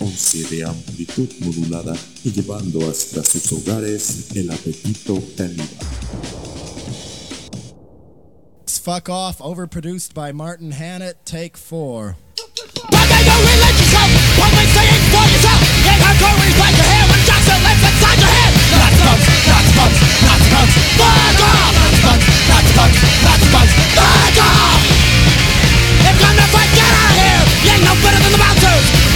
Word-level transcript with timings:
11 0.00 0.44
de 0.50 0.64
amplitud 0.64 1.28
modulada 1.40 1.96
y 2.24 2.32
llevando 2.32 2.88
hasta 2.90 3.24
sus 3.24 3.52
hogares 3.52 4.28
el 4.34 4.50
apetito 4.50 5.22
caníbal. 5.36 5.66
Fuck 8.66 9.08
Off, 9.08 9.40
overproduced 9.40 10.14
by 10.14 10.32
Martin 10.32 10.72
Hannett, 10.72 11.24
take 11.24 11.56
four. 11.56 12.16
If 26.08 26.20
you're 26.20 26.34
not 26.34 26.48
fight, 26.50 26.70
get 26.74 26.86
out 26.86 27.10
of 27.10 27.16
here! 27.18 27.42
You 27.64 27.70
ain't 27.74 27.84
no 27.84 27.94
better 28.00 28.22
than 28.22 28.32
the 28.32 28.38
bouncers! 28.38 28.55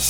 Let's 0.00 0.09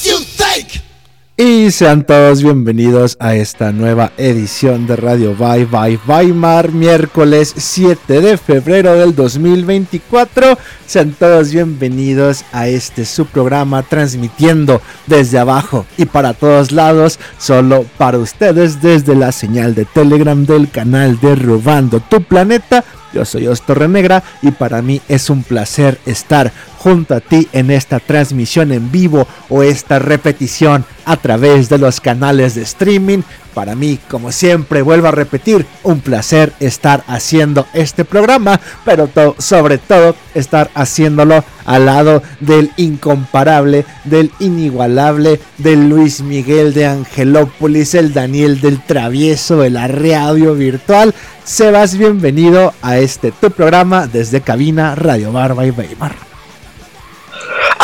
Y 1.42 1.70
sean 1.70 2.05
todos 2.05 2.42
bienvenidos 2.42 3.16
a 3.19 3.34
esta 3.34 3.72
nueva 3.72 4.12
edición 4.19 4.86
de 4.86 4.94
Radio 4.96 5.34
Bye 5.34 5.64
Bye 5.64 5.98
Weimar, 6.06 6.70
miércoles 6.70 7.55
7 7.56 8.20
de 8.20 8.36
febrero 8.36 8.92
del 8.92 9.14
2024. 9.14 10.58
Sean 10.86 11.12
todos 11.19 11.50
bienvenidos 11.50 12.44
a 12.52 12.69
este 12.69 13.06
su 13.06 13.24
programa 13.24 13.82
transmitiendo 13.82 14.82
desde 15.06 15.38
abajo 15.38 15.86
y 15.97 16.05
para 16.05 16.34
todos 16.34 16.72
lados, 16.72 17.19
solo 17.38 17.86
para 17.97 18.19
ustedes 18.19 18.82
desde 18.82 19.14
la 19.14 19.32
señal 19.32 19.75
de 19.75 19.86
Telegram 19.86 20.44
del 20.44 20.69
canal 20.69 21.19
de 21.20 21.36
Robando 21.36 22.00
tu 22.00 22.22
Planeta. 22.22 22.84
Yo 23.14 23.25
soy 23.25 23.48
Ostorre 23.48 23.88
Negra 23.88 24.22
y 24.42 24.50
para 24.50 24.82
mí 24.82 25.00
es 25.08 25.30
un 25.30 25.42
placer 25.42 25.98
estar 26.04 26.52
junto 26.83 27.14
a 27.14 27.20
ti 27.20 27.47
en 27.53 27.70
esta 27.70 28.00
transmisión 28.00 28.73
en 28.73 28.91
vivo 28.91 29.27
o 29.50 29.62
esta 29.62 29.98
repetición 29.98 30.87
a 31.05 31.19
través 31.19 31.69
de 31.69 31.77
los 31.77 32.00
canales 32.00 32.55
de 32.55 32.62
streaming. 32.62 33.20
Para 33.53 33.75
mí, 33.75 33.98
como 34.09 34.33
siempre, 34.33 34.81
vuelvo 34.81 35.09
a 35.09 35.11
repetir, 35.11 35.67
un 35.83 36.00
placer 36.00 36.55
estar 36.59 37.05
haciendo 37.06 37.67
este 37.75 38.06
programa, 38.06 38.61
pero 38.84 39.11
sobre 39.39 39.77
todo 39.77 40.14
estar 40.34 40.70
haciéndolo 40.75 41.45
al 41.67 41.84
lado 41.87 42.22
del 42.41 42.70
incomparable, 42.78 43.84
del 44.05 44.31
inigualable, 44.39 45.39
del 45.59 45.89
Luis 45.89 46.22
Miguel 46.22 46.72
de 46.72 46.87
Angelópolis, 46.87 47.94
el 47.94 48.15
Daniel 48.15 48.61
del 48.61 48.81
Travieso, 48.81 49.65
el 49.65 49.75
radio 49.75 50.55
virtual. 50.55 51.15
Sebas, 51.44 51.98
bienvenido 51.98 52.72
a 52.81 52.98
este 52.98 53.33
tu 53.33 53.50
programa 53.50 54.06
desde 54.06 54.41
cabina 54.41 54.94
Radio 54.94 55.33
Barba 55.33 55.67
y 55.67 55.70
Weimar. 55.70 56.30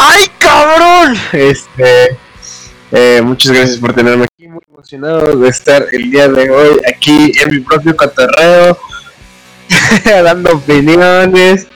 ¡Ay, 0.09 0.31
cabrón! 0.39 1.17
Este. 1.33 2.17
eh, 2.93 3.21
muchas 3.25 3.53
gracias 3.53 3.79
por 3.79 3.93
tenerme 3.93 4.25
aquí. 4.25 4.47
Muy 4.47 4.63
emocionado 4.71 5.37
de 5.37 5.49
estar 5.49 5.85
el 5.91 6.11
día 6.11 6.29
de 6.29 6.49
hoy 6.49 6.81
aquí 6.89 7.33
en 7.43 7.51
mi 7.51 7.61
propio 7.61 7.97
cotorreo, 7.97 8.79
dando 10.05 10.53
opiniones. 10.53 11.67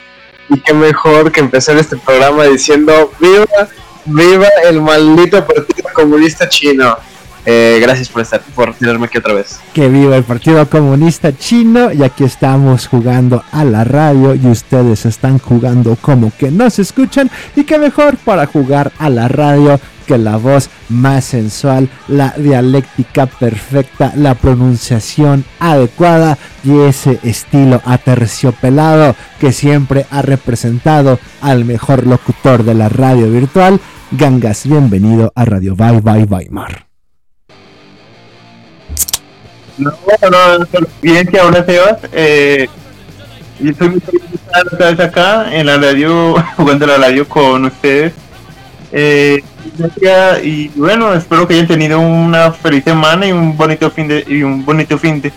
Y 0.48 0.60
qué 0.60 0.72
mejor 0.72 1.32
que 1.32 1.40
empezar 1.40 1.76
este 1.76 1.96
programa 1.96 2.44
diciendo: 2.44 3.12
¡Viva! 3.18 3.68
¡Viva 4.04 4.48
el 4.68 4.80
maldito 4.80 5.44
Partido 5.44 5.88
Comunista 5.92 6.48
Chino! 6.48 6.96
Eh, 7.46 7.78
gracias 7.80 8.08
por 8.08 8.22
estar, 8.22 8.40
por 8.54 8.74
tenerme 8.74 9.06
aquí 9.06 9.18
otra 9.18 9.34
vez. 9.34 9.60
Que 9.72 9.88
viva 9.88 10.16
el 10.16 10.24
Partido 10.24 10.68
Comunista 10.68 11.36
Chino 11.36 11.92
y 11.92 12.02
aquí 12.02 12.24
estamos 12.24 12.86
jugando 12.86 13.42
a 13.52 13.64
la 13.64 13.84
radio 13.84 14.34
y 14.34 14.46
ustedes 14.46 15.06
están 15.06 15.38
jugando 15.38 15.96
como 16.00 16.32
que 16.36 16.50
no 16.50 16.68
se 16.68 16.82
escuchan 16.82 17.30
y 17.56 17.64
qué 17.64 17.78
mejor 17.78 18.16
para 18.18 18.46
jugar 18.46 18.92
a 18.98 19.08
la 19.08 19.28
radio 19.28 19.80
que 20.06 20.18
la 20.18 20.38
voz 20.38 20.68
más 20.88 21.24
sensual, 21.24 21.88
la 22.08 22.34
dialéctica 22.36 23.26
perfecta, 23.26 24.12
la 24.16 24.34
pronunciación 24.34 25.44
adecuada 25.60 26.36
y 26.64 26.80
ese 26.80 27.20
estilo 27.22 27.80
aterciopelado 27.84 29.14
que 29.38 29.52
siempre 29.52 30.06
ha 30.10 30.20
representado 30.22 31.20
al 31.40 31.64
mejor 31.64 32.08
locutor 32.08 32.64
de 32.64 32.74
la 32.74 32.88
radio 32.88 33.30
virtual. 33.30 33.80
Gangas, 34.10 34.66
bienvenido 34.66 35.32
a 35.36 35.44
Radio 35.44 35.76
Bye 35.76 36.00
Bye 36.00 36.24
Weimar. 36.24 36.89
No, 39.80 39.92
no, 40.30 40.66
solo 40.70 40.86
bien 41.00 41.26
que 41.26 41.38
ahora 41.38 41.64
Sebas. 41.64 41.98
Eh, 42.12 42.68
y 43.58 43.70
estoy 43.70 43.88
muy 43.88 44.00
feliz 44.00 44.22
de 44.30 44.86
estar 44.86 45.02
acá 45.02 45.54
en 45.54 45.66
la 45.66 45.78
radio, 45.78 46.34
jugando 46.56 46.86
la 46.86 46.98
radio 46.98 47.26
con 47.26 47.64
ustedes. 47.64 48.12
Eh, 48.92 49.42
y 50.42 50.68
bueno, 50.68 51.14
espero 51.14 51.46
que 51.46 51.54
hayan 51.54 51.66
tenido 51.66 52.00
una 52.00 52.52
feliz 52.52 52.84
semana 52.84 53.26
y 53.26 53.32
un 53.32 53.56
bonito 53.56 53.90
fin 53.90 54.08
de 54.08 54.24
y 54.28 54.42
un 54.42 54.64
bonito 54.64 54.98
fin 54.98 55.22
de. 55.22 55.32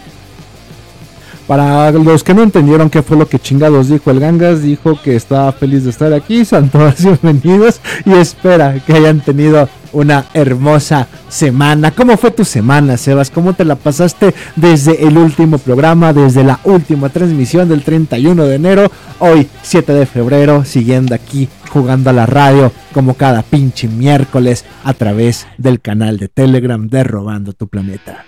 Para 1.47 1.91
los 1.91 2.23
que 2.23 2.33
no 2.33 2.43
entendieron 2.43 2.89
qué 2.89 3.01
fue 3.01 3.17
lo 3.17 3.27
que 3.27 3.39
chingados 3.39 3.89
dijo 3.89 4.11
el 4.11 4.19
Gangas, 4.19 4.61
dijo 4.61 4.99
que 5.01 5.15
estaba 5.15 5.51
feliz 5.51 5.83
de 5.83 5.89
estar 5.89 6.11
aquí, 6.13 6.45
son 6.45 6.69
todos 6.69 6.95
bienvenidos 7.21 7.79
y 8.05 8.13
espera 8.13 8.75
que 8.85 8.93
hayan 8.93 9.19
tenido 9.19 9.69
una 9.93 10.25
hermosa 10.33 11.07
semana. 11.29 11.91
¿Cómo 11.91 12.17
fue 12.17 12.31
tu 12.31 12.43
semana, 12.43 12.97
Sebas? 12.97 13.29
¿Cómo 13.29 13.53
te 13.53 13.63
la 13.63 13.75
pasaste 13.75 14.33
desde 14.55 15.07
el 15.07 15.17
último 15.17 15.57
programa, 15.57 16.11
desde 16.13 16.43
la 16.43 16.59
última 16.63 17.09
transmisión 17.09 17.69
del 17.69 17.83
31 17.83 18.45
de 18.45 18.55
enero, 18.55 18.91
hoy 19.19 19.47
7 19.61 19.93
de 19.93 20.05
febrero, 20.05 20.65
siguiendo 20.65 21.15
aquí 21.15 21.47
jugando 21.69 22.09
a 22.09 22.13
la 22.13 22.25
radio 22.25 22.71
como 22.93 23.15
cada 23.15 23.41
pinche 23.41 23.87
miércoles 23.87 24.65
a 24.83 24.93
través 24.93 25.47
del 25.57 25.79
canal 25.79 26.17
de 26.17 26.27
Telegram 26.27 26.87
de 26.87 27.03
Robando 27.03 27.53
tu 27.53 27.67
Planeta? 27.67 28.25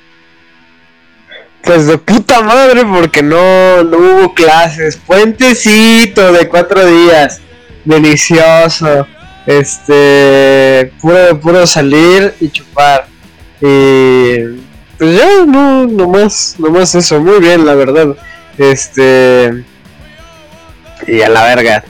Pues 1.64 1.88
de 1.88 1.98
puta 1.98 2.42
madre, 2.42 2.86
porque 2.86 3.24
no, 3.24 3.84
no 3.84 3.98
hubo 3.98 4.34
clases. 4.36 4.98
Puentecito 4.98 6.32
de 6.32 6.48
cuatro 6.48 6.86
días. 6.86 7.42
Delicioso. 7.86 9.08
Este. 9.46 10.92
Puro, 11.02 11.40
puro 11.40 11.68
salir 11.68 12.34
y 12.40 12.50
chupar. 12.50 13.08
Y. 13.62 14.64
Pues 14.98 15.18
ya, 15.18 15.46
no, 15.46 15.86
nomás, 15.86 16.56
nomás 16.58 16.96
eso. 16.96 17.20
Muy 17.20 17.40
bien, 17.40 17.66
la 17.66 17.76
verdad. 17.76 18.16
Este. 18.58 19.64
Y 21.08 21.22
a 21.22 21.30
la 21.30 21.44
verga. 21.44 21.84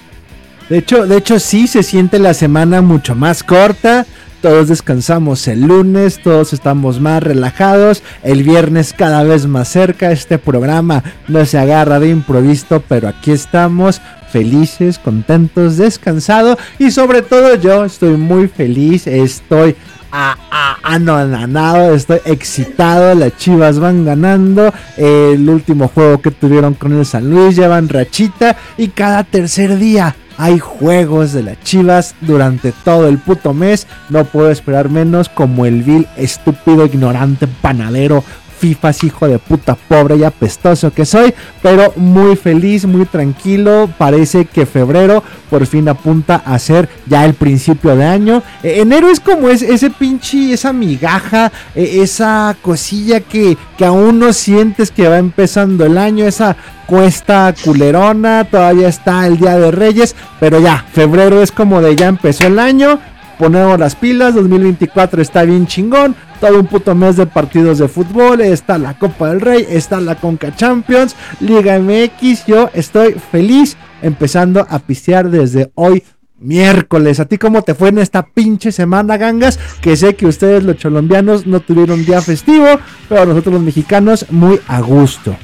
De 0.70 0.80
hecho, 0.80 1.06
de 1.06 1.18
hecho 1.18 1.40
sí 1.40 1.68
se 1.68 1.84
siente 1.84 2.18
la 2.18 2.34
semana 2.34 2.82
mucho 2.82 3.16
más 3.16 3.44
corta. 3.44 4.06
Todos 4.46 4.68
descansamos 4.68 5.48
el 5.48 5.62
lunes, 5.62 6.22
todos 6.22 6.54
estamos 6.54 7.00
más 7.02 7.24
relajados. 7.24 8.04
El 8.22 8.44
viernes 8.44 8.94
cada 8.96 9.24
vez 9.24 9.48
más 9.48 9.70
cerca. 9.70 10.12
Este 10.12 10.38
programa 10.38 11.04
no 11.28 11.44
se 11.48 11.58
agarra 11.58 12.00
de 12.00 12.10
improviso, 12.10 12.84
pero 12.88 13.08
aquí 13.08 13.32
estamos 13.32 14.00
felices, 14.32 15.00
contentos, 15.00 15.78
descansados 15.78 16.60
y 16.78 16.92
sobre 16.92 17.24
todo 17.24 17.56
yo 17.56 17.86
estoy 17.86 18.18
muy 18.18 18.48
feliz, 18.48 19.08
estoy 19.08 19.76
a- 20.12 20.38
a- 20.52 20.78
anonadado, 20.84 21.96
estoy 21.96 22.20
excitado, 22.26 23.16
las 23.16 23.36
Chivas 23.38 23.80
van 23.80 24.06
ganando, 24.06 24.72
el 24.98 25.50
último 25.50 25.88
juego 25.88 26.22
que 26.22 26.30
tuvieron 26.30 26.76
con 26.76 26.94
el 26.94 27.06
San 27.08 27.30
Luis 27.32 27.56
llevan 27.56 27.90
rachita 27.90 28.56
y 28.78 28.90
cada 28.90 29.24
tercer 29.24 29.78
día 29.80 30.16
hay 30.38 30.60
juegos 30.60 31.34
de 31.34 31.44
las 31.44 31.62
Chivas 31.64 32.16
durante 32.22 32.72
todo 32.72 33.08
el 33.08 33.18
puto 33.18 33.54
mes, 33.54 33.88
no 34.10 34.26
puedo 34.26 34.52
esperar 34.52 34.90
menos 34.90 35.30
como 35.30 35.66
el 35.66 35.84
vil, 35.84 36.08
estúpido, 36.18 36.86
ignorante, 36.86 37.48
panadero, 37.48 38.24
FIFAs, 38.58 39.04
hijo 39.04 39.28
de 39.28 39.40
puta 39.40 39.76
pobre 39.76 40.18
y 40.18 40.24
apestoso 40.24 40.92
que 40.92 41.06
soy, 41.06 41.34
pero 41.62 41.94
muy 41.96 42.36
feliz, 42.36 42.86
muy 42.86 43.06
tranquilo. 43.06 43.90
Parece 43.98 44.46
que 44.46 44.66
febrero 44.66 45.24
por 45.50 45.66
fin 45.66 45.88
apunta 45.90 46.36
a 46.46 46.58
ser 46.60 46.90
ya 47.06 47.26
el 47.26 47.34
principio 47.34 47.96
de 47.96 48.06
año. 48.06 48.44
E, 48.64 48.82
enero 48.82 49.10
es 49.10 49.20
como 49.20 49.50
es, 49.50 49.62
ese 49.62 49.90
pinche, 49.90 50.54
esa 50.54 50.74
migaja, 50.74 51.52
e, 51.76 52.02
esa 52.02 52.56
cosilla 52.62 53.20
que, 53.20 53.58
que 53.78 53.86
aún 53.86 54.20
no 54.20 54.34
sientes 54.34 54.92
que 54.92 55.08
va 55.08 55.18
empezando 55.18 55.86
el 55.86 55.98
año, 55.98 56.26
esa 56.26 56.56
cuesta 56.86 57.54
culerona, 57.64 58.46
todavía 58.46 58.88
está 58.88 59.26
el 59.28 59.38
Día 59.38 59.58
de 59.58 59.72
Reyes, 59.72 60.16
pero 60.40 60.60
ya, 60.60 60.86
febrero 60.92 61.42
es 61.42 61.52
como 61.52 61.82
de 61.82 61.96
ya 61.96 62.08
empezó 62.08 62.46
el 62.46 62.60
año, 62.60 63.00
ponemos 63.38 63.80
las 63.80 63.96
pilas, 63.96 64.36
2024 64.36 65.22
está 65.22 65.44
bien 65.44 65.68
chingón, 65.68 66.16
todo 66.40 66.60
un 66.60 66.68
puto 66.68 66.96
mes 66.96 67.18
de 67.18 67.26
partidos 67.26 67.80
de 67.80 67.88
fútbol, 67.88 68.42
está 68.42 68.78
la 68.78 68.98
Copa 68.98 69.30
del 69.30 69.42
Rey, 69.42 69.66
está 69.70 70.00
la 70.00 70.16
Conca 70.16 70.56
Champions, 70.56 71.16
Liga 71.40 71.80
MX, 71.80 72.46
yo 72.46 72.70
estoy 72.74 73.14
feliz 73.14 73.78
empezando 74.02 74.66
a 74.70 74.80
pistear 74.80 75.30
desde 75.30 75.72
hoy 75.76 76.04
miércoles. 76.40 77.20
¿A 77.20 77.26
ti 77.26 77.38
cómo 77.38 77.64
te 77.64 77.76
fue 77.76 77.90
en 77.90 78.00
esta 78.00 78.26
pinche 78.26 78.72
semana, 78.72 79.18
gangas? 79.18 79.60
Que 79.82 79.96
sé 79.96 80.16
que 80.16 80.28
ustedes 80.28 80.64
los 80.64 80.82
colombianos 80.82 81.48
no 81.48 81.60
tuvieron 81.60 82.06
día 82.06 82.22
festivo, 82.22 82.80
pero 83.10 83.26
nosotros 83.26 83.56
los 83.56 83.64
mexicanos 83.64 84.26
muy 84.30 84.60
a 84.68 84.82
gusto. 84.82 85.36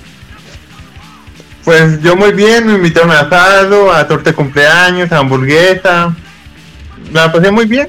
Pues 1.63 2.01
yo 2.01 2.15
muy 2.15 2.33
bien, 2.33 2.65
me 2.67 2.73
invitaron 2.73 3.11
a 3.11 3.21
asado, 3.21 3.93
a 3.93 4.07
torta 4.07 4.31
de 4.31 4.35
cumpleaños, 4.35 5.11
a 5.11 5.19
hamburguesa. 5.19 6.15
La 7.13 7.31
pasé 7.31 7.51
muy 7.51 7.65
bien. 7.65 7.88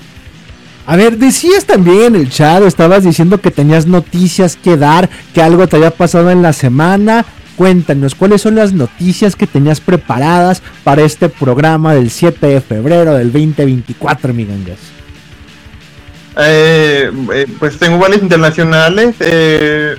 A 0.86 0.96
ver, 0.96 1.16
decías 1.16 1.64
también 1.64 2.02
en 2.02 2.16
el 2.16 2.30
chat, 2.30 2.62
estabas 2.64 3.04
diciendo 3.04 3.40
que 3.40 3.50
tenías 3.52 3.86
noticias 3.86 4.56
que 4.56 4.76
dar, 4.76 5.08
que 5.32 5.40
algo 5.42 5.66
te 5.68 5.76
había 5.76 5.92
pasado 5.92 6.30
en 6.30 6.42
la 6.42 6.52
semana. 6.52 7.24
Cuéntanos, 7.56 8.14
¿cuáles 8.14 8.42
son 8.42 8.56
las 8.56 8.72
noticias 8.72 9.36
que 9.36 9.46
tenías 9.46 9.80
preparadas 9.80 10.62
para 10.82 11.02
este 11.02 11.28
programa 11.28 11.94
del 11.94 12.10
7 12.10 12.46
de 12.46 12.60
febrero 12.60 13.14
del 13.14 13.30
2024, 13.30 14.34
mi? 14.34 14.46
Eh, 16.38 17.10
eh, 17.34 17.46
pues 17.58 17.78
tengo 17.78 17.98
varias 17.98 18.22
internacionales. 18.22 19.14
Eh, 19.20 19.94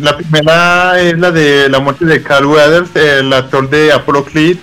la 0.00 0.16
primera 0.16 1.00
es 1.00 1.18
la 1.18 1.30
de 1.32 1.68
la 1.68 1.80
muerte 1.80 2.06
de 2.06 2.22
Carl 2.22 2.46
Weathers, 2.46 2.94
el 2.96 3.32
actor 3.32 3.68
de 3.68 3.92
Apollo 3.92 4.24
Creed 4.24 4.56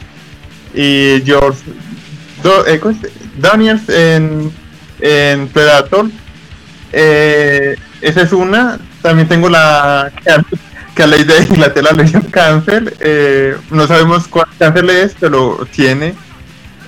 y 0.73 1.21
George 1.25 1.59
eh, 2.67 2.79
¿cómo 2.79 2.97
se- 2.99 3.11
Daniels 3.39 3.87
en, 3.89 4.51
en 5.01 5.47
Predator. 5.49 6.07
Eh, 6.93 7.75
esa 8.01 8.21
es 8.21 8.31
una. 8.31 8.79
También 9.01 9.27
tengo 9.27 9.49
la 9.49 10.11
que 10.23 10.29
a, 10.31 10.43
que 10.95 11.03
a 11.03 11.07
ley 11.07 11.23
de 11.23 11.43
Inglaterra 11.43 11.91
le 11.91 12.03
dio 12.03 12.21
cáncer. 12.31 12.95
Eh, 12.99 13.55
no 13.69 13.87
sabemos 13.87 14.27
cuál 14.27 14.47
cáncer 14.57 14.89
es, 14.89 15.15
pero 15.19 15.65
tiene. 15.71 16.13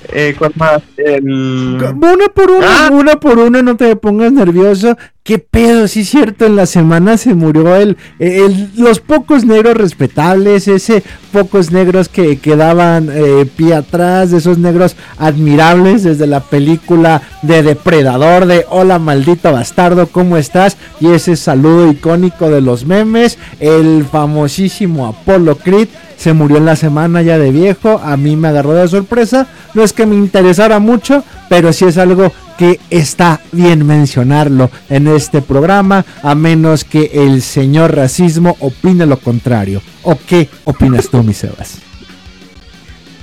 Eh, 0.10 0.36
¿Cuál 0.38 0.52
más? 0.56 0.82
El... 0.98 1.24
Una 1.26 2.28
por 2.28 2.52
una, 2.52 2.88
Ah. 2.88 2.90
una 2.92 3.16
por 3.20 3.40
una, 3.40 3.62
no 3.62 3.76
te 3.78 3.96
pongas 3.96 4.32
nervioso. 4.32 4.98
¿Qué 5.24 5.40
pedo? 5.40 5.88
Sí, 5.88 6.02
es 6.02 6.10
cierto, 6.10 6.46
en 6.46 6.58
la 6.58 6.66
semana 6.66 7.16
se 7.16 7.34
murió 7.34 7.78
el, 7.78 7.96
el- 8.20 8.72
los 8.76 9.00
pocos 9.00 9.46
negros 9.46 9.76
respetables, 9.78 10.68
ese 10.68 11.02
pocos 11.32 11.72
negros 11.72 12.10
que 12.10 12.40
quedaban 12.40 13.08
eh, 13.10 13.46
pie 13.56 13.74
atrás, 13.76 14.34
esos 14.34 14.58
negros 14.58 14.98
admirables 15.18 16.04
desde 16.04 16.28
la 16.28 16.42
película 16.42 17.22
de 17.42 17.64
Depredador, 17.64 18.48
de 18.48 18.66
Hola 18.70 19.00
maldito 19.00 19.54
bastardo, 19.54 20.08
¿cómo 20.08 20.36
estás? 20.36 20.76
Y 21.00 21.08
ese 21.12 21.38
saludo 21.38 21.90
icónico 21.90 22.50
de 22.50 22.60
los 22.60 22.86
memes, 22.86 23.38
el 23.62 24.04
famosísimo 24.04 25.08
Apollo 25.08 25.56
Creed 25.58 25.88
se 26.18 26.34
murió 26.34 26.58
en 26.58 26.66
la 26.66 26.76
semana 26.76 27.22
ya 27.22 27.38
de 27.38 27.52
viejo, 27.52 28.00
a 28.04 28.16
mí 28.18 28.36
me 28.36 28.50
agarró 28.50 28.74
de 28.74 28.88
sorpresa, 28.88 29.48
no 29.74 29.84
es 29.84 29.92
que 29.94 30.06
me 30.06 30.16
interesara 30.16 30.80
mucho, 30.80 31.24
pero 31.50 31.74
sí 31.74 31.86
es 31.86 31.98
algo 31.98 32.32
que 32.58 32.80
está 32.90 33.42
bien 33.52 33.86
mencionarlo 33.86 34.70
en 34.90 35.08
este 35.08 35.42
programa, 35.42 36.06
a 36.22 36.36
menos 36.36 36.84
que 36.84 37.12
el 37.14 37.42
señor 37.42 37.96
racismo 37.96 38.56
opine 38.60 39.06
lo 39.06 39.18
contrario. 39.20 39.82
¿O 40.04 40.18
qué 40.18 40.50
opinas 40.66 41.10
tú, 41.10 41.24
mi 41.24 41.34
Sebas? 41.34 41.80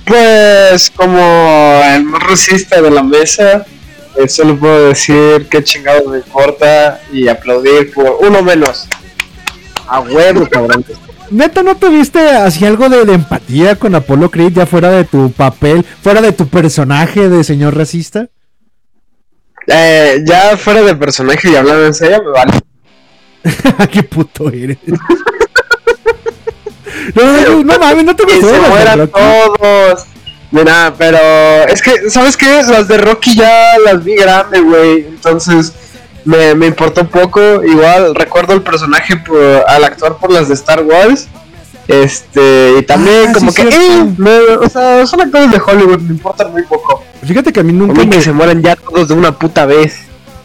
Pues 0.05 0.91
como 0.91 1.81
el 1.85 2.03
más 2.03 2.23
racista 2.23 2.81
de 2.81 2.91
la 2.91 3.03
mesa, 3.03 3.65
eh, 4.17 4.27
solo 4.27 4.57
puedo 4.57 4.89
decir 4.89 5.47
que 5.49 5.63
chingado 5.63 6.09
me 6.09 6.17
importa 6.17 6.99
y 7.13 7.27
aplaudir 7.27 7.93
por 7.93 8.17
uno 8.21 8.41
menos. 8.41 8.87
A 9.87 9.99
huevo, 10.01 10.47
cabrón. 10.49 10.83
Neta, 11.29 11.63
¿no 11.63 11.77
tuviste 11.77 12.19
así 12.19 12.65
algo 12.65 12.89
de, 12.89 13.05
de 13.05 13.13
empatía 13.13 13.77
con 13.77 13.95
Apolo 13.95 14.29
Creed 14.29 14.53
ya 14.53 14.65
fuera 14.65 14.89
de 14.89 15.05
tu 15.05 15.31
papel, 15.31 15.85
fuera 16.01 16.21
de 16.21 16.33
tu 16.33 16.47
personaje 16.47 17.29
de 17.29 17.43
señor 17.45 17.77
racista? 17.77 18.27
Eh, 19.67 20.23
ya 20.25 20.57
fuera 20.57 20.81
de 20.81 20.95
personaje 20.95 21.49
y 21.49 21.55
hablando 21.55 21.85
en 21.85 21.93
serio, 21.93 22.23
me 22.23 22.31
vale. 22.31 22.53
¡Qué 23.91 24.03
puto 24.03 24.49
eres! 24.49 24.77
no, 27.15 27.23
no, 27.23 27.63
no 27.63 27.79
mames, 27.79 28.03
no 28.03 28.15
te 28.15 28.25
Que 28.25 28.41
se 28.41 28.59
mueran 28.59 29.07
todos. 29.07 30.05
Mira, 30.51 30.93
pero 30.97 31.17
es 31.67 31.81
que, 31.81 32.09
¿sabes 32.09 32.35
qué? 32.35 32.61
Las 32.67 32.87
de 32.87 32.97
Rocky 32.97 33.35
ya 33.35 33.77
las 33.79 34.03
vi 34.03 34.15
grande, 34.15 34.59
güey. 34.59 35.05
Entonces 35.07 35.73
me, 36.25 36.53
me 36.55 36.67
importó 36.67 37.07
poco. 37.07 37.63
Igual 37.63 38.13
recuerdo 38.15 38.53
el 38.53 38.61
personaje 38.61 39.15
por, 39.17 39.63
al 39.67 39.83
actuar 39.83 40.17
por 40.17 40.31
las 40.31 40.49
de 40.49 40.55
Star 40.55 40.81
Wars. 40.83 41.29
Este, 41.91 42.75
y 42.79 42.83
también 42.83 43.25
Ah, 43.29 43.33
como 43.33 43.51
sí, 43.51 43.61
que, 43.63 43.67
eh, 43.69 44.13
me- 44.17 44.39
o 44.65 44.69
sea, 44.69 45.05
son 45.05 45.21
actores 45.21 45.51
de 45.51 45.61
Hollywood, 45.65 45.99
me 45.99 46.11
importan 46.13 46.51
muy 46.51 46.63
poco. 46.63 47.03
Fíjate 47.23 47.51
que 47.51 47.59
a 47.59 47.63
mí 47.63 47.71
A 47.71 47.73
nunca 47.73 48.01
mí 48.01 48.07
me 48.07 48.15
que 48.15 48.21
se 48.21 48.31
mueran 48.31 48.61
ya 48.61 48.75
todos 48.75 49.07
de 49.09 49.13
una 49.13 49.37
puta 49.37 49.65
vez. 49.65 49.95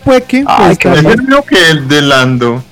fue 0.04 0.22
que. 0.22 0.44
Ay, 0.46 0.76
pues, 0.80 0.98
el 1.04 1.18
mismo 1.18 1.42
que 1.44 1.70
el 1.70 1.88
de 1.88 2.02
Lando. 2.02 2.62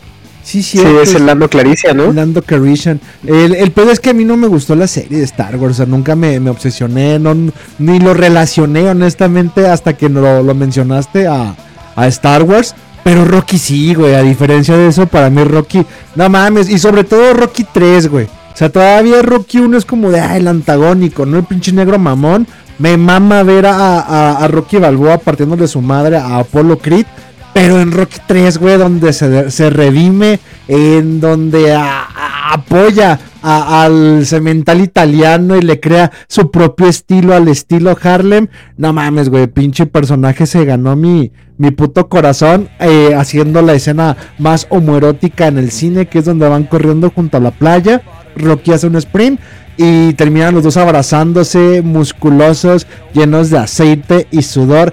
Sí, 0.43 0.62
Sí, 0.62 0.79
cierto, 0.79 1.00
es 1.00 1.15
el 1.15 1.25
Lando 1.25 1.49
Claricia, 1.49 1.94
¿no? 1.94 2.12
Lando 2.12 2.43
Calrissian. 2.43 3.00
El, 3.26 3.55
el 3.55 3.71
pedo 3.73 3.91
es 3.91 3.99
que 3.99 4.11
a 4.11 4.12
mí 4.15 4.25
no 4.26 4.37
me 4.37 4.47
gustó 4.47 4.75
la 4.75 4.87
serie 4.87 5.19
de 5.19 5.25
Star 5.25 5.56
Wars. 5.56 5.73
O 5.73 5.76
sea, 5.79 5.87
nunca 5.87 6.15
me, 6.17 6.38
me 6.38 6.50
obsesioné, 6.50 7.19
no, 7.19 7.35
ni 7.79 7.99
lo 7.99 8.12
relacioné 8.12 8.88
honestamente 8.91 9.67
hasta 9.67 9.94
que 9.94 10.11
lo, 10.11 10.43
lo 10.43 10.55
mencionaste 10.55 11.26
a, 11.26 11.56
a 11.97 12.06
Star 12.09 12.43
Wars. 12.43 12.75
Pero 13.03 13.25
Rocky 13.25 13.56
sí, 13.59 13.94
güey. 13.94 14.15
A 14.15 14.23
diferencia 14.23 14.76
de 14.76 14.88
eso, 14.88 15.06
para 15.06 15.31
mí 15.31 15.43
Rocky, 15.44 15.85
no 16.15 16.29
mames. 16.29 16.69
Y 16.69 16.79
sobre 16.79 17.05
todo 17.05 17.32
Rocky 17.32 17.65
3, 17.73 18.09
güey. 18.09 18.26
O 18.54 18.56
sea, 18.56 18.70
todavía 18.70 19.20
Rocky 19.20 19.58
1 19.58 19.76
es 19.76 19.84
como 19.84 20.12
de, 20.12 20.20
ah, 20.20 20.36
el 20.36 20.46
antagónico, 20.46 21.26
¿no? 21.26 21.38
El 21.38 21.44
pinche 21.44 21.72
negro 21.72 21.98
mamón. 21.98 22.46
Me 22.78 22.96
mama 22.96 23.42
ver 23.42 23.66
a, 23.66 24.00
a, 24.00 24.44
a 24.44 24.48
Rocky 24.48 24.78
Balboa 24.78 25.18
partiéndole 25.18 25.66
su 25.66 25.82
madre 25.82 26.16
a 26.16 26.38
Apollo 26.38 26.78
Creed. 26.78 27.06
Pero 27.52 27.80
en 27.80 27.92
Rocky 27.92 28.18
3, 28.26 28.58
güey, 28.58 28.78
donde 28.78 29.12
se, 29.12 29.50
se 29.50 29.70
redime, 29.70 30.40
en 30.66 31.20
donde 31.20 31.76
apoya 32.52 33.18
al 33.42 34.24
cemental 34.24 34.80
italiano 34.80 35.56
y 35.56 35.62
le 35.62 35.78
crea 35.78 36.11
su 36.28 36.50
propio 36.50 36.88
estilo 36.88 37.34
al 37.34 37.49
estilo 37.49 37.96
Harlem. 38.00 38.49
No 38.76 38.92
mames, 38.92 39.28
güey, 39.28 39.46
pinche 39.46 39.87
personaje 39.87 40.46
se 40.46 40.64
ganó 40.64 40.96
mi, 40.96 41.30
mi 41.58 41.70
puto 41.70 42.08
corazón 42.08 42.68
eh, 42.80 43.14
haciendo 43.16 43.62
la 43.62 43.75
escena 43.75 44.16
más 44.38 44.66
homoerótica 44.70 45.46
en 45.46 45.58
el 45.58 45.70
cine, 45.70 46.06
que 46.06 46.20
es 46.20 46.25
donde 46.25 46.49
van 46.49 46.64
corriendo 46.64 47.11
junto 47.11 47.37
a 47.37 47.40
la 47.40 47.50
playa. 47.50 48.02
Hace 48.73 48.87
un 48.87 48.97
sprint 48.97 49.41
y 49.76 50.12
terminan 50.14 50.55
los 50.55 50.62
dos 50.62 50.76
abrazándose, 50.76 51.83
musculosos, 51.83 52.87
llenos 53.12 53.50
de 53.50 53.59
aceite 53.59 54.26
y 54.31 54.43
sudor 54.43 54.93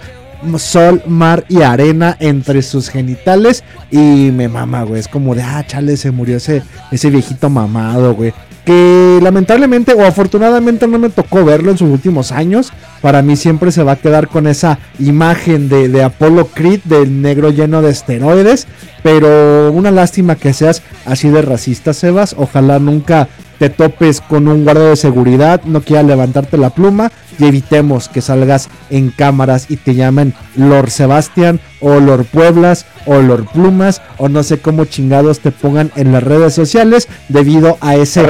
sol, 0.58 1.04
mar 1.06 1.46
y 1.50 1.62
arena 1.62 2.18
entre 2.20 2.62
sus 2.62 2.90
genitales. 2.90 3.64
Y 3.92 4.32
me 4.32 4.48
mama, 4.48 4.84
güey. 4.84 5.00
Es 5.00 5.08
como 5.08 5.36
de, 5.36 5.44
ah, 5.44 5.64
chale, 5.66 5.98
se 5.98 6.12
murió 6.12 6.38
ese, 6.38 6.64
ese 6.92 7.10
viejito 7.10 7.50
mamado, 7.50 8.14
güey. 8.16 8.34
Que 8.66 9.20
lamentablemente 9.22 9.94
o 9.94 10.06
afortunadamente 10.06 10.88
no 10.88 11.00
me 11.00 11.10
tocó 11.10 11.44
verlo 11.44 11.72
en 11.72 11.78
sus 11.78 11.90
últimos 11.90 12.32
años. 12.32 12.72
Para 13.02 13.22
mí 13.22 13.36
siempre 13.36 13.72
se 13.72 13.84
va 13.84 13.94
a 13.94 13.96
quedar 13.96 14.28
con 14.28 14.46
esa 14.46 14.78
imagen 15.00 15.68
de, 15.68 15.90
de 15.90 16.04
Apollo 16.04 16.48
Creed, 16.48 16.82
del 16.84 17.22
negro 17.22 17.50
lleno 17.50 17.82
de 17.82 17.92
esteroides. 17.92 18.68
Pero 19.02 19.72
una 19.72 19.90
lástima 19.90 20.36
que 20.36 20.54
seas 20.54 20.84
así 21.06 21.30
de 21.30 21.42
racista, 21.42 21.94
Sebas. 21.94 22.36
Ojalá 22.38 22.78
nunca 22.78 23.28
te 23.58 23.70
topes 23.70 24.22
con 24.22 24.48
un 24.48 24.64
guardia 24.64 24.86
de 24.86 24.96
seguridad, 24.96 25.62
no 25.66 25.82
quiera 25.82 26.02
levantarte 26.02 26.58
la 26.58 26.72
pluma 26.72 27.12
y 27.42 27.46
evitemos 27.46 28.08
que 28.08 28.22
salgas 28.22 28.70
en 28.92 29.10
cámaras 29.10 29.66
y 29.70 29.78
te 29.78 29.96
llamen 29.96 30.34
Lord 30.56 30.92
Sebastián 30.92 31.60
o 31.80 32.00
Lord 32.00 32.26
Pueblas 32.26 32.86
o 33.06 33.20
Lord 33.20 33.48
Plumas 33.52 34.02
o 34.18 34.30
no 34.30 34.44
sé 34.44 34.60
cómo 34.60 34.86
chingados 34.86 35.40
te 35.40 35.52
pongan 35.52 35.92
en 35.96 36.12
las 36.12 36.24
redes 36.24 36.54
sociales 36.54 37.08
debido 37.30 37.78
a 37.82 37.96
ese, 37.96 38.24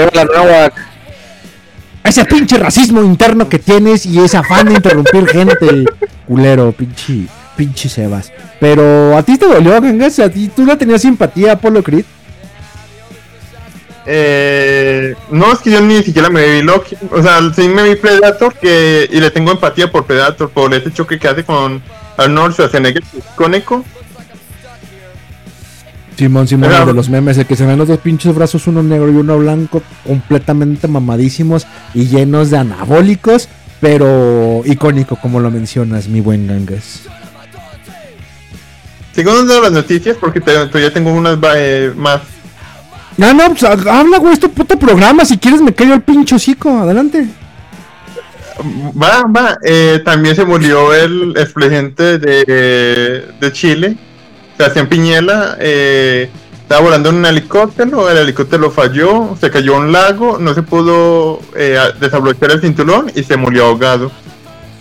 ese 2.06 2.26
pinche 2.26 2.58
racismo 2.58 3.04
interno 3.04 3.50
que 3.50 3.60
tienes 3.60 4.06
y 4.06 4.20
ese 4.20 4.38
afán 4.38 4.68
de 4.68 4.76
interrumpir 4.76 5.28
gente 5.28 5.86
culero, 6.26 6.72
pinche, 6.72 7.28
pinche 7.58 7.90
Sebas. 7.90 8.32
Pero 8.62 9.18
a 9.18 9.24
ti 9.24 9.38
te 9.38 9.46
dolió, 9.46 9.82
Gangas, 9.82 10.20
a 10.20 10.30
ti 10.30 10.50
tú 10.56 10.66
le 10.66 10.78
tenías 10.78 11.02
simpatía 11.02 11.52
a 11.52 11.54
Apolo 11.56 11.84
Creed. 11.84 12.06
Eh, 14.06 15.16
no, 15.30 15.52
es 15.54 15.60
que 15.60 15.72
yo 15.72 15.82
ni 15.82 16.02
siquiera 16.04 16.30
me 16.30 16.46
vi 16.56 16.62
Loki. 16.64 16.96
O 17.12 17.22
sea, 17.22 17.40
sí 17.56 17.68
me 17.68 17.84
vi 17.84 17.96
Predator 17.96 18.54
que, 18.56 19.08
y 19.12 19.20
le 19.20 19.30
tengo 19.32 19.52
empatía 19.52 19.92
por 19.92 20.06
Predator, 20.06 20.50
por 20.50 20.74
ese 20.74 20.92
choque 20.92 21.20
que 21.20 21.28
hace 21.28 21.44
con 21.44 21.82
Arnold 22.18 22.54
Schwarzenegger, 22.54 23.04
con 23.36 23.54
Echo. 23.54 23.84
Simón, 26.18 26.48
Simón, 26.48 26.70
Pero- 26.70 26.86
de 26.86 26.94
los 26.94 27.10
memes, 27.10 27.38
el 27.38 27.46
que 27.48 27.56
se 27.56 27.66
ven 27.66 27.78
los 27.80 27.88
dos 27.88 28.00
pinches 28.00 28.36
brazos, 28.36 28.68
uno 28.68 28.84
negro 28.84 29.10
y 29.12 29.16
uno 29.16 29.38
blanco, 29.40 29.82
completamente 30.06 30.88
mamadísimos 30.88 31.66
y 31.96 32.08
llenos 32.08 32.52
de 32.52 32.58
anabólicos, 32.58 33.50
pero 33.80 34.62
icónico, 34.66 35.16
como 35.16 35.40
lo 35.40 35.50
mencionas, 35.50 36.08
mi 36.08 36.22
buen 36.22 36.46
Ganges. 36.48 37.04
Sigo 39.16 39.36
dando 39.36 39.62
las 39.62 39.72
noticias 39.72 40.16
porque 40.20 40.40
te- 40.42 40.68
todavía 40.68 40.94
tengo 40.94 41.12
unas 41.12 41.38
eh, 41.56 41.92
más. 41.96 42.22
No, 43.18 43.34
no, 43.34 43.50
pues 43.50 43.64
ha- 43.64 44.00
habla, 44.00 44.18
güey, 44.20 44.34
es 44.34 44.40
tu 44.40 44.50
puto 44.52 44.78
programa. 44.80 45.26
Si 45.26 45.38
quieres, 45.38 45.62
me 45.62 45.74
callo 45.74 45.94
el 45.94 46.02
pinche 46.02 46.36
hocico. 46.36 46.70
Adelante. 46.80 47.28
Va, 49.02 49.24
va. 49.24 49.58
Eh, 49.64 50.02
también 50.06 50.36
se 50.36 50.46
murió 50.46 50.94
el 50.94 51.34
expresidente 51.38 52.20
de, 52.20 53.26
de 53.40 53.52
Chile, 53.52 53.98
Sebastián 54.58 54.88
Piñera. 54.88 55.58
Eh, 55.60 56.30
estaba 56.62 56.82
volando 56.82 57.10
en 57.10 57.16
un 57.16 57.26
helicóptero, 57.26 58.10
el 58.10 58.18
helicóptero 58.18 58.72
falló, 58.72 59.36
se 59.40 59.50
cayó 59.52 59.76
a 59.76 59.80
un 59.80 59.92
lago, 59.92 60.38
no 60.40 60.54
se 60.54 60.62
pudo 60.64 61.42
eh, 61.56 61.78
desabrochar 62.00 62.52
el 62.52 62.62
cinturón 62.62 63.12
y 63.14 63.24
se 63.24 63.36
murió 63.36 63.66
ahogado. 63.66 64.10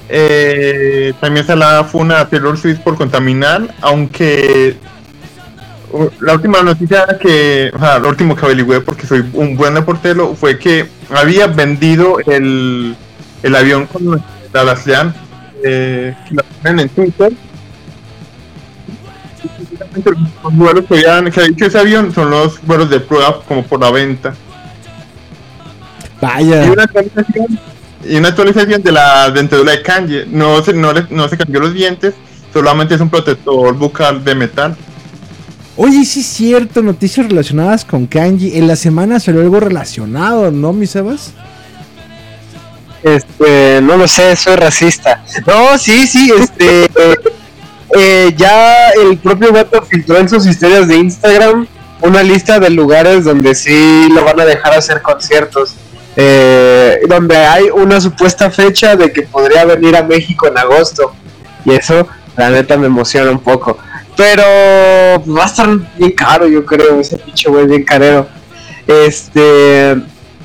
Eh, 0.08 1.12
también 1.20 1.46
se 1.46 1.56
la 1.56 1.82
funa 1.84 2.20
a 2.20 2.28
Taylor 2.28 2.56
Swift 2.58 2.80
por 2.80 2.96
contaminar, 2.96 3.74
aunque 3.80 4.76
la 6.20 6.34
última 6.34 6.62
noticia 6.62 7.06
que, 7.20 7.70
o 7.74 7.78
sea, 7.78 7.98
lo 7.98 8.08
último 8.08 8.36
que 8.36 8.44
averigüé 8.46 8.80
porque 8.80 9.06
soy 9.06 9.24
un 9.32 9.56
buen 9.56 9.74
reportero 9.74 10.34
fue 10.34 10.58
que 10.58 10.88
había 11.10 11.46
vendido 11.48 12.18
el, 12.26 12.96
el 13.42 13.56
avión 13.56 13.86
con 13.86 14.22
la 14.52 14.64
Laslán, 14.64 15.14
eh, 15.64 16.14
que 16.28 16.34
la 16.34 16.42
ponen 16.62 16.80
en 16.80 16.88
Twitter. 16.90 17.32
Los 20.44 20.54
vuelos 20.54 20.84
que, 20.86 20.94
habían, 20.94 21.30
que 21.30 21.40
ha 21.40 21.44
dicho 21.44 21.64
ese 21.66 21.78
avión 21.78 22.12
son 22.14 22.30
los 22.30 22.60
vuelos 22.62 22.88
de 22.90 23.00
prueba 23.00 23.40
como 23.42 23.64
por 23.64 23.80
la 23.80 23.90
venta. 23.90 24.34
Vaya. 26.20 26.66
Y 26.66 26.70
una 26.70 26.84
actualización, 26.84 27.58
y 28.04 28.16
una 28.16 28.28
actualización 28.28 28.82
de 28.82 28.92
la 28.92 29.30
dentadura 29.30 29.72
de 29.72 29.82
Kanye. 29.82 30.26
No 30.28 30.62
se, 30.62 30.72
no, 30.72 30.92
le- 30.92 31.06
no 31.10 31.28
se 31.28 31.36
cambió 31.36 31.60
los 31.60 31.72
dientes, 31.72 32.14
solamente 32.52 32.94
es 32.94 33.00
un 33.00 33.10
protector 33.10 33.74
bucal 33.74 34.22
de 34.22 34.34
metal. 34.34 34.76
Oye, 35.76 36.04
sí 36.04 36.20
es 36.20 36.26
cierto, 36.26 36.82
noticias 36.82 37.28
relacionadas 37.28 37.84
con 37.84 38.06
Kanji. 38.06 38.58
En 38.58 38.66
la 38.66 38.76
semana 38.76 39.18
salió 39.20 39.40
algo 39.40 39.60
relacionado, 39.60 40.50
¿no, 40.50 40.72
mi 40.72 40.86
Sebas? 40.86 41.32
Este, 43.02 43.80
no 43.82 43.96
lo 43.96 44.06
sé, 44.06 44.36
soy 44.36 44.56
racista. 44.56 45.24
No, 45.46 45.78
sí, 45.78 46.06
sí, 46.06 46.30
este. 46.38 46.84
eh, 46.84 47.16
eh, 47.96 48.34
ya 48.36 48.90
el 48.90 49.18
propio 49.18 49.52
vato 49.52 49.82
filtró 49.82 50.18
en 50.18 50.28
sus 50.28 50.46
historias 50.46 50.86
de 50.88 50.96
Instagram 50.96 51.66
una 52.02 52.22
lista 52.22 52.58
de 52.60 52.70
lugares 52.70 53.24
donde 53.24 53.54
sí 53.54 54.08
lo 54.12 54.24
van 54.24 54.40
a 54.40 54.44
dejar 54.44 54.74
hacer 54.74 55.02
conciertos. 55.02 55.76
eh, 56.16 57.00
donde 57.08 57.36
hay 57.36 57.70
una 57.70 58.00
supuesta 58.00 58.50
fecha 58.50 58.96
de 58.96 59.12
que 59.12 59.22
podría 59.22 59.64
venir 59.64 59.96
a 59.96 60.02
México 60.02 60.46
en 60.48 60.58
agosto. 60.58 61.14
Y 61.64 61.72
eso, 61.72 62.06
la 62.36 62.50
neta, 62.50 62.76
me 62.76 62.86
emociona 62.86 63.30
un 63.30 63.38
poco. 63.40 63.78
Pero 64.20 65.22
pues, 65.24 65.34
va 65.38 65.44
a 65.44 65.46
estar 65.46 65.96
bien 65.96 66.12
caro, 66.12 66.46
yo 66.46 66.62
creo, 66.66 67.00
ese 67.00 67.16
pinche 67.16 67.48
güey 67.48 67.66
bien 67.66 67.84
carero. 67.84 68.28
Este. 68.86 69.96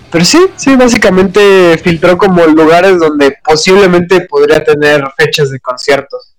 Pero 0.10 0.24
sí, 0.24 0.48
sí, 0.55 0.77
básicamente 0.77 1.77
filtró 1.84 2.17
como 2.17 2.46
lugares 2.46 2.98
donde 3.00 3.38
posiblemente 3.44 4.22
podría 4.22 4.63
tener 4.63 5.03
fechas 5.17 5.50
de 5.50 5.60
conciertos. 5.60 6.35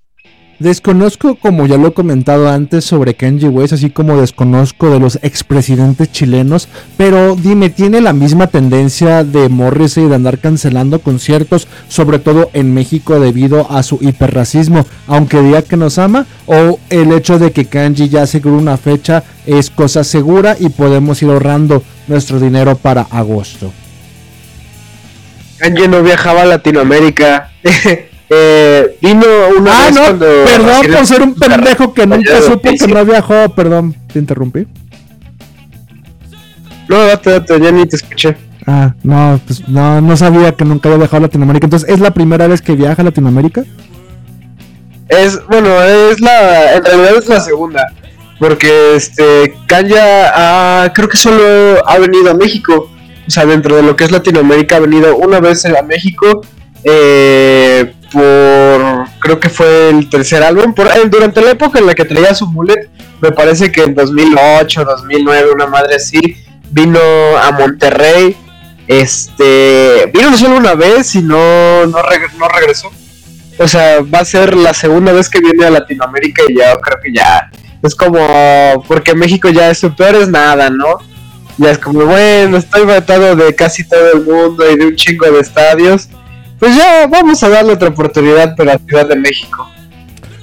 Desconozco, 0.58 1.34
como 1.34 1.66
ya 1.66 1.76
lo 1.76 1.88
he 1.88 1.92
comentado 1.92 2.48
antes, 2.48 2.84
sobre 2.84 3.14
Kanye 3.14 3.48
West, 3.48 3.74
así 3.74 3.90
como 3.90 4.18
desconozco 4.18 4.88
de 4.88 4.98
los 4.98 5.18
expresidentes 5.22 6.10
chilenos, 6.10 6.68
pero 6.96 7.36
dime, 7.36 7.68
¿tiene 7.68 8.00
la 8.00 8.14
misma 8.14 8.46
tendencia 8.46 9.22
de 9.22 9.50
Morrissey 9.50 10.08
de 10.08 10.14
andar 10.14 10.38
cancelando 10.38 11.00
conciertos, 11.00 11.68
sobre 11.88 12.18
todo 12.18 12.48
en 12.54 12.72
México 12.72 13.20
debido 13.20 13.70
a 13.70 13.82
su 13.82 13.98
hiperracismo, 14.00 14.86
aunque 15.06 15.42
diga 15.42 15.60
que 15.60 15.76
nos 15.76 15.98
ama? 15.98 16.26
¿O 16.46 16.78
el 16.88 17.12
hecho 17.12 17.38
de 17.38 17.52
que 17.52 17.66
Kanye 17.66 18.08
ya 18.08 18.22
aseguró 18.22 18.56
una 18.56 18.78
fecha 18.78 19.24
es 19.44 19.68
cosa 19.68 20.04
segura 20.04 20.56
y 20.58 20.70
podemos 20.70 21.22
ir 21.22 21.28
ahorrando 21.28 21.82
nuestro 22.08 22.40
dinero 22.40 22.78
para 22.78 23.02
agosto? 23.02 23.72
Kanye 25.58 25.86
no 25.88 26.02
viajaba 26.02 26.42
a 26.42 26.46
Latinoamérica. 26.46 27.52
eh, 28.30 28.96
vino 29.00 29.24
una 29.58 29.70
Ah, 29.72 29.84
vez 29.86 29.94
no, 29.94 30.00
cuando 30.02 30.26
perdón 30.44 30.86
por 30.92 31.06
ser 31.06 31.22
un 31.22 31.34
pendejo 31.34 31.94
que 31.94 32.06
nunca 32.06 32.42
supo 32.42 32.70
que 32.78 32.86
no 32.88 33.04
viajó, 33.04 33.48
perdón, 33.54 33.94
te 34.12 34.18
interrumpí. 34.18 34.66
No, 36.88 36.98
date, 37.04 37.30
date, 37.30 37.60
ya 37.60 37.72
ni 37.72 37.86
te 37.86 37.96
escuché. 37.96 38.36
Ah, 38.66 38.94
no, 39.02 39.40
pues 39.46 39.68
no, 39.68 40.00
no 40.00 40.16
sabía 40.16 40.52
que 40.52 40.64
nunca 40.64 40.88
había 40.88 40.98
viajado 40.98 41.18
a 41.18 41.26
Latinoamérica. 41.26 41.66
Entonces, 41.66 41.88
¿es 41.88 42.00
la 42.00 42.12
primera 42.12 42.46
vez 42.48 42.60
que 42.62 42.74
viaja 42.74 43.02
a 43.02 43.04
Latinoamérica? 43.04 43.64
Es, 45.08 45.44
bueno, 45.46 45.82
es 45.82 46.20
la, 46.20 46.74
en 46.74 46.84
realidad 46.84 47.16
es 47.18 47.28
la 47.28 47.40
segunda. 47.40 47.92
Porque 48.38 48.96
este, 48.96 49.54
Kanye 49.66 49.98
ha- 49.98 50.90
creo 50.94 51.08
que 51.08 51.16
solo 51.16 51.42
ha 51.88 51.98
venido 51.98 52.30
a 52.30 52.34
México. 52.34 52.90
O 53.26 53.30
sea, 53.30 53.46
dentro 53.46 53.76
de 53.76 53.82
lo 53.82 53.96
que 53.96 54.04
es 54.04 54.10
Latinoamérica 54.12 54.76
ha 54.76 54.80
venido 54.80 55.16
una 55.16 55.40
vez 55.40 55.64
a 55.64 55.82
México. 55.82 56.42
eh, 56.84 57.94
por, 58.12 59.08
creo 59.20 59.40
que 59.40 59.48
fue 59.48 59.90
el 59.90 60.08
tercer 60.08 60.42
álbum. 60.42 60.74
Por, 60.74 60.86
eh, 60.86 61.02
durante 61.06 61.40
la 61.40 61.50
época 61.52 61.78
en 61.78 61.86
la 61.86 61.94
que 61.94 62.04
traía 62.04 62.34
su 62.34 62.46
mullet, 62.46 62.88
me 63.20 63.32
parece 63.32 63.70
que 63.72 63.82
en 63.84 63.94
2008, 63.94 64.84
2009, 64.84 65.50
una 65.54 65.66
madre 65.66 65.96
así, 65.96 66.20
vino 66.70 67.00
a 67.42 67.50
Monterrey. 67.52 68.36
Este, 68.88 70.10
vino 70.14 70.36
solo 70.36 70.56
una 70.56 70.74
vez 70.74 71.14
y 71.14 71.22
no, 71.22 71.86
no, 71.86 71.98
reg- 71.98 72.32
no 72.38 72.48
regresó. 72.48 72.90
O 73.58 73.66
sea, 73.66 74.00
va 74.02 74.20
a 74.20 74.24
ser 74.24 74.54
la 74.56 74.74
segunda 74.74 75.12
vez 75.12 75.28
que 75.28 75.40
viene 75.40 75.64
a 75.64 75.70
Latinoamérica 75.70 76.42
y 76.48 76.56
ya 76.56 76.76
creo 76.76 76.98
que 77.02 77.12
ya 77.12 77.50
es 77.82 77.94
como 77.94 78.84
porque 78.86 79.14
México 79.14 79.48
ya 79.48 79.70
es 79.70 79.80
peor 79.96 80.16
es 80.16 80.28
nada, 80.28 80.68
¿no? 80.70 80.98
Ya 81.58 81.70
es 81.70 81.78
como, 81.78 82.04
bueno, 82.04 82.58
estoy 82.58 82.84
vetado 82.84 83.34
de 83.34 83.54
casi 83.54 83.88
todo 83.88 84.12
el 84.12 84.22
mundo 84.24 84.70
y 84.70 84.76
de 84.76 84.86
un 84.86 84.96
chingo 84.96 85.30
de 85.30 85.40
estadios. 85.40 86.08
Pues 86.58 86.74
ya 86.76 87.06
vamos 87.06 87.42
a 87.42 87.48
darle 87.48 87.72
otra 87.72 87.88
oportunidad, 87.88 88.54
pero 88.56 88.72
a 88.72 88.78
Ciudad 88.78 89.08
de 89.08 89.16
México. 89.16 89.68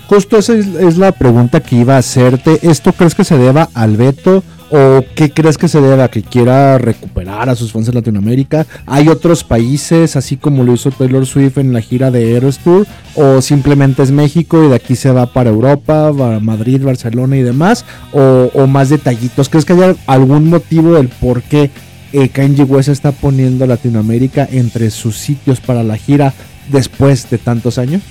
Justo 0.08 0.38
esa 0.38 0.54
es, 0.54 0.98
la 0.98 1.12
pregunta 1.12 1.60
que 1.62 1.78
iba 1.78 1.96
a 1.96 2.00
hacerte. 2.00 2.60
¿Esto 2.62 2.94
crees 2.94 3.16
que 3.16 3.24
se 3.24 3.38
deba 3.38 3.70
al 3.74 3.98
veto 3.98 4.44
o 4.70 5.04
qué 5.16 5.32
crees 5.32 5.58
que 5.58 5.68
se 5.68 5.82
deba? 5.82 6.08
¿Que 6.10 6.22
quiera 6.22 6.78
recuperar 6.78 7.50
a 7.50 7.56
sus 7.56 7.72
fans 7.72 7.88
en 7.88 7.96
Latinoamérica? 7.96 8.68
¿Hay 8.86 9.08
otros 9.08 9.44
países, 9.44 10.16
así 10.16 10.38
como 10.38 10.64
lo 10.64 10.74
hizo 10.74 10.92
Taylor 10.92 11.26
Swift 11.26 11.58
en 11.58 11.74
la 11.74 11.82
gira 11.82 12.12
de 12.12 12.36
Eras 12.36 12.60
Tour? 12.60 12.86
¿O 13.16 13.42
simplemente 13.42 14.04
es 14.04 14.12
México 14.12 14.64
y 14.64 14.68
de 14.68 14.76
aquí 14.76 14.96
se 14.96 15.12
va 15.12 15.26
para 15.26 15.50
Europa, 15.50 16.12
va 16.12 16.36
a 16.36 16.40
Madrid, 16.40 16.84
Barcelona 16.84 17.38
y 17.38 17.42
demás? 17.42 17.86
¿O, 18.12 18.52
o 18.54 18.68
más 18.68 18.90
detallitos? 18.90 19.50
¿Crees 19.50 19.66
que 19.66 19.74
haya 19.74 19.96
algún 20.06 20.50
motivo 20.50 20.94
del 20.94 21.08
por 21.08 21.42
qué 21.42 21.72
eh, 22.14 22.30
Kanye 22.30 22.64
West 22.64 22.90
está 22.90 23.12
poniendo 23.12 23.66
Latinoamérica 23.66 24.48
entre 24.52 24.90
sus 24.92 25.18
sitios 25.18 25.60
para 25.60 25.84
la 25.84 25.98
gira 25.98 26.34
después 26.70 27.30
de 27.30 27.38
tantos 27.38 27.78
años? 27.78 28.02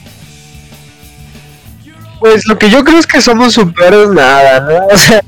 Pues 2.21 2.47
lo 2.47 2.59
que 2.59 2.71
yo 2.71 2.85
creo 2.85 2.99
es 2.99 3.06
que 3.06 3.21
somos 3.21 3.54
su 3.54 3.73
peor 3.73 3.94
es 3.94 4.11
nada, 4.11 4.61
¿no? 4.61 4.87
O 4.92 4.97
sea, 4.97 5.23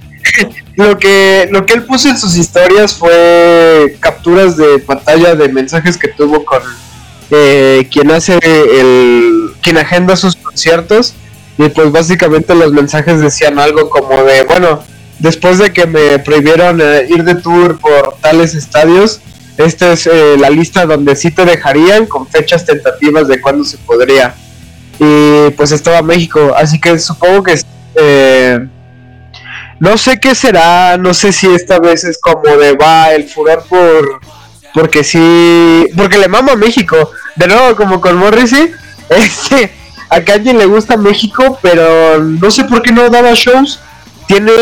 lo 0.76 0.98
que, 0.98 1.48
lo 1.50 1.64
que 1.66 1.74
él 1.74 1.84
puso 1.84 2.08
en 2.08 2.18
sus 2.18 2.36
historias 2.36 2.94
fue 2.94 3.96
capturas 4.00 4.56
de 4.56 4.78
pantalla 4.80 5.34
de 5.34 5.48
mensajes 5.48 5.96
que 5.96 6.08
tuvo 6.08 6.44
con 6.44 6.62
eh, 7.30 7.88
quien 7.90 8.10
hace 8.10 8.38
el. 8.42 9.52
quien 9.60 9.78
agenda 9.78 10.16
sus 10.16 10.36
conciertos. 10.36 11.14
Y 11.58 11.68
pues 11.68 11.92
básicamente 11.92 12.54
los 12.54 12.72
mensajes 12.72 13.20
decían 13.20 13.60
algo 13.60 13.88
como 13.88 14.24
de, 14.24 14.42
bueno, 14.44 14.82
después 15.18 15.58
de 15.58 15.72
que 15.72 15.86
me 15.86 16.18
prohibieron 16.18 16.80
eh, 16.80 17.06
ir 17.08 17.24
de 17.24 17.34
tour 17.36 17.78
por 17.78 18.16
tales 18.20 18.54
estadios, 18.54 19.20
esta 19.56 19.92
es 19.92 20.06
eh, 20.06 20.36
la 20.38 20.50
lista 20.50 20.84
donde 20.84 21.14
sí 21.14 21.30
te 21.30 21.44
dejarían 21.44 22.06
con 22.06 22.26
fechas 22.26 22.64
tentativas 22.64 23.28
de 23.28 23.40
cuándo 23.40 23.64
se 23.64 23.78
podría. 23.78 24.34
Y 24.98 25.50
pues 25.50 25.72
estaba 25.72 26.02
México, 26.02 26.54
así 26.56 26.80
que 26.80 26.98
supongo 26.98 27.42
que 27.42 27.60
eh, 27.96 28.66
no 29.80 29.98
sé 29.98 30.18
qué 30.20 30.34
será, 30.34 30.96
no 30.96 31.14
sé 31.14 31.32
si 31.32 31.46
esta 31.48 31.78
vez 31.78 32.04
es 32.04 32.18
como 32.20 32.56
de 32.56 32.74
va 32.74 33.12
el 33.12 33.28
furor 33.28 33.64
por 33.68 34.20
porque 34.72 35.04
sí, 35.04 35.86
porque 35.96 36.18
le 36.18 36.26
mama 36.26 36.52
a 36.52 36.56
México, 36.56 36.96
de 37.36 37.46
nuevo 37.46 37.76
como 37.76 38.00
con 38.00 38.16
Morrissey, 38.16 38.72
este, 39.08 39.72
a 40.10 40.20
Kanye 40.20 40.52
le 40.52 40.66
gusta 40.66 40.96
México, 40.96 41.58
pero 41.62 42.18
no 42.18 42.50
sé 42.50 42.64
por 42.64 42.82
qué 42.82 42.90
no 42.90 43.08
daba 43.08 43.34
shows, 43.34 43.80
tiene 44.26 44.52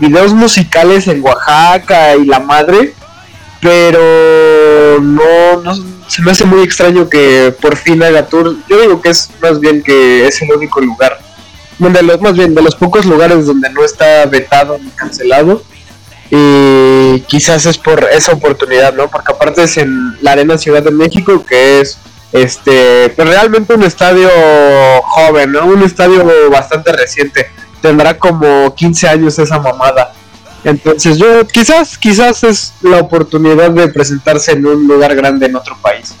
videos 0.00 0.32
musicales 0.32 1.06
en 1.08 1.22
Oaxaca 1.22 2.16
y 2.16 2.24
la 2.24 2.40
madre, 2.40 2.94
pero 3.60 5.00
no, 5.00 5.62
no 5.62 5.74
se 6.08 6.22
me 6.22 6.30
hace 6.30 6.44
muy 6.44 6.62
extraño 6.62 7.08
que 7.08 7.54
por 7.60 7.76
fin 7.76 8.02
haga 8.02 8.26
tour. 8.26 8.56
Yo 8.68 8.80
digo 8.80 9.00
que 9.00 9.10
es 9.10 9.30
más 9.40 9.60
bien 9.60 9.82
que 9.82 10.26
es 10.26 10.40
el 10.42 10.52
único 10.52 10.80
lugar, 10.80 11.18
de 11.78 12.02
los, 12.02 12.20
más 12.20 12.34
bien 12.34 12.54
de 12.54 12.62
los 12.62 12.74
pocos 12.74 13.06
lugares 13.06 13.46
donde 13.46 13.70
no 13.70 13.84
está 13.84 14.24
vetado 14.26 14.78
ni 14.78 14.90
cancelado. 14.90 15.62
Y 16.30 17.20
quizás 17.28 17.66
es 17.66 17.78
por 17.78 18.02
esa 18.04 18.32
oportunidad, 18.32 18.94
¿no? 18.94 19.08
Porque 19.08 19.32
aparte 19.32 19.62
es 19.62 19.76
en 19.76 20.16
la 20.22 20.32
Arena 20.32 20.58
Ciudad 20.58 20.82
de 20.82 20.90
México, 20.90 21.44
que 21.44 21.80
es 21.80 21.98
este 22.32 23.12
pues 23.14 23.28
realmente 23.28 23.74
un 23.74 23.84
estadio 23.84 24.28
joven, 25.02 25.52
¿no? 25.52 25.66
Un 25.66 25.82
estadio 25.82 26.24
bastante 26.50 26.92
reciente. 26.92 27.46
Tendrá 27.86 28.18
como 28.18 28.74
15 28.74 29.08
años 29.08 29.38
esa 29.38 29.60
mamada. 29.60 30.12
Entonces 30.64 31.16
yo 31.18 31.46
quizás, 31.46 31.96
quizás 31.96 32.42
es 32.42 32.72
la 32.82 32.98
oportunidad 32.98 33.70
de 33.70 33.86
presentarse 33.86 34.50
en 34.52 34.66
un 34.66 34.88
lugar 34.88 35.14
grande 35.14 35.46
en 35.46 35.54
otro 35.54 35.76
país. 35.80 36.12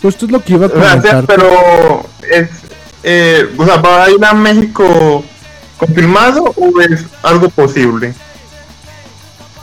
Pues 0.00 0.14
esto 0.14 0.24
es 0.24 0.32
lo 0.32 0.42
que 0.42 0.54
iba 0.54 0.64
a 0.64 0.68
Gracias, 0.70 1.02
comentar. 1.12 1.26
pero 1.26 2.06
es, 2.30 2.48
eh, 3.02 3.46
o 3.58 3.66
sea, 3.66 3.76
¿va 3.76 4.04
a 4.04 4.10
ir 4.10 4.24
a 4.24 4.32
México 4.32 5.22
confirmado 5.76 6.44
o 6.56 6.80
es 6.80 7.04
algo 7.22 7.50
posible? 7.50 8.14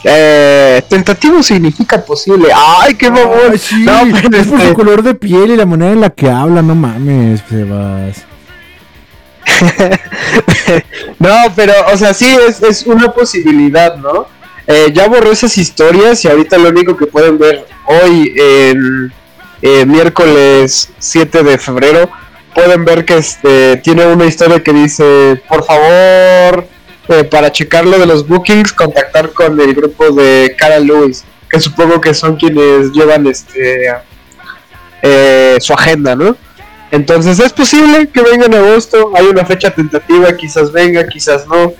Eh, 0.03 0.81
tentativo 0.87 1.41
significa 1.43 1.99
posible. 2.05 2.49
Ay, 2.55 2.93
qué 2.95 3.09
mamón. 3.09 3.33
Ay, 3.51 3.57
sí, 3.57 3.83
No, 3.83 4.01
pero 4.13 4.37
es 4.37 4.47
por 4.47 4.59
este- 4.59 4.69
su 4.69 4.73
color 4.75 5.01
de 5.03 5.15
piel 5.15 5.49
y 5.51 5.57
la 5.57 5.65
manera 5.65 5.91
en 5.93 6.01
la 6.01 6.09
que 6.11 6.29
habla, 6.29 6.61
no 6.61 6.75
mames, 6.75 7.41
Sebas. 7.49 8.23
no, 11.19 11.35
pero, 11.55 11.73
o 11.93 11.97
sea, 11.97 12.13
sí, 12.13 12.37
es, 12.47 12.61
es 12.61 12.83
una 12.85 13.11
posibilidad, 13.11 13.95
¿no? 13.97 14.27
Eh, 14.71 14.91
ya 14.93 15.07
borró 15.07 15.31
esas 15.31 15.57
historias 15.57 16.23
y 16.23 16.27
ahorita 16.27 16.59
lo 16.59 16.69
único 16.69 16.95
que 16.95 17.07
pueden 17.07 17.39
ver 17.39 17.65
hoy, 17.87 18.31
en 18.37 19.11
eh, 19.63 19.83
miércoles 19.83 20.91
7 20.99 21.41
de 21.41 21.57
febrero, 21.57 22.07
pueden 22.53 22.85
ver 22.85 23.03
que 23.03 23.17
este 23.17 23.77
tiene 23.77 24.05
una 24.05 24.27
historia 24.27 24.63
que 24.63 24.71
dice, 24.71 25.41
por 25.49 25.65
favor, 25.65 26.67
eh, 27.07 27.23
para 27.23 27.51
checar 27.51 27.83
lo 27.87 27.97
de 27.97 28.05
los 28.05 28.27
bookings, 28.27 28.71
contactar 28.71 29.31
con 29.33 29.59
el 29.59 29.73
grupo 29.73 30.11
de 30.11 30.55
Cara 30.55 30.77
Lewis, 30.77 31.23
que 31.49 31.59
supongo 31.59 31.99
que 31.99 32.13
son 32.13 32.35
quienes 32.35 32.91
llevan 32.91 33.25
este 33.25 33.87
su 35.59 35.73
agenda, 35.73 36.15
¿no? 36.15 36.37
Entonces 36.91 37.39
es 37.39 37.53
posible 37.53 38.07
que 38.07 38.21
venga 38.21 38.45
en 38.45 38.55
agosto, 38.55 39.11
hay 39.15 39.27
una 39.27 39.45
fecha 39.45 39.71
tentativa, 39.71 40.35
quizás 40.35 40.71
venga, 40.71 41.07
quizás 41.07 41.47
no. 41.47 41.73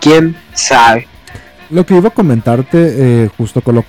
¿Quién 0.00 0.36
sabe? 0.54 1.08
Lo 1.70 1.84
que 1.84 1.96
iba 1.96 2.08
a 2.08 2.12
comentarte, 2.12 3.24
eh, 3.24 3.30
justo 3.36 3.60
con 3.60 3.76
lo 3.76 3.84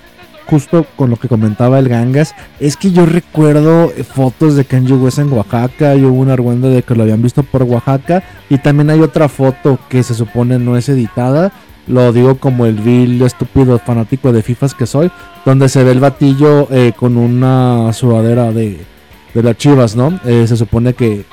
justo 0.46 0.86
con 0.96 1.10
lo 1.10 1.16
que 1.16 1.28
comentaba 1.28 1.78
el 1.78 1.90
Gangas, 1.90 2.34
es 2.58 2.76
que 2.78 2.90
yo 2.90 3.04
recuerdo 3.04 3.92
fotos 4.14 4.56
de 4.56 4.64
Kanye 4.64 4.94
West 4.94 5.18
en 5.18 5.30
Oaxaca, 5.30 5.94
y 5.94 6.04
hubo 6.04 6.18
un 6.18 6.30
argüendo 6.30 6.70
de 6.70 6.82
que 6.82 6.94
lo 6.94 7.02
habían 7.02 7.22
visto 7.22 7.42
por 7.42 7.64
Oaxaca, 7.64 8.22
y 8.48 8.56
también 8.56 8.88
hay 8.88 9.00
otra 9.00 9.28
foto 9.28 9.78
que 9.90 10.02
se 10.02 10.14
supone 10.14 10.58
no 10.58 10.78
es 10.78 10.88
editada, 10.88 11.52
lo 11.86 12.12
digo 12.14 12.38
como 12.38 12.64
el 12.64 12.76
vil 12.76 13.20
estúpido 13.22 13.78
fanático 13.78 14.32
de 14.32 14.42
FIFAs 14.42 14.74
que 14.74 14.86
soy, 14.86 15.10
donde 15.44 15.68
se 15.68 15.84
ve 15.84 15.92
el 15.92 16.00
batillo 16.00 16.66
eh, 16.70 16.92
con 16.96 17.18
una 17.18 17.92
sudadera 17.92 18.50
de, 18.50 18.80
de 19.34 19.42
las 19.42 19.56
chivas, 19.56 19.96
¿no? 19.96 20.18
Eh, 20.24 20.46
se 20.46 20.56
supone 20.56 20.94
que, 20.94 21.24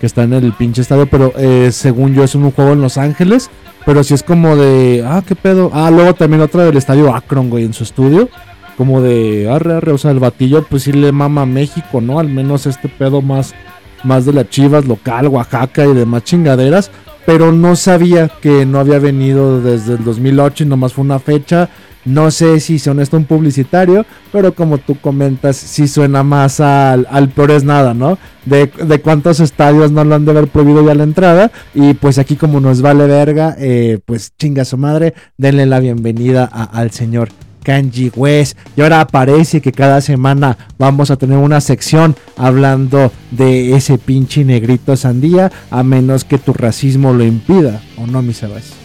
que 0.00 0.06
está 0.06 0.22
en 0.22 0.32
el 0.32 0.52
pinche 0.52 0.82
estadio, 0.82 1.06
pero 1.06 1.32
eh, 1.36 1.70
según 1.72 2.14
yo 2.14 2.24
es 2.24 2.34
un 2.34 2.50
juego 2.50 2.72
en 2.72 2.80
Los 2.80 2.98
Ángeles, 2.98 3.50
pero 3.84 4.04
si 4.04 4.14
es 4.14 4.22
como 4.22 4.56
de, 4.56 5.04
ah, 5.06 5.22
qué 5.26 5.34
pedo. 5.34 5.70
Ah, 5.72 5.90
luego 5.90 6.14
también 6.14 6.42
otra 6.42 6.64
del 6.64 6.76
estadio 6.76 7.14
Akron, 7.14 7.50
güey, 7.50 7.64
en 7.64 7.72
su 7.72 7.84
estudio. 7.84 8.28
Como 8.76 9.00
de, 9.00 9.50
arre, 9.50 9.74
arre, 9.74 9.92
o 9.92 9.98
sea, 9.98 10.12
el 10.12 10.18
batillo 10.18 10.64
pues 10.68 10.84
sí 10.84 10.92
le 10.92 11.12
mama 11.12 11.42
a 11.42 11.46
México, 11.46 12.00
¿no? 12.00 12.18
Al 12.18 12.28
menos 12.28 12.66
este 12.66 12.88
pedo 12.88 13.20
más, 13.20 13.54
más 14.02 14.24
de 14.24 14.32
las 14.32 14.48
chivas 14.48 14.86
local, 14.86 15.28
Oaxaca 15.28 15.84
y 15.84 15.94
demás 15.94 16.24
chingaderas. 16.24 16.90
Pero 17.26 17.52
no 17.52 17.76
sabía 17.76 18.28
que 18.28 18.66
no 18.66 18.80
había 18.80 18.98
venido 18.98 19.60
desde 19.60 19.94
el 19.94 20.04
2008 20.04 20.64
y 20.64 20.66
nomás 20.66 20.94
fue 20.94 21.04
una 21.04 21.18
fecha. 21.18 21.68
No 22.04 22.30
sé 22.30 22.58
si 22.60 22.78
son 22.78 23.00
esto 23.00 23.16
un 23.16 23.24
publicitario, 23.24 24.04
pero 24.32 24.54
como 24.54 24.78
tú 24.78 24.98
comentas, 25.00 25.56
sí 25.56 25.86
suena 25.86 26.22
más 26.22 26.60
al, 26.60 27.06
al 27.10 27.28
peor 27.28 27.52
es 27.52 27.64
nada, 27.64 27.94
¿no? 27.94 28.18
De, 28.44 28.66
de 28.66 29.00
cuántos 29.00 29.38
estadios 29.38 29.92
no 29.92 30.02
lo 30.02 30.16
han 30.16 30.24
de 30.24 30.32
haber 30.32 30.48
prohibido 30.48 30.84
ya 30.84 30.94
la 30.94 31.04
entrada. 31.04 31.52
Y 31.74 31.94
pues 31.94 32.18
aquí 32.18 32.36
como 32.36 32.60
nos 32.60 32.82
vale 32.82 33.06
verga, 33.06 33.54
eh, 33.58 34.00
pues 34.04 34.32
chinga 34.36 34.64
su 34.64 34.76
madre, 34.76 35.14
denle 35.38 35.66
la 35.66 35.78
bienvenida 35.78 36.44
al 36.44 36.90
señor 36.90 37.28
Kanji 37.62 38.10
West. 38.16 38.58
Y 38.76 38.82
ahora 38.82 39.06
parece 39.06 39.60
que 39.60 39.72
cada 39.72 40.00
semana 40.00 40.58
vamos 40.78 41.10
a 41.10 41.16
tener 41.16 41.38
una 41.38 41.60
sección 41.60 42.16
hablando 42.36 43.12
de 43.30 43.76
ese 43.76 43.98
pinche 43.98 44.44
negrito 44.44 44.96
sandía, 44.96 45.52
a 45.70 45.82
menos 45.82 46.24
que 46.24 46.38
tu 46.38 46.52
racismo 46.52 47.12
lo 47.12 47.24
impida, 47.24 47.80
¿o 47.96 48.06
no, 48.06 48.22
mi 48.22 48.32
Sebas? 48.32 48.81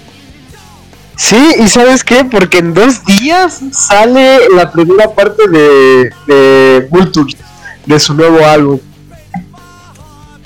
Sí, 1.17 1.55
y 1.59 1.67
¿sabes 1.67 2.03
qué? 2.03 2.23
Porque 2.25 2.59
en 2.59 2.75
dos 2.75 3.03
días 3.03 3.59
sale 3.71 4.37
la 4.55 4.71
primera 4.71 5.09
parte 5.13 5.47
de, 5.49 6.11
de 6.27 6.87
Vulture, 6.91 7.33
de 7.85 7.99
su 7.99 8.13
nuevo 8.13 8.45
álbum. 8.45 8.79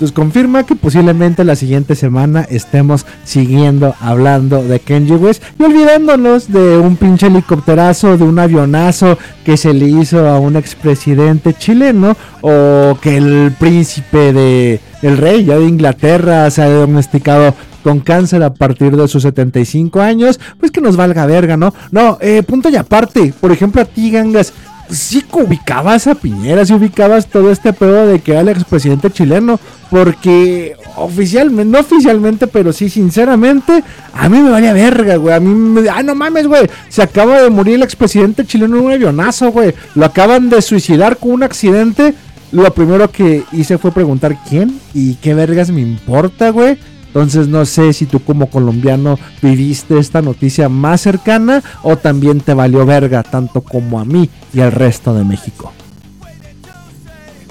Entonces 0.02 0.16
confirma 0.16 0.66
que 0.66 0.76
posiblemente 0.76 1.44
la 1.44 1.56
siguiente 1.56 1.94
semana 1.94 2.42
estemos 2.50 3.06
siguiendo 3.24 3.94
hablando 4.00 4.64
de 4.64 4.80
Kenji 4.80 5.14
West 5.14 5.44
y 5.60 5.64
olvidándonos 5.64 6.52
de 6.52 6.78
un 6.78 6.96
pinche 6.96 7.28
helicópterazo, 7.28 8.18
de 8.18 8.24
un 8.24 8.40
avionazo 8.40 9.20
que 9.46 9.58
se 9.58 9.76
le 9.76 9.86
hizo 9.86 10.28
a 10.28 10.40
un 10.40 10.56
expresidente 10.56 11.54
chileno 11.54 12.18
o 12.42 12.98
que 13.00 13.18
el 13.18 13.54
príncipe 13.60 14.34
de 14.34 14.80
el 15.04 15.18
rey 15.18 15.46
ya 15.46 15.60
de 15.60 15.66
Inglaterra 15.66 16.50
se 16.50 16.64
ha 16.64 16.70
diagnosticado 16.70 17.54
con 17.84 18.00
cáncer 18.00 18.44
a 18.44 18.54
partir 18.54 18.96
de 18.96 19.08
sus 19.08 19.24
75 19.24 20.02
años, 20.02 20.40
pues 20.60 20.72
que 20.72 20.82
nos 20.82 20.96
valga 20.96 21.26
verga, 21.26 21.58
¿no? 21.58 21.74
No, 21.92 22.18
eh, 22.22 22.44
punto 22.44 22.70
y 22.70 22.76
aparte, 22.76 23.34
por 23.40 23.52
ejemplo 23.52 23.82
a 23.82 23.86
ti, 23.86 24.12
Gangas, 24.12 24.54
sí 24.92 25.24
ubicabas 25.32 26.08
a 26.08 26.16
Piñera, 26.16 26.66
sí 26.66 26.74
ubicabas 26.74 27.28
todo 27.28 27.52
este 27.52 27.74
pedo 27.74 28.08
de 28.08 28.20
que 28.20 28.32
era 28.32 28.42
el 28.42 28.50
expresidente 28.50 29.10
chileno, 29.10 29.60
porque 29.90 30.76
oficialmente, 30.98 31.72
no 31.72 31.80
oficialmente, 31.80 32.48
pero 32.48 32.74
sí 32.74 32.90
sinceramente, 32.90 33.84
a 34.14 34.30
mí 34.30 34.40
me 34.40 34.50
valía 34.50 34.74
verga, 34.74 35.16
güey, 35.16 35.36
a 35.36 35.40
mí 35.40 35.54
me, 35.54 35.90
ah, 35.90 36.04
no 36.04 36.16
mames, 36.16 36.48
güey, 36.48 36.70
se 36.90 37.02
acaba 37.02 37.42
de 37.42 37.50
morir 37.50 37.76
el 37.76 37.84
expresidente 37.84 38.46
chileno 38.46 38.78
en 38.78 38.86
un 38.86 38.92
avionazo, 38.92 39.52
güey, 39.52 39.74
lo 39.96 40.06
acaban 40.06 40.50
de 40.50 40.62
suicidar 40.62 41.18
con 41.18 41.32
un 41.32 41.44
accidente, 41.44 42.14
lo 42.52 42.72
primero 42.74 43.10
que 43.10 43.44
hice 43.54 43.78
fue 43.78 43.92
preguntar 43.92 44.38
quién 44.50 44.80
y 44.94 45.16
qué 45.16 45.34
vergas 45.34 45.72
me 45.72 45.82
importa, 45.82 46.50
güey. 46.50 46.78
Entonces 47.14 47.50
no 47.50 47.66
sé 47.66 47.92
si 47.92 48.06
tú 48.06 48.22
como 48.22 48.50
colombiano 48.50 49.20
viviste 49.42 50.00
esta 50.00 50.22
noticia 50.22 50.70
más 50.70 51.02
cercana 51.02 51.62
o 51.84 51.98
también 51.98 52.40
te 52.40 52.54
valió 52.54 52.86
verga 52.86 53.22
tanto 53.22 53.60
como 53.60 54.00
a 54.00 54.06
mí 54.06 54.30
y 54.54 54.62
al 54.62 54.72
resto 54.72 55.14
de 55.14 55.26
México. 55.26 55.74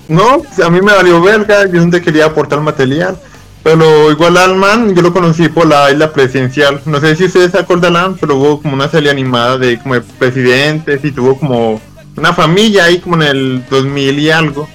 No, 0.08 0.42
a 0.64 0.70
mí 0.70 0.80
me 0.80 0.92
valió 0.92 1.20
verga, 1.20 1.66
yo 1.66 1.84
no 1.84 1.90
te 1.90 2.00
quería 2.00 2.24
aportar 2.24 2.60
material. 2.60 3.18
Pero 3.62 4.10
igual 4.10 4.38
al 4.38 4.56
man, 4.56 4.94
yo 4.94 5.02
lo 5.02 5.12
conocí 5.12 5.50
por 5.50 5.66
la 5.66 5.92
isla 5.92 6.10
presidencial. 6.10 6.80
No 6.86 6.98
sé 6.98 7.14
si 7.14 7.26
ustedes 7.26 7.52
se 7.52 7.58
acordarán, 7.58 8.16
pero 8.18 8.36
hubo 8.36 8.62
como 8.62 8.74
una 8.74 8.88
serie 8.88 9.10
animada 9.10 9.58
de 9.58 9.78
como 9.78 9.94
de 9.94 10.00
presidentes 10.00 11.04
y 11.04 11.12
tuvo 11.12 11.38
como 11.38 11.78
una 12.16 12.32
familia 12.32 12.84
ahí 12.84 13.00
como 13.00 13.16
en 13.16 13.22
el 13.22 13.64
2000 13.68 14.18
y 14.18 14.30
algo. 14.30 14.68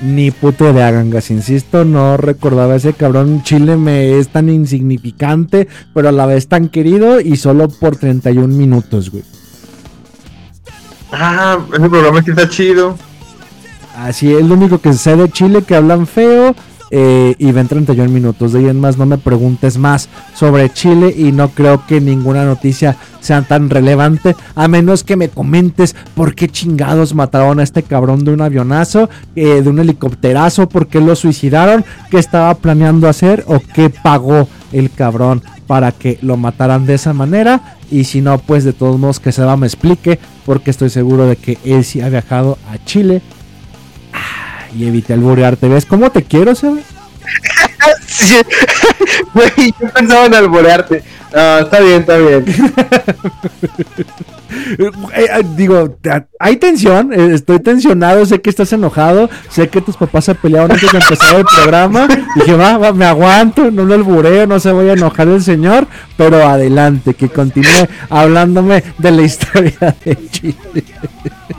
Ni 0.00 0.30
puto 0.30 0.72
de 0.72 0.82
Agangas, 0.82 1.30
insisto, 1.30 1.84
no 1.84 2.16
recordaba 2.16 2.76
ese 2.76 2.92
cabrón. 2.92 3.42
Chile 3.42 3.76
me 3.76 4.18
es 4.18 4.28
tan 4.28 4.48
insignificante, 4.48 5.66
pero 5.92 6.08
a 6.08 6.12
la 6.12 6.24
vez 6.24 6.46
tan 6.46 6.68
querido 6.68 7.20
y 7.20 7.36
solo 7.36 7.68
por 7.68 7.96
31 7.96 8.46
minutos, 8.46 9.10
güey. 9.10 9.24
Ah, 11.10 11.58
ese 11.68 11.88
programa 11.88 12.22
sí 12.22 12.30
está 12.30 12.48
chido. 12.48 12.96
Así 13.96 14.32
es 14.32 14.46
lo 14.46 14.54
único 14.54 14.78
que 14.78 14.92
sé 14.92 15.16
de 15.16 15.28
Chile, 15.30 15.62
que 15.62 15.74
hablan 15.74 16.06
feo 16.06 16.54
eh, 16.90 17.34
y 17.38 17.52
ven 17.52 17.68
31 17.68 18.10
minutos. 18.10 18.52
De 18.52 18.60
ahí 18.60 18.68
en 18.68 18.80
más 18.80 18.96
no 18.96 19.06
me 19.06 19.18
preguntes 19.18 19.78
más 19.78 20.08
sobre 20.34 20.70
Chile 20.72 21.14
y 21.16 21.32
no 21.32 21.50
creo 21.50 21.84
que 21.86 22.00
ninguna 22.00 22.44
noticia 22.44 22.96
sea 23.20 23.42
tan 23.42 23.68
relevante, 23.68 24.36
a 24.54 24.68
menos 24.68 25.04
que 25.04 25.16
me 25.16 25.28
comentes 25.28 25.94
por 26.14 26.34
qué 26.34 26.48
chingados 26.48 27.14
mataron 27.14 27.60
a 27.60 27.62
este 27.62 27.82
cabrón 27.82 28.24
de 28.24 28.32
un 28.32 28.40
avionazo, 28.40 29.10
eh, 29.36 29.60
de 29.60 29.68
un 29.68 29.80
helicópterazo, 29.80 30.68
por 30.68 30.86
qué 30.86 31.00
lo 31.00 31.14
suicidaron, 31.16 31.84
qué 32.10 32.18
estaba 32.18 32.54
planeando 32.54 33.08
hacer 33.08 33.44
o 33.46 33.60
qué 33.60 33.90
pagó 33.90 34.48
el 34.72 34.90
cabrón 34.90 35.42
para 35.66 35.92
que 35.92 36.18
lo 36.22 36.36
mataran 36.36 36.86
de 36.86 36.94
esa 36.94 37.12
manera. 37.12 37.76
Y 37.90 38.04
si 38.04 38.20
no, 38.20 38.38
pues 38.38 38.64
de 38.64 38.72
todos 38.72 38.98
modos 38.98 39.20
que 39.20 39.32
Seba 39.32 39.56
me 39.56 39.66
explique, 39.66 40.18
porque 40.44 40.70
estoy 40.70 40.90
seguro 40.90 41.26
de 41.26 41.36
que 41.36 41.58
él 41.64 41.84
sí 41.84 42.00
ha 42.00 42.08
viajado 42.08 42.58
a 42.70 42.82
Chile 42.84 43.22
y 44.74 44.86
evité 44.86 45.14
alborearte. 45.14 45.68
¿Ves 45.68 45.86
cómo 45.86 46.10
te 46.10 46.22
quiero, 46.22 46.54
Seba? 46.54 46.78
Sí. 48.06 48.36
Güey, 49.34 49.74
yo 49.80 49.88
pensaba 49.90 50.26
en 50.26 50.34
alborearte. 50.34 51.02
Ah, 51.34 51.60
está 51.62 51.80
bien, 51.80 52.00
está 52.00 52.16
bien. 52.16 52.44
Eh, 54.50 55.26
eh, 55.30 55.44
digo, 55.56 55.98
hay 56.40 56.56
tensión, 56.56 57.12
eh, 57.12 57.34
estoy 57.34 57.60
tensionado, 57.60 58.24
sé 58.24 58.40
que 58.40 58.48
estás 58.48 58.72
enojado, 58.72 59.28
sé 59.50 59.68
que 59.68 59.82
tus 59.82 59.96
papás 59.96 60.24
se 60.24 60.34
pelearon 60.34 60.72
antes 60.72 60.90
de 60.90 60.98
empezar 60.98 61.36
el 61.36 61.44
programa. 61.44 62.08
Dije, 62.34 62.54
va, 62.54 62.78
va, 62.78 62.92
me 62.92 63.04
aguanto, 63.04 63.70
no 63.70 63.84
lo 63.84 63.94
albureo, 63.94 64.46
no 64.46 64.58
se 64.58 64.72
vaya 64.72 64.92
a 64.92 64.94
enojar 64.94 65.28
el 65.28 65.42
señor, 65.42 65.86
pero 66.16 66.48
adelante, 66.48 67.14
que 67.14 67.28
continúe 67.28 67.88
hablándome 68.08 68.82
de 68.96 69.10
la 69.10 69.22
historia 69.22 69.94
de 70.04 70.18
Chile. 70.30 70.56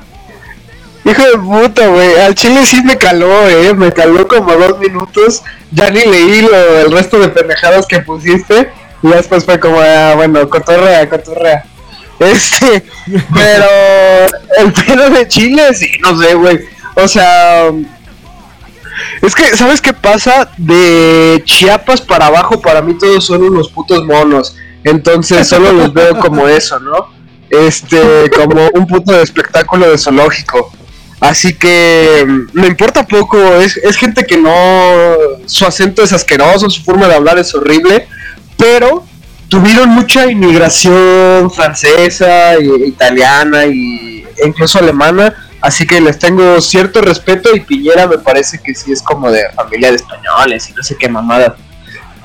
Hijo 1.10 1.24
de 1.24 1.38
puta, 1.38 1.88
güey. 1.88 2.20
Al 2.20 2.36
chile 2.36 2.66
sí 2.66 2.84
me 2.84 2.98
caló, 2.98 3.48
eh. 3.48 3.74
Me 3.74 3.92
caló 3.92 4.28
como 4.28 4.54
dos 4.54 4.78
minutos. 4.80 5.42
Ya 5.72 5.90
ni 5.90 6.02
leí 6.02 6.42
lo, 6.42 6.80
el 6.80 6.92
resto 6.92 7.20
de 7.20 7.30
pendejadas 7.30 7.86
que 7.88 8.00
pusiste. 8.00 8.72
Y 9.02 9.08
después 9.08 9.46
fue 9.46 9.60
como, 9.60 9.80
ah, 9.80 10.14
bueno, 10.16 10.48
cotorrea, 10.50 11.10
cotorrea. 11.10 11.66
Este, 12.20 12.84
pero 13.34 13.66
el 14.58 14.74
pedo 14.74 15.10
de 15.10 15.26
Chile, 15.30 15.74
sí, 15.74 15.90
no 16.02 16.22
sé, 16.22 16.34
güey. 16.34 16.60
O 16.96 17.08
sea, 17.08 17.72
es 19.22 19.36
que, 19.36 19.56
¿sabes 19.56 19.80
qué 19.80 19.94
pasa? 19.94 20.50
De 20.58 21.42
Chiapas 21.46 22.02
para 22.02 22.26
abajo, 22.26 22.60
para 22.60 22.82
mí 22.82 22.94
todos 22.98 23.26
son 23.26 23.44
unos 23.44 23.70
putos 23.70 24.04
monos. 24.04 24.58
Entonces 24.84 25.48
solo 25.48 25.72
los 25.72 25.94
veo 25.94 26.20
como 26.20 26.46
eso, 26.48 26.78
¿no? 26.80 27.08
Este, 27.50 28.30
como 28.36 28.68
un 28.74 28.86
puto 28.86 29.18
espectáculo 29.22 29.90
de 29.90 29.98
zoológico. 29.98 30.72
Así 31.20 31.54
que 31.54 32.26
mm, 32.26 32.60
me 32.60 32.68
importa 32.68 33.06
poco, 33.06 33.38
es, 33.56 33.78
es 33.78 33.98
gente 33.98 34.26
que 34.26 34.38
no, 34.38 35.16
su 35.46 35.66
acento 35.66 36.02
es 36.04 36.14
asqueroso, 36.14 36.70
su 36.70 36.84
forma 36.84 37.08
de 37.08 37.16
hablar 37.16 37.38
es 37.38 37.54
horrible, 37.54 38.08
pero 38.58 39.04
tuvieron 39.50 39.90
mucha 39.90 40.32
inmigración 40.32 41.52
francesa, 41.52 42.58
italiana 42.60 43.66
y, 43.66 44.26
e 44.38 44.48
incluso 44.48 44.80
alemana, 44.80 45.36
así 45.60 45.86
que 45.86 46.00
les 46.00 46.18
tengo 46.20 46.62
cierto 46.62 47.02
respeto 47.02 47.54
y 47.54 47.60
Piñera 47.60 48.08
me 48.08 48.20
parece 48.20 48.60
que 48.60 48.74
sí 48.74 48.94
es 48.94 49.02
como 49.02 49.30
de 49.30 49.44
familia 49.56 49.90
de 49.90 49.98
españoles 49.98 50.70
y 50.70 50.74
no 50.74 50.84
sé 50.84 50.96
qué 50.98 51.10
mamada. 51.10 51.58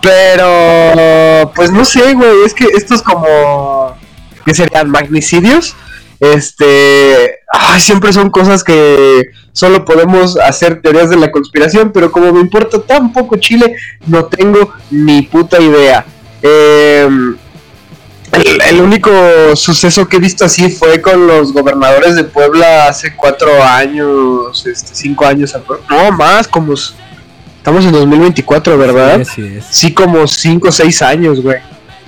Pero, 0.00 1.50
pues 1.54 1.70
no 1.70 1.84
sé, 1.84 2.12
güey, 2.12 2.44
es 2.44 2.52
que 2.52 2.66
estos 2.76 3.02
como, 3.02 3.96
¿qué 4.44 4.54
serían? 4.54 4.90
Magnicidios 4.90 5.74
este 6.32 7.40
ay, 7.52 7.80
siempre 7.80 8.12
son 8.12 8.30
cosas 8.30 8.64
que 8.64 9.30
solo 9.52 9.84
podemos 9.84 10.36
hacer 10.38 10.80
teorías 10.80 11.10
de 11.10 11.16
la 11.16 11.30
conspiración, 11.30 11.92
pero 11.92 12.10
como 12.10 12.32
me 12.32 12.40
importa 12.40 12.80
tan 12.80 13.12
poco 13.12 13.36
Chile, 13.36 13.76
no 14.06 14.24
tengo 14.26 14.72
ni 14.90 15.22
puta 15.22 15.60
idea. 15.60 16.04
Eh, 16.42 17.08
el, 18.32 18.62
el 18.62 18.80
único 18.80 19.10
suceso 19.54 20.08
que 20.08 20.16
he 20.16 20.20
visto 20.20 20.44
así 20.44 20.70
fue 20.70 21.00
con 21.00 21.26
los 21.26 21.52
gobernadores 21.52 22.16
de 22.16 22.24
Puebla 22.24 22.88
hace 22.88 23.14
cuatro 23.14 23.62
años, 23.62 24.66
este, 24.66 24.94
cinco 24.94 25.24
años, 25.24 25.54
no 25.88 26.10
más, 26.12 26.48
como 26.48 26.74
estamos 26.74 27.84
en 27.84 27.92
2024, 27.92 28.76
¿verdad? 28.76 29.20
Así 29.20 29.42
es. 29.58 29.64
Sí, 29.70 29.94
como 29.94 30.26
cinco 30.26 30.68
o 30.68 30.72
seis 30.72 31.00
años, 31.00 31.40
güey. 31.40 31.58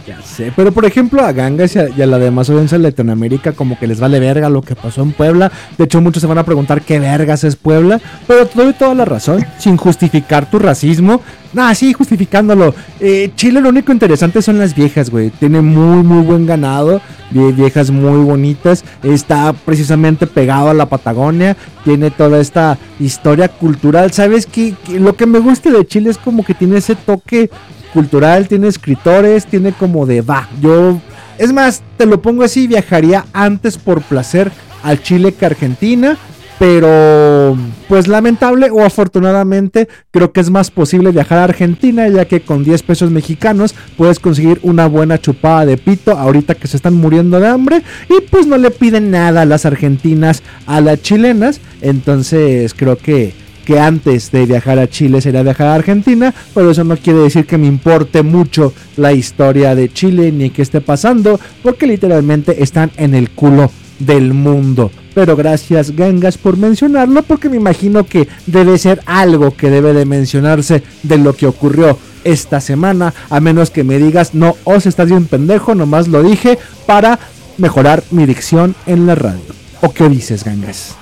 Ya 0.07 0.23
sé, 0.23 0.53
pero 0.55 0.71
por 0.71 0.85
ejemplo 0.85 1.25
a 1.25 1.33
Gangas 1.33 1.75
y 1.75 2.01
a, 2.01 2.07
la 2.07 2.19
demás 2.21 2.49
audiencia 2.49 2.79
de 2.79 2.85
Latinoamérica 2.85 3.51
como 3.53 3.77
que 3.77 3.89
les 3.89 3.99
vale 3.99 4.21
verga 4.21 4.49
lo 4.49 4.63
que 4.63 4.77
pasó 4.77 5.03
en 5.03 5.11
Puebla. 5.11 5.51
De 5.77 5.83
hecho 5.85 6.01
muchos 6.01 6.21
se 6.21 6.29
van 6.29 6.39
a 6.39 6.45
preguntar 6.45 6.83
qué 6.83 7.01
vergas 7.01 7.43
es 7.43 7.57
Puebla, 7.57 8.01
pero 8.29 8.47
te 8.47 8.63
doy 8.63 8.73
toda 8.73 8.95
la 8.95 9.05
razón, 9.05 9.45
sin 9.59 9.77
justificar 9.77 10.49
tu 10.49 10.61
racismo. 10.61 11.21
Nah, 11.53 11.75
sí, 11.75 11.93
justificándolo. 11.93 12.73
Eh, 13.01 13.33
Chile 13.35 13.61
lo 13.61 13.71
único 13.71 13.91
interesante 13.91 14.43
son 14.43 14.59
las 14.59 14.77
viejas, 14.77 15.11
güey. 15.11 15.31
Tiene 15.31 15.61
muy, 15.61 16.05
muy 16.05 16.23
buen 16.23 16.47
ganado. 16.47 17.01
vie- 17.33 17.53
Viejas 17.57 17.91
muy 17.91 18.23
bonitas. 18.25 18.85
Está 19.03 19.55
precisamente 19.55 20.27
pegado 20.29 20.69
a 20.71 20.75
la 20.75 20.87
Patagonia. 20.89 21.57
Tiene 21.83 22.11
toda 22.13 22.41
esta 22.41 22.79
historia 23.01 23.49
cultural. 23.49 24.13
¿Sabes 24.13 24.45
qué? 24.47 24.75
Lo 25.01 25.17
que 25.17 25.25
me 25.27 25.39
gusta 25.39 25.71
de 25.71 25.87
Chile 25.87 26.11
es 26.11 26.19
como 26.19 26.45
que 26.45 26.53
tiene 26.55 26.77
ese 26.77 26.95
toque 26.95 27.49
cultural, 27.97 28.47
tiene 28.47 28.69
escritores, 28.69 29.47
tiene 29.47 29.73
como 29.73 30.05
de 30.05 30.21
va. 30.21 30.51
Yo, 30.61 31.01
es 31.39 31.51
más, 31.51 31.83
te 31.97 32.05
lo 32.05 32.21
pongo 32.21 32.43
así, 32.43 32.67
viajaría 32.67 33.25
antes 33.33 33.79
por 33.79 34.03
placer 34.03 34.53
al 34.83 35.03
Chile 35.03 35.33
que 35.33 35.47
a 35.47 35.49
Argentina. 35.49 36.19
Pero, 36.59 37.57
pues 37.89 38.07
lamentable 38.07 38.69
o 38.71 38.85
afortunadamente, 38.85 39.89
creo 40.11 40.33
que 40.33 40.41
es 40.41 40.51
más 40.51 40.71
posible 40.71 41.11
viajar 41.11 41.39
a 41.39 41.45
Argentina, 41.45 42.07
ya 42.09 42.27
que 42.27 42.41
con 42.41 42.65
10 42.65 42.83
pesos 42.83 43.11
mexicanos 43.11 43.75
puedes 43.97 44.19
conseguir 44.19 44.61
una 44.63 44.87
buena 44.89 45.19
chupada 45.19 45.65
de 45.65 45.79
pito 45.79 46.13
ahorita 46.13 46.55
que 46.55 46.67
se 46.69 46.77
están 46.77 46.95
muriendo 46.95 47.41
de 47.41 47.49
hambre. 47.49 47.83
Y 48.11 48.27
pues 48.31 48.47
no 48.47 48.59
le 48.59 48.71
piden 48.71 49.11
nada 49.11 49.43
a 49.43 49.47
las 49.47 49.65
argentinas 49.65 50.43
a 50.67 50.83
las 50.83 51.01
chilenas. 51.01 51.61
Entonces, 51.81 52.75
creo 52.75 52.97
que 52.97 53.46
que 53.67 53.81
antes 53.81 54.31
de 54.31 54.47
viajar 54.47 54.79
a 54.79 54.89
Chile 54.89 55.21
sería 55.21 55.43
viajar 55.43 55.67
a 55.67 55.75
Argentina, 55.75 56.33
pero 56.55 56.71
eso 56.71 56.85
no 56.85 56.97
quiere 56.97 57.19
decir 57.19 57.45
que 57.47 57.59
me 57.59 57.67
importe 57.67 58.23
mucho 58.23 58.73
la 58.97 59.13
historia 59.13 59.75
de 59.75 59.93
Chile 59.93 60.31
ni 60.31 60.51
qué 60.51 60.63
esté 60.63 60.81
pasando, 60.81 61.39
porque 61.65 61.87
literalmente 61.87 62.63
están 62.63 62.93
en 62.97 63.15
el 63.15 63.31
culo 63.31 63.71
del 63.99 64.33
mundo. 64.33 64.93
Pero 65.15 65.35
gracias 65.35 65.97
Gangas 65.97 66.39
por 66.39 66.57
mencionarlo, 66.57 67.23
porque 67.25 67.49
me 67.49 67.57
imagino 67.57 68.07
que 68.07 68.29
debe 68.47 68.79
ser 68.79 69.01
algo 69.05 69.57
que 69.57 69.69
debe 69.69 69.93
de 69.93 70.05
mencionarse 70.05 70.85
de 71.03 71.19
lo 71.19 71.35
que 71.35 71.47
ocurrió 71.47 71.99
esta 72.23 72.61
semana, 72.61 73.15
a 73.31 73.41
menos 73.41 73.71
que 73.71 73.83
me 73.83 73.99
digas, 73.99 74.33
no, 74.33 74.57
os 74.63 74.87
estás 74.87 75.09
bien 75.09 75.27
pendejo, 75.27 75.75
nomás 75.75 76.07
lo 76.07 76.23
dije 76.23 76.59
para 76.87 77.19
mejorar 77.59 78.05
mi 78.13 78.27
dicción 78.27 78.77
en 78.87 79.07
la 79.07 79.17
radio. 79.17 79.43
¿O 79.83 79.93
qué 79.93 80.09
dices, 80.09 80.45
Gangas? 80.45 80.97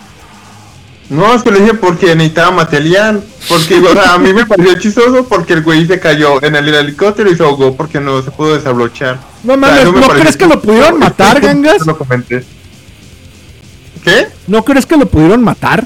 No, 1.10 1.34
es 1.34 1.42
que 1.42 1.50
lo 1.50 1.58
dije 1.60 1.74
porque 1.74 2.14
necesitaba 2.14 2.50
material. 2.50 3.22
Porque, 3.48 3.78
o 3.78 3.92
sea, 3.92 4.14
a 4.14 4.18
mí 4.18 4.32
me 4.32 4.46
pareció 4.46 4.78
chistoso 4.80 5.26
porque 5.28 5.52
el 5.52 5.62
güey 5.62 5.86
se 5.86 6.00
cayó 6.00 6.42
en 6.42 6.56
el 6.56 6.66
helicóptero 6.74 7.30
y 7.30 7.36
se 7.36 7.42
ahogó 7.42 7.76
porque 7.76 8.00
no 8.00 8.22
se 8.22 8.30
pudo 8.30 8.54
desabrochar. 8.56 9.20
No 9.42 9.52
O 9.54 9.58
sea, 9.58 9.68
mames, 9.68 9.92
¿no 9.92 10.08
crees 10.08 10.36
que 10.36 10.46
lo 10.46 10.60
pudieron 10.60 10.98
matar, 10.98 11.40
Gangas? 11.40 11.84
Lo 11.86 11.96
comenté. 11.98 12.42
¿Qué? 14.02 14.28
¿No 14.46 14.64
crees 14.64 14.86
que 14.86 14.96
lo 14.96 15.06
pudieron 15.06 15.42
matar? 15.42 15.84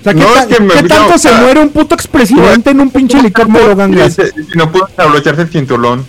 O 0.00 0.04
sea, 0.04 0.14
¿qué, 0.14 0.20
No, 0.20 0.26
ta- 0.26 0.40
es 0.40 0.46
que 0.46 0.60
me- 0.60 0.74
qué 0.74 0.82
no, 0.82 0.88
tanto 0.88 1.14
o 1.14 1.18
se 1.18 1.32
muere 1.32 1.60
un 1.60 1.70
puto 1.70 1.94
expresidente 1.96 2.70
en 2.70 2.80
un 2.80 2.90
pinche 2.90 3.18
helicóptero, 3.18 3.74
Gangas? 3.74 4.16
Y 4.18 4.56
no 4.56 4.70
pudo 4.70 4.86
desabrocharse 4.86 5.42
el 5.42 5.48
cinturón. 5.50 6.06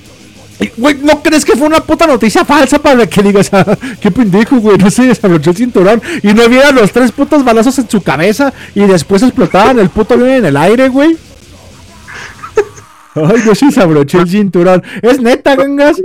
Güey, 0.76 0.98
¿no 1.02 1.22
crees 1.24 1.46
que 1.46 1.56
fue 1.56 1.68
una 1.68 1.80
puta 1.80 2.06
noticia 2.06 2.44
falsa 2.44 2.80
para 2.80 3.08
que 3.08 3.24
digas, 3.24 3.50
ah, 3.54 3.78
qué 4.02 4.12
pendejo, 4.12 4.58
güey, 4.58 4.78
no 4.78 4.92
se 4.92 5.04
desabrochó 5.04 5.52
el 5.52 5.56
cinturón 5.56 6.02
y 6.22 6.34
no 6.34 6.50
viera 6.50 6.72
los 6.72 6.92
tres 6.92 7.14
putos 7.14 7.46
balazos 7.46 7.80
en 7.80 7.90
su 7.90 8.02
cabeza 8.02 8.54
y 8.76 8.82
después 8.82 9.24
explotaban 9.24 9.80
el 9.80 9.90
puto 9.90 10.16
avión 10.16 10.30
en 10.32 10.46
el 10.46 10.58
aire, 10.58 10.90
güey? 10.90 11.18
Ay, 13.16 13.42
no 13.46 13.56
se 13.56 13.68
desabrochó 13.68 14.20
el 14.20 14.30
cinturón. 14.30 14.84
¿Es 15.02 15.22
neta, 15.22 15.56
Gangas? 15.56 16.02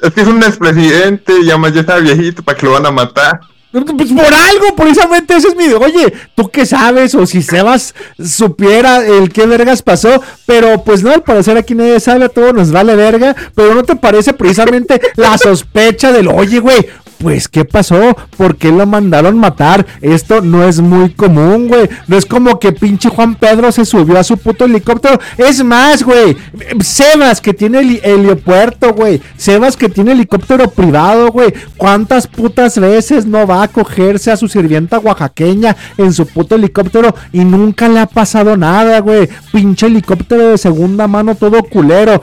Es 0.00 0.12
que 0.12 0.20
es 0.20 0.28
un 0.28 0.42
expresidente 0.44 1.40
y 1.42 1.50
además 1.50 1.74
ya 1.74 1.80
está 1.80 1.96
viejito 1.96 2.44
para 2.44 2.56
que 2.56 2.66
lo 2.66 2.72
van 2.72 2.86
a 2.86 2.92
matar. 2.92 3.40
Pues 3.70 4.12
por 4.12 4.34
algo, 4.34 4.76
precisamente 4.76 5.36
ese 5.36 5.48
es 5.48 5.56
mi. 5.56 5.66
Oye, 5.66 6.12
¿tú 6.34 6.48
qué 6.48 6.64
sabes? 6.64 7.14
O 7.14 7.26
si 7.26 7.42
Sebas 7.42 7.94
supiera 8.18 9.06
el 9.06 9.30
qué 9.30 9.46
vergas 9.46 9.82
pasó. 9.82 10.22
Pero 10.46 10.82
pues 10.84 11.02
no, 11.02 11.12
al 11.12 11.22
parecer 11.22 11.58
aquí 11.58 11.74
nadie 11.74 12.00
sabe, 12.00 12.24
a 12.24 12.28
todos 12.30 12.54
nos 12.54 12.72
vale 12.72 12.96
verga. 12.96 13.36
Pero 13.54 13.74
¿no 13.74 13.82
te 13.82 13.96
parece 13.96 14.32
precisamente 14.32 15.00
la 15.16 15.36
sospecha 15.36 16.12
del, 16.12 16.28
oye, 16.28 16.60
güey? 16.60 16.86
Pues, 17.18 17.48
¿qué 17.48 17.64
pasó? 17.64 18.16
¿Por 18.36 18.56
qué 18.56 18.70
lo 18.70 18.86
mandaron 18.86 19.38
matar? 19.38 19.84
Esto 20.00 20.40
no 20.40 20.62
es 20.62 20.80
muy 20.80 21.10
común, 21.10 21.66
güey. 21.66 21.88
No 22.06 22.16
es 22.16 22.24
como 22.24 22.60
que 22.60 22.70
pinche 22.72 23.08
Juan 23.08 23.34
Pedro 23.34 23.72
se 23.72 23.84
subió 23.84 24.18
a 24.18 24.22
su 24.24 24.36
puto 24.36 24.66
helicóptero. 24.66 25.18
Es 25.36 25.64
más, 25.64 26.04
güey. 26.04 26.36
Sebas 26.80 27.40
que 27.40 27.52
tiene 27.54 27.80
heli- 27.80 28.00
heliopuerto, 28.04 28.92
güey. 28.94 29.20
Sebas 29.36 29.76
que 29.76 29.88
tiene 29.88 30.12
helicóptero 30.12 30.70
privado, 30.70 31.32
güey. 31.32 31.52
¿Cuántas 31.76 32.28
putas 32.28 32.78
veces 32.78 33.26
no 33.26 33.46
va 33.48 33.64
a 33.64 33.68
cogerse 33.68 34.30
a 34.30 34.36
su 34.36 34.46
sirvienta 34.46 35.00
oaxaqueña 35.00 35.76
en 35.96 36.12
su 36.12 36.24
puto 36.26 36.54
helicóptero 36.54 37.14
y 37.32 37.40
nunca 37.44 37.88
le 37.88 37.98
ha 37.98 38.06
pasado 38.06 38.56
nada, 38.56 39.00
güey? 39.00 39.28
Pinche 39.52 39.86
helicóptero 39.86 40.50
de 40.50 40.58
segunda 40.58 41.08
mano 41.08 41.34
todo 41.34 41.64
culero. 41.64 42.22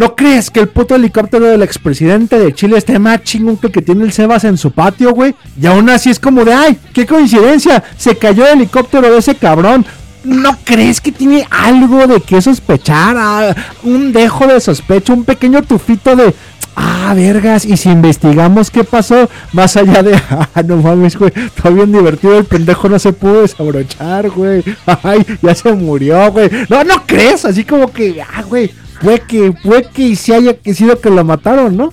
¿No 0.00 0.16
crees 0.16 0.50
que 0.50 0.60
el 0.60 0.68
puto 0.68 0.94
helicóptero 0.94 1.44
del 1.44 1.62
expresidente 1.62 2.38
de 2.38 2.54
Chile 2.54 2.78
esté 2.78 2.98
más 2.98 3.22
chingón 3.22 3.58
que 3.58 3.66
el 3.66 3.72
que 3.74 3.82
tiene 3.82 4.02
el 4.02 4.12
Sebas 4.12 4.44
en 4.44 4.56
su 4.56 4.70
patio, 4.70 5.12
güey? 5.12 5.34
Y 5.60 5.66
aún 5.66 5.90
así 5.90 6.08
es 6.08 6.18
como 6.18 6.42
de, 6.42 6.54
ay, 6.54 6.78
qué 6.94 7.04
coincidencia, 7.04 7.84
se 7.98 8.16
cayó 8.16 8.46
el 8.46 8.60
helicóptero 8.60 9.12
de 9.12 9.18
ese 9.18 9.34
cabrón. 9.34 9.84
¿No 10.24 10.56
crees 10.64 11.02
que 11.02 11.12
tiene 11.12 11.46
algo 11.50 12.06
de 12.06 12.22
qué 12.22 12.40
sospechar? 12.40 13.54
Un 13.82 14.10
dejo 14.10 14.46
de 14.46 14.62
sospecha, 14.62 15.12
un 15.12 15.26
pequeño 15.26 15.60
tufito 15.64 16.16
de... 16.16 16.34
Ah, 16.76 17.12
vergas, 17.14 17.66
y 17.66 17.76
si 17.76 17.90
investigamos 17.90 18.70
qué 18.70 18.84
pasó, 18.84 19.28
más 19.52 19.76
allá 19.76 20.02
de, 20.02 20.14
ah, 20.30 20.62
no 20.64 20.78
mames, 20.78 21.18
güey, 21.18 21.30
está 21.36 21.68
bien 21.68 21.92
divertido, 21.92 22.38
el 22.38 22.46
pendejo 22.46 22.88
no 22.88 22.98
se 22.98 23.12
pudo 23.12 23.42
desabrochar, 23.42 24.30
güey, 24.30 24.64
ay, 25.02 25.26
ya 25.42 25.54
se 25.54 25.72
murió, 25.74 26.30
güey, 26.32 26.48
no, 26.70 26.84
no 26.84 27.04
crees, 27.04 27.44
así 27.44 27.64
como 27.64 27.92
que, 27.92 28.22
ah, 28.22 28.42
güey, 28.48 28.70
puede 29.00 29.20
que, 29.20 29.52
puede 29.52 29.84
que 29.84 30.14
sí 30.16 30.32
haya 30.32 30.54
que 30.54 30.74
sido 30.74 31.00
que 31.00 31.10
lo 31.10 31.24
mataron, 31.24 31.76
¿no? 31.76 31.92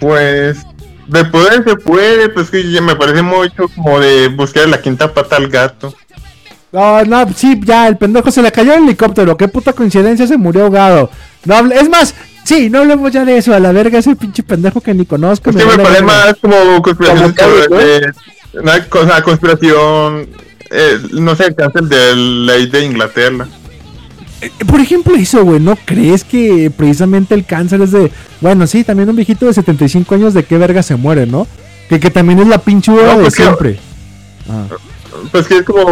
Pues 0.00 0.58
de 1.08 1.24
poder 1.26 1.64
se 1.64 1.76
puede, 1.76 2.28
pues 2.28 2.50
que 2.50 2.70
ya 2.70 2.80
me 2.80 2.96
parece 2.96 3.22
mucho 3.22 3.68
como 3.74 4.00
de 4.00 4.28
buscar 4.28 4.68
la 4.68 4.80
quinta 4.80 5.12
pata 5.12 5.36
al 5.36 5.48
gato. 5.48 5.92
No, 6.70 7.04
no, 7.04 7.26
sí, 7.34 7.60
ya, 7.64 7.86
el 7.86 7.98
pendejo 7.98 8.30
se 8.30 8.40
le 8.40 8.50
cayó 8.50 8.72
el 8.74 8.84
helicóptero. 8.84 9.36
Qué 9.36 9.46
puta 9.48 9.74
coincidencia, 9.74 10.26
se 10.26 10.38
murió 10.38 10.64
ahogado. 10.64 11.10
No 11.44 11.54
hable- 11.56 11.74
es 11.78 11.88
más, 11.90 12.14
sí, 12.44 12.70
no 12.70 12.78
hablemos 12.78 13.12
ya 13.12 13.26
de 13.26 13.36
eso. 13.36 13.52
A 13.54 13.60
la 13.60 13.72
verga, 13.72 13.98
ese 13.98 14.16
pinche 14.16 14.42
pendejo 14.42 14.80
que 14.80 14.94
ni 14.94 15.04
conozco. 15.04 15.50
Es 15.50 15.56
que 15.56 15.66
me 15.66 15.76
parece 15.76 16.02
más 16.02 16.34
como 16.40 16.80
conspiración 16.80 17.34
cosa, 18.88 19.22
conspiración, 19.22 20.28
eh, 20.70 20.98
no 21.12 21.34
sé, 21.36 21.46
el 21.46 21.54
cáncer 21.54 21.82
de 21.84 22.16
ley 22.16 22.66
de 22.66 22.84
Inglaterra. 22.86 23.46
Eh, 24.42 24.50
Por 24.66 24.80
ejemplo, 24.80 25.14
eso, 25.14 25.44
güey, 25.44 25.60
¿no 25.60 25.76
crees 25.84 26.24
que 26.24 26.70
precisamente 26.76 27.34
el 27.34 27.44
cáncer 27.46 27.80
es 27.82 27.92
de. 27.92 28.10
Bueno, 28.40 28.66
sí, 28.66 28.84
también 28.84 29.08
un 29.08 29.16
viejito 29.16 29.46
de 29.46 29.54
75 29.54 30.14
años 30.14 30.34
de 30.34 30.44
qué 30.44 30.58
verga 30.58 30.82
se 30.82 30.96
muere, 30.96 31.26
¿no? 31.26 31.46
Que, 31.88 32.00
que 32.00 32.10
también 32.10 32.38
es 32.40 32.48
la 32.48 32.58
pinche 32.58 32.90
No, 32.92 32.98
de 33.00 33.14
pues 33.22 33.34
que- 33.36 33.42
siempre. 33.42 33.78
Ah. 34.48 34.64
Pues 35.30 35.46
que 35.46 35.58
es 35.58 35.62
como 35.62 35.86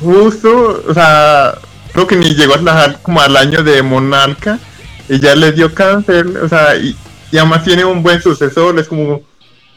justo, 0.00 0.84
o 0.88 0.94
sea, 0.94 1.54
creo 1.92 2.06
que 2.06 2.14
ni 2.16 2.34
llegó 2.34 2.54
a 2.54 2.58
la- 2.58 2.98
como 3.02 3.20
al 3.20 3.36
año 3.36 3.62
de 3.64 3.82
monarca 3.82 4.58
y 5.08 5.18
ya 5.18 5.34
le 5.34 5.50
dio 5.52 5.74
cáncer, 5.74 6.26
o 6.42 6.48
sea, 6.48 6.76
y, 6.76 6.94
y 7.32 7.38
además 7.38 7.64
tiene 7.64 7.84
un 7.84 8.02
buen 8.02 8.20
sucesor, 8.22 8.78
es 8.78 8.86
como, 8.86 9.22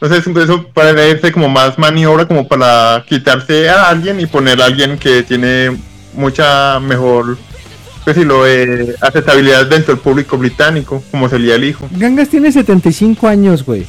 no 0.00 0.08
sé, 0.08 0.18
es 0.18 0.26
un 0.26 0.38
eso 0.40 0.64
para 0.68 0.92
verse 0.92 1.32
como 1.32 1.48
más 1.48 1.78
maniobra 1.78 2.26
como 2.28 2.46
para 2.46 3.04
quitarse 3.08 3.68
a 3.68 3.88
alguien 3.88 4.20
y 4.20 4.26
poner 4.26 4.60
a 4.62 4.66
alguien 4.66 4.96
que 4.98 5.22
tiene 5.24 5.76
mucha 6.14 6.78
mejor, 6.78 7.36
si 8.14 8.24
lo 8.24 8.46
eh, 8.46 8.94
aceptabilidad 9.00 9.66
dentro 9.66 9.94
del 9.94 10.02
público 10.02 10.38
británico, 10.38 11.02
como 11.10 11.28
sería 11.28 11.54
el 11.54 11.64
hijo. 11.64 11.88
Gangas 11.92 12.28
tiene 12.28 12.52
75 12.52 13.26
años, 13.28 13.64
güey. 13.64 13.86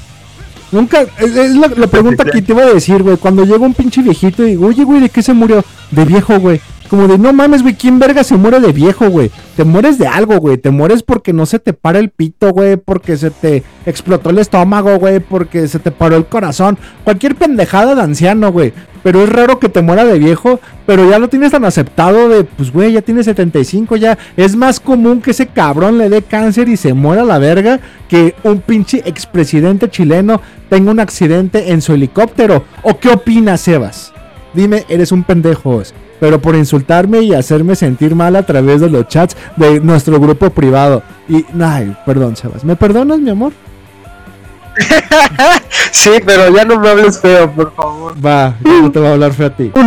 Nunca, 0.72 1.06
es, 1.20 1.56
la 1.56 1.88
pregunta 1.88 2.24
que 2.24 2.42
te 2.42 2.54
iba 2.54 2.64
a 2.64 2.74
decir, 2.74 3.04
güey. 3.04 3.18
Cuando 3.18 3.44
llega 3.44 3.60
un 3.60 3.74
pinche 3.74 4.02
viejito 4.02 4.44
y 4.44 4.52
digo, 4.52 4.68
oye, 4.68 4.84
güey, 4.84 5.02
¿de 5.02 5.10
qué 5.10 5.22
se 5.22 5.34
murió? 5.34 5.64
De 5.92 6.06
viejo, 6.06 6.40
güey. 6.40 6.62
Como 6.90 7.08
de, 7.08 7.18
no 7.18 7.32
mames, 7.32 7.62
güey, 7.62 7.76
¿quién 7.76 8.00
verga 8.00 8.24
se 8.24 8.36
muere 8.36 8.60
de 8.60 8.72
viejo, 8.72 9.10
güey? 9.10 9.32
Te 9.56 9.64
mueres 9.64 9.98
de 9.98 10.08
algo, 10.08 10.38
güey. 10.40 10.58
Te 10.58 10.72
mueres 10.72 11.04
porque 11.04 11.34
no 11.34 11.46
se 11.46 11.60
te 11.60 11.74
para 11.74 12.00
el 12.00 12.10
pito, 12.10 12.52
güey. 12.52 12.78
Porque 12.78 13.18
se 13.18 13.32
te 13.32 13.64
explotó 13.86 14.30
el 14.30 14.40
estómago, 14.40 14.98
güey. 14.98 15.20
Porque 15.20 15.68
se 15.68 15.80
te 15.80 15.92
paró 15.92 16.16
el 16.16 16.26
corazón. 16.26 16.78
Cualquier 17.04 17.36
pendejada 17.36 17.96
de 17.96 18.02
anciano, 18.02 18.52
güey. 18.52 18.74
Pero 19.04 19.24
es 19.24 19.30
raro 19.30 19.60
que 19.60 19.70
te 19.70 19.82
muera 19.82 20.06
de 20.06 20.20
viejo. 20.20 20.60
Pero 20.86 21.10
ya 21.10 21.20
lo 21.20 21.30
tienes 21.30 21.52
tan 21.52 21.66
aceptado 21.66 22.30
de, 22.30 22.44
pues, 22.44 22.72
güey, 22.72 22.94
ya 22.94 23.02
tienes 23.02 23.26
75, 23.26 23.96
ya. 23.96 24.18
Es 24.38 24.56
más 24.56 24.80
común 24.80 25.22
que 25.22 25.32
ese 25.32 25.48
cabrón 25.48 25.98
le 25.98 26.10
dé 26.10 26.22
cáncer 26.22 26.70
y 26.70 26.78
se 26.78 26.94
muera 26.94 27.24
la 27.24 27.40
verga 27.40 27.80
que 28.10 28.36
un 28.44 28.60
pinche 28.60 29.02
expresidente 29.06 29.90
chileno 29.90 30.42
tenga 30.70 30.92
un 30.92 31.00
accidente 31.00 31.72
en 31.72 31.82
su 31.82 31.94
helicóptero. 31.94 32.66
¿O 32.84 33.00
qué 33.00 33.10
opinas, 33.10 33.62
Sebas? 33.62 34.14
Dime, 34.54 34.86
eres 34.90 35.12
un 35.12 35.24
pendejo, 35.24 35.82
pero 36.20 36.42
por 36.42 36.56
insultarme 36.56 37.22
y 37.22 37.34
hacerme 37.34 37.76
sentir 37.76 38.16
mal 38.16 38.36
a 38.36 38.44
través 38.44 38.82
de 38.82 38.90
los 38.90 39.08
chats 39.08 39.36
de 39.56 39.80
nuestro 39.80 40.20
grupo 40.20 40.50
privado. 40.50 41.04
Y, 41.28 41.46
ay, 41.62 41.96
perdón, 42.06 42.36
Sebas. 42.36 42.64
¿Me 42.64 42.76
perdonas, 42.76 43.20
mi 43.20 43.30
amor? 43.30 43.54
Sí, 45.92 46.12
pero 46.26 46.50
ya 46.56 46.64
no 46.66 46.80
me 46.80 46.90
hables 46.90 47.20
feo, 47.20 47.52
por 47.52 47.74
favor. 47.76 48.16
Va, 48.26 48.56
no 48.64 48.92
te 48.92 49.00
voy 49.00 49.08
a 49.10 49.12
hablar 49.14 49.34
feo 49.34 49.48
a 49.48 49.56
ti. 49.56 49.72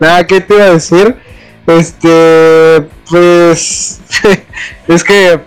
Nada, 0.00 0.26
¿qué 0.26 0.40
te 0.40 0.54
iba 0.54 0.64
a 0.64 0.70
decir? 0.72 1.14
Este, 1.66 2.88
pues, 3.10 4.00
es 4.88 5.04
que 5.04 5.38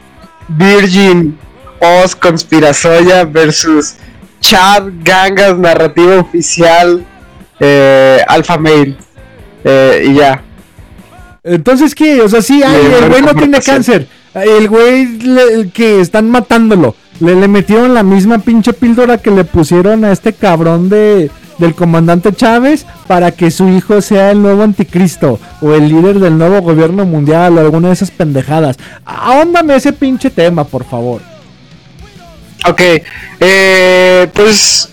Virgin 0.48 1.38
Oz 1.80 2.16
Conspirazoya 2.16 3.26
versus 3.26 3.96
Chad 4.40 4.84
Gangas 5.04 5.58
Narrativa 5.58 6.18
Oficial 6.20 7.06
eh, 7.60 8.20
Alpha 8.28 8.58
Mail. 8.58 8.98
Eh, 9.64 10.06
y 10.10 10.14
ya. 10.16 10.42
Entonces, 11.44 11.96
¿qué? 11.96 12.22
O 12.22 12.30
sea, 12.30 12.42
sí, 12.42 12.62
ay, 12.64 12.82
el 13.02 13.10
güey 13.10 13.22
no 13.24 13.34
tiene 13.36 13.60
cáncer. 13.62 14.08
El 14.34 14.70
güey 14.70 15.06
le- 15.18 15.54
el 15.54 15.72
que 15.72 16.00
están 16.02 16.30
matándolo. 16.30 16.96
Le, 17.22 17.36
le 17.36 17.48
metieron 17.48 17.94
la 17.94 18.04
misma 18.04 18.40
pinche 18.40 18.74
píldora 18.74 19.18
que 19.18 19.32
le 19.32 19.46
pusieron 19.46 20.04
a 20.04 20.12
este 20.12 20.34
cabrón 20.34 20.90
de, 20.90 21.32
del 21.62 21.76
comandante 21.76 22.34
Chávez 22.34 22.86
para 23.08 23.32
que 23.32 23.52
su 23.52 23.70
hijo 23.70 24.02
sea 24.02 24.32
el 24.32 24.42
nuevo 24.42 24.64
anticristo 24.64 25.40
o 25.62 25.74
el 25.74 25.88
líder 25.88 26.20
del 26.20 26.38
nuevo 26.38 26.62
gobierno 26.62 27.06
mundial 27.06 27.58
o 27.58 27.62
alguna 27.62 27.90
de 27.90 27.94
esas 27.94 28.12
pendejadas. 28.12 28.78
Ahóndame 29.06 29.76
ese 29.76 29.94
pinche 29.94 30.30
tema, 30.30 30.64
por 30.66 30.84
favor. 30.84 31.22
Ok, 32.68 32.82
eh, 33.40 34.28
pues 34.34 34.90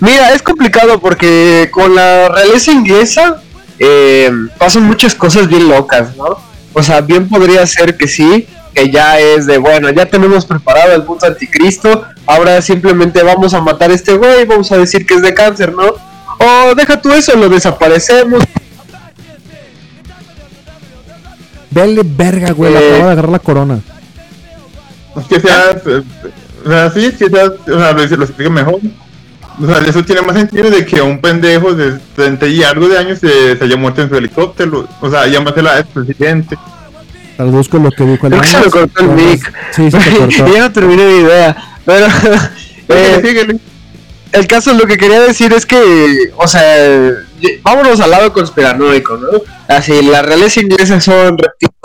mira, 0.00 0.32
es 0.32 0.42
complicado 0.42 0.98
porque 0.98 1.68
con 1.70 1.94
la 1.94 2.28
realeza 2.28 2.72
inglesa 2.72 3.42
eh, 3.78 4.30
pasan 4.58 4.84
muchas 4.84 5.14
cosas 5.14 5.46
bien 5.46 5.68
locas, 5.68 6.16
¿no? 6.16 6.38
O 6.72 6.82
sea, 6.82 7.00
bien 7.00 7.28
podría 7.28 7.66
ser 7.66 7.96
que 7.96 8.08
sí, 8.08 8.46
que 8.78 8.90
ya 8.90 9.18
es 9.18 9.46
de, 9.46 9.58
bueno, 9.58 9.90
ya 9.90 10.06
tenemos 10.06 10.46
preparado 10.46 10.94
el 10.94 11.02
punto 11.02 11.26
anticristo, 11.26 12.04
ahora 12.26 12.62
simplemente 12.62 13.22
vamos 13.22 13.52
a 13.54 13.60
matar 13.60 13.90
a 13.90 13.94
este 13.94 14.16
güey, 14.16 14.44
vamos 14.44 14.70
a 14.70 14.78
decir 14.78 15.04
que 15.04 15.14
es 15.14 15.22
de 15.22 15.34
cáncer, 15.34 15.72
¿no? 15.72 15.94
O 16.38 16.74
deja 16.76 17.00
tú 17.00 17.12
eso, 17.12 17.36
lo 17.36 17.48
desaparecemos. 17.48 18.44
Vele 21.70 22.02
verga, 22.04 22.52
güey, 22.52 22.72
Eh. 22.72 22.76
acaba 22.78 22.96
de 22.96 23.12
agarrar 23.12 23.32
la 23.32 23.38
corona. 23.40 23.80
Que 25.28 25.40
sea, 25.40 25.82
o 26.64 26.68
sea, 26.68 26.90
sí, 26.90 27.12
que 27.12 27.28
sea, 27.28 27.46
o 27.46 27.78
sea, 27.78 27.92
lo, 27.92 28.06
lo 28.06 28.24
explica 28.24 28.50
mejor. 28.50 28.80
O 29.60 29.66
sea, 29.66 29.78
eso 29.78 30.04
tiene 30.04 30.22
más 30.22 30.36
sentido 30.36 30.70
de 30.70 30.86
que 30.86 31.02
un 31.02 31.20
pendejo 31.20 31.74
de 31.74 31.98
30 32.14 32.46
y 32.46 32.62
algo 32.62 32.88
de 32.88 32.98
años 32.98 33.18
se, 33.18 33.56
se 33.56 33.64
haya 33.64 33.76
muerto 33.76 34.02
en 34.02 34.08
su 34.08 34.16
helicóptero. 34.16 34.86
O 35.00 35.10
sea, 35.10 35.26
ya 35.26 35.40
más 35.40 35.54
el 35.56 35.84
presidente. 35.86 36.56
Traduzco 37.38 37.78
lo 37.78 37.92
que 37.92 38.02
dijo 38.02 38.26
el 38.26 38.32
Creo 38.32 38.42
que 38.42 38.48
se 38.48 38.56
Ángeles. 38.56 38.72
cortó 38.72 39.00
el 39.00 39.08
mic. 39.10 39.54
Sí, 39.70 39.90
se 39.92 39.98
cortó. 40.18 40.28
ya 40.52 40.58
no 40.58 40.72
terminé 40.72 41.04
mi 41.06 41.18
idea. 41.20 41.56
Pero 41.84 42.06
eh, 42.88 43.20
Síguele, 43.24 43.60
el 44.32 44.46
caso, 44.48 44.74
lo 44.74 44.88
que 44.88 44.96
quería 44.96 45.20
decir 45.20 45.52
es 45.52 45.64
que, 45.64 46.32
o 46.36 46.48
sea, 46.48 47.12
vámonos 47.62 48.00
al 48.00 48.10
lado 48.10 48.32
conspiranoico, 48.32 49.18
¿no? 49.18 49.28
Así, 49.68 50.02
la 50.02 50.20
realeza 50.22 50.60
inglesa 50.60 51.00
son 51.00 51.38
reptiles. 51.38 51.76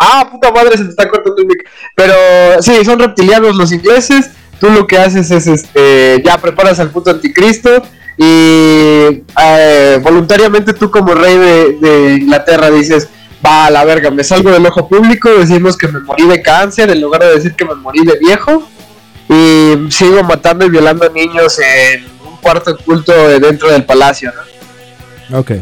Ah, 0.00 0.26
puta 0.32 0.50
madre, 0.50 0.78
se 0.78 0.84
te 0.84 0.90
está 0.90 1.06
cortando 1.06 1.36
el 1.42 1.48
mic. 1.48 1.68
Pero 1.94 2.14
sí, 2.62 2.82
son 2.82 2.98
reptilianos 2.98 3.56
los 3.56 3.72
ingleses. 3.72 4.30
Tú 4.58 4.70
lo 4.70 4.86
que 4.86 4.96
haces 4.96 5.30
es, 5.30 5.46
este, 5.46 6.22
ya 6.24 6.38
preparas 6.38 6.80
al 6.80 6.88
puto 6.88 7.10
anticristo 7.10 7.82
y 8.16 9.22
eh, 9.42 10.00
voluntariamente 10.02 10.72
tú 10.74 10.90
como 10.90 11.14
rey 11.14 11.36
de, 11.36 12.18
Inglaterra 12.20 12.70
dices, 12.70 13.08
va 13.44 13.66
a 13.66 13.70
la 13.70 13.84
verga, 13.84 14.10
me 14.10 14.24
salgo 14.24 14.50
del 14.50 14.66
ojo 14.66 14.88
público, 14.88 15.30
decimos 15.30 15.76
que 15.76 15.88
me 15.88 16.00
morí 16.00 16.26
de 16.26 16.42
cáncer 16.42 16.90
en 16.90 17.00
lugar 17.00 17.22
de 17.22 17.34
decir 17.34 17.54
que 17.54 17.64
me 17.64 17.74
morí 17.74 18.04
de 18.04 18.18
viejo 18.18 18.68
y 19.28 19.90
sigo 19.90 20.22
matando 20.22 20.66
y 20.66 20.70
violando 20.70 21.08
niños 21.10 21.58
en 21.58 22.04
un 22.26 22.36
cuarto 22.36 22.72
oculto 22.72 23.12
dentro 23.40 23.70
del 23.70 23.84
palacio, 23.84 24.32
¿no? 25.30 25.38
Ok, 25.38 25.52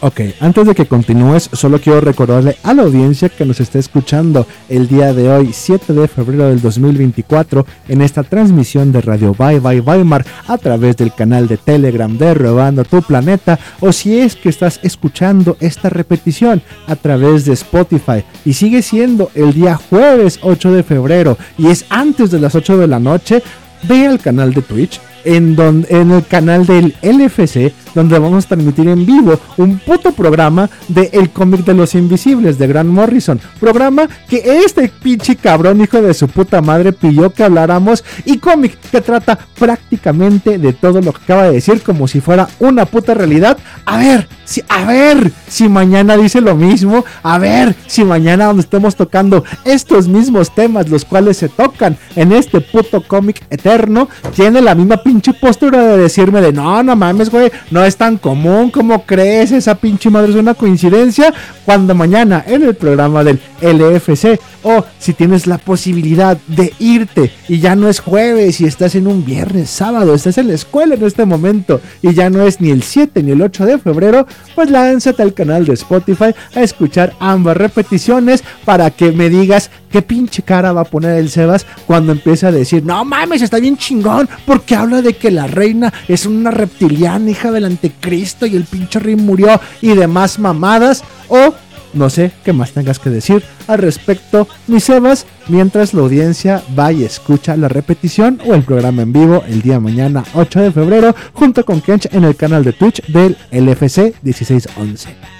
ok. 0.00 0.20
Antes 0.40 0.66
de 0.66 0.74
que 0.74 0.86
continúes, 0.86 1.48
solo 1.52 1.80
quiero 1.80 2.00
recordarle 2.00 2.56
a 2.62 2.74
la 2.74 2.82
audiencia 2.82 3.28
que 3.28 3.44
nos 3.44 3.60
está 3.60 3.78
escuchando 3.78 4.46
el 4.68 4.88
día 4.88 5.12
de 5.12 5.30
hoy, 5.30 5.50
7 5.52 5.92
de 5.92 6.08
febrero 6.08 6.48
del 6.48 6.60
2024, 6.60 7.66
en 7.88 8.02
esta 8.02 8.22
transmisión 8.22 8.92
de 8.92 9.00
Radio 9.00 9.34
Bye 9.34 9.60
Bye 9.60 9.80
Weimar 9.80 10.24
a 10.46 10.58
través 10.58 10.96
del 10.96 11.14
canal 11.14 11.48
de 11.48 11.56
Telegram 11.56 12.16
de 12.16 12.34
Robando 12.34 12.84
tu 12.84 13.02
Planeta, 13.02 13.58
o 13.80 13.92
si 13.92 14.18
es 14.18 14.36
que 14.36 14.48
estás 14.48 14.80
escuchando 14.82 15.56
esta 15.60 15.88
repetición 15.88 16.62
a 16.86 16.96
través 16.96 17.44
de 17.44 17.54
Spotify 17.54 18.24
y 18.44 18.52
sigue 18.52 18.82
siendo 18.82 19.30
el 19.34 19.52
día 19.52 19.76
jueves 19.76 20.38
8 20.42 20.72
de 20.72 20.82
febrero 20.82 21.38
y 21.58 21.68
es 21.68 21.84
antes 21.90 22.30
de 22.30 22.40
las 22.40 22.54
8 22.54 22.78
de 22.78 22.86
la 22.86 22.98
noche, 22.98 23.42
ve 23.84 24.06
al 24.06 24.18
canal 24.18 24.52
de 24.52 24.62
Twitch 24.62 25.00
en, 25.26 25.54
don- 25.56 25.86
en 25.90 26.10
el 26.12 26.24
canal 26.26 26.64
del 26.66 26.94
LFC, 27.02 27.72
donde 27.94 28.18
vamos 28.18 28.44
a 28.44 28.48
transmitir 28.48 28.88
en 28.88 29.04
vivo 29.04 29.38
un 29.58 29.78
puto 29.78 30.12
programa 30.12 30.70
de 30.88 31.10
El 31.12 31.30
cómic 31.30 31.64
de 31.64 31.74
los 31.74 31.94
invisibles 31.94 32.58
de 32.58 32.66
Grant 32.66 32.90
Morrison. 32.90 33.38
Programa 33.60 34.08
que 34.28 34.60
este 34.64 34.88
pinche 34.88 35.36
cabrón 35.36 35.80
hijo 35.80 36.00
de 36.00 36.14
su 36.14 36.28
puta 36.28 36.60
madre 36.62 36.92
pidió 36.92 37.30
que 37.32 37.44
habláramos 37.44 38.04
y 38.24 38.38
cómic 38.38 38.78
que 38.90 39.00
trata 39.00 39.38
prácticamente 39.58 40.58
de 40.58 40.72
todo 40.72 41.00
lo 41.00 41.12
que 41.12 41.22
acaba 41.24 41.44
de 41.44 41.52
decir 41.52 41.82
como 41.82 42.06
si 42.08 42.20
fuera 42.20 42.48
una 42.60 42.86
puta 42.86 43.14
realidad. 43.14 43.58
A 43.84 43.98
ver, 43.98 44.28
si, 44.44 44.62
a 44.68 44.84
ver 44.84 45.32
si 45.48 45.68
mañana 45.68 46.16
dice 46.16 46.40
lo 46.40 46.54
mismo, 46.54 47.04
a 47.22 47.38
ver 47.38 47.74
si 47.86 48.04
mañana 48.04 48.46
donde 48.46 48.62
estemos 48.62 48.96
tocando 48.96 49.44
estos 49.64 50.08
mismos 50.08 50.54
temas, 50.54 50.88
los 50.88 51.04
cuales 51.04 51.36
se 51.38 51.48
tocan 51.48 51.96
en 52.14 52.32
este 52.32 52.60
puto 52.60 53.02
cómic 53.02 53.42
eterno, 53.50 54.08
tiene 54.34 54.60
la 54.60 54.74
misma 54.74 54.98
pinche 54.98 55.15
pinche 55.16 55.32
postura 55.32 55.82
de 55.82 55.96
decirme 55.96 56.42
de 56.42 56.52
no, 56.52 56.82
no 56.82 56.94
mames, 56.94 57.30
güey, 57.30 57.50
no 57.70 57.82
es 57.82 57.96
tan 57.96 58.18
común 58.18 58.70
como 58.70 59.06
crees, 59.06 59.50
esa 59.50 59.74
pinche 59.74 60.10
madre 60.10 60.30
es 60.30 60.36
una 60.36 60.52
coincidencia, 60.52 61.32
cuando 61.64 61.94
mañana 61.94 62.44
en 62.46 62.62
el 62.62 62.74
programa 62.74 63.24
del 63.24 63.40
LFC 63.62 64.38
o 64.62 64.84
si 64.98 65.14
tienes 65.14 65.46
la 65.46 65.56
posibilidad 65.56 66.36
de 66.48 66.74
irte 66.78 67.30
y 67.48 67.60
ya 67.60 67.74
no 67.74 67.88
es 67.88 68.00
jueves 68.00 68.60
y 68.60 68.66
estás 68.66 68.94
en 68.94 69.06
un 69.06 69.24
viernes, 69.24 69.70
sábado, 69.70 70.14
estás 70.14 70.36
en 70.36 70.48
la 70.48 70.54
escuela 70.54 70.96
en 70.96 71.04
este 71.04 71.24
momento 71.24 71.80
y 72.02 72.12
ya 72.12 72.28
no 72.28 72.42
es 72.42 72.60
ni 72.60 72.70
el 72.70 72.82
7 72.82 73.22
ni 73.22 73.32
el 73.32 73.40
8 73.40 73.64
de 73.64 73.78
febrero, 73.78 74.26
pues 74.54 74.70
lánzate 74.70 75.22
al 75.22 75.32
canal 75.32 75.64
de 75.64 75.72
Spotify 75.74 76.34
a 76.54 76.60
escuchar 76.60 77.14
ambas 77.20 77.56
repeticiones 77.56 78.44
para 78.66 78.90
que 78.90 79.12
me 79.12 79.30
digas 79.30 79.70
qué 79.90 80.02
pinche 80.02 80.42
cara 80.42 80.72
va 80.72 80.82
a 80.82 80.84
poner 80.84 81.18
el 81.18 81.30
Sebas 81.30 81.66
cuando 81.86 82.12
empiece 82.12 82.46
a 82.46 82.52
decir, 82.52 82.84
no 82.84 83.04
mames, 83.04 83.42
está 83.42 83.58
bien 83.58 83.76
chingón, 83.76 84.28
porque 84.46 84.74
habla 84.74 85.02
de 85.02 85.14
que 85.14 85.30
la 85.30 85.46
reina 85.46 85.92
es 86.08 86.26
una 86.26 86.50
reptiliana, 86.50 87.30
hija 87.30 87.50
del 87.50 87.64
anticristo 87.64 88.46
y 88.46 88.56
el 88.56 88.64
pinche 88.64 88.98
rey 88.98 89.16
murió 89.16 89.60
y 89.80 89.94
demás 89.94 90.38
mamadas, 90.38 91.04
o 91.28 91.54
no 91.94 92.10
sé 92.10 92.32
qué 92.44 92.52
más 92.52 92.72
tengas 92.72 92.98
que 92.98 93.10
decir 93.10 93.42
al 93.66 93.78
respecto, 93.78 94.46
mi 94.66 94.80
Sebas, 94.80 95.26
mientras 95.48 95.94
la 95.94 96.02
audiencia 96.02 96.62
va 96.78 96.92
y 96.92 97.04
escucha 97.04 97.56
la 97.56 97.68
repetición 97.68 98.40
o 98.46 98.54
el 98.54 98.62
programa 98.62 99.02
en 99.02 99.12
vivo 99.12 99.42
el 99.48 99.62
día 99.62 99.80
mañana 99.80 100.24
8 100.34 100.60
de 100.60 100.72
febrero 100.72 101.14
junto 101.32 101.64
con 101.64 101.80
Kench 101.80 102.08
en 102.12 102.24
el 102.24 102.36
canal 102.36 102.64
de 102.64 102.72
Twitch 102.72 103.02
del 103.06 103.36
LFC 103.50 104.14
1611. 104.22 105.35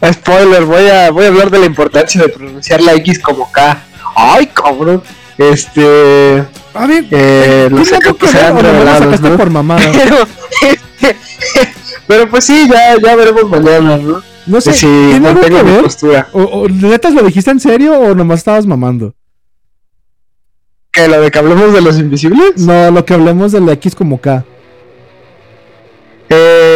Spoiler, 0.12 0.64
voy 0.64 0.86
a, 0.88 1.10
voy 1.10 1.24
a 1.24 1.28
hablar 1.28 1.50
de 1.50 1.58
la 1.58 1.66
importancia 1.66 2.22
de 2.22 2.28
pronunciar 2.28 2.80
la 2.80 2.94
X 2.94 3.18
como 3.18 3.50
K. 3.50 3.82
Ay, 4.14 4.46
cabrón. 4.46 5.02
Este. 5.36 6.44
A 6.74 6.86
ver, 6.86 7.04
Eh, 7.10 7.68
los 7.70 7.82
¿tiene 7.88 7.96
algo 8.06 8.18
secretos 8.18 8.30
que 8.30 8.62
revelados, 8.62 8.98
sacaste 9.04 9.28
¿no? 9.30 9.36
por 9.36 9.50
mamada? 9.50 9.80
Pero, 9.92 10.16
pero 12.08 12.28
pues 12.28 12.44
sí, 12.44 12.68
ya, 12.68 12.96
ya 13.00 13.14
veremos 13.16 13.44
mañana, 13.48 13.96
¿no? 13.98 14.22
No 14.46 14.60
sé, 14.60 14.72
si 14.72 14.86
¿tiene 14.86 15.28
algo 15.28 15.40
que 15.40 15.50
mantengo 15.50 15.64
mi 15.64 15.70
ver? 15.72 15.82
postura. 15.82 16.28
¿O, 16.32 16.42
o 16.42 16.68
netas 16.68 17.12
lo 17.14 17.22
dijiste 17.22 17.50
en 17.50 17.60
serio 17.60 17.98
o 17.98 18.14
nomás 18.14 18.38
estabas 18.38 18.66
mamando? 18.66 19.14
¿Que 20.90 21.06
lo 21.06 21.20
de 21.20 21.30
que 21.30 21.38
hablemos 21.38 21.72
de 21.72 21.80
los 21.82 21.98
invisibles? 21.98 22.56
No, 22.56 22.90
lo 22.90 23.04
que 23.04 23.14
hablemos 23.14 23.52
de 23.52 23.60
la 23.60 23.72
X 23.72 23.94
como 23.94 24.18
K. 24.20 24.44
Eh, 26.30 26.34
eh, 26.34 26.67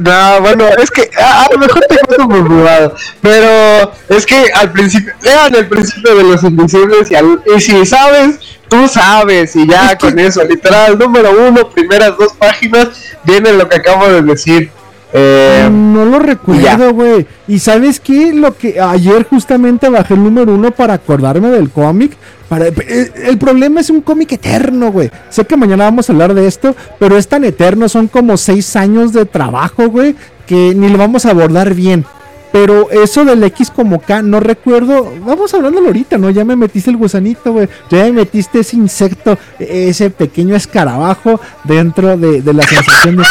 no, 0.00 0.40
bueno, 0.40 0.66
es 0.82 0.90
que 0.90 1.10
a, 1.18 1.44
a 1.44 1.52
lo 1.52 1.58
mejor 1.58 1.80
te 1.88 1.96
cuento 1.98 2.28
por 2.28 2.46
privado, 2.46 2.94
pero 3.20 3.92
es 4.08 4.26
que 4.26 4.50
al 4.54 4.72
principio, 4.72 5.12
lean 5.22 5.54
el 5.54 5.68
principio 5.68 6.14
de 6.14 6.24
los 6.24 6.42
invisibles 6.42 7.10
y, 7.10 7.14
al- 7.14 7.42
y 7.56 7.60
si 7.60 7.84
sabes, 7.86 8.38
tú 8.68 8.86
sabes, 8.88 9.54
y 9.56 9.66
ya 9.68 9.96
con 9.98 10.18
eso, 10.18 10.42
literal, 10.44 10.98
número 10.98 11.30
uno, 11.48 11.68
primeras 11.70 12.16
dos 12.18 12.32
páginas, 12.34 12.88
viene 13.24 13.52
lo 13.52 13.68
que 13.68 13.76
acabo 13.76 14.08
de 14.08 14.22
decir. 14.22 14.70
Eh, 15.12 15.68
no 15.70 16.04
lo 16.04 16.18
recuerdo, 16.20 16.92
güey. 16.94 17.26
Y 17.48 17.58
sabes 17.58 17.98
qué? 18.00 18.32
Lo 18.32 18.56
que 18.56 18.80
ayer 18.80 19.24
justamente 19.28 19.88
bajé 19.88 20.14
el 20.14 20.22
número 20.22 20.54
uno 20.54 20.70
para 20.70 20.94
acordarme 20.94 21.48
del 21.48 21.70
cómic. 21.70 22.12
Para, 22.48 22.66
el, 22.68 22.74
el 23.14 23.38
problema 23.38 23.80
es 23.80 23.90
un 23.90 24.00
cómic 24.00 24.32
eterno, 24.32 24.90
güey. 24.92 25.10
Sé 25.28 25.44
que 25.44 25.56
mañana 25.56 25.84
vamos 25.84 26.08
a 26.08 26.12
hablar 26.12 26.34
de 26.34 26.46
esto, 26.46 26.74
pero 26.98 27.16
es 27.16 27.28
tan 27.28 27.44
eterno, 27.44 27.88
son 27.88 28.08
como 28.08 28.36
seis 28.36 28.74
años 28.76 29.12
de 29.12 29.24
trabajo, 29.24 29.88
güey, 29.88 30.14
que 30.46 30.74
ni 30.74 30.88
lo 30.88 30.98
vamos 30.98 31.26
a 31.26 31.30
abordar 31.30 31.74
bien. 31.74 32.04
Pero 32.52 32.90
eso 32.90 33.24
del 33.24 33.44
X 33.44 33.70
como 33.70 34.00
K, 34.00 34.22
no 34.22 34.40
recuerdo. 34.40 35.12
Vamos 35.24 35.54
hablándolo 35.54 35.86
ahorita, 35.86 36.18
¿no? 36.18 36.30
Ya 36.30 36.44
me 36.44 36.56
metiste 36.56 36.90
el 36.90 36.96
gusanito, 36.96 37.52
güey. 37.52 37.68
Ya 37.90 37.98
me 38.04 38.12
metiste 38.12 38.58
ese 38.60 38.76
insecto, 38.76 39.38
e- 39.60 39.88
ese 39.88 40.10
pequeño 40.10 40.56
escarabajo 40.56 41.40
dentro 41.62 42.16
de, 42.16 42.42
de 42.42 42.52
la 42.52 42.64
sensación 42.64 43.18
de, 43.18 43.24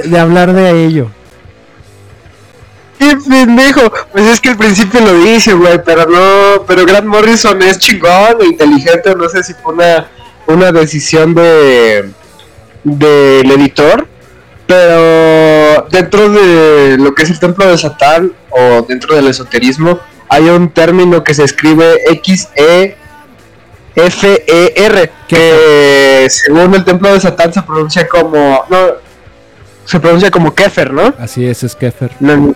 de- 0.00 0.08
de 0.08 0.18
hablar 0.18 0.52
de 0.52 0.84
ello. 0.86 1.08
¡Qué 2.98 3.16
pendejo! 3.28 3.92
Pues 4.12 4.24
es 4.26 4.40
que 4.40 4.50
al 4.50 4.56
principio 4.56 5.00
lo 5.00 5.14
dice, 5.14 5.52
güey, 5.54 5.82
pero 5.84 6.06
no, 6.06 6.62
pero 6.66 6.86
Grant 6.86 7.06
Morrison 7.06 7.60
es 7.62 7.78
chingón 7.78 8.36
e 8.40 8.46
inteligente, 8.46 9.14
no 9.14 9.28
sé 9.28 9.42
si 9.42 9.54
fue 9.54 9.74
una, 9.74 10.08
una 10.46 10.72
decisión 10.72 11.34
de 11.34 12.10
del 12.84 13.50
editor, 13.50 14.06
pero 14.66 15.86
dentro 15.90 16.28
de 16.28 16.98
lo 16.98 17.14
que 17.14 17.22
es 17.22 17.30
el 17.30 17.38
templo 17.38 17.66
de 17.66 17.78
Satán 17.78 18.32
o 18.50 18.82
dentro 18.82 19.16
del 19.16 19.28
esoterismo 19.28 19.98
hay 20.28 20.44
un 20.50 20.68
término 20.70 21.24
que 21.24 21.32
se 21.32 21.44
escribe 21.44 22.00
X 22.10 22.48
E 22.54 22.96
F 23.94 24.44
E 24.46 24.74
R 24.76 25.12
que 25.28 26.26
según 26.28 26.74
el 26.74 26.84
templo 26.84 27.12
de 27.12 27.20
Satán 27.20 27.52
se 27.52 27.62
pronuncia 27.62 28.06
como 28.06 28.64
no 28.68 28.92
se 29.86 30.00
pronuncia 30.00 30.30
como 30.30 30.54
Kefer, 30.54 30.92
¿no? 30.92 31.14
Así 31.18 31.46
es, 31.46 31.62
es 31.62 31.74
Kefir. 31.74 32.10
No, 32.20 32.54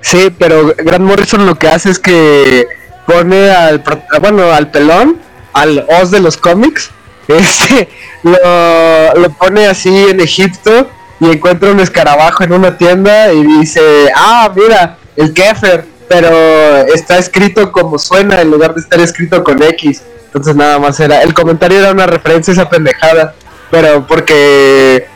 Sí, 0.00 0.34
pero 0.38 0.74
Grant 0.76 1.04
Morrison 1.04 1.46
lo 1.46 1.58
que 1.58 1.68
hace 1.68 1.90
es 1.90 1.98
que 1.98 2.66
pone 3.06 3.50
al 3.50 3.82
bueno 4.20 4.52
al 4.52 4.70
pelón, 4.70 5.18
al 5.52 5.86
os 6.00 6.10
de 6.10 6.20
los 6.20 6.36
cómics, 6.36 6.90
este, 7.28 7.88
lo, 8.22 9.14
lo 9.14 9.30
pone 9.30 9.66
así 9.66 9.88
en 10.08 10.20
Egipto 10.20 10.88
y 11.20 11.26
encuentra 11.26 11.70
un 11.70 11.80
escarabajo 11.80 12.44
en 12.44 12.52
una 12.52 12.76
tienda 12.78 13.32
y 13.32 13.44
dice, 13.44 13.80
ah, 14.14 14.50
mira, 14.54 14.98
el 15.16 15.34
Kefer, 15.34 15.84
pero 16.08 16.28
está 16.94 17.18
escrito 17.18 17.72
como 17.72 17.98
suena 17.98 18.40
en 18.40 18.50
lugar 18.50 18.74
de 18.74 18.80
estar 18.80 19.00
escrito 19.00 19.42
con 19.42 19.62
X. 19.62 20.02
Entonces 20.26 20.54
nada 20.54 20.78
más 20.78 21.00
era, 21.00 21.22
el 21.22 21.34
comentario 21.34 21.78
era 21.78 21.90
una 21.90 22.06
referencia 22.06 22.52
a 22.52 22.54
esa 22.54 22.70
pendejada, 22.70 23.34
pero 23.70 24.06
porque 24.06 25.06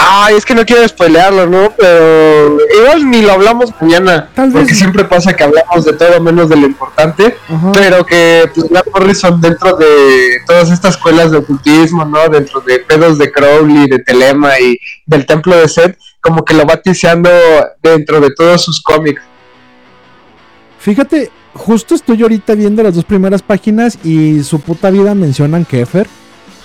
Ay, 0.00 0.36
es 0.36 0.44
que 0.44 0.54
no 0.54 0.64
quiero 0.64 0.86
spoilearlo, 0.86 1.46
¿no? 1.48 1.72
Pero 1.76 2.56
igual 2.80 3.10
ni 3.10 3.20
lo 3.20 3.32
hablamos 3.32 3.72
mañana. 3.80 4.30
Tal 4.32 4.50
vez 4.50 4.54
porque 4.54 4.72
no. 4.72 4.78
siempre 4.78 5.04
pasa 5.04 5.34
que 5.34 5.42
hablamos 5.42 5.84
de 5.84 5.92
todo 5.92 6.20
menos 6.20 6.48
de 6.48 6.56
lo 6.56 6.66
importante. 6.66 7.36
Ajá. 7.48 7.72
Pero 7.72 8.06
que, 8.06 8.48
pues, 8.54 8.68
Grant 8.68 8.86
Morrison 8.94 9.40
dentro 9.40 9.76
de 9.76 10.38
todas 10.46 10.70
estas 10.70 10.94
escuelas 10.94 11.32
de 11.32 11.38
ocultismo, 11.38 12.04
¿no? 12.04 12.28
Dentro 12.28 12.60
de 12.60 12.78
pedos 12.78 13.18
de 13.18 13.32
Crowley, 13.32 13.88
de 13.88 13.98
Telema 13.98 14.58
y 14.60 14.78
del 15.04 15.26
templo 15.26 15.56
de 15.56 15.68
Seth, 15.68 15.98
como 16.20 16.44
que 16.44 16.54
lo 16.54 16.64
va 16.64 16.76
tiseando 16.76 17.30
dentro 17.82 18.20
de 18.20 18.32
todos 18.34 18.62
sus 18.62 18.80
cómics. 18.80 19.22
Fíjate, 20.78 21.32
justo 21.54 21.96
estoy 21.96 22.22
ahorita 22.22 22.54
viendo 22.54 22.84
las 22.84 22.94
dos 22.94 23.04
primeras 23.04 23.42
páginas 23.42 23.98
y 24.04 24.44
su 24.44 24.60
puta 24.60 24.90
vida 24.90 25.14
mencionan 25.16 25.64
Kefir. 25.64 26.06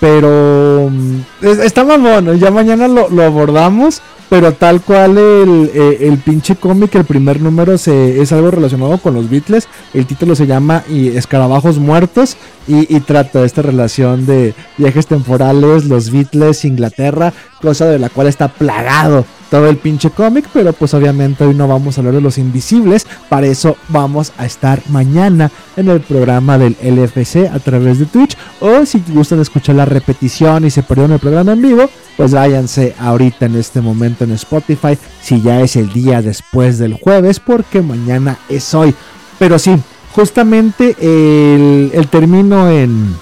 Pero 0.00 0.88
mm, 0.90 1.20
es- 1.42 1.58
está 1.58 1.84
mamón, 1.84 2.38
ya 2.38 2.50
mañana 2.50 2.88
lo, 2.88 3.08
abordamos. 3.22 4.00
Pero 4.30 4.52
tal 4.52 4.80
cual 4.80 5.18
el, 5.18 5.70
eh, 5.74 5.98
el 6.08 6.16
pinche 6.18 6.56
cómic, 6.56 6.94
el 6.94 7.04
primer 7.04 7.40
número 7.40 7.76
se, 7.76 8.20
es 8.22 8.32
algo 8.32 8.50
relacionado 8.50 8.96
con 8.98 9.14
los 9.14 9.28
Beatles. 9.28 9.68
El 9.92 10.06
título 10.06 10.34
se 10.34 10.46
llama 10.46 10.82
y 10.88 11.08
Escarabajos 11.08 11.78
Muertos 11.78 12.36
y, 12.66 12.92
y 12.96 13.00
trata 13.00 13.44
esta 13.44 13.60
relación 13.62 14.24
de 14.24 14.54
viajes 14.78 15.06
temporales, 15.06 15.84
los 15.84 16.10
Beatles, 16.10 16.64
Inglaterra, 16.64 17.32
cosa 17.60 17.84
de 17.86 17.98
la 17.98 18.08
cual 18.08 18.26
está 18.26 18.48
plagado 18.48 19.24
todo 19.54 19.68
el 19.68 19.76
pinche 19.76 20.10
cómic. 20.10 20.48
Pero 20.52 20.72
pues 20.72 20.94
obviamente 20.94 21.44
hoy 21.44 21.54
no 21.54 21.68
vamos 21.68 21.96
a 21.96 22.00
hablar 22.00 22.14
de 22.14 22.20
los 22.20 22.38
invisibles. 22.38 23.06
Para 23.28 23.46
eso 23.46 23.76
vamos 23.88 24.32
a 24.36 24.46
estar 24.46 24.82
mañana 24.88 25.48
en 25.76 25.88
el 25.88 26.00
programa 26.00 26.58
del 26.58 26.76
LFC 26.82 27.48
a 27.52 27.60
través 27.60 28.00
de 28.00 28.06
Twitch. 28.06 28.36
O 28.58 28.84
si 28.84 29.00
gustan 29.08 29.38
escuchar 29.40 29.76
la 29.76 29.84
repetición 29.84 30.64
y 30.64 30.70
se 30.70 30.82
perdieron 30.82 31.12
el 31.12 31.20
programa 31.20 31.52
en 31.52 31.62
vivo, 31.62 31.88
pues 32.16 32.32
váyanse 32.32 32.96
ahorita 32.98 33.46
en 33.46 33.54
este 33.54 33.80
momento 33.80 34.24
en 34.24 34.32
Spotify. 34.32 34.98
Si 35.22 35.40
ya 35.40 35.60
es 35.60 35.76
el 35.76 35.92
día 35.92 36.20
después 36.20 36.78
del 36.78 36.94
jueves, 36.94 37.38
porque 37.38 37.80
mañana 37.80 38.38
es 38.48 38.74
hoy. 38.74 38.92
Pero 39.38 39.60
sí, 39.60 39.76
justamente 40.16 40.96
el, 41.00 41.92
el 41.94 42.08
término 42.08 42.68
en, 42.70 43.14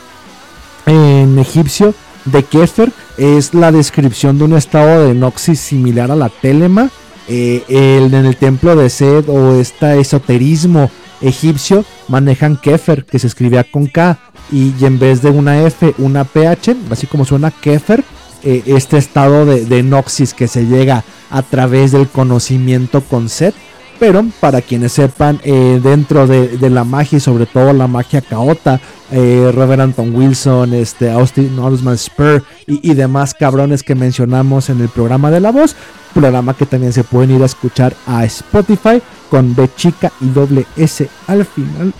en 0.86 1.38
egipcio 1.38 1.92
de 2.24 2.42
Kefer 2.44 2.92
es 3.18 3.54
la 3.54 3.72
descripción 3.72 4.38
de 4.38 4.44
un 4.44 4.54
estado 4.54 5.06
de 5.06 5.14
noxis 5.14 5.60
similar 5.60 6.10
a 6.10 6.16
la 6.16 6.28
telema. 6.28 6.90
Eh, 7.28 7.62
el- 7.68 8.12
en 8.14 8.26
el 8.26 8.36
templo 8.36 8.74
de 8.76 8.90
Sed 8.90 9.28
o 9.28 9.54
este 9.60 10.00
esoterismo 10.00 10.90
egipcio 11.20 11.84
manejan 12.08 12.56
Kefer, 12.56 13.04
que 13.04 13.18
se 13.18 13.26
escribía 13.28 13.64
con 13.64 13.86
K, 13.86 14.18
y, 14.50 14.72
en 14.84 14.98
vez 14.98 15.22
de 15.22 15.30
una 15.30 15.62
F, 15.62 15.94
una 15.98 16.24
PH, 16.24 16.74
así 16.90 17.06
como 17.06 17.24
suena 17.24 17.50
Kefer, 17.50 18.04
eh, 18.42 18.62
este 18.66 18.98
estado 18.98 19.46
de, 19.46 19.64
de 19.64 19.82
noxis 19.84 20.34
que 20.34 20.48
se 20.48 20.66
llega 20.66 21.04
a 21.30 21.42
través 21.42 21.92
del 21.92 22.08
conocimiento 22.08 23.00
con 23.02 23.28
Set. 23.28 23.54
Pero 24.02 24.24
para 24.40 24.62
quienes 24.62 24.94
sepan, 24.94 25.38
eh, 25.44 25.78
dentro 25.80 26.26
de, 26.26 26.58
la 26.70 26.82
magia 26.82 27.18
y 27.18 27.20
sobre 27.20 27.46
todo 27.46 27.72
la 27.72 27.86
magia 27.86 28.20
caota, 28.20 28.80
eh, 29.12 29.52
Reverend 29.54 29.80
Anton 29.80 30.12
Wilson, 30.12 30.74
este, 30.74 31.08
Austin 31.08 31.56
Osman 31.56 31.96
Spur 31.96 32.42
y, 32.66 32.90
y 32.90 32.94
demás 32.94 33.32
cabrones 33.32 33.84
que 33.84 33.94
mencionamos 33.94 34.70
en 34.70 34.80
el 34.80 34.88
programa 34.88 35.30
de 35.30 35.38
la 35.38 35.52
voz, 35.52 35.76
programa 36.12 36.54
que 36.54 36.66
también 36.66 36.92
se 36.92 37.04
pueden 37.04 37.30
ir 37.30 37.42
a 37.44 37.46
escuchar 37.46 37.94
a 38.04 38.24
Spotify 38.24 39.00
con 39.30 39.54
B 39.54 39.70
chica 39.76 40.10
y 40.20 40.30
doble 40.30 40.66
S 40.76 41.08
al 41.28 41.44
final, 41.44 41.94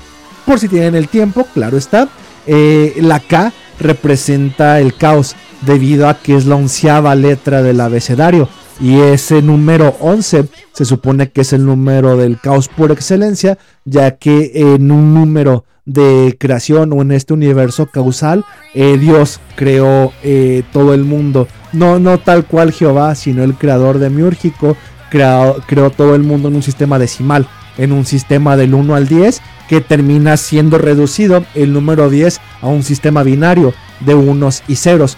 por 0.45 0.59
si 0.59 0.67
tienen 0.67 0.97
el 0.97 1.07
tiempo, 1.07 1.47
claro 1.55 1.77
está. 1.77 2.09
Eh, 2.49 2.95
la 2.97 3.21
K 3.21 3.53
representa 3.79 4.81
el 4.81 4.97
caos 4.97 5.37
debido 5.61 6.09
a 6.09 6.15
que 6.15 6.35
es 6.35 6.47
la 6.47 6.57
onceava 6.57 7.15
letra 7.15 7.63
del 7.63 7.81
abecedario. 7.81 8.49
Y 8.83 8.99
ese 8.99 9.43
número 9.43 9.97
11 10.01 10.49
se 10.72 10.85
supone 10.85 11.30
que 11.30 11.43
es 11.43 11.53
el 11.53 11.64
número 11.64 12.16
del 12.16 12.41
caos 12.41 12.66
por 12.66 12.91
excelencia, 12.91 13.57
ya 13.85 14.16
que 14.16 14.51
en 14.55 14.91
un 14.91 15.14
número 15.14 15.64
de 15.85 16.37
creación 16.37 16.93
o 16.93 17.01
en 17.01 17.12
este 17.12 17.33
universo 17.33 17.87
causal, 17.87 18.45
eh, 18.74 18.99
Dios 18.99 19.39
creó 19.55 20.12
eh, 20.24 20.64
todo 20.72 20.95
el 20.95 21.05
mundo. 21.05 21.47
No, 21.72 22.01
no 22.01 22.18
tal 22.18 22.45
cual 22.45 22.72
Jehová, 22.72 23.14
sino 23.14 23.45
el 23.45 23.55
creador 23.55 24.01
demiúrgico 24.01 24.76
creó, 25.11 25.59
creó 25.68 25.91
todo 25.91 26.16
el 26.16 26.24
mundo 26.24 26.49
en 26.49 26.57
un 26.57 26.62
sistema 26.64 26.99
decimal, 26.99 27.47
en 27.78 27.93
un 27.93 28.05
sistema 28.05 28.57
del 28.57 28.74
1 28.74 28.97
al 28.97 29.07
10, 29.07 29.43
que 29.68 29.80
termina 29.80 30.37
siendo 30.37 30.78
reducido 30.78 31.45
el 31.55 31.72
número 31.72 32.11
10 32.11 32.41
a 32.61 32.66
un 32.66 32.83
sistema 32.83 33.22
binario 33.22 33.74
de 34.01 34.16
unos 34.16 34.64
y 34.66 34.74
ceros. 34.74 35.16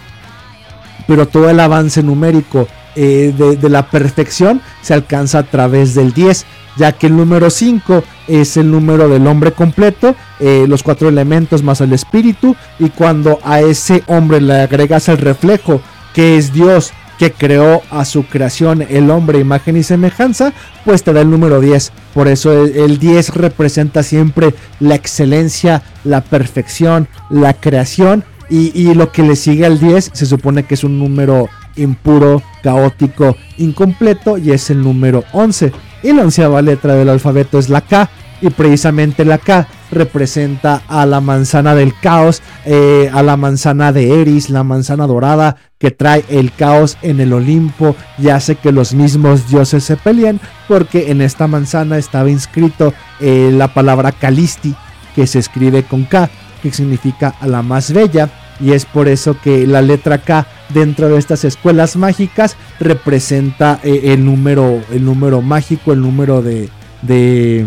Pero 1.09 1.27
todo 1.27 1.49
el 1.49 1.61
avance 1.61 2.03
numérico 2.03 2.69
eh, 2.97 3.35
de, 3.37 3.69
la 3.69 3.91
perfección 3.91 4.61
se 4.83 4.95
alcanza 4.95 5.41
a 5.41 5.43
través 5.45 5.95
del 5.95 6.13
10, 6.13 6.47
ya 6.77 6.93
que 6.93 7.07
el 7.07 7.17
número 7.17 7.51
5 7.51 8.05
es 8.29 8.57
el 8.57 8.71
número 8.71 9.09
del 9.09 9.27
hombre 9.27 9.53
completo, 9.53 10.15
eh, 10.41 10.67
los 10.69 10.83
cuatro 10.83 11.09
elementos 11.09 11.63
más 11.63 11.81
el 11.81 11.93
espíritu, 11.93 12.57
y 12.79 12.91
cuando 12.91 13.39
a 13.45 13.61
ese 13.61 14.03
hombre 14.07 14.41
le 14.41 14.61
agregas 14.61 15.09
el 15.09 15.19
reflejo, 15.19 15.81
que 16.15 16.37
es 16.37 16.53
Dios, 16.53 16.93
que 17.19 17.33
creó 17.33 17.83
a 17.91 18.05
su 18.05 18.25
creación 18.25 18.83
el 18.83 19.11
hombre, 19.11 19.39
imagen 19.39 19.77
y 19.77 19.83
semejanza, 19.83 20.53
pues 20.85 21.03
te 21.03 21.13
da 21.13 21.21
el 21.21 21.31
número 21.31 21.61
10. 21.61 21.93
Por 22.13 22.29
eso 22.29 22.53
el 22.53 22.99
10 22.99 23.35
representa 23.35 24.03
siempre 24.03 24.55
la 24.81 24.95
excelencia, 24.95 25.83
la 26.05 26.23
perfección, 26.23 27.09
la 27.31 27.55
creación. 27.55 28.25
Y, 28.51 28.79
y, 28.79 28.93
lo 28.95 29.11
que 29.11 29.23
le 29.23 29.37
sigue 29.37 29.65
al 29.65 29.81
10 29.81 30.11
se 30.13 30.27
supone 30.27 30.65
que 30.65 30.75
es 30.75 30.85
un 30.85 30.99
número 30.99 31.49
impuro, 31.77 32.43
caótico, 32.63 33.37
incompleto 33.59 34.39
y 34.39 34.53
es 34.53 34.71
el 34.71 34.83
número 34.83 35.25
11. 35.33 35.73
Y 36.03 36.13
la 36.13 36.23
onceava 36.23 36.63
letra 36.63 36.95
del 36.95 37.09
alfabeto 37.09 37.59
es 37.59 37.69
la 37.69 37.81
K 37.81 38.11
y 38.41 38.51
precisamente 38.51 39.25
la 39.25 39.39
K 39.39 39.67
representa 39.91 40.83
a 40.89 41.07
la 41.07 41.21
manzana 41.21 41.75
del 41.75 41.99
caos, 41.99 42.43
eh, 42.67 43.11
a 43.13 43.23
la 43.23 43.37
manzana 43.37 43.93
de 43.93 44.21
Eris, 44.21 44.51
la 44.51 44.65
manzana 44.65 45.07
dorada 45.07 45.57
que 45.79 45.91
trae 45.91 46.25
el 46.29 46.53
caos 46.53 46.99
en 47.03 47.21
el 47.21 47.33
Olimpo 47.33 47.97
y 48.19 48.29
hace 48.29 48.57
que 48.57 48.73
los 48.73 48.93
mismos 48.93 49.49
dioses 49.49 49.85
se 49.85 49.97
peleen 49.97 50.41
porque 50.69 51.11
en 51.11 51.21
esta 51.21 51.47
manzana 51.47 51.97
estaba 51.97 52.29
inscrito 52.29 52.93
eh, 53.21 53.51
la 53.53 53.73
palabra 53.73 54.13
Calisti 54.13 54.75
que 55.15 55.27
se 55.27 55.39
escribe 55.39 55.85
con 55.85 56.05
K 56.05 56.29
que 56.63 56.73
significa 56.73 57.35
a 57.41 57.47
la 57.47 57.63
más 57.63 57.93
bella 57.93 58.31
y 58.65 58.73
es 58.73 58.87
por 58.87 59.09
eso 59.09 59.37
que 59.43 59.67
la 59.67 59.83
letra 59.83 60.19
K 60.19 60.47
dentro 60.71 61.09
de 61.09 61.19
estas 61.19 61.45
escuelas 61.45 61.97
mágicas 61.97 62.57
representa 62.81 63.79
eh, 63.83 64.13
el 64.15 64.25
número 64.25 64.81
el 64.91 65.05
número 65.05 65.43
mágico 65.43 65.93
el 65.93 66.01
número 66.01 66.41
de, 66.41 66.71
de 67.03 67.67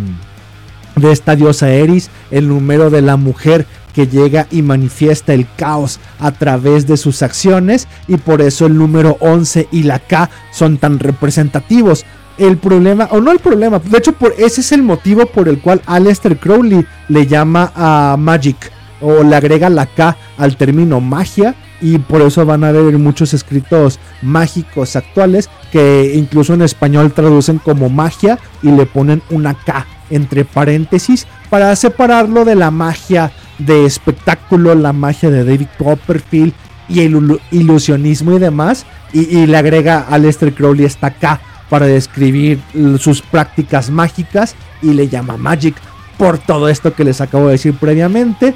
de 0.97 1.11
esta 1.11 1.35
diosa 1.35 1.69
Eris, 1.69 2.09
el 2.31 2.47
número 2.47 2.89
de 2.89 3.01
la 3.01 3.17
mujer 3.17 3.65
que 3.93 4.07
llega 4.07 4.47
y 4.51 4.61
manifiesta 4.61 5.33
el 5.33 5.47
caos 5.55 5.99
a 6.19 6.31
través 6.31 6.87
de 6.87 6.97
sus 6.97 7.21
acciones 7.21 7.87
y 8.07 8.17
por 8.17 8.41
eso 8.41 8.65
el 8.65 8.77
número 8.77 9.17
11 9.19 9.69
y 9.71 9.83
la 9.83 9.99
K 9.99 10.29
son 10.51 10.77
tan 10.77 10.99
representativos. 10.99 12.05
El 12.37 12.57
problema, 12.57 13.07
o 13.11 13.19
no 13.19 13.31
el 13.31 13.39
problema, 13.39 13.79
de 13.79 13.97
hecho 13.97 14.11
por, 14.13 14.33
ese 14.37 14.61
es 14.61 14.71
el 14.71 14.83
motivo 14.83 15.25
por 15.25 15.49
el 15.49 15.59
cual 15.59 15.81
Aleister 15.87 16.37
Crowley 16.37 16.85
le 17.09 17.25
llama 17.25 17.71
a 17.75 18.15
Magic 18.19 18.71
o 19.01 19.23
le 19.23 19.35
agrega 19.35 19.69
la 19.69 19.85
K 19.85 20.17
al 20.37 20.57
término 20.57 21.01
magia 21.01 21.55
y 21.81 21.99
por 21.99 22.21
eso 22.21 22.45
van 22.45 22.63
a 22.63 22.71
ver 22.71 22.97
muchos 22.97 23.33
escritos 23.33 23.99
mágicos 24.21 24.95
actuales 24.95 25.49
que 25.71 26.13
incluso 26.15 26.53
en 26.53 26.63
español 26.63 27.11
traducen 27.11 27.59
como 27.59 27.89
magia 27.89 28.39
y 28.63 28.71
le 28.71 28.85
ponen 28.85 29.21
una 29.29 29.53
K 29.53 29.85
entre 30.09 30.45
paréntesis 30.45 31.27
para 31.49 31.75
separarlo 31.75 32.45
de 32.45 32.55
la 32.55 32.71
magia 32.71 33.31
de 33.57 33.85
espectáculo, 33.85 34.75
la 34.75 34.93
magia 34.93 35.29
de 35.29 35.43
David 35.43 35.67
Copperfield 35.77 36.53
y 36.89 37.01
el 37.01 37.39
ilusionismo 37.51 38.33
y 38.33 38.39
demás. 38.39 38.85
Y, 39.13 39.45
le 39.45 39.57
agrega 39.57 39.99
a 39.99 40.17
Lester 40.17 40.53
Crowley 40.53 40.85
esta 40.85 41.11
K 41.11 41.39
para 41.69 41.85
describir 41.85 42.59
sus 42.99 43.21
prácticas 43.21 43.89
mágicas 43.89 44.55
y 44.81 44.93
le 44.93 45.07
llama 45.07 45.37
Magic 45.37 45.75
por 46.17 46.37
todo 46.37 46.67
esto 46.69 46.93
que 46.93 47.03
les 47.03 47.21
acabo 47.21 47.47
de 47.47 47.53
decir 47.53 47.73
previamente. 47.73 48.53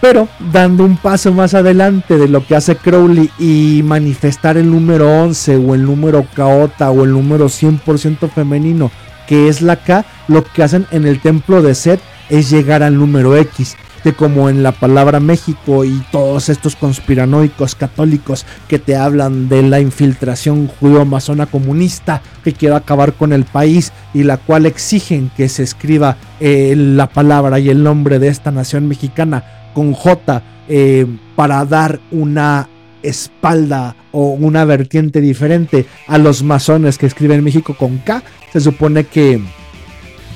Pero 0.00 0.28
dando 0.52 0.84
un 0.84 0.96
paso 0.96 1.32
más 1.32 1.54
adelante 1.54 2.18
de 2.18 2.28
lo 2.28 2.46
que 2.46 2.54
hace 2.54 2.76
Crowley 2.76 3.30
y 3.38 3.82
manifestar 3.82 4.56
el 4.56 4.70
número 4.70 5.22
11 5.22 5.56
o 5.56 5.74
el 5.74 5.84
número 5.84 6.26
caota 6.34 6.90
o 6.90 7.04
el 7.04 7.12
número 7.12 7.46
100% 7.46 8.30
femenino 8.30 8.90
que 9.26 9.48
es 9.48 9.62
la 9.62 9.76
K, 9.76 10.04
lo 10.28 10.44
que 10.44 10.62
hacen 10.62 10.86
en 10.90 11.06
el 11.06 11.20
templo 11.20 11.62
de 11.62 11.74
Set 11.74 12.00
es 12.30 12.50
llegar 12.50 12.82
al 12.82 12.98
número 12.98 13.36
X. 13.36 13.76
De 14.04 14.12
como 14.12 14.48
en 14.48 14.62
la 14.62 14.70
palabra 14.70 15.18
México 15.18 15.84
y 15.84 16.00
todos 16.12 16.48
estos 16.48 16.76
conspiranoicos 16.76 17.74
católicos 17.74 18.46
que 18.68 18.78
te 18.78 18.94
hablan 18.94 19.48
de 19.48 19.62
la 19.62 19.80
infiltración 19.80 20.68
judío-masona 20.68 21.46
comunista 21.46 22.22
que 22.44 22.52
quiere 22.52 22.76
acabar 22.76 23.14
con 23.14 23.32
el 23.32 23.44
país 23.44 23.92
y 24.14 24.22
la 24.22 24.36
cual 24.36 24.64
exigen 24.64 25.32
que 25.36 25.48
se 25.48 25.64
escriba 25.64 26.18
eh, 26.38 26.74
la 26.76 27.08
palabra 27.08 27.58
y 27.58 27.68
el 27.68 27.82
nombre 27.82 28.20
de 28.20 28.28
esta 28.28 28.52
nación 28.52 28.86
mexicana 28.86 29.42
con 29.76 29.92
J 29.92 30.42
eh, 30.68 31.04
para 31.36 31.62
dar 31.66 32.00
una 32.10 32.66
espalda 33.02 33.94
o 34.10 34.30
una 34.30 34.64
vertiente 34.64 35.20
diferente 35.20 35.84
a 36.06 36.16
los 36.16 36.42
masones 36.42 36.96
que 36.96 37.04
escriben 37.04 37.44
México 37.44 37.76
con 37.78 37.98
K, 37.98 38.22
se 38.54 38.60
supone 38.60 39.04
que, 39.04 39.38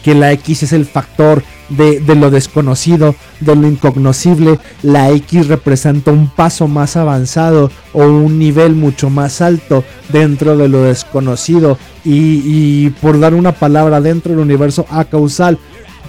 que 0.05 0.15
la 0.15 0.31
X 0.33 0.65
es 0.65 0.75
el 0.75 0.85
factor 0.85 1.43
de, 1.71 2.01
de, 2.01 2.17
lo 2.17 2.31
desconocido, 2.31 3.15
de 3.41 3.57
lo 3.57 3.67
incognoscible. 3.67 4.59
La 4.83 5.09
X 5.09 5.49
representa 5.49 6.11
un 6.11 6.29
paso 6.29 6.69
más 6.69 6.99
avanzado 6.99 7.71
o 7.95 8.05
un 8.05 8.39
nivel 8.39 8.75
mucho 8.75 9.09
más 9.09 9.41
alto 9.41 9.85
dentro 10.13 10.55
de 10.59 10.69
lo 10.69 10.83
desconocido. 10.83 11.79
Y, 12.05 12.43
y 12.45 12.91
por 13.01 13.19
dar 13.19 13.33
una 13.33 13.53
palabra 13.53 14.03
dentro 14.03 14.33
del 14.33 14.41
universo 14.41 14.85
A 14.91 15.07
causal 15.07 15.59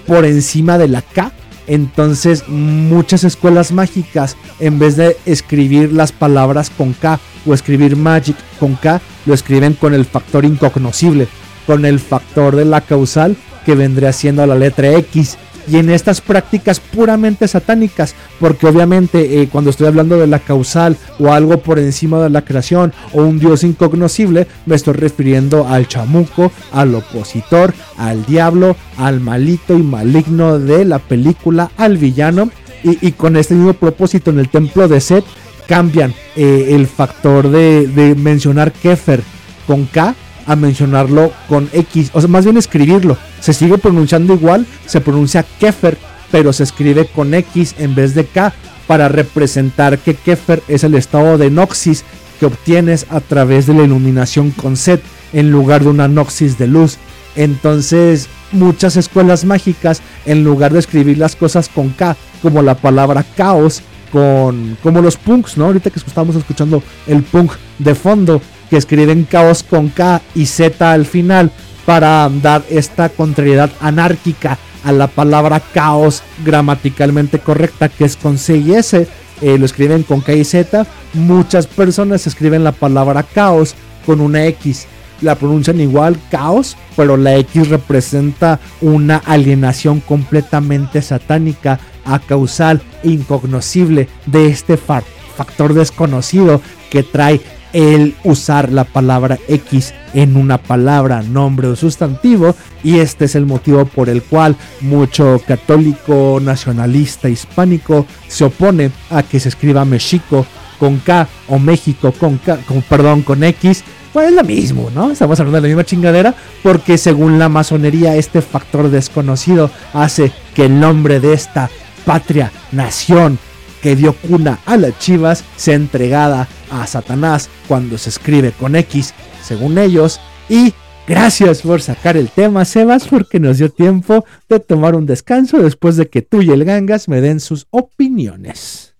por 0.06 0.26
encima 0.26 0.78
de 0.78 0.90
la 0.90 1.02
K, 1.02 1.32
entonces 1.68 2.48
muchas 2.48 3.24
escuelas 3.24 3.72
mágicas, 3.72 4.38
en 4.60 4.80
vez 4.80 4.96
de 4.96 5.18
escribir 5.26 5.92
las 5.92 6.12
palabras 6.12 6.70
con 6.70 6.94
K 6.94 7.20
o 7.46 7.54
escribir 7.54 7.96
magic 7.96 8.36
con 8.60 8.76
K, 8.76 9.02
lo 9.26 9.34
escriben 9.34 9.74
con 9.74 9.94
el 9.94 10.06
factor 10.06 10.46
incognoscible, 10.46 11.28
con 11.68 11.86
el 11.86 12.00
factor 12.00 12.56
de 12.56 12.66
la 12.66 12.82
causal 12.82 13.36
que 13.66 13.76
vendría 13.76 14.12
siendo 14.14 14.46
la 14.46 14.56
letra 14.56 14.92
X 14.94 15.38
y 15.68 15.78
en 15.78 15.90
estas 15.90 16.22
prácticas 16.22 16.80
puramente 16.80 17.48
satánicas, 17.48 18.16
porque 18.40 18.68
obviamente 18.68 19.42
eh, 19.42 19.50
cuando 19.52 19.70
estoy 19.70 19.88
hablando 19.88 20.18
de 20.18 20.28
la 20.28 20.40
causal 20.40 20.98
o 21.20 21.32
algo 21.32 21.58
por 21.60 21.80
encima 21.80 22.22
de 22.22 22.30
la 22.30 22.44
creación 22.44 22.94
o 23.14 23.22
un 23.24 23.40
dios 23.40 23.64
incognoscible, 23.64 24.48
me 24.66 24.76
estoy 24.76 24.94
refiriendo 24.94 25.68
al 25.68 25.88
chamuco, 25.88 26.52
al 26.72 26.96
opositor, 26.96 27.74
al 27.98 28.26
diablo, 28.26 28.76
al 28.98 29.20
malito 29.20 29.78
y 29.78 29.84
maligno 29.84 30.60
de 30.60 30.86
la 30.86 31.00
película, 31.00 31.72
al 31.78 31.98
villano, 31.98 32.50
y, 32.84 33.12
con 33.12 33.38
este 33.38 33.54
mismo 33.54 33.74
propósito 33.74 34.32
en 34.32 34.40
el 34.40 34.50
templo 34.50 34.88
de 34.88 35.00
Set 35.00 35.24
cambian 35.68 36.16
eh, 36.36 36.70
el 36.72 36.88
factor 36.88 37.50
de, 37.52 37.86
de 37.86 38.16
mencionar 38.16 38.72
Kefer 38.72 39.22
con 39.68 39.86
K 39.86 40.16
a 40.46 40.56
mencionarlo 40.56 41.32
con 41.48 41.70
X, 41.74 42.12
o 42.14 42.22
sea, 42.22 42.30
más 42.30 42.46
bien 42.46 42.58
escribirlo. 42.58 43.18
Se 43.40 43.54
sigue 43.54 43.78
pronunciando 43.78 44.34
igual, 44.34 44.66
se 44.86 45.02
pronuncia 45.02 45.46
Kefer, 45.60 45.98
pero 46.32 46.54
se 46.54 46.64
escribe 46.64 47.06
con 47.08 47.34
X 47.34 47.76
en 47.78 47.96
vez 47.96 48.16
de 48.16 48.26
K 48.26 48.54
para 48.88 49.08
representar 49.08 50.00
que 50.00 50.16
Kefer 50.16 50.62
es 50.68 50.84
el 50.84 50.96
estado 50.96 51.38
de 51.38 51.50
Noxis 51.50 52.04
que 52.40 52.46
obtienes 52.48 53.06
a 53.10 53.20
través 53.20 53.68
de 53.68 53.74
la 53.74 53.84
iluminación 53.84 54.52
con 54.52 54.76
set 54.76 55.02
en 55.34 55.52
lugar 55.52 55.84
de 55.84 55.90
una 55.90 56.08
Noxis 56.08 56.58
de 56.58 56.68
luz. 56.68 56.98
Entonces, 57.36 58.28
muchas 58.52 58.98
escuelas 58.98 59.46
mágicas, 59.46 60.02
en 60.26 60.44
lugar 60.44 60.74
de 60.74 60.80
escribir 60.80 61.18
las 61.18 61.36
cosas 61.36 61.70
con 61.70 61.90
K, 61.90 62.18
como 62.42 62.62
la 62.62 62.76
palabra 62.76 63.24
caos, 63.38 63.82
con 64.12 64.78
como 64.84 65.02
los 65.02 65.18
punks, 65.18 65.58
¿no? 65.58 65.66
Ahorita 65.66 65.90
que 65.90 66.00
estamos 66.00 66.36
escuchando 66.36 66.84
el 67.08 67.24
punk 67.24 67.54
de 67.80 67.96
fondo, 67.96 68.42
que 68.72 68.78
escriben 68.78 69.26
caos 69.26 69.64
con 69.64 69.90
K 69.90 70.22
y 70.34 70.46
Z 70.46 70.92
al 70.92 71.06
final 71.06 71.52
para 71.86 72.30
dar 72.42 72.64
esta 72.70 73.10
contrariedad 73.10 73.70
anárquica 73.82 74.58
a 74.86 74.94
la 74.94 75.08
palabra 75.08 75.60
caos 75.60 76.24
gramaticalmente 76.46 77.40
correcta 77.40 77.90
que 77.90 78.06
es 78.06 78.16
con 78.16 78.38
C 78.38 78.58
y 78.58 78.74
S. 78.74 79.08
Eh, 79.42 79.58
lo 79.58 79.66
escriben 79.66 80.04
con 80.04 80.22
K 80.22 80.34
y 80.34 80.46
Z. 80.46 80.88
Muchas 81.14 81.68
personas 81.68 82.26
escriben 82.26 82.64
la 82.64 82.72
palabra 82.72 83.24
caos 83.24 83.76
con 84.06 84.22
una 84.22 84.46
X. 84.46 84.88
La 85.20 85.36
pronuncian 85.36 85.82
igual 85.82 86.18
caos, 86.32 86.78
pero 86.96 87.18
la 87.18 87.36
X 87.36 87.68
representa 87.68 88.62
una 88.80 89.18
alienación 89.18 90.00
completamente 90.00 91.02
satánica 91.02 91.78
a 92.06 92.20
causal 92.20 92.82
e 93.04 93.10
incognoscible 93.10 94.08
de 94.28 94.48
este 94.48 94.78
factor 94.78 95.74
desconocido 95.74 96.62
que 96.90 97.04
trae 97.04 97.42
el 97.74 98.16
usar 98.24 98.72
la 98.72 98.84
palabra 98.84 99.38
X 99.48 99.94
en 100.14 100.36
una 100.36 100.58
palabra, 100.58 101.22
nombre 101.22 101.68
o 101.68 101.76
sustantivo 101.76 102.56
y 102.84 103.00
este 103.00 103.26
es 103.26 103.36
el 103.36 103.46
motivo 103.46 103.86
por 103.86 104.10
el 104.10 104.24
cual 104.24 104.56
mucho 104.82 105.42
católico 105.48 106.40
nacionalista 106.42 107.30
hispánico 107.30 108.06
se 108.28 108.46
opone 108.46 108.92
a 109.10 109.24
que 109.24 109.40
se 109.40 109.50
escriba 109.50 109.86
México 109.86 110.46
con 110.80 110.98
K 110.98 111.28
o 111.48 111.60
México 111.60 112.12
con 112.12 112.38
K, 112.38 112.58
con, 112.68 112.82
perdón, 112.82 113.22
con 113.22 113.44
X. 113.44 113.84
Pues 114.12 114.30
es 114.30 114.36
lo 114.36 114.44
mismo, 114.44 114.90
¿no? 114.94 115.12
Estamos 115.12 115.40
hablando 115.40 115.58
de 115.58 115.62
la 115.62 115.68
misma 115.68 115.86
chingadera 115.86 116.36
porque 116.64 116.98
según 116.98 117.40
la 117.40 117.48
masonería 117.48 118.16
este 118.16 118.42
factor 118.42 118.90
desconocido 118.90 119.72
hace 119.94 120.32
que 120.54 120.66
el 120.66 120.80
nombre 120.80 121.22
de 121.22 121.34
esta 121.34 121.70
patria, 122.04 122.52
nación, 122.72 123.38
que 123.82 123.96
dio 123.96 124.14
cuna 124.14 124.60
a 124.66 124.78
las 124.78 124.98
chivas 125.00 125.44
sea 125.56 125.76
entregada 125.76 126.48
a 126.72 126.88
Satanás 126.88 127.50
cuando 127.68 127.98
se 127.98 128.10
escribe 128.10 128.52
con 128.52 128.76
X, 128.76 129.14
según 129.44 129.78
ellos. 129.78 130.20
Y 130.50 130.74
gracias 131.08 131.62
por 131.62 131.82
sacar 131.82 132.18
el 132.18 132.30
tema, 132.30 132.66
Sebas, 132.66 133.08
porque 133.08 133.40
nos 133.40 133.58
dio 133.58 133.70
tiempo 133.70 134.26
de 134.48 134.60
tomar 134.60 134.96
un 134.96 135.06
descanso 135.06 135.58
después 135.58 135.98
de 135.98 136.10
que 136.10 136.22
tú 136.22 136.42
y 136.42 136.52
el 136.52 136.66
Gangas 136.66 137.08
me 137.08 137.22
den 137.22 137.40
sus 137.40 137.68
opiniones. 137.70 138.96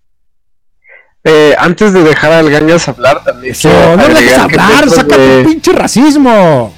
Eh, 1.24 1.54
antes 1.56 1.92
de 1.92 2.02
dejar 2.02 2.32
al 2.32 2.50
Gangas 2.50 2.88
hablar, 2.88 3.22
también. 3.22 3.54
no 3.64 3.96
le 3.96 4.14
dejes 4.14 4.38
hablar, 4.38 4.90
saca 4.90 5.16
tu 5.16 5.48
pinche 5.48 5.72
racismo. 5.72 6.74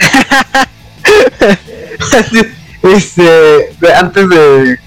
este, 2.82 3.74
antes 3.94 4.28
de. 4.28 4.78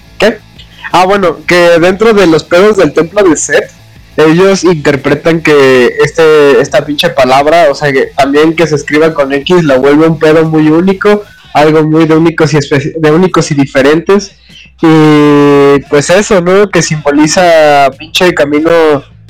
Ah, 0.96 1.06
bueno, 1.06 1.38
que 1.44 1.80
dentro 1.80 2.12
de 2.12 2.28
los 2.28 2.44
pedos 2.44 2.76
del 2.76 2.92
templo 2.92 3.24
de 3.24 3.36
Set, 3.36 3.68
ellos 4.16 4.62
interpretan 4.62 5.40
que 5.40 5.88
este 6.00 6.60
esta 6.60 6.86
pinche 6.86 7.10
palabra, 7.10 7.66
o 7.68 7.74
sea, 7.74 7.92
que 7.92 8.12
también 8.16 8.54
que 8.54 8.64
se 8.68 8.76
escriba 8.76 9.12
con 9.12 9.32
X 9.32 9.64
la 9.64 9.76
vuelve 9.76 10.06
un 10.06 10.20
pedo 10.20 10.44
muy 10.44 10.68
único, 10.68 11.24
algo 11.52 11.82
muy 11.82 12.06
de 12.06 12.14
únicos 12.14 12.54
y 12.54 12.60
de 12.96 13.10
únicos 13.10 13.50
y 13.50 13.54
diferentes. 13.54 14.36
Y 14.80 15.80
pues 15.90 16.10
eso, 16.10 16.40
¿no? 16.40 16.70
Que 16.70 16.80
simboliza 16.80 17.90
pinche 17.98 18.32
camino 18.32 18.70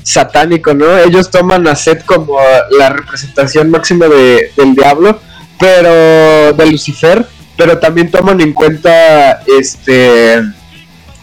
satánico, 0.03 0.75
¿no? 0.75 0.99
Ellos 0.99 1.31
toman 1.31 1.67
a 1.67 1.77
Set 1.77 2.05
como 2.05 2.37
la 2.73 2.91
representación 2.91 3.71
máxima 3.71 4.07
de, 4.07 4.51
del 4.55 4.75
diablo, 4.75 5.19
pero 5.59 6.53
de 6.53 6.67
Lucifer, 6.71 7.25
pero 7.57 7.79
también 7.79 8.11
toman 8.11 8.43
en 8.43 8.53
cuenta 8.53 9.41
este 9.47 10.43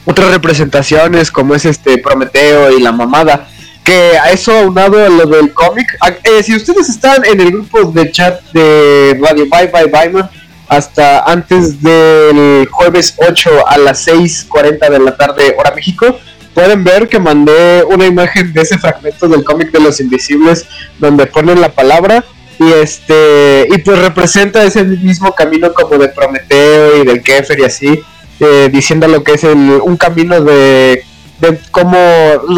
otras 0.05 0.31
representaciones 0.31 1.31
como 1.31 1.55
es 1.55 1.65
este 1.65 1.97
Prometeo 1.97 2.71
y 2.71 2.81
la 2.81 2.91
mamada. 2.91 3.47
Que 3.83 4.17
a 4.17 4.29
eso 4.29 4.55
aunado 4.55 5.03
a 5.03 5.09
lo 5.09 5.25
del 5.25 5.53
cómic, 5.53 5.97
eh, 6.23 6.43
si 6.43 6.55
ustedes 6.55 6.87
están 6.87 7.25
en 7.25 7.41
el 7.41 7.51
grupo 7.51 7.91
de 7.91 8.11
chat 8.11 8.39
de 8.53 9.19
Radio 9.19 9.47
Bye 9.49 9.71
Bye 9.73 9.87
Bye 9.87 10.23
hasta 10.67 11.23
antes 11.23 11.81
del 11.81 12.67
jueves 12.71 13.15
8 13.17 13.67
a 13.67 13.77
las 13.79 14.07
6.40 14.07 14.89
de 14.89 14.99
la 14.99 15.17
tarde 15.17 15.55
hora 15.57 15.73
México, 15.75 16.17
pueden 16.53 16.83
ver 16.83 17.09
que 17.09 17.19
mandé 17.19 17.83
una 17.83 18.05
imagen 18.05 18.53
de 18.53 18.61
ese 18.61 18.77
fragmento 18.77 19.27
del 19.27 19.43
cómic 19.43 19.71
de 19.71 19.79
los 19.79 19.99
invisibles 19.99 20.65
donde 20.99 21.25
ponen 21.25 21.59
la 21.59 21.69
palabra 21.69 22.23
y 22.59 22.71
este 22.73 23.67
y 23.69 23.79
pues 23.79 23.97
representa 23.99 24.63
ese 24.63 24.83
mismo 24.83 25.33
camino 25.33 25.73
como 25.73 25.97
de 25.97 26.09
Prometeo 26.09 27.01
y 27.01 27.05
del 27.05 27.23
Kefer 27.23 27.59
y 27.59 27.63
así 27.63 28.03
eh, 28.41 28.69
diciendo 28.73 29.07
lo 29.07 29.23
que 29.23 29.33
es 29.33 29.43
un 29.43 29.97
camino 29.97 30.41
de, 30.41 31.05
de 31.39 31.59
cómo 31.69 31.97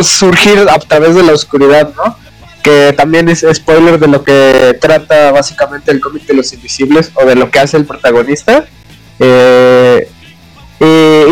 surgir 0.01 0.67
a 0.69 0.79
través 0.79 1.13
de 1.13 1.23
la 1.23 1.33
oscuridad, 1.33 1.93
¿no? 1.95 2.17
Que 2.63 2.93
también 2.95 3.27
es 3.27 3.45
spoiler 3.53 3.99
de 3.99 4.07
lo 4.07 4.23
que 4.23 4.77
trata 4.79 5.31
básicamente 5.31 5.91
el 5.91 5.99
cómic 5.99 6.25
de 6.25 6.35
los 6.35 6.53
invisibles 6.53 7.11
o 7.15 7.25
de 7.25 7.35
lo 7.35 7.51
que 7.51 7.59
hace 7.59 7.75
el 7.75 7.85
protagonista. 7.85 8.65
Eh, 9.19 10.07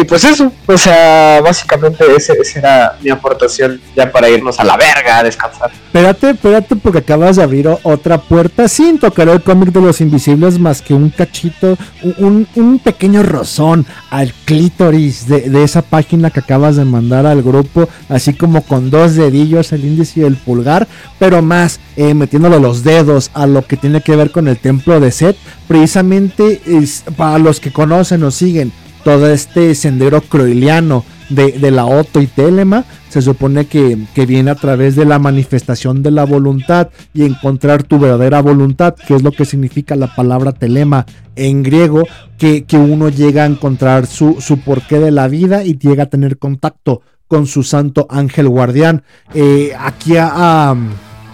y, 0.02 0.06
pues 0.06 0.24
eso, 0.24 0.52
o 0.66 0.78
sea, 0.78 1.42
básicamente 1.42 2.04
esa 2.16 2.34
era 2.56 2.98
mi 3.02 3.10
aportación 3.10 3.80
ya 3.96 4.12
para 4.12 4.30
irnos 4.30 4.60
a 4.60 4.64
la 4.64 4.76
verga 4.76 5.20
a 5.20 5.24
descansar. 5.24 5.72
Espérate, 5.72 6.32
espérate, 6.32 6.76
porque 6.76 7.00
acabas 7.00 7.36
de 7.36 7.44
abrir 7.44 7.70
otra 7.84 8.18
puerta 8.20 8.68
sin 8.68 8.98
tocar 9.00 9.30
el 9.30 9.44
cómic 9.44 9.70
de 9.70 9.82
los 9.82 10.02
invisibles 10.02 10.58
más 10.58 10.82
que 10.82 10.94
un 10.94 11.10
cachito, 11.10 11.78
un, 12.18 12.82
pequeño 12.84 13.22
rozón 13.22 13.86
al 14.10 14.34
clítoris 14.46 15.28
de, 15.28 15.64
esa 15.64 15.82
página 15.82 16.32
que 16.32 16.40
acabas 16.40 16.78
de 16.78 16.86
mandar 16.86 17.26
al 17.26 17.44
grupo, 17.44 17.88
así 18.10 18.34
como 18.34 18.64
con 18.64 18.90
dos 18.90 19.16
dedillos, 19.16 19.72
el 19.72 19.86
índice 19.86 20.22
y 20.22 20.24
el 20.24 20.36
pulgar, 20.36 20.88
pero 21.20 21.42
más 21.42 21.80
eh, 21.96 22.14
metiéndole 22.14 22.60
los 22.60 22.84
dedos 22.84 23.30
a 23.34 23.46
lo 23.46 23.66
que 23.66 23.78
tiene 23.78 24.02
que 24.02 24.16
ver 24.16 24.32
con 24.32 24.48
el 24.48 24.58
templo 24.58 25.00
de 25.00 25.12
Set, 25.12 25.38
precisamente 25.68 26.62
es, 26.66 27.04
para 27.16 27.38
los 27.38 27.60
que 27.60 27.72
conocen 27.72 28.24
o 28.24 28.32
siguen 28.32 28.72
todo 29.04 29.28
este 29.30 29.76
sendero 29.76 30.22
croiliano 30.22 31.04
de, 31.30 31.72
la 31.72 31.86
Otto 31.86 32.22
y 32.22 32.28
Telema, 32.28 32.86
se 33.10 33.22
supone 33.22 33.66
que, 33.66 33.98
viene 34.28 34.52
a 34.52 34.56
través 34.56 34.96
de 34.96 35.06
la 35.06 35.20
manifestación 35.20 36.04
de 36.04 36.12
la 36.12 36.26
voluntad 36.26 36.90
y 37.14 37.24
encontrar 37.24 37.84
tu 37.84 38.00
verdadera 38.00 38.42
voluntad, 38.42 38.96
que 38.96 39.16
es 39.16 39.24
lo 39.24 39.32
que 39.32 39.46
significa 39.46 39.96
la 39.96 40.14
palabra 40.14 40.52
telema 40.52 41.06
en 41.36 41.64
griego, 41.64 42.04
que, 42.38 42.66
uno 42.74 43.10
llega 43.10 43.44
a 43.44 43.48
encontrar 43.48 44.08
su, 44.08 44.38
su, 44.40 44.60
porqué 44.60 45.00
de 45.00 45.12
la 45.12 45.28
vida 45.28 45.64
y 45.64 45.78
llega 45.78 46.04
a 46.04 46.10
tener 46.10 46.38
contacto 46.38 47.02
con 47.28 47.48
su 47.48 47.64
santo 47.64 48.08
ángel 48.10 48.50
guardián. 48.50 49.04
Eh, 49.34 49.72
aquí 49.80 50.16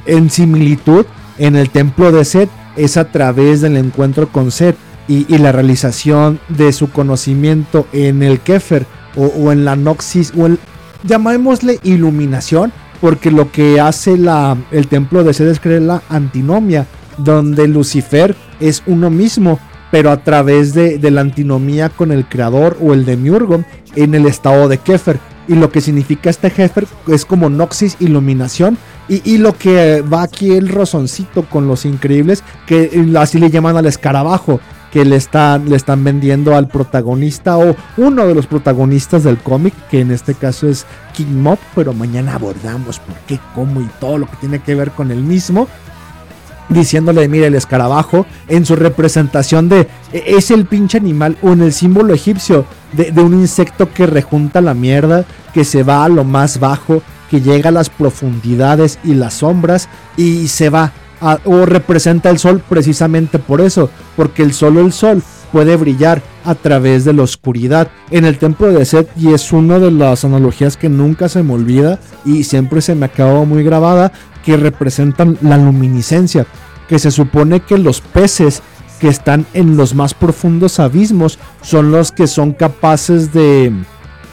en 0.06 0.30
similitud, 0.30 1.06
en 1.40 1.56
el 1.56 1.70
templo 1.72 2.12
de 2.12 2.24
Set, 2.24 2.50
es 2.76 2.98
a 2.98 3.12
través 3.12 3.62
del 3.62 3.78
encuentro 3.78 4.28
con 4.32 4.52
Set 4.52 4.78
y, 5.08 5.38
la 5.38 5.52
realización 5.52 6.40
de 6.50 6.74
su 6.74 6.92
conocimiento 6.92 7.88
en 7.94 8.24
el 8.24 8.40
Kefer 8.40 8.86
o, 9.16 9.52
en 9.52 9.66
la 9.66 9.76
Noxis 9.76 10.34
o 10.38 10.46
el, 10.46 10.60
llamémosle 11.04 11.80
iluminación 11.84 12.72
porque 13.02 13.32
lo 13.32 13.52
que 13.52 13.80
hace 13.80 14.18
la, 14.18 14.58
el 14.72 14.88
templo 14.88 15.24
de 15.24 15.34
Sed 15.34 15.48
es 15.48 15.82
la 15.82 16.02
antinomia 16.10 16.88
donde 17.18 17.68
Lucifer 17.68 18.36
es 18.60 18.84
uno 18.86 19.10
mismo 19.10 19.60
pero 19.92 20.12
a 20.12 20.18
través 20.18 20.74
de, 20.74 21.00
la 21.10 21.22
antinomía 21.22 21.90
con 21.90 22.12
el 22.12 22.26
creador 22.26 22.78
o 22.82 22.94
el 22.94 23.06
demiurgo 23.06 23.64
en 23.96 24.16
el 24.16 24.26
estado 24.26 24.68
de 24.68 24.78
Kefer 24.78 25.20
y 25.48 25.56
lo 25.56 25.72
que 25.72 25.80
significa 25.80 26.30
este 26.30 26.52
Kefer 26.52 26.86
es 27.08 27.24
como 27.24 27.50
Noxis 27.50 27.96
iluminación 28.02 28.78
y, 29.08 29.22
y, 29.24 29.38
lo 29.38 29.58
que 29.58 30.02
va 30.02 30.24
aquí 30.24 30.52
el 30.52 30.68
rozoncito 30.68 31.44
con 31.44 31.66
los 31.66 31.86
increíbles 31.86 32.44
que 32.66 32.92
así 33.18 33.40
le 33.40 33.50
llaman 33.50 33.78
al 33.78 33.86
escarabajo 33.86 34.60
que 34.92 35.06
le 35.06 35.16
están, 35.16 35.70
le 35.70 35.76
están 35.76 36.04
vendiendo 36.04 36.56
al 36.56 36.68
protagonista 36.68 37.58
o 37.58 37.76
uno 37.98 38.26
de 38.26 38.36
los 38.36 38.48
protagonistas 38.48 39.24
del 39.24 39.38
cómic, 39.38 39.74
que 39.90 40.02
en 40.02 40.12
este 40.12 40.34
caso 40.34 40.68
es 40.68 40.86
King 41.14 41.42
Mob, 41.42 41.60
pero 41.76 41.94
mañana 41.94 42.36
abordamos 42.36 43.00
por 43.00 43.16
qué, 43.28 43.40
cómo 43.54 43.82
y 43.82 43.90
todo 44.00 44.18
lo 44.18 44.26
que 44.28 44.38
tiene 44.38 44.60
que 44.60 44.76
ver 44.76 44.92
con 44.92 45.12
el 45.12 45.24
mismo. 45.24 45.68
Diciéndole, 46.70 47.30
mire, 47.30 47.48
el 47.48 47.56
escarabajo 47.56 48.26
en 48.50 48.66
su 48.66 48.76
representación 48.76 49.70
de 49.70 49.88
e, 50.12 50.24
es 50.28 50.52
el 50.52 50.66
pinche 50.66 50.98
animal 50.98 51.38
o 51.42 51.54
en 51.54 51.62
el 51.62 51.72
símbolo 51.72 52.14
egipcio 52.14 52.66
de, 52.92 53.12
de 53.12 53.22
un 53.22 53.34
insecto 53.34 53.92
que 53.94 54.06
rejunta 54.06 54.60
la 54.60 54.74
mierda, 54.74 55.24
que 55.54 55.64
se 55.64 55.84
va 55.84 56.04
a 56.04 56.10
lo 56.10 56.26
más 56.26 56.60
bajo, 56.60 57.02
que 57.30 57.42
llega 57.42 57.70
a 57.70 57.74
las 57.74 57.90
profundidades 57.90 59.00
y 59.04 59.14
las 59.14 59.36
sombras 59.36 59.88
y 60.18 60.50
se 60.50 60.70
va 60.70 60.92
o 61.46 61.66
representa 61.66 62.30
el 62.30 62.40
sol 62.40 62.62
precisamente 62.68 63.40
por 63.40 63.62
eso, 63.62 63.90
porque 64.16 64.44
el 64.44 64.54
solo 64.54 64.82
el 64.82 64.94
sol 64.94 65.24
puede 65.52 65.76
brillar 65.76 66.22
a 66.44 66.56
través 66.56 67.06
de 67.06 67.14
la 67.14 67.24
oscuridad. 67.24 67.90
En 68.12 68.26
el 68.26 68.38
templo 68.38 68.68
de 68.68 68.86
Set 68.86 69.10
y 69.18 69.34
es 69.34 69.52
una 69.52 69.80
de 69.80 69.92
las 69.92 70.26
analogías 70.26 70.78
que 70.78 70.90
nunca 70.90 71.30
se 71.30 71.44
me 71.44 71.54
olvida 71.54 72.00
y 72.26 72.44
siempre 72.44 72.82
se 72.82 72.96
me 72.96 73.06
acabó 73.06 73.46
muy 73.46 73.64
grabada 73.64 74.12
que 74.46 74.58
representan 74.58 75.38
la 75.42 75.58
luminiscencia, 75.58 76.46
que 76.88 77.00
se 77.00 77.12
supone 77.12 77.62
que 77.62 77.78
los 77.78 78.02
peces 78.02 78.62
que 79.00 79.08
están 79.08 79.46
en 79.54 79.78
los 79.78 79.94
más 79.94 80.14
profundos 80.14 80.80
abismos 80.80 81.38
son 81.62 81.92
los 81.92 82.12
que 82.12 82.28
son 82.28 82.54
capaces 82.54 83.34
de 83.34 83.74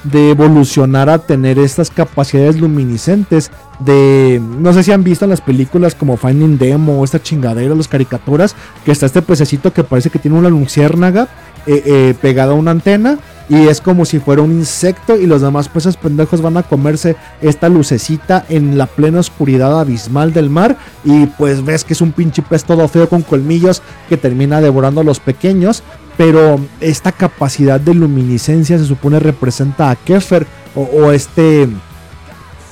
de 0.05 0.31
evolucionar 0.31 1.09
a 1.09 1.19
tener 1.19 1.59
estas 1.59 1.91
capacidades 1.91 2.61
luminiscentes 2.61 3.51
de 3.81 4.41
no 4.59 4.73
sé 4.73 4.83
si 4.83 4.93
han 4.93 5.03
visto 5.03 5.25
en 5.25 5.31
las 5.31 5.41
películas 5.41 5.95
como 5.95 6.17
Finding 6.17 6.59
Demo 6.59 7.01
o 7.01 7.05
esta 7.05 7.23
chingadera 7.23 7.75
las 7.75 7.89
caricaturas 7.89 8.55
que 8.85 8.93
está 8.93 9.07
este 9.07 9.23
pececito 9.23 9.73
que 9.73 9.83
parece 9.83 10.11
que 10.11 10.19
tiene 10.19 10.39
una 10.39 10.51
luciérnaga 10.51 11.29
eh, 11.67 11.83
eh, 11.87 12.15
pegada 12.21 12.53
a 12.53 12.57
una 12.57 12.71
antena 12.71 13.19
y 13.49 13.69
es 13.69 13.81
como 13.81 14.05
si 14.05 14.21
fuera 14.21 14.43
un 14.43 14.53
insecto 14.53 15.17
y 15.17 15.27
los 15.27 15.43
demás 15.43 15.69
peces 15.69 15.97
pendejos 15.97 16.41
van 16.41 16.57
a 16.57 16.63
comerse 16.63 17.17
esta 17.43 17.69
lucecita 17.69 18.45
en 18.49 18.79
la 18.79 18.87
plena 18.87 19.21
oscuridad 19.21 19.81
abismal 19.81 20.33
del 20.33 20.51
mar 20.51 20.77
y 21.05 21.27
pues 21.27 21.65
ves 21.65 21.85
que 21.85 21.95
es 21.95 22.01
un 22.01 22.13
pinche 22.13 22.43
pez 22.43 22.65
todo 22.65 22.87
feo 22.89 23.09
con 23.09 23.23
colmillos 23.23 23.83
que 24.09 24.17
termina 24.17 24.61
devorando 24.61 25.01
a 25.01 25.05
los 25.05 25.21
pequeños 25.21 25.83
pero 26.17 26.61
esta 26.81 27.12
capacidad 27.12 27.81
de 27.81 27.95
luminiscencia 27.95 28.79
se 28.79 28.85
supone 28.85 29.19
representa 29.19 29.91
a 29.91 29.97
Kefer 29.97 30.47
o, 30.75 30.83
o 30.83 31.12
este 31.12 31.69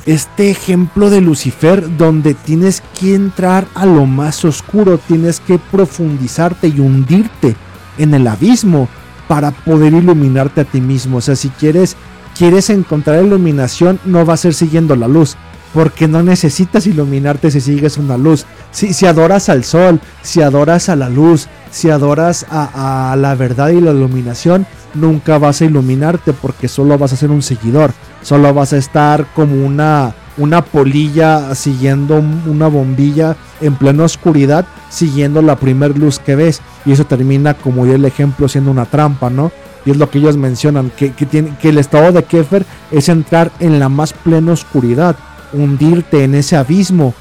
este 0.05 0.51
ejemplo 0.51 1.11
de 1.11 1.21
Lucifer 1.21 1.97
donde 1.97 2.35
tienes 2.35 2.83
que 2.99 3.15
entrar 3.15 3.67
a 3.75 3.87
lo 3.87 4.05
más 4.05 4.45
oscuro, 4.45 4.99
tienes 4.99 5.39
que 5.39 5.59
profundizarte 5.59 6.69
y 6.69 6.81
hundirte 6.81 7.55
en 7.99 8.15
el 8.15 8.27
abismo 8.27 8.89
para 9.29 9.53
poder 9.53 9.93
iluminarte 9.93 10.63
a 10.63 10.65
ti 10.65 10.81
mismo. 10.81 11.19
O 11.19 11.21
sea, 11.21 11.37
si 11.37 11.51
quieres 11.51 11.97
quieres 12.37 12.71
encontrar 12.71 13.25
iluminación, 13.25 14.01
no 14.05 14.25
va 14.25 14.35
a 14.35 14.39
ser 14.39 14.55
siguiendo 14.55 14.97
la 14.97 15.09
luz, 15.09 15.37
porque 15.73 16.09
no 16.09 16.23
necesitas 16.23 16.87
iluminarte 16.87 17.51
si 17.51 17.61
sigues 17.61 17.99
una 17.99 18.17
luz. 18.17 18.45
Si, 18.71 18.93
si 18.93 19.07
adoras 19.07 19.49
al 19.49 19.65
sol, 19.65 20.01
si 20.23 20.43
adoras 20.43 20.89
a 20.89 20.97
la 20.97 21.09
luz, 21.09 21.49
si 21.71 21.91
adoras 21.91 22.47
a, 22.51 23.13
a 23.13 23.17
la 23.17 23.35
verdad 23.35 23.69
y 23.71 23.81
la 23.81 23.93
iluminación, 23.93 24.67
nunca 24.95 25.39
vas 25.39 25.61
a 25.61 25.65
iluminarte 25.65 26.33
porque 26.33 26.69
solo 26.69 26.99
vas 26.99 27.13
a 27.13 27.17
ser 27.17 27.31
un 27.31 27.43
seguidor. 27.43 27.93
Solo 28.23 28.53
vas 28.55 28.73
a 28.73 28.77
estar 28.77 29.27
como 29.35 29.67
una, 29.67 30.15
una 30.37 30.63
polilla 30.63 31.55
siguiendo 31.55 32.23
una 32.47 32.69
bombilla 32.69 33.37
en 33.61 33.75
plena 33.75 34.05
oscuridad, 34.05 34.67
siguiendo 34.91 35.43
la 35.43 35.57
primer 35.57 35.99
luz 35.99 36.19
que 36.19 36.37
ves. 36.37 36.61
Y 36.85 36.93
eso 36.93 37.05
termina, 37.05 37.55
como 37.55 37.87
ya 37.87 37.95
el 37.95 38.05
ejemplo, 38.05 38.49
siendo 38.49 38.71
una 38.71 38.87
trampa, 38.87 39.31
¿no? 39.31 39.51
Y 39.85 39.91
es 39.91 39.97
lo 39.97 40.11
que 40.11 40.19
ellos 40.19 40.37
mencionan, 40.37 40.93
que, 40.97 41.13
que, 41.13 41.27
tiene, 41.27 41.57
que 41.61 41.71
el 41.71 41.79
estado 41.79 42.13
de 42.13 42.23
Kefer 42.23 42.65
es 42.93 43.09
entrar 43.09 43.51
en 43.59 43.81
la 43.81 43.89
más 43.89 44.13
plena 44.13 44.53
oscuridad, 44.53 45.17
hundirte 45.53 46.25
en 46.25 46.35
ese 46.35 46.57
abismo, 46.57 47.15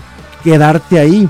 quedarte 0.44 1.00
ahí 1.00 1.30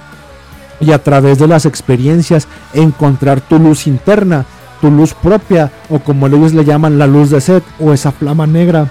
y 0.80 0.92
a 0.92 1.04
través 1.04 1.38
de 1.38 1.48
las 1.48 1.66
experiencias 1.66 2.48
encontrar 2.74 3.42
tu 3.42 3.60
luz 3.60 3.88
interna, 3.88 4.46
tu 4.82 4.90
luz 4.90 5.14
propia, 5.14 5.72
o 5.90 6.00
como 6.00 6.28
ellos 6.28 6.54
le 6.54 6.66
llaman 6.66 6.98
la 6.98 7.08
luz 7.08 7.30
de 7.30 7.40
sed, 7.40 7.62
o 7.80 7.94
esa 7.94 8.12
flama 8.12 8.48
negra, 8.48 8.90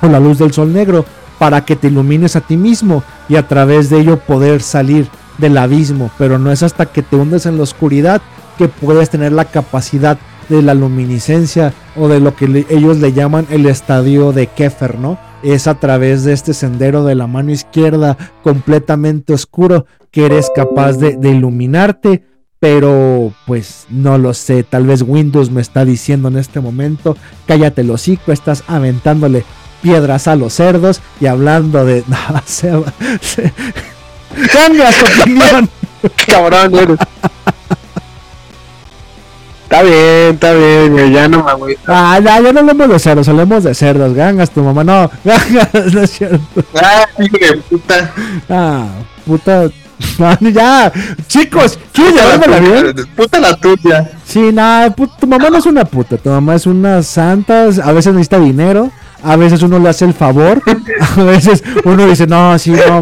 o 0.00 0.06
la 0.06 0.18
luz 0.18 0.38
del 0.38 0.52
sol 0.52 0.72
negro, 0.72 1.04
para 1.38 1.64
que 1.64 1.76
te 1.76 1.88
ilumines 1.88 2.34
a 2.34 2.40
ti 2.40 2.56
mismo 2.56 3.02
y 3.28 3.36
a 3.36 3.46
través 3.46 3.90
de 3.90 4.00
ello 4.00 4.18
poder 4.18 4.62
salir 4.62 5.08
del 5.38 5.58
abismo. 5.58 6.10
Pero 6.16 6.38
no 6.38 6.50
es 6.50 6.62
hasta 6.62 6.86
que 6.86 7.02
te 7.02 7.16
hundes 7.16 7.46
en 7.46 7.56
la 7.56 7.64
oscuridad 7.64 8.22
que 8.56 8.68
puedes 8.68 9.10
tener 9.10 9.32
la 9.32 9.44
capacidad 9.44 10.18
de 10.48 10.62
la 10.62 10.74
luminiscencia 10.74 11.72
o 11.96 12.08
de 12.08 12.20
lo 12.20 12.34
que 12.34 12.66
ellos 12.70 12.98
le 12.98 13.12
llaman 13.12 13.46
el 13.50 13.66
estadio 13.66 14.32
de 14.32 14.46
Kefer, 14.46 14.98
¿no? 14.98 15.18
Es 15.42 15.66
a 15.66 15.74
través 15.74 16.24
de 16.24 16.32
este 16.32 16.54
sendero 16.54 17.04
de 17.04 17.14
la 17.14 17.26
mano 17.26 17.50
izquierda 17.50 18.16
completamente 18.42 19.32
oscuro 19.32 19.86
que 20.10 20.26
eres 20.26 20.50
capaz 20.54 20.98
de, 20.98 21.16
iluminarte, 21.28 22.24
pero 22.60 23.32
pues 23.46 23.86
no 23.88 24.18
lo 24.18 24.34
sé, 24.34 24.62
tal 24.62 24.86
vez 24.86 25.02
Windows 25.02 25.50
me 25.50 25.62
está 25.62 25.84
diciendo 25.84 26.28
en 26.28 26.36
este 26.36 26.60
momento, 26.60 27.16
cállate 27.46 27.80
el 27.80 27.90
hocico, 27.90 28.30
estás 28.30 28.62
aventándole 28.68 29.44
piedras 29.82 30.28
a 30.28 30.36
los 30.36 30.52
cerdos 30.52 31.00
y 31.20 31.26
hablando 31.26 31.84
de... 31.84 32.04
No, 32.06 32.16
se, 32.44 32.70
se, 33.20 33.52
cambia 34.52 34.90
tu 34.90 35.22
opinión. 35.22 35.68
Cabrón, 36.26 36.74
eres. 36.74 36.98
Está 39.72 39.84
bien, 39.84 40.34
está 40.34 40.52
bien, 40.52 41.12
ya 41.14 41.28
no 41.28 41.44
me 41.44 41.50
agüito. 41.50 41.80
Ah, 41.86 42.20
ya, 42.22 42.42
ya 42.42 42.52
no 42.52 42.60
hablamos 42.60 42.90
de 42.90 42.98
cerdos, 42.98 43.26
hablemos 43.26 43.64
de 43.64 43.74
cerdos. 43.74 44.12
Gangas, 44.12 44.50
tu 44.50 44.62
mamá, 44.62 44.84
no, 44.84 45.10
gangas, 45.24 45.94
no 45.94 46.02
es 46.02 46.10
cierto. 46.10 46.62
Ah, 46.74 47.06
hijo 47.18 47.38
de 47.38 47.56
puta. 47.56 48.12
Ah, 48.50 48.86
puta. 49.26 49.70
ya, 50.52 50.92
chicos, 51.26 51.78
¿quieres 51.90 52.16
llevármela 52.16 52.58
bien? 52.60 52.94
Puta 53.16 53.40
la 53.40 53.56
tuya. 53.56 54.10
Sí, 54.26 54.52
nada, 54.52 54.90
tu 54.90 55.26
mamá 55.26 55.48
no 55.48 55.56
es 55.56 55.64
una 55.64 55.86
puta, 55.86 56.18
tu 56.18 56.28
mamá 56.28 56.54
es 56.54 56.66
una 56.66 57.02
santa, 57.02 57.68
a 57.82 57.92
veces 57.92 58.12
necesita 58.12 58.38
dinero, 58.38 58.90
a 59.24 59.36
veces 59.36 59.62
uno 59.62 59.78
le 59.78 59.88
hace 59.88 60.04
el 60.04 60.12
favor, 60.12 60.60
a 61.16 61.22
veces 61.22 61.64
uno 61.84 62.06
dice, 62.06 62.26
no, 62.26 62.58
sí, 62.58 62.72
no, 62.72 63.00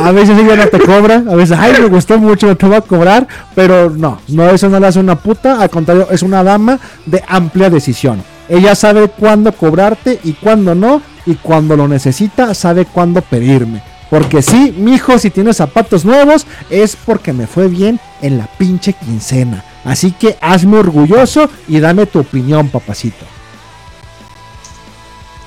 a 0.00 0.12
veces 0.12 0.38
ella 0.38 0.56
no 0.56 0.68
te 0.68 0.78
cobra, 0.78 1.22
a 1.28 1.34
veces, 1.34 1.56
ay, 1.58 1.74
me 1.80 1.86
gustó 1.86 2.18
mucho, 2.18 2.56
te 2.56 2.68
va 2.68 2.78
a 2.78 2.80
cobrar, 2.80 3.26
pero 3.54 3.90
no, 3.90 4.20
no, 4.28 4.50
eso 4.50 4.68
no 4.68 4.80
le 4.80 4.86
hace 4.86 5.00
una 5.00 5.16
puta, 5.16 5.60
al 5.60 5.70
contrario, 5.70 6.08
es 6.10 6.22
una 6.22 6.42
dama 6.42 6.78
de 7.06 7.22
amplia 7.26 7.70
decisión. 7.70 8.22
Ella 8.48 8.74
sabe 8.74 9.08
cuándo 9.08 9.52
cobrarte 9.52 10.20
y 10.22 10.34
cuándo 10.34 10.74
no, 10.74 11.00
y 11.26 11.34
cuando 11.36 11.76
lo 11.76 11.88
necesita, 11.88 12.54
sabe 12.54 12.84
cuándo 12.84 13.22
pedirme. 13.22 13.82
Porque 14.10 14.42
sí, 14.42 14.74
mijo, 14.76 15.18
si 15.18 15.30
tienes 15.30 15.56
zapatos 15.56 16.04
nuevos, 16.04 16.46
es 16.70 16.96
porque 16.96 17.32
me 17.32 17.46
fue 17.46 17.68
bien 17.68 17.98
en 18.22 18.38
la 18.38 18.46
pinche 18.58 18.92
quincena. 18.92 19.64
Así 19.84 20.12
que 20.12 20.36
hazme 20.40 20.76
orgulloso 20.78 21.50
y 21.68 21.80
dame 21.80 22.06
tu 22.06 22.20
opinión, 22.20 22.68
papacito. 22.68 23.24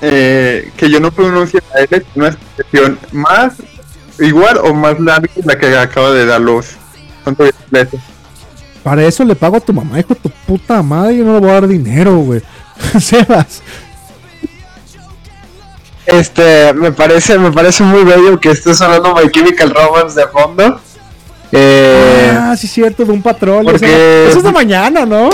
Eh, 0.00 0.70
que 0.76 0.90
yo 0.90 1.00
no 1.00 1.10
pronuncie 1.10 1.60
la 1.72 1.80
L, 1.80 1.96
es 1.96 2.02
una 2.14 2.28
expresión 2.28 2.98
más 3.12 3.54
igual 4.20 4.58
o 4.58 4.74
más 4.74 4.98
larga 5.00 5.28
que 5.28 5.42
la 5.44 5.58
que 5.58 5.76
acaba 5.76 6.10
de 6.12 6.26
dar 6.26 6.40
los. 6.40 6.66
¿Cuánto 7.24 7.44
veces? 7.70 8.00
Para 8.82 9.04
eso 9.04 9.24
le 9.24 9.34
pago 9.34 9.56
a 9.56 9.60
tu 9.60 9.72
mamá, 9.72 9.98
hijo 10.00 10.14
de 10.14 10.20
tu 10.20 10.30
puta 10.46 10.82
madre. 10.82 11.18
Yo 11.18 11.24
no 11.24 11.34
le 11.34 11.40
voy 11.40 11.50
a 11.50 11.54
dar 11.54 11.66
dinero, 11.68 12.16
güey. 12.18 12.42
Sebas. 13.00 13.62
Este, 16.06 16.72
me 16.72 16.90
parece, 16.92 17.38
me 17.38 17.52
parece 17.52 17.82
muy 17.82 18.02
bello 18.02 18.40
que 18.40 18.50
esté 18.50 18.74
sonando 18.74 19.14
My 19.14 19.30
Chemical 19.30 19.70
Romance 19.74 20.18
de 20.18 20.26
fondo. 20.28 20.80
Eh, 21.52 22.32
ah, 22.34 22.56
sí, 22.56 22.66
cierto, 22.66 23.04
de 23.04 23.12
un 23.12 23.22
patrón. 23.22 23.64
porque- 23.66 24.28
Eso 24.28 24.38
es 24.38 24.44
de 24.44 24.52
mañana, 24.52 25.04
¿no? 25.04 25.28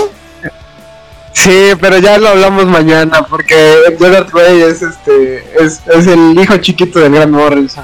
sí, 1.31 1.71
pero 1.81 1.97
ya 1.97 2.17
lo 2.17 2.29
hablamos 2.29 2.65
mañana 2.65 3.21
porque 3.29 3.75
Gerard 3.99 4.33
Way 4.33 4.61
es 4.61 4.81
este, 4.81 5.43
es, 5.63 5.81
es 5.93 6.07
el 6.07 6.37
hijo 6.39 6.55
chiquito 6.57 6.99
de 6.99 7.09
Grant 7.09 7.31
Morrison. 7.33 7.83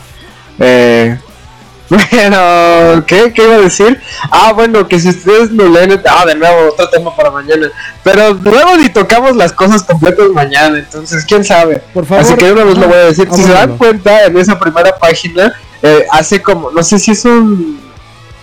Eh, 0.59 1.17
bueno, 1.89 3.05
¿qué, 3.05 3.33
¿qué 3.33 3.43
iba 3.43 3.55
a 3.55 3.59
decir? 3.59 3.99
Ah, 4.31 4.53
bueno, 4.53 4.87
que 4.87 4.97
si 4.97 5.09
ustedes 5.09 5.51
lo 5.51 5.67
leen, 5.67 6.01
ah, 6.09 6.25
de 6.25 6.35
nuevo, 6.35 6.69
otro 6.69 6.89
tema 6.89 7.13
para 7.15 7.31
mañana. 7.31 7.69
Pero 8.03 8.33
luego 8.33 8.77
ni 8.77 8.87
tocamos 8.89 9.35
las 9.35 9.51
cosas 9.51 9.83
completas 9.83 10.29
mañana, 10.29 10.79
entonces 10.79 11.25
quién 11.25 11.43
sabe. 11.43 11.81
Por 11.93 12.05
favor. 12.05 12.23
Así 12.23 12.35
que 12.35 12.45
de 12.45 12.53
una 12.53 12.63
vez 12.63 12.77
lo 12.77 12.87
voy 12.87 12.97
a 12.97 13.05
decir. 13.05 13.27
Si 13.33 13.43
se 13.43 13.51
dan 13.51 13.77
cuenta, 13.77 14.25
en 14.25 14.37
esa 14.37 14.57
primera 14.57 14.97
página 14.97 15.53
eh, 15.81 16.05
hace 16.11 16.41
como, 16.41 16.71
no 16.71 16.81
sé 16.81 16.97
si 16.97 17.11
es 17.11 17.25
un, 17.25 17.81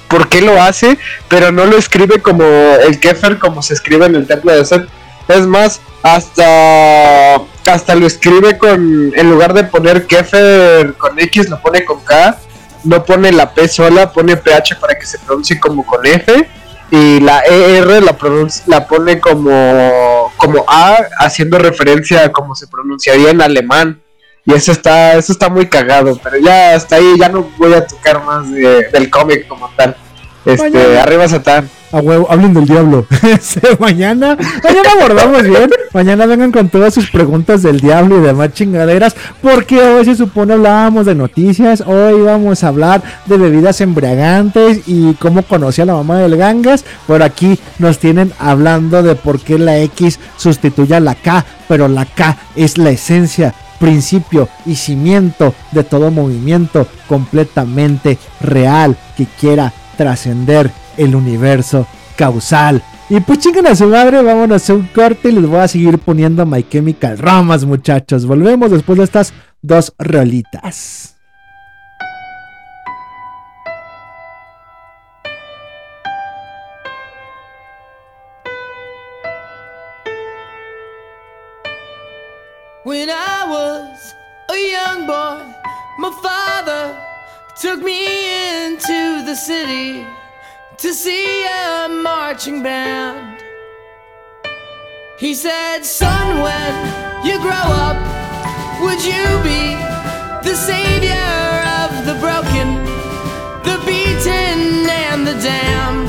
por 0.08 0.28
qué 0.28 0.42
lo 0.42 0.60
hace, 0.60 0.98
pero 1.28 1.52
no 1.52 1.64
lo 1.64 1.78
escribe 1.78 2.20
como 2.20 2.44
el 2.44 3.00
Kefer 3.00 3.38
como 3.38 3.62
se 3.62 3.74
escribe 3.74 4.06
en 4.06 4.14
el 4.14 4.26
templo 4.26 4.52
de 4.52 4.64
Set. 4.64 4.86
Es 5.28 5.46
más, 5.46 5.80
hasta 6.02 7.36
hasta 7.66 7.94
lo 7.94 8.06
escribe 8.06 8.56
con, 8.56 9.12
en 9.14 9.30
lugar 9.30 9.52
de 9.52 9.64
poner 9.64 10.06
Kefer 10.06 10.94
con 10.94 11.18
X, 11.18 11.48
lo 11.50 11.60
pone 11.60 11.84
con 11.84 12.00
K. 12.00 12.38
No 12.84 13.04
pone 13.04 13.32
la 13.32 13.52
P 13.52 13.68
sola, 13.68 14.10
pone 14.12 14.36
PH 14.36 14.76
para 14.80 14.98
que 14.98 15.04
se 15.04 15.18
pronuncie 15.18 15.58
como 15.60 15.84
con 15.84 16.04
F. 16.06 16.48
Y 16.90 17.20
la 17.20 17.40
ER 17.40 18.02
la, 18.02 18.16
la 18.66 18.86
pone 18.86 19.20
como, 19.20 20.32
como 20.38 20.64
A, 20.66 20.96
haciendo 21.18 21.58
referencia 21.58 22.24
a 22.24 22.32
cómo 22.32 22.54
se 22.54 22.66
pronunciaría 22.66 23.30
en 23.30 23.42
alemán. 23.42 24.00
Y 24.46 24.54
eso 24.54 24.72
está, 24.72 25.14
eso 25.16 25.32
está 25.32 25.50
muy 25.50 25.66
cagado, 25.68 26.18
pero 26.22 26.38
ya 26.38 26.74
hasta 26.74 26.96
ahí 26.96 27.16
ya 27.18 27.28
no 27.28 27.50
voy 27.58 27.74
a 27.74 27.86
tocar 27.86 28.24
más 28.24 28.50
de- 28.50 28.88
del 28.90 29.10
cómic 29.10 29.46
como 29.46 29.68
tal. 29.76 29.94
Este, 30.48 30.70
Mañana. 30.70 31.02
arriba 31.02 31.28
Satán. 31.28 31.68
A 31.92 31.98
huevo, 32.00 32.26
hablen 32.30 32.54
del 32.54 32.64
diablo. 32.64 33.06
Este, 33.22 33.76
mañana, 33.78 34.36
mañana 34.64 34.88
abordamos 34.98 35.42
bien. 35.42 35.70
Mañana 35.92 36.24
vengan 36.24 36.52
con 36.52 36.70
todas 36.70 36.94
sus 36.94 37.10
preguntas 37.10 37.62
del 37.62 37.80
diablo 37.80 38.18
y 38.18 38.20
demás 38.22 38.54
chingaderas. 38.54 39.14
Porque 39.42 39.78
hoy 39.78 40.06
se 40.06 40.14
supone 40.14 40.54
hablábamos 40.54 41.04
de 41.04 41.14
noticias. 41.14 41.82
Hoy 41.86 42.22
vamos 42.22 42.64
a 42.64 42.68
hablar 42.68 43.02
de 43.26 43.36
bebidas 43.36 43.82
embriagantes 43.82 44.82
y 44.86 45.14
cómo 45.14 45.42
conocí 45.42 45.82
a 45.82 45.86
la 45.86 45.94
mamá 45.94 46.18
del 46.18 46.36
Gangas. 46.36 46.82
Por 47.06 47.22
aquí 47.22 47.58
nos 47.78 47.98
tienen 47.98 48.32
hablando 48.38 49.02
de 49.02 49.14
por 49.14 49.40
qué 49.40 49.58
la 49.58 49.78
X 49.80 50.18
sustituye 50.38 50.94
a 50.94 51.00
la 51.00 51.14
K. 51.14 51.44
Pero 51.68 51.88
la 51.88 52.06
K 52.06 52.38
es 52.56 52.78
la 52.78 52.90
esencia 52.90 53.54
principio 53.78 54.48
y 54.64 54.74
cimiento 54.76 55.54
de 55.72 55.84
todo 55.84 56.10
movimiento 56.10 56.86
completamente 57.06 58.18
real 58.40 58.96
que 59.16 59.26
quiera 59.38 59.72
trascender 59.98 60.70
el 60.96 61.14
universo 61.14 61.86
causal. 62.16 62.82
Y 63.10 63.20
pues 63.20 63.40
chingan 63.40 63.66
a 63.66 63.74
su 63.74 63.86
madre, 63.86 64.22
vámonos 64.22 64.70
a 64.70 64.74
un 64.74 64.86
corte 64.86 65.28
y 65.28 65.32
les 65.32 65.46
voy 65.46 65.60
a 65.60 65.68
seguir 65.68 65.98
poniendo 65.98 66.46
My 66.46 66.62
Chemical 66.62 67.18
Romance, 67.18 67.66
muchachos. 67.66 68.24
Volvemos 68.24 68.70
después 68.70 68.98
de 68.98 69.04
estas 69.04 69.34
dos 69.60 69.92
rolitas. 69.98 71.14
When 82.84 83.10
I 83.10 83.44
was 83.46 84.14
a 84.48 84.56
young 84.56 85.06
boy, 85.06 85.42
my 85.98 86.10
father 86.22 87.07
took 87.60 87.82
me 87.82 88.66
into 88.66 89.24
the 89.26 89.34
city 89.34 90.06
to 90.76 90.94
see 90.94 91.44
a 91.44 91.88
marching 91.88 92.62
band. 92.62 93.42
He 95.18 95.34
said, 95.34 95.82
Son, 95.82 96.40
when 96.40 97.26
you 97.26 97.36
grow 97.40 97.66
up, 97.82 97.98
would 98.80 99.02
you 99.04 99.26
be 99.42 99.74
the 100.48 100.54
savior 100.54 101.34
of 101.82 102.06
the 102.06 102.14
broken, 102.22 102.68
the 103.66 103.76
beaten, 103.84 104.86
and 104.86 105.26
the 105.26 105.34
damned? 105.42 106.08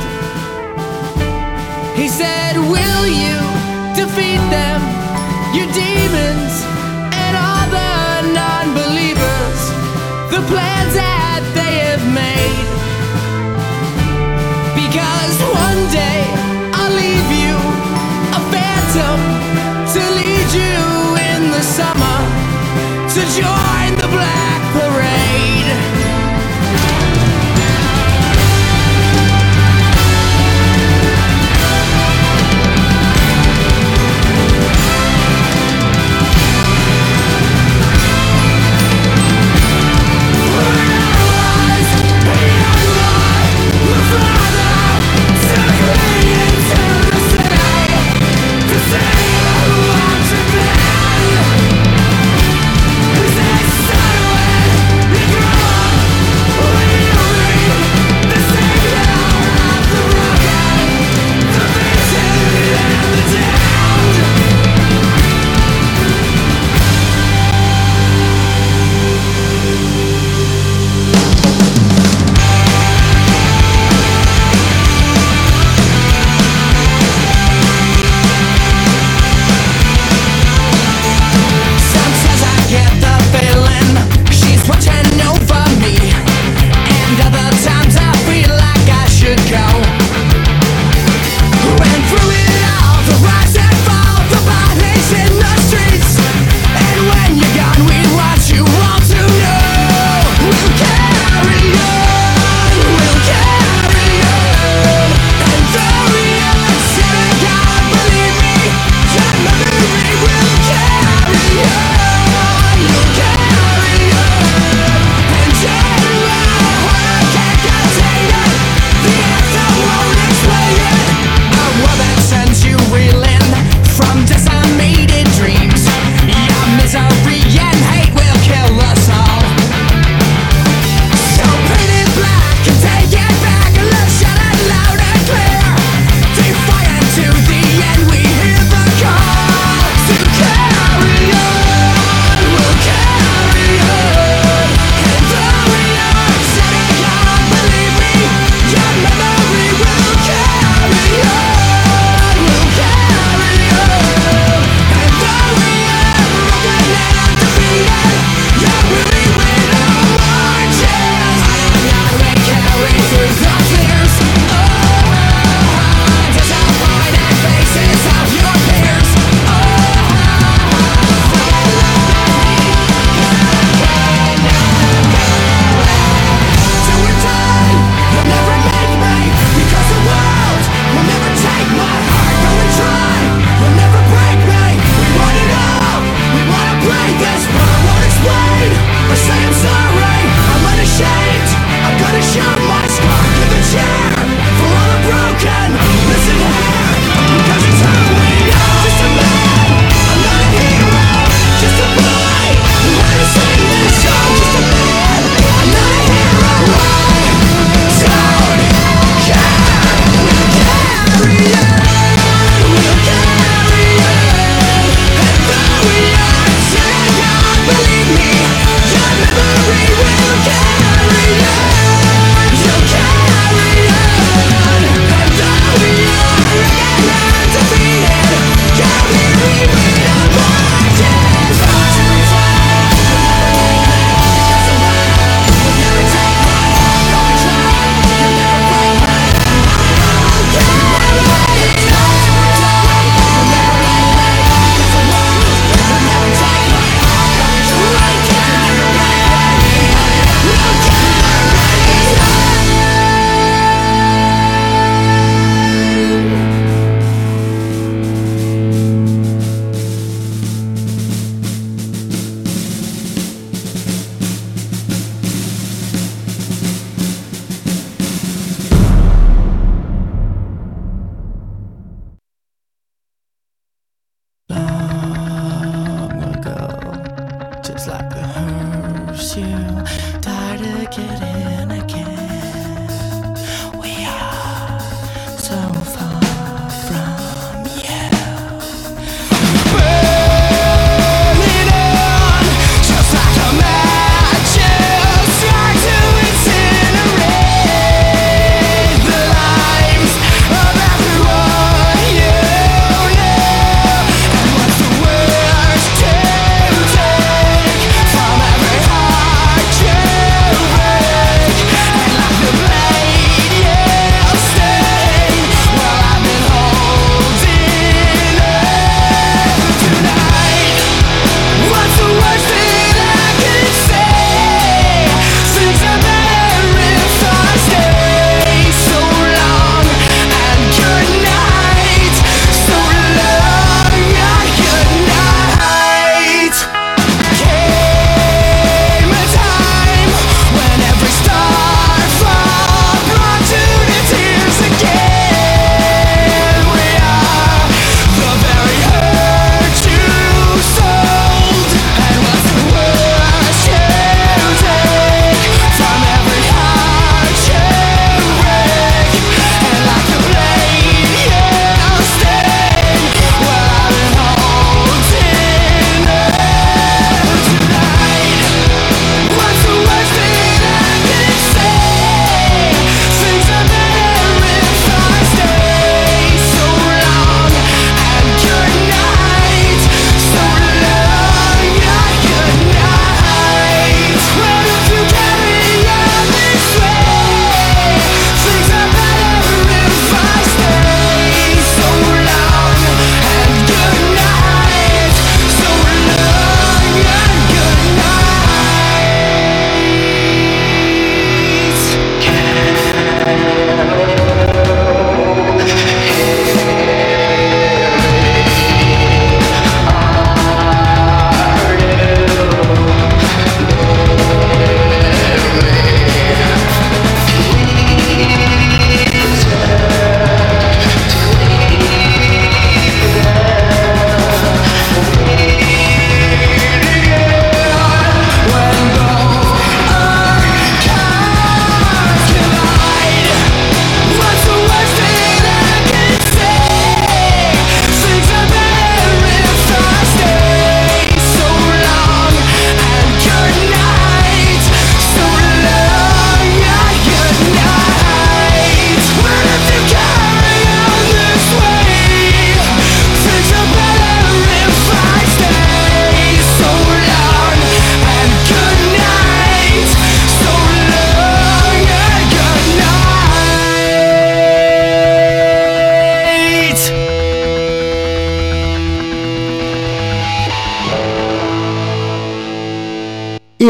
He 1.97 2.09
said, 2.09 2.57
Will 2.57 3.05
you 3.07 3.37
defeat 3.97 4.43
them, 4.53 4.81
your 5.57 5.69
demons, 5.73 6.53
and 7.17 7.33
all 7.35 7.65
the 7.73 8.33
non 8.37 8.65
believers? 8.75 9.61
The 10.29 10.45
plans 10.47 11.18
join 23.41 23.95
the 23.95 24.07
black. 24.07 24.48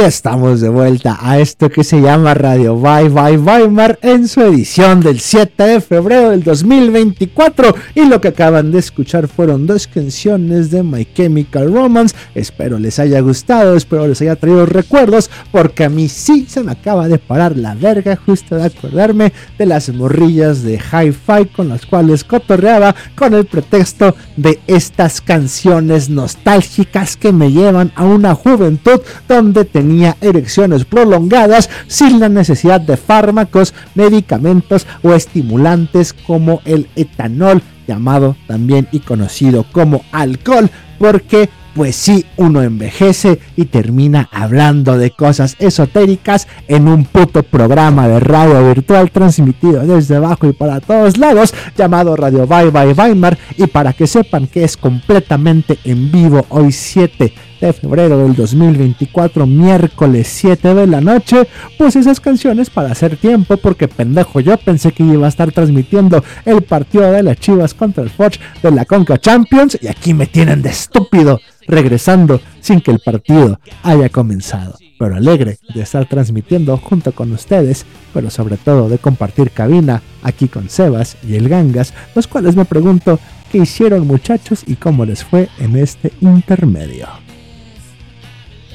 Estamos 0.05 0.61
de 0.61 0.69
vuelta 0.69 1.17
a 1.21 1.39
esto 1.39 1.69
que 1.69 1.83
se 1.83 1.99
llama 1.99 2.33
Radio 2.33 2.77
Bye 2.77 3.09
Bye 3.09 3.37
Weimar 3.37 3.99
en 4.01 4.29
su 4.29 4.41
edición 4.41 5.01
del 5.01 5.19
7 5.19 5.61
de 5.61 5.81
febrero 5.81 6.29
del 6.29 6.41
2024. 6.41 7.75
Y 7.95 8.05
lo 8.05 8.21
que 8.21 8.29
acaban 8.29 8.71
de 8.71 8.79
escuchar 8.79 9.27
fueron 9.27 9.67
dos 9.67 9.87
canciones 9.87 10.71
de 10.71 10.83
My 10.83 11.05
Chemical 11.05 11.73
Romance. 11.73 12.15
Espero 12.33 12.79
les 12.79 12.97
haya 12.97 13.19
gustado, 13.19 13.75
espero 13.75 14.07
les 14.07 14.21
haya 14.21 14.37
traído 14.37 14.65
recuerdos, 14.65 15.29
porque 15.51 15.83
a 15.83 15.89
mí 15.89 16.07
sí 16.07 16.45
se 16.47 16.63
me 16.63 16.71
acaba 16.71 17.09
de 17.09 17.17
parar 17.17 17.57
la 17.57 17.75
verga 17.75 18.15
justo 18.15 18.55
de 18.55 18.63
acordarme 18.63 19.33
de 19.57 19.65
las 19.65 19.89
morrillas 19.89 20.63
de 20.63 20.75
hi-fi 20.75 21.45
con 21.53 21.67
las 21.67 21.85
cuales 21.85 22.23
cotorreaba 22.23 22.95
con 23.15 23.33
el 23.33 23.45
pretexto 23.45 24.15
de 24.37 24.59
estas 24.65 25.19
canciones 25.19 26.09
nostálgicas 26.09 27.17
que 27.17 27.33
me 27.33 27.51
llevan 27.51 27.91
a 27.95 28.05
una 28.05 28.33
juventud 28.33 29.01
donde 29.27 29.65
tenía 29.65 29.88
erecciones 30.21 30.85
prolongadas 30.85 31.69
sin 31.87 32.19
la 32.19 32.29
necesidad 32.29 32.81
de 32.81 32.97
fármacos, 32.97 33.73
medicamentos 33.95 34.87
o 35.01 35.13
estimulantes 35.13 36.13
como 36.13 36.61
el 36.65 36.87
etanol, 36.95 37.61
llamado 37.87 38.35
también 38.47 38.87
y 38.91 38.99
conocido 38.99 39.65
como 39.71 40.03
alcohol, 40.11 40.69
porque 40.99 41.49
pues 41.73 41.95
sí, 41.95 42.25
uno 42.35 42.61
envejece 42.61 43.39
y 43.55 43.65
termina 43.65 44.27
hablando 44.31 44.97
de 44.97 45.11
cosas 45.11 45.55
esotéricas 45.59 46.47
en 46.67 46.87
un 46.87 47.05
puto 47.05 47.43
programa 47.43 48.07
de 48.07 48.19
radio 48.19 48.67
virtual 48.67 49.11
transmitido 49.11 49.85
desde 49.85 50.15
abajo 50.15 50.47
y 50.47 50.53
para 50.53 50.81
todos 50.81 51.17
lados 51.17 51.53
llamado 51.77 52.15
Radio 52.15 52.45
Bye 52.47 52.71
Bye 52.71 52.93
Weimar 52.93 53.37
y 53.55 53.67
para 53.67 53.93
que 53.93 54.07
sepan 54.07 54.47
que 54.47 54.63
es 54.63 54.77
completamente 54.77 55.79
en 55.85 56.11
vivo 56.11 56.45
hoy 56.49 56.71
7 56.71 57.33
de 57.59 57.73
febrero 57.73 58.17
del 58.17 58.35
2024, 58.35 59.45
miércoles 59.45 60.27
7 60.27 60.73
de 60.73 60.87
la 60.87 61.01
noche, 61.01 61.47
pues 61.77 61.95
esas 61.95 62.19
canciones 62.19 62.69
para 62.69 62.91
hacer 62.91 63.17
tiempo, 63.17 63.57
porque 63.57 63.87
pendejo, 63.87 64.39
yo 64.39 64.57
pensé 64.57 64.91
que 64.91 65.03
iba 65.03 65.25
a 65.25 65.29
estar 65.29 65.51
transmitiendo 65.51 66.23
el 66.45 66.61
partido 66.61 67.11
de 67.11 67.23
las 67.23 67.37
Chivas 67.37 67.73
contra 67.73 68.03
el 68.03 68.09
Forge 68.09 68.39
de 68.61 68.71
la 68.71 68.85
Conca 68.85 69.17
Champions 69.17 69.77
y 69.81 69.87
aquí 69.87 70.13
me 70.13 70.27
tienen 70.27 70.61
de 70.61 70.69
estúpido 70.69 71.39
regresando 71.67 72.41
sin 72.61 72.81
que 72.81 72.91
el 72.91 72.99
partido 72.99 73.59
haya 73.83 74.09
comenzado. 74.09 74.75
Pero 74.97 75.15
alegre 75.15 75.59
de 75.73 75.81
estar 75.81 76.05
transmitiendo 76.07 76.75
junto 76.77 77.13
con 77.13 77.31
ustedes, 77.31 77.85
pero 78.13 78.29
sobre 78.29 78.57
todo 78.57 78.89
de 78.89 78.97
compartir 78.97 79.51
cabina 79.51 80.01
aquí 80.23 80.47
con 80.47 80.69
Sebas 80.69 81.15
y 81.25 81.35
el 81.35 81.47
Gangas, 81.47 81.93
los 82.15 82.27
cuales 82.27 82.55
me 82.55 82.65
pregunto 82.65 83.19
qué 83.51 83.59
hicieron 83.59 84.07
muchachos 84.07 84.63
y 84.67 84.75
cómo 84.75 85.05
les 85.05 85.23
fue 85.23 85.47
en 85.59 85.77
este 85.77 86.11
intermedio. 86.19 87.28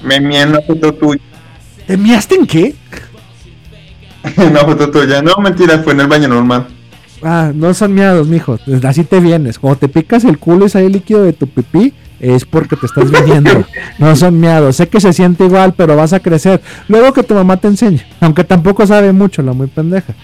Me 0.04 0.16
envié 0.16 0.46
una 0.46 0.60
foto 0.60 0.92
tuya. 0.94 1.20
¿Te 1.86 1.96
miaste 1.96 2.34
en 2.34 2.46
qué? 2.46 2.74
Una 4.36 4.60
foto 4.60 4.90
tuya. 4.90 5.20
No, 5.20 5.36
mentira, 5.36 5.78
fue 5.80 5.92
en 5.92 6.00
el 6.00 6.06
baño 6.06 6.28
normal. 6.28 6.66
Ah, 7.22 7.52
no 7.54 7.72
son 7.74 7.94
miados, 7.94 8.26
mijo. 8.26 8.58
Así 8.82 9.04
te 9.04 9.20
vienes. 9.20 9.58
Cuando 9.58 9.80
te 9.80 9.88
picas 9.88 10.24
el 10.24 10.38
culo 10.38 10.66
y 10.66 10.68
sale 10.68 10.88
líquido 10.88 11.22
de 11.22 11.32
tu 11.32 11.46
pipí, 11.46 11.92
es 12.20 12.44
porque 12.44 12.76
te 12.76 12.86
estás 12.86 13.10
viniendo. 13.10 13.50
No 13.98 14.16
son 14.16 14.40
miados. 14.40 14.76
Sé 14.76 14.88
que 14.88 15.00
se 15.00 15.12
siente 15.12 15.44
igual, 15.44 15.74
pero 15.76 15.94
vas 15.94 16.12
a 16.12 16.20
crecer. 16.20 16.60
Luego 16.88 17.12
que 17.12 17.22
tu 17.22 17.34
mamá 17.34 17.58
te 17.58 17.68
enseñe. 17.68 18.00
Aunque 18.20 18.44
tampoco 18.44 18.86
sabe 18.86 19.12
mucho, 19.12 19.40
la 19.42 19.52
muy 19.52 19.68
pendeja. 19.68 20.14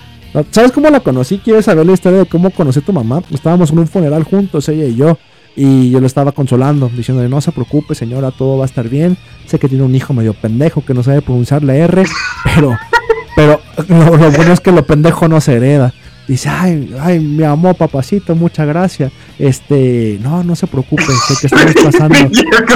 ¿Sabes 0.50 0.72
cómo 0.72 0.90
la 0.90 1.00
conocí? 1.00 1.38
¿Quieres 1.38 1.64
saber 1.64 1.86
la 1.86 1.92
historia 1.92 2.20
de 2.20 2.26
cómo 2.26 2.50
conocí 2.50 2.80
a 2.80 2.82
tu 2.82 2.92
mamá? 2.92 3.22
Estábamos 3.30 3.70
en 3.70 3.78
un 3.80 3.86
funeral 3.86 4.24
juntos, 4.24 4.68
ella 4.68 4.84
y 4.84 4.96
yo. 4.96 5.18
Y 5.56 5.90
yo 5.90 6.00
le 6.00 6.06
estaba 6.06 6.32
consolando, 6.32 6.90
diciéndole, 6.94 7.28
no 7.28 7.40
se 7.40 7.52
preocupe 7.52 7.94
señora, 7.94 8.30
todo 8.30 8.58
va 8.58 8.64
a 8.64 8.66
estar 8.66 8.88
bien. 8.88 9.16
Sé 9.46 9.58
que 9.58 9.68
tiene 9.68 9.84
un 9.84 9.94
hijo 9.94 10.14
medio 10.14 10.32
pendejo 10.34 10.84
que 10.84 10.94
no 10.94 11.02
sabe 11.02 11.22
pronunciar 11.22 11.62
la 11.62 11.74
R, 11.74 12.04
pero, 12.54 12.78
pero 13.34 13.60
lo, 13.88 14.16
lo 14.16 14.30
bueno 14.30 14.52
es 14.52 14.60
que 14.60 14.72
lo 14.72 14.84
pendejo 14.86 15.28
no 15.28 15.40
se 15.40 15.54
hereda. 15.54 15.92
Dice, 16.30 16.48
ay, 16.48 16.94
ay, 17.00 17.18
mi 17.18 17.42
amor, 17.42 17.74
papacito, 17.74 18.36
muchas 18.36 18.64
gracias. 18.64 19.10
Este, 19.36 20.16
no, 20.22 20.44
no 20.44 20.54
se 20.54 20.68
preocupe, 20.68 21.02
sé 21.02 21.34
que 21.40 21.46
estamos 21.48 21.74
pasando, 21.84 22.16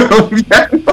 colombiano. 0.09 0.83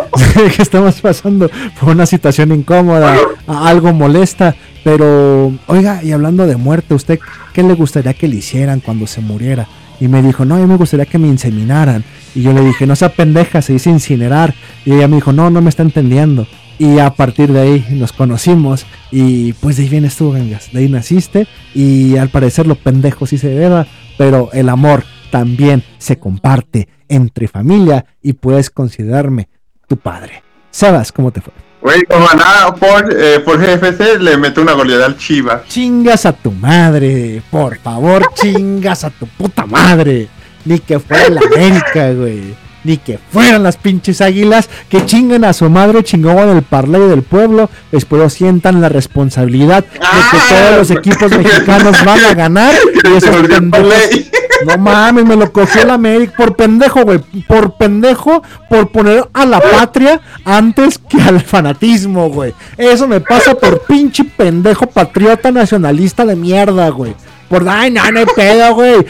que 0.56 0.62
estamos 0.62 1.00
pasando 1.00 1.50
por 1.80 1.88
una 1.88 2.06
situación 2.06 2.52
incómoda, 2.52 3.16
algo 3.48 3.92
molesta, 3.92 4.54
pero, 4.84 5.52
oiga, 5.66 6.04
y 6.04 6.12
hablando 6.12 6.46
de 6.46 6.54
muerte, 6.54 6.94
¿usted 6.94 7.18
qué 7.52 7.64
le 7.64 7.74
gustaría 7.74 8.14
que 8.14 8.28
le 8.28 8.36
hicieran 8.36 8.78
cuando 8.78 9.08
se 9.08 9.20
muriera? 9.20 9.66
Y 10.03 10.09
me 10.09 10.20
dijo, 10.20 10.44
no, 10.44 10.57
a 10.57 10.59
mí 10.59 10.66
me 10.66 10.76
gustaría 10.76 11.07
que 11.07 11.16
me 11.16 11.28
inseminaran. 11.28 12.03
Y 12.34 12.42
yo 12.42 12.53
le 12.53 12.62
dije, 12.62 12.88
no 12.88 12.96
sea 12.96 13.11
pendeja, 13.11 13.62
se 13.62 13.74
dice 13.74 13.88
incinerar. 13.88 14.53
Y 14.84 14.94
ella 14.94 15.07
me 15.07 15.14
dijo, 15.14 15.32
no, 15.32 15.48
no 15.48 15.62
me 15.62 15.68
está 15.68 15.84
entendiendo. 15.84 16.48
Y 16.76 16.98
a 16.98 17.11
partir 17.11 17.53
de 17.53 17.61
ahí 17.61 17.86
nos 17.90 18.12
conocimos 18.12 18.84
y 19.12 19.53
pues 19.53 19.76
de 19.76 19.84
ahí 19.84 19.88
vienes 19.88 20.16
tú, 20.16 20.32
Gangas. 20.32 20.72
De 20.72 20.80
ahí 20.80 20.88
naciste 20.88 21.46
y 21.72 22.16
al 22.16 22.30
parecer 22.30 22.66
lo 22.66 22.74
pendejo 22.74 23.26
sí 23.26 23.38
se 23.38 23.55
hereda, 23.55 23.86
pero 24.18 24.50
el 24.53 24.70
amor 24.70 25.05
también 25.30 25.84
se 25.98 26.18
comparte 26.18 26.88
entre 27.09 27.46
familia 27.46 28.05
y 28.20 28.32
puedes 28.32 28.70
considerarme 28.70 29.48
tu 29.86 29.98
padre. 29.98 30.42
Sebas, 30.72 31.12
¿cómo 31.12 31.30
te 31.30 31.42
fue? 31.42 31.53
Güey, 31.82 32.04
como 32.04 32.26
nada, 32.26 32.72
por, 32.76 33.12
eh, 33.12 33.40
por 33.40 33.58
GFC 33.58 34.20
le 34.20 34.36
meto 34.36 34.62
una 34.62 34.72
goleada 34.72 35.06
al 35.06 35.16
Chivas. 35.16 35.66
Chingas 35.66 36.26
a 36.26 36.32
tu 36.32 36.52
madre, 36.52 37.42
por 37.50 37.76
favor, 37.78 38.30
chingas 38.34 39.02
a 39.02 39.10
tu 39.10 39.26
puta 39.26 39.66
madre. 39.66 40.28
Ni 40.64 40.78
que 40.78 41.00
fuera 41.00 41.28
la 41.28 41.40
América, 41.40 42.12
güey. 42.12 42.54
Ni 42.84 42.98
que 42.98 43.18
fueran 43.32 43.64
las 43.64 43.76
pinches 43.76 44.20
águilas 44.20 44.68
que 44.88 45.04
chingan 45.06 45.44
a 45.44 45.52
su 45.52 45.68
madre 45.70 46.04
chingón 46.04 46.48
el 46.50 46.62
parlay 46.62 47.02
del 47.08 47.22
pueblo. 47.22 47.68
Espero 47.90 48.30
sientan 48.30 48.80
la 48.80 48.88
responsabilidad 48.88 49.84
de 49.84 49.98
que 49.98 50.38
todos 50.48 50.78
los 50.78 50.90
equipos 50.90 51.30
mexicanos 51.36 52.04
van 52.04 52.24
a 52.24 52.34
ganar. 52.34 52.74
Y 53.04 53.16
esos 53.16 53.30
pendejos-. 53.36 54.31
No 54.66 54.78
mames, 54.78 55.24
me 55.24 55.36
lo 55.36 55.52
cogió 55.52 55.82
el 55.82 55.90
América 55.90 56.34
por 56.36 56.56
pendejo, 56.56 57.02
güey. 57.02 57.18
Por 57.46 57.74
pendejo, 57.74 58.42
por 58.68 58.90
poner 58.90 59.28
a 59.32 59.46
la 59.46 59.60
patria 59.60 60.20
antes 60.44 60.98
que 60.98 61.20
al 61.20 61.40
fanatismo, 61.40 62.28
güey. 62.30 62.54
Eso 62.76 63.06
me 63.08 63.20
pasa 63.20 63.54
por 63.54 63.80
pinche 63.82 64.24
pendejo 64.24 64.86
patriota 64.86 65.50
nacionalista 65.50 66.24
de 66.24 66.36
mierda, 66.36 66.88
güey. 66.90 67.14
Por, 67.52 67.68
ay, 67.68 67.90
no, 67.90 68.10
no 68.10 68.20
hay 68.20 68.26
pedo, 68.34 68.74
güey. 68.74 69.06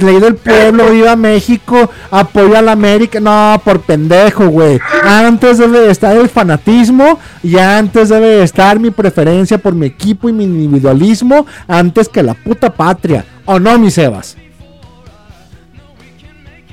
Ley 0.00 0.18
del 0.18 0.36
pueblo, 0.36 0.88
viva 0.88 1.16
México, 1.16 1.90
apoya 2.10 2.60
a 2.60 2.62
la 2.62 2.72
América. 2.72 3.20
No, 3.20 3.60
por 3.62 3.80
pendejo, 3.80 4.48
güey. 4.48 4.80
Antes 5.02 5.58
debe 5.58 5.80
de 5.80 5.90
estar 5.90 6.16
el 6.16 6.30
fanatismo 6.30 7.18
y 7.42 7.58
antes 7.58 8.08
debe 8.08 8.28
de 8.28 8.42
estar 8.42 8.80
mi 8.80 8.90
preferencia 8.90 9.58
por 9.58 9.74
mi 9.74 9.84
equipo 9.84 10.30
y 10.30 10.32
mi 10.32 10.44
individualismo 10.44 11.44
antes 11.68 12.08
que 12.08 12.22
la 12.22 12.32
puta 12.32 12.72
patria. 12.72 13.26
¿O 13.44 13.58
no, 13.58 13.78
mi 13.78 13.90
Sebas? 13.90 14.34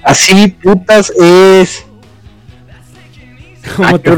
Así 0.04 0.48
putas 0.48 1.12
es. 1.12 1.86
¿Cómo 3.76 4.00
te. 4.00 4.12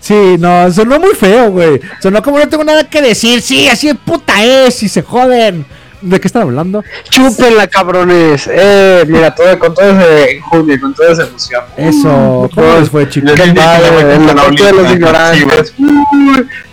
Sí, 0.00 0.36
no, 0.38 0.70
sonó 0.72 0.98
muy 0.98 1.14
feo, 1.14 1.50
güey. 1.50 1.80
Sonó 2.00 2.22
como 2.22 2.38
no 2.38 2.48
tengo 2.48 2.64
nada 2.64 2.84
que 2.84 3.02
decir. 3.02 3.42
Sí, 3.42 3.68
así 3.68 3.88
de 3.88 3.94
puta 3.94 4.42
es 4.44 4.82
y 4.82 4.88
se 4.88 5.02
joden. 5.02 5.66
¿De 6.00 6.20
qué 6.20 6.28
están 6.28 6.42
hablando? 6.42 6.84
Chúpenla, 7.10 7.66
cabrones. 7.66 8.48
Eh, 8.50 9.04
mira, 9.08 9.34
todo, 9.34 9.58
con 9.58 9.74
todo 9.74 9.90
ese 9.90 10.36
enjundia, 10.36 10.80
con 10.80 10.94
toda 10.94 11.12
esa 11.12 11.24
emoción. 11.24 11.64
Eso, 11.76 12.48
¿cómo 12.54 12.78
les 12.78 12.88
fue, 12.88 13.08
chicos? 13.08 13.32
Qué 13.32 13.52
padre, 13.52 14.14
en 14.14 14.26
la 14.26 14.34
contar 14.34 14.36
parte 14.36 14.64
de 14.64 14.72
los 14.72 14.92
ignorantes. 14.92 15.74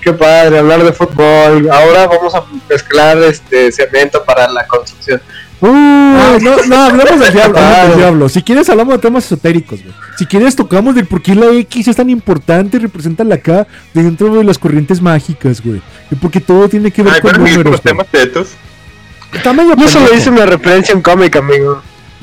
Qué 0.02 0.14
padre, 0.14 0.60
hablar 0.60 0.84
de 0.84 0.94
fútbol. 0.94 1.70
Ahora 1.72 2.06
vamos 2.06 2.36
a 2.36 2.44
mezclar 2.70 3.18
este 3.24 3.72
cemento 3.72 4.24
para 4.24 4.48
la 4.48 4.68
construcción. 4.68 5.20
Ah, 5.62 6.38
no, 6.42 6.56
no, 6.68 6.76
hablemos 6.76 7.20
del 7.20 7.34
diablo, 7.34 7.58
hablemos 7.58 7.90
del 7.90 7.98
diablo. 7.98 8.30
Si 8.30 8.42
quieres, 8.42 8.70
hablamos 8.70 8.96
de 8.96 9.00
temas 9.00 9.26
esotéricos, 9.26 9.82
güey. 9.82 9.94
Si 10.18 10.26
quieres, 10.26 10.56
tocamos 10.56 10.96
del 10.96 11.06
por 11.06 11.22
qué 11.22 11.36
la 11.36 11.52
X 11.52 11.88
es 11.88 11.96
tan 11.96 12.10
importante 12.10 12.78
y 12.78 12.80
representa 12.82 13.24
la 13.24 13.38
K 13.38 13.66
dentro 13.94 14.36
de 14.36 14.44
las 14.44 14.58
corrientes 14.58 15.02
mágicas, 15.02 15.62
güey. 15.64 15.82
Y 16.12 16.16
porque 16.16 16.42
todo 16.42 16.68
tiene 16.70 16.92
que 16.92 17.04
ver 17.04 17.14
Ay, 17.16 17.22
con 17.22 17.34
números. 17.34 17.64
güey. 17.64 17.80
temas 17.82 18.08
tetos. 18.08 18.50
Yo 19.78 19.88
solo 19.90 20.14
hice 20.16 20.30
una 20.30 20.46
referencia 20.46 20.96
un 20.96 21.02
cómic, 21.02 21.36
amigo. 21.36 21.82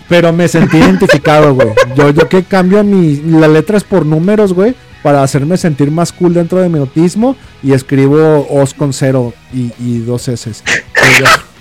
Pero 0.08 0.32
me 0.32 0.48
sentí 0.48 0.78
identificado, 0.78 1.54
güey. 1.54 1.68
Yo, 1.96 2.10
yo 2.10 2.28
que 2.28 2.42
cambio 2.44 2.82
mi, 2.84 3.16
las 3.16 3.50
letras 3.50 3.84
por 3.84 4.04
números, 4.06 4.52
güey, 4.52 4.74
para 5.02 5.22
hacerme 5.22 5.56
sentir 5.56 5.90
más 5.90 6.12
cool 6.12 6.34
dentro 6.34 6.58
de 6.58 6.68
mi 6.68 6.78
autismo 6.78 7.36
y 7.62 7.72
escribo 7.72 8.46
os 8.50 8.74
con 8.74 8.92
cero 8.92 9.32
y, 9.52 9.72
y 9.78 9.98
dos 10.00 10.28
S. 10.28 10.50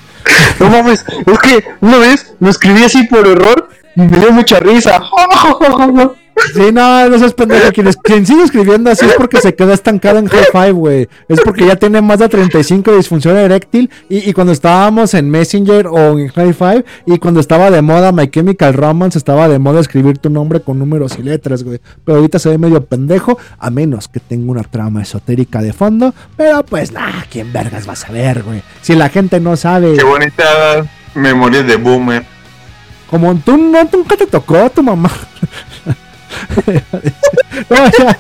No 0.60 0.70
mames, 0.70 1.06
es 1.26 1.40
que 1.40 1.66
una 1.82 1.98
vez 1.98 2.34
lo 2.40 2.50
escribí 2.50 2.84
así 2.84 3.04
por 3.04 3.28
error 3.28 3.70
y 3.96 4.02
me 4.02 4.18
dio 4.20 4.32
mucha 4.32 4.60
risa. 4.60 5.02
Sí, 6.54 6.72
no, 6.74 7.08
no 7.10 7.20
seas 7.20 7.34
pendejo. 7.34 7.72
Quien, 7.72 7.88
es- 7.88 7.98
quien 7.98 8.26
sigue 8.26 8.44
escribiendo 8.44 8.90
así 8.92 9.06
es 9.06 9.14
porque 9.14 9.40
se 9.42 9.56
quedó 9.56 9.72
estancado 9.74 10.20
en 10.20 10.28
High 10.28 10.48
Five, 10.52 10.72
güey. 10.72 11.08
Es 11.28 11.40
porque 11.42 11.66
ya 11.66 11.76
tiene 11.76 12.02
más 12.02 12.20
de 12.20 12.28
35 12.30 12.92
de 12.92 12.98
disfunción 12.98 13.38
eréctil. 13.38 13.90
Y, 14.10 14.30
y 14.30 14.34
cuando 14.34 14.52
estábamos 14.54 15.14
en 15.14 15.30
Messenger 15.30 15.88
o 15.88 16.20
en 16.20 16.28
High 16.30 16.54
Five, 16.54 16.86
y 17.06 17.18
cuando 17.20 17.40
estaba 17.40 17.72
de 17.72 17.82
moda 17.82 18.12
My 18.12 18.28
Chemical 18.30 18.74
Romance, 18.74 19.18
estaba 19.18 19.48
de 19.48 19.60
moda 19.60 19.80
escribir 19.80 20.18
tu 20.18 20.30
nombre 20.30 20.62
con 20.62 20.78
números 20.80 21.18
y 21.18 21.24
letras, 21.24 21.64
güey. 21.64 21.80
Pero 22.04 22.18
ahorita 22.18 22.40
se 22.40 22.50
ve 22.50 22.58
medio 22.58 22.84
pendejo, 22.86 23.38
a 23.58 23.70
menos 23.70 24.08
que 24.08 24.20
tenga 24.20 24.52
una 24.52 24.64
trama 24.64 25.02
esotérica 25.02 25.62
de 25.62 25.74
fondo. 25.74 26.14
Pero 26.36 26.64
pues, 26.66 26.92
nah, 26.92 27.24
¿quién 27.30 27.54
vergas 27.54 27.88
va 27.88 27.94
a 27.94 27.98
saber, 27.98 28.44
güey? 28.44 28.62
Si 28.82 28.96
la 28.96 29.10
gente 29.10 29.40
no 29.40 29.56
sabe. 29.56 29.96
Qué 29.96 30.04
bonitas 30.04 30.86
memorias 31.16 31.66
de 31.66 31.76
Boomer. 31.78 32.24
Como 33.10 33.36
tú 33.36 33.58
no, 33.58 33.84
nunca 33.92 34.16
te 34.16 34.26
tocó 34.26 34.70
tu 34.70 34.82
mamá. 34.84 35.12
No, 37.70 37.78
ya. 37.98 38.18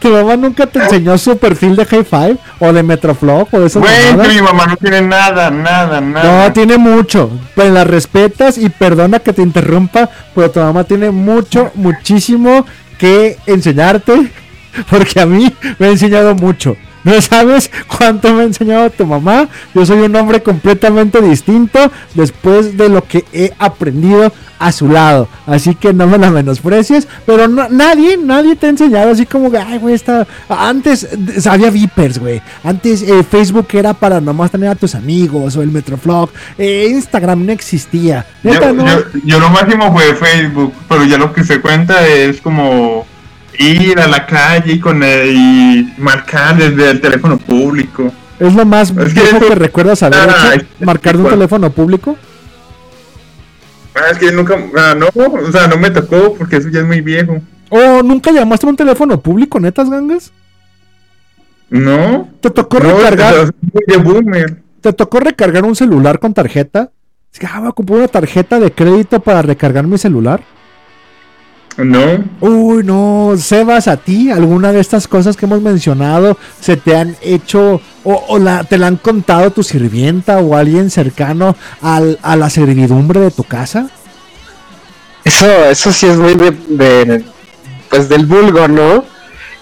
tu 0.00 0.08
mamá 0.10 0.36
nunca 0.36 0.66
te 0.66 0.78
enseñó 0.78 1.18
su 1.18 1.36
perfil 1.38 1.76
de 1.76 1.84
High 1.84 2.04
Five 2.04 2.36
o 2.60 2.72
de 2.72 2.82
Metroflog 2.82 3.48
o 3.52 3.60
de 3.60 3.66
esas 3.66 3.82
Güey, 3.82 4.10
mamadas? 4.12 4.28
que 4.28 4.34
mi 4.34 4.42
mamá 4.42 4.66
no 4.66 4.76
tiene 4.76 5.02
nada, 5.02 5.50
nada, 5.50 6.00
nada. 6.00 6.46
No, 6.48 6.52
tiene 6.52 6.78
mucho. 6.78 7.30
Pues 7.54 7.70
la 7.70 7.84
respetas 7.84 8.56
y 8.58 8.68
perdona 8.70 9.18
que 9.20 9.32
te 9.32 9.42
interrumpa, 9.42 10.08
pero 10.34 10.50
tu 10.50 10.60
mamá 10.60 10.84
tiene 10.84 11.10
mucho, 11.10 11.70
muchísimo 11.74 12.64
que 12.98 13.36
enseñarte. 13.46 14.30
Porque 14.90 15.20
a 15.20 15.26
mí 15.26 15.54
me 15.78 15.86
ha 15.86 15.90
enseñado 15.90 16.34
mucho. 16.34 16.76
No 17.04 17.20
sabes 17.20 17.70
cuánto 17.86 18.32
me 18.32 18.42
ha 18.42 18.44
enseñado 18.46 18.90
tu 18.90 19.06
mamá. 19.06 19.48
Yo 19.74 19.84
soy 19.86 19.98
un 20.00 20.16
hombre 20.16 20.42
completamente 20.42 21.20
distinto 21.20 21.92
después 22.14 22.76
de 22.76 22.88
lo 22.88 23.04
que 23.04 23.24
he 23.32 23.52
aprendido 23.58 24.32
a 24.58 24.72
su 24.72 24.88
lado. 24.88 25.28
Así 25.46 25.74
que 25.74 25.92
no 25.92 26.06
me 26.06 26.16
la 26.16 26.30
menosprecies. 26.30 27.06
Pero 27.26 27.46
no- 27.48 27.68
nadie, 27.68 28.16
nadie 28.16 28.56
te 28.56 28.66
ha 28.66 28.70
enseñado 28.70 29.10
así 29.10 29.26
como 29.26 29.50
que, 29.50 29.58
ay, 29.58 29.78
güey, 29.78 29.94
está. 29.94 30.26
Antes 30.48 31.06
había 31.46 31.70
Vipers, 31.70 32.18
güey. 32.18 32.40
Antes 32.62 33.02
eh, 33.02 33.22
Facebook 33.22 33.68
era 33.72 33.92
para 33.92 34.20
nomás 34.20 34.50
tener 34.50 34.70
a 34.70 34.74
tus 34.74 34.94
amigos 34.94 35.56
o 35.56 35.62
el 35.62 35.70
Metroflog. 35.70 36.30
Eh, 36.56 36.88
Instagram 36.90 37.44
no 37.44 37.52
existía. 37.52 38.24
Yo, 38.42 38.72
no. 38.72 38.86
yo, 38.86 39.02
yo 39.24 39.38
lo 39.40 39.50
máximo 39.50 39.92
fue 39.92 40.14
Facebook, 40.14 40.72
pero 40.88 41.04
ya 41.04 41.18
lo 41.18 41.32
que 41.32 41.44
se 41.44 41.60
cuenta 41.60 42.06
es 42.06 42.40
como 42.40 43.06
ir 43.58 43.98
a 44.00 44.06
la 44.06 44.26
calle 44.26 44.72
y, 44.74 44.80
con 44.80 45.02
el- 45.02 45.34
y 45.34 45.94
marcar 45.98 46.56
desde 46.56 46.90
el 46.90 47.00
teléfono 47.00 47.38
público. 47.38 48.12
Es 48.38 48.52
lo 48.54 48.64
más 48.64 48.90
Es 48.90 48.96
que 49.14 49.20
viejo 49.20 49.36
eso- 49.36 49.48
que 49.48 49.54
recuerdas 49.54 50.02
haber 50.02 50.18
Ah, 50.28 50.50
hecho. 50.54 50.66
es- 50.80 50.86
Marcar 50.86 51.16
de 51.16 51.22
un 51.22 51.30
teléfono 51.30 51.70
público. 51.70 52.16
Ah, 53.94 54.10
es 54.10 54.18
que 54.18 54.32
nunca, 54.32 54.56
ah, 54.76 54.94
no, 54.98 55.06
o 55.14 55.52
sea, 55.52 55.68
no 55.68 55.76
me 55.76 55.90
tocó 55.90 56.34
porque 56.34 56.56
eso 56.56 56.68
ya 56.68 56.80
es 56.80 56.86
muy 56.86 57.00
viejo. 57.00 57.40
¿O 57.70 58.02
nunca 58.02 58.32
llamaste 58.32 58.66
a 58.66 58.70
un 58.70 58.76
teléfono 58.76 59.20
público, 59.20 59.60
netas 59.60 59.88
gangas? 59.88 60.32
No, 61.70 62.28
¿Te 62.40 62.50
tocó 62.50 62.78
no, 62.80 62.96
recargar? 62.96 63.52
de 63.86 63.96
boomer. 63.96 64.62
¿Te 64.80 64.92
tocó 64.92 65.20
recargar 65.20 65.64
un 65.64 65.74
celular 65.74 66.18
con 66.18 66.34
tarjeta? 66.34 66.90
Es 67.32 67.38
que, 67.38 67.46
ah, 67.46 67.58
voy 67.60 67.68
a 67.68 67.72
comprar 67.72 67.98
una 68.00 68.08
tarjeta 68.08 68.60
de 68.60 68.70
crédito 68.70 69.18
para 69.20 69.42
recargar 69.42 69.86
mi 69.86 69.96
celular. 69.98 70.42
No, 71.76 72.24
Uy, 72.40 72.84
no, 72.84 73.32
Sebas, 73.36 73.88
a 73.88 73.96
ti, 73.96 74.30
alguna 74.30 74.70
de 74.70 74.78
estas 74.80 75.08
cosas 75.08 75.36
que 75.36 75.46
hemos 75.46 75.60
mencionado 75.60 76.38
se 76.60 76.76
te 76.76 76.96
han 76.96 77.16
hecho 77.20 77.80
o, 78.04 78.24
o 78.28 78.38
la, 78.38 78.62
te 78.62 78.78
la 78.78 78.86
han 78.86 78.96
contado 78.96 79.50
tu 79.50 79.64
sirvienta 79.64 80.38
o 80.38 80.56
alguien 80.56 80.88
cercano 80.90 81.56
al- 81.80 82.18
a 82.22 82.36
la 82.36 82.48
servidumbre 82.48 83.18
de 83.20 83.30
tu 83.32 83.42
casa? 83.42 83.88
Eso, 85.24 85.46
eso 85.68 85.92
sí 85.92 86.06
es 86.06 86.16
muy 86.16 86.34
de, 86.34 86.50
de- 86.68 87.24
pues 87.90 88.08
del 88.08 88.26
vulgo, 88.26 88.68
¿no? 88.68 89.04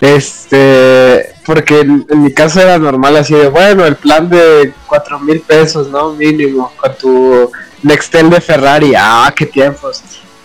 Este, 0.01 1.31
porque 1.47 1.81
en, 1.81 2.05
en 2.11 2.23
mi 2.25 2.33
caso 2.35 2.61
era 2.61 2.79
normal 2.79 3.17
así 3.17 3.35
de, 3.35 3.49
bueno, 3.49 3.87
el 3.87 3.97
plan 3.97 4.29
de 4.29 4.73
cuatro 4.87 5.19
mil 5.21 5.41
pesos, 5.41 5.89
¿no? 5.89 6.13
Mínimo, 6.13 6.73
con 6.77 6.93
tu 6.97 7.51
Nextel 7.85 8.29
de 8.29 8.41
Ferrari, 8.41 8.93
ah, 8.99 9.33
qué 9.35 9.47
tiempos. 9.47 10.03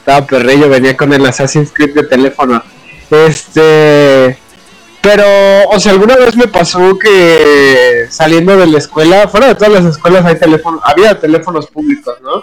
Estaba 0.08 0.26
perrillo, 0.26 0.70
venía 0.70 0.96
con 0.96 1.12
el 1.12 1.26
Assassin's 1.26 1.70
Creed 1.74 1.94
de 1.94 2.04
teléfono. 2.04 2.64
Este, 3.12 4.38
pero, 5.02 5.26
o 5.70 5.78
sea, 5.82 5.92
alguna 5.92 6.16
vez 6.16 6.38
me 6.38 6.48
pasó 6.48 6.98
que 6.98 8.08
saliendo 8.10 8.56
de 8.56 8.68
la 8.68 8.78
escuela, 8.78 9.28
fuera 9.28 9.48
de 9.48 9.56
todas 9.56 9.84
las 9.84 9.84
escuelas 9.84 10.24
hay 10.24 10.40
teléfonos, 10.40 10.80
había 10.86 11.20
teléfonos 11.20 11.68
públicos, 11.68 12.16
¿no? 12.22 12.42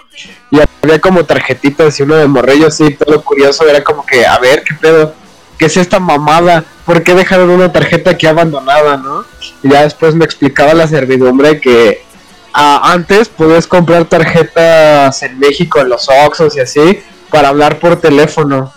Y 0.51 0.61
había 0.83 1.01
como 1.01 1.25
tarjetitas 1.25 1.99
y 1.99 2.03
uno 2.03 2.17
de 2.17 2.27
morrillo 2.27 2.67
así, 2.67 2.93
todo 2.93 3.23
curioso, 3.23 3.67
era 3.67 3.83
como 3.83 4.05
que, 4.05 4.27
a 4.27 4.37
ver, 4.37 4.61
¿qué 4.63 4.75
pedo? 4.75 5.15
¿Qué 5.57 5.65
es 5.65 5.75
esta 5.77 5.99
mamada? 5.99 6.63
¿Por 6.85 7.01
qué 7.01 7.15
dejaron 7.15 7.49
una 7.49 7.73
tarjeta 7.73 8.11
aquí 8.11 8.27
abandonada, 8.27 8.97
no? 8.97 9.25
Y 9.63 9.71
ya 9.71 9.81
después 9.81 10.13
me 10.13 10.23
explicaba 10.23 10.75
la 10.75 10.87
servidumbre 10.87 11.59
que 11.59 12.03
ah, 12.53 12.91
antes 12.93 13.27
podías 13.27 13.65
comprar 13.65 14.05
tarjetas 14.05 15.23
en 15.23 15.39
México, 15.39 15.81
en 15.81 15.89
los 15.89 16.07
Oxxos 16.07 16.55
y 16.57 16.59
así, 16.59 17.01
para 17.29 17.49
hablar 17.49 17.79
por 17.79 17.99
teléfono. 17.99 18.71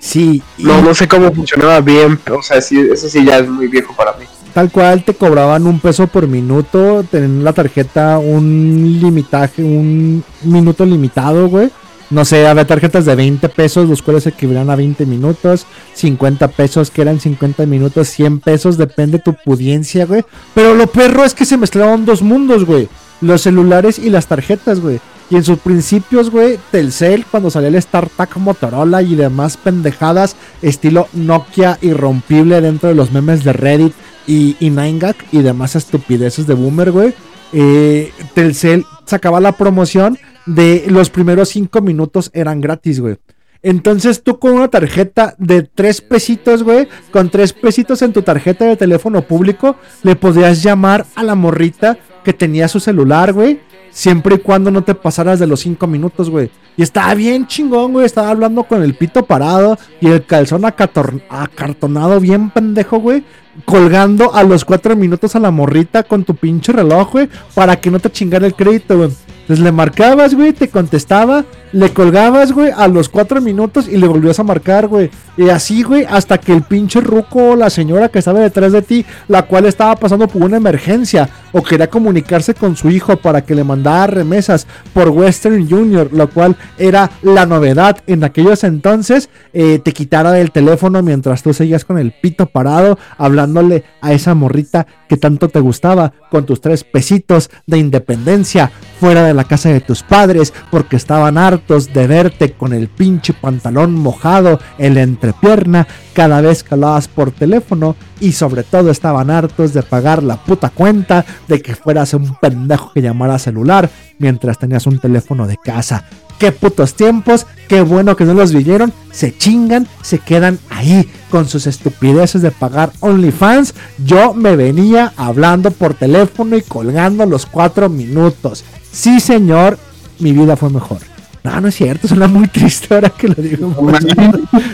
Sí, 0.00 0.42
y 0.58 0.64
No, 0.64 0.82
no 0.82 0.94
sé 0.94 1.08
cómo 1.08 1.32
funcionaba 1.32 1.80
bien, 1.80 2.20
o 2.30 2.42
sea, 2.42 2.60
sí, 2.60 2.78
eso 2.92 3.08
sí 3.08 3.24
ya 3.24 3.38
es 3.38 3.48
muy 3.48 3.66
viejo 3.66 3.92
para 3.94 4.12
mí. 4.12 4.24
tal 4.54 4.70
cual 4.70 5.04
te 5.04 5.14
cobraban 5.14 5.66
un 5.66 5.80
peso 5.80 6.06
por 6.06 6.28
minuto, 6.28 7.04
tenían 7.10 7.42
la 7.44 7.52
tarjeta 7.52 8.18
un 8.18 8.98
limitaje, 9.02 9.62
un 9.62 10.22
minuto 10.44 10.84
limitado, 10.86 11.48
güey. 11.48 11.70
No 12.08 12.24
sé, 12.24 12.46
había 12.46 12.64
tarjetas 12.64 13.04
de 13.04 13.16
20 13.16 13.48
pesos, 13.48 13.88
los 13.88 14.00
cuales 14.00 14.26
equivalían 14.28 14.70
a 14.70 14.76
20 14.76 15.04
minutos, 15.06 15.66
50 15.94 16.48
pesos 16.48 16.92
que 16.92 17.02
eran 17.02 17.18
50 17.18 17.66
minutos, 17.66 18.08
100 18.08 18.38
pesos, 18.38 18.78
depende 18.78 19.18
de 19.18 19.24
tu 19.24 19.34
pudiencia, 19.34 20.06
güey. 20.06 20.24
Pero 20.54 20.74
lo 20.74 20.86
perro 20.86 21.24
es 21.24 21.34
que 21.34 21.44
se 21.44 21.56
mezclaban 21.56 22.04
dos 22.06 22.22
mundos, 22.22 22.64
güey. 22.64 22.88
Los 23.20 23.42
celulares 23.42 23.98
y 23.98 24.08
las 24.10 24.28
tarjetas, 24.28 24.78
güey. 24.78 25.00
Y 25.28 25.36
en 25.36 25.44
sus 25.44 25.58
principios, 25.58 26.30
güey, 26.30 26.58
Telcel, 26.70 27.26
cuando 27.26 27.50
salía 27.50 27.68
el 27.68 27.82
StarTAC 27.82 28.36
Motorola 28.36 29.02
y 29.02 29.16
demás 29.16 29.56
pendejadas, 29.56 30.36
estilo 30.62 31.08
Nokia 31.12 31.78
irrompible 31.82 32.60
dentro 32.60 32.88
de 32.88 32.94
los 32.94 33.10
memes 33.10 33.42
de 33.42 33.52
Reddit 33.52 33.92
y, 34.26 34.56
y 34.60 34.70
9gag 34.70 35.16
y 35.32 35.42
demás 35.42 35.74
estupideces 35.74 36.46
de 36.46 36.54
Boomer, 36.54 36.92
güey. 36.92 37.14
Eh, 37.52 38.12
Telcel 38.34 38.84
sacaba 39.04 39.40
la 39.40 39.52
promoción 39.52 40.18
de 40.46 40.84
los 40.88 41.10
primeros 41.10 41.48
5 41.50 41.80
minutos 41.80 42.30
eran 42.32 42.60
gratis, 42.60 43.00
güey. 43.00 43.16
Entonces 43.62 44.22
tú 44.22 44.38
con 44.38 44.52
una 44.52 44.68
tarjeta 44.68 45.34
de 45.38 45.62
3 45.62 46.02
pesitos, 46.02 46.62
güey, 46.62 46.86
con 47.10 47.30
3 47.30 47.52
pesitos 47.54 48.00
en 48.02 48.12
tu 48.12 48.22
tarjeta 48.22 48.64
de 48.64 48.76
teléfono 48.76 49.22
público, 49.22 49.76
le 50.04 50.14
podías 50.14 50.62
llamar 50.62 51.04
a 51.16 51.24
la 51.24 51.34
morrita 51.34 51.98
que 52.24 52.32
tenía 52.32 52.68
su 52.68 52.80
celular, 52.80 53.32
güey. 53.32 53.60
Siempre 53.96 54.34
y 54.34 54.38
cuando 54.40 54.70
no 54.70 54.84
te 54.84 54.94
pasaras 54.94 55.38
de 55.38 55.46
los 55.46 55.60
5 55.60 55.86
minutos, 55.86 56.28
güey. 56.28 56.50
Y 56.76 56.82
estaba 56.82 57.14
bien 57.14 57.46
chingón, 57.46 57.94
güey. 57.94 58.04
Estaba 58.04 58.28
hablando 58.28 58.64
con 58.64 58.82
el 58.82 58.94
pito 58.94 59.24
parado 59.24 59.78
y 60.02 60.08
el 60.08 60.26
calzón 60.26 60.66
acartonado 60.66 62.20
bien 62.20 62.50
pendejo, 62.50 62.98
güey. 62.98 63.24
Colgando 63.64 64.34
a 64.34 64.42
los 64.42 64.66
4 64.66 64.96
minutos 64.96 65.34
a 65.34 65.40
la 65.40 65.50
morrita 65.50 66.02
con 66.02 66.24
tu 66.24 66.34
pinche 66.34 66.72
reloj, 66.72 67.10
güey. 67.12 67.30
Para 67.54 67.80
que 67.80 67.90
no 67.90 67.98
te 67.98 68.12
chingara 68.12 68.46
el 68.46 68.54
crédito, 68.54 68.98
güey. 68.98 69.12
Entonces 69.46 69.64
le 69.64 69.70
marcabas, 69.70 70.34
güey, 70.34 70.52
te 70.52 70.68
contestaba, 70.68 71.44
le 71.70 71.90
colgabas, 71.90 72.50
güey, 72.50 72.72
a 72.76 72.88
los 72.88 73.08
cuatro 73.08 73.40
minutos 73.40 73.86
y 73.86 73.96
le 73.96 74.08
volvías 74.08 74.40
a 74.40 74.42
marcar, 74.42 74.88
güey. 74.88 75.08
Y 75.36 75.50
así, 75.50 75.84
güey, 75.84 76.04
hasta 76.04 76.38
que 76.38 76.52
el 76.52 76.62
pinche 76.62 77.00
ruco 77.00 77.54
la 77.54 77.70
señora 77.70 78.08
que 78.08 78.18
estaba 78.18 78.40
detrás 78.40 78.72
de 78.72 78.82
ti, 78.82 79.06
la 79.28 79.42
cual 79.42 79.66
estaba 79.66 79.94
pasando 79.94 80.26
por 80.26 80.42
una 80.42 80.56
emergencia 80.56 81.28
o 81.52 81.62
quería 81.62 81.88
comunicarse 81.88 82.54
con 82.54 82.74
su 82.74 82.90
hijo 82.90 83.18
para 83.18 83.42
que 83.42 83.54
le 83.54 83.62
mandara 83.62 84.08
remesas 84.08 84.66
por 84.92 85.10
Western 85.10 85.68
Junior, 85.68 86.08
lo 86.12 86.28
cual 86.28 86.56
era 86.76 87.10
la 87.22 87.46
novedad 87.46 87.98
en 88.08 88.24
aquellos 88.24 88.64
entonces, 88.64 89.28
eh, 89.52 89.78
te 89.78 89.92
quitara 89.92 90.32
del 90.32 90.50
teléfono 90.50 91.02
mientras 91.02 91.44
tú 91.44 91.54
seguías 91.54 91.84
con 91.84 91.98
el 91.98 92.12
pito 92.12 92.46
parado, 92.46 92.98
hablándole 93.16 93.84
a 94.00 94.12
esa 94.12 94.34
morrita 94.34 94.86
que 95.08 95.16
tanto 95.16 95.48
te 95.48 95.60
gustaba, 95.60 96.12
con 96.30 96.46
tus 96.46 96.60
tres 96.60 96.84
pesitos 96.84 97.50
de 97.66 97.78
independencia, 97.78 98.72
fuera 98.98 99.22
de 99.22 99.34
la 99.36 99.44
casa 99.44 99.68
de 99.68 99.80
tus 99.80 100.02
padres, 100.02 100.52
porque 100.70 100.96
estaban 100.96 101.38
hartos 101.38 101.92
de 101.92 102.06
verte 102.06 102.52
con 102.52 102.72
el 102.72 102.88
pinche 102.88 103.32
pantalón 103.32 103.94
mojado 103.94 104.58
en 104.78 104.94
la 104.94 105.02
entrepierna 105.02 105.86
cada 106.12 106.40
vez 106.40 106.62
que 106.62 106.74
hablabas 106.74 107.08
por 107.08 107.30
teléfono, 107.30 107.94
y 108.20 108.32
sobre 108.32 108.62
todo 108.62 108.90
estaban 108.90 109.30
hartos 109.30 109.72
de 109.74 109.82
pagar 109.82 110.22
la 110.22 110.36
puta 110.36 110.70
cuenta 110.70 111.24
de 111.48 111.60
que 111.60 111.76
fueras 111.76 112.14
un 112.14 112.34
pendejo 112.36 112.92
que 112.92 113.02
llamara 113.02 113.38
celular 113.38 113.90
mientras 114.18 114.58
tenías 114.58 114.86
un 114.86 114.98
teléfono 114.98 115.46
de 115.46 115.58
casa. 115.58 116.04
Qué 116.38 116.52
putos 116.52 116.94
tiempos, 116.94 117.46
qué 117.66 117.80
bueno 117.80 118.14
que 118.14 118.24
no 118.24 118.34
los 118.34 118.52
vivieron, 118.52 118.92
se 119.10 119.36
chingan, 119.36 119.88
se 120.02 120.18
quedan 120.18 120.58
ahí 120.68 121.08
con 121.30 121.48
sus 121.48 121.66
estupideces 121.66 122.42
de 122.42 122.50
pagar 122.50 122.92
OnlyFans. 123.00 123.74
Yo 124.04 124.34
me 124.34 124.54
venía 124.54 125.14
hablando 125.16 125.70
por 125.70 125.94
teléfono 125.94 126.56
y 126.56 126.62
colgando 126.62 127.24
los 127.24 127.46
cuatro 127.46 127.88
minutos. 127.88 128.64
Sí, 128.96 129.20
señor, 129.20 129.78
mi 130.20 130.32
vida 130.32 130.56
fue 130.56 130.70
mejor. 130.70 130.96
No, 131.44 131.60
no 131.60 131.68
es 131.68 131.74
cierto, 131.74 132.08
suena 132.08 132.26
muy 132.26 132.48
triste 132.48 132.94
ahora 132.94 133.10
que 133.10 133.28
lo 133.28 133.34
digo. 133.34 133.76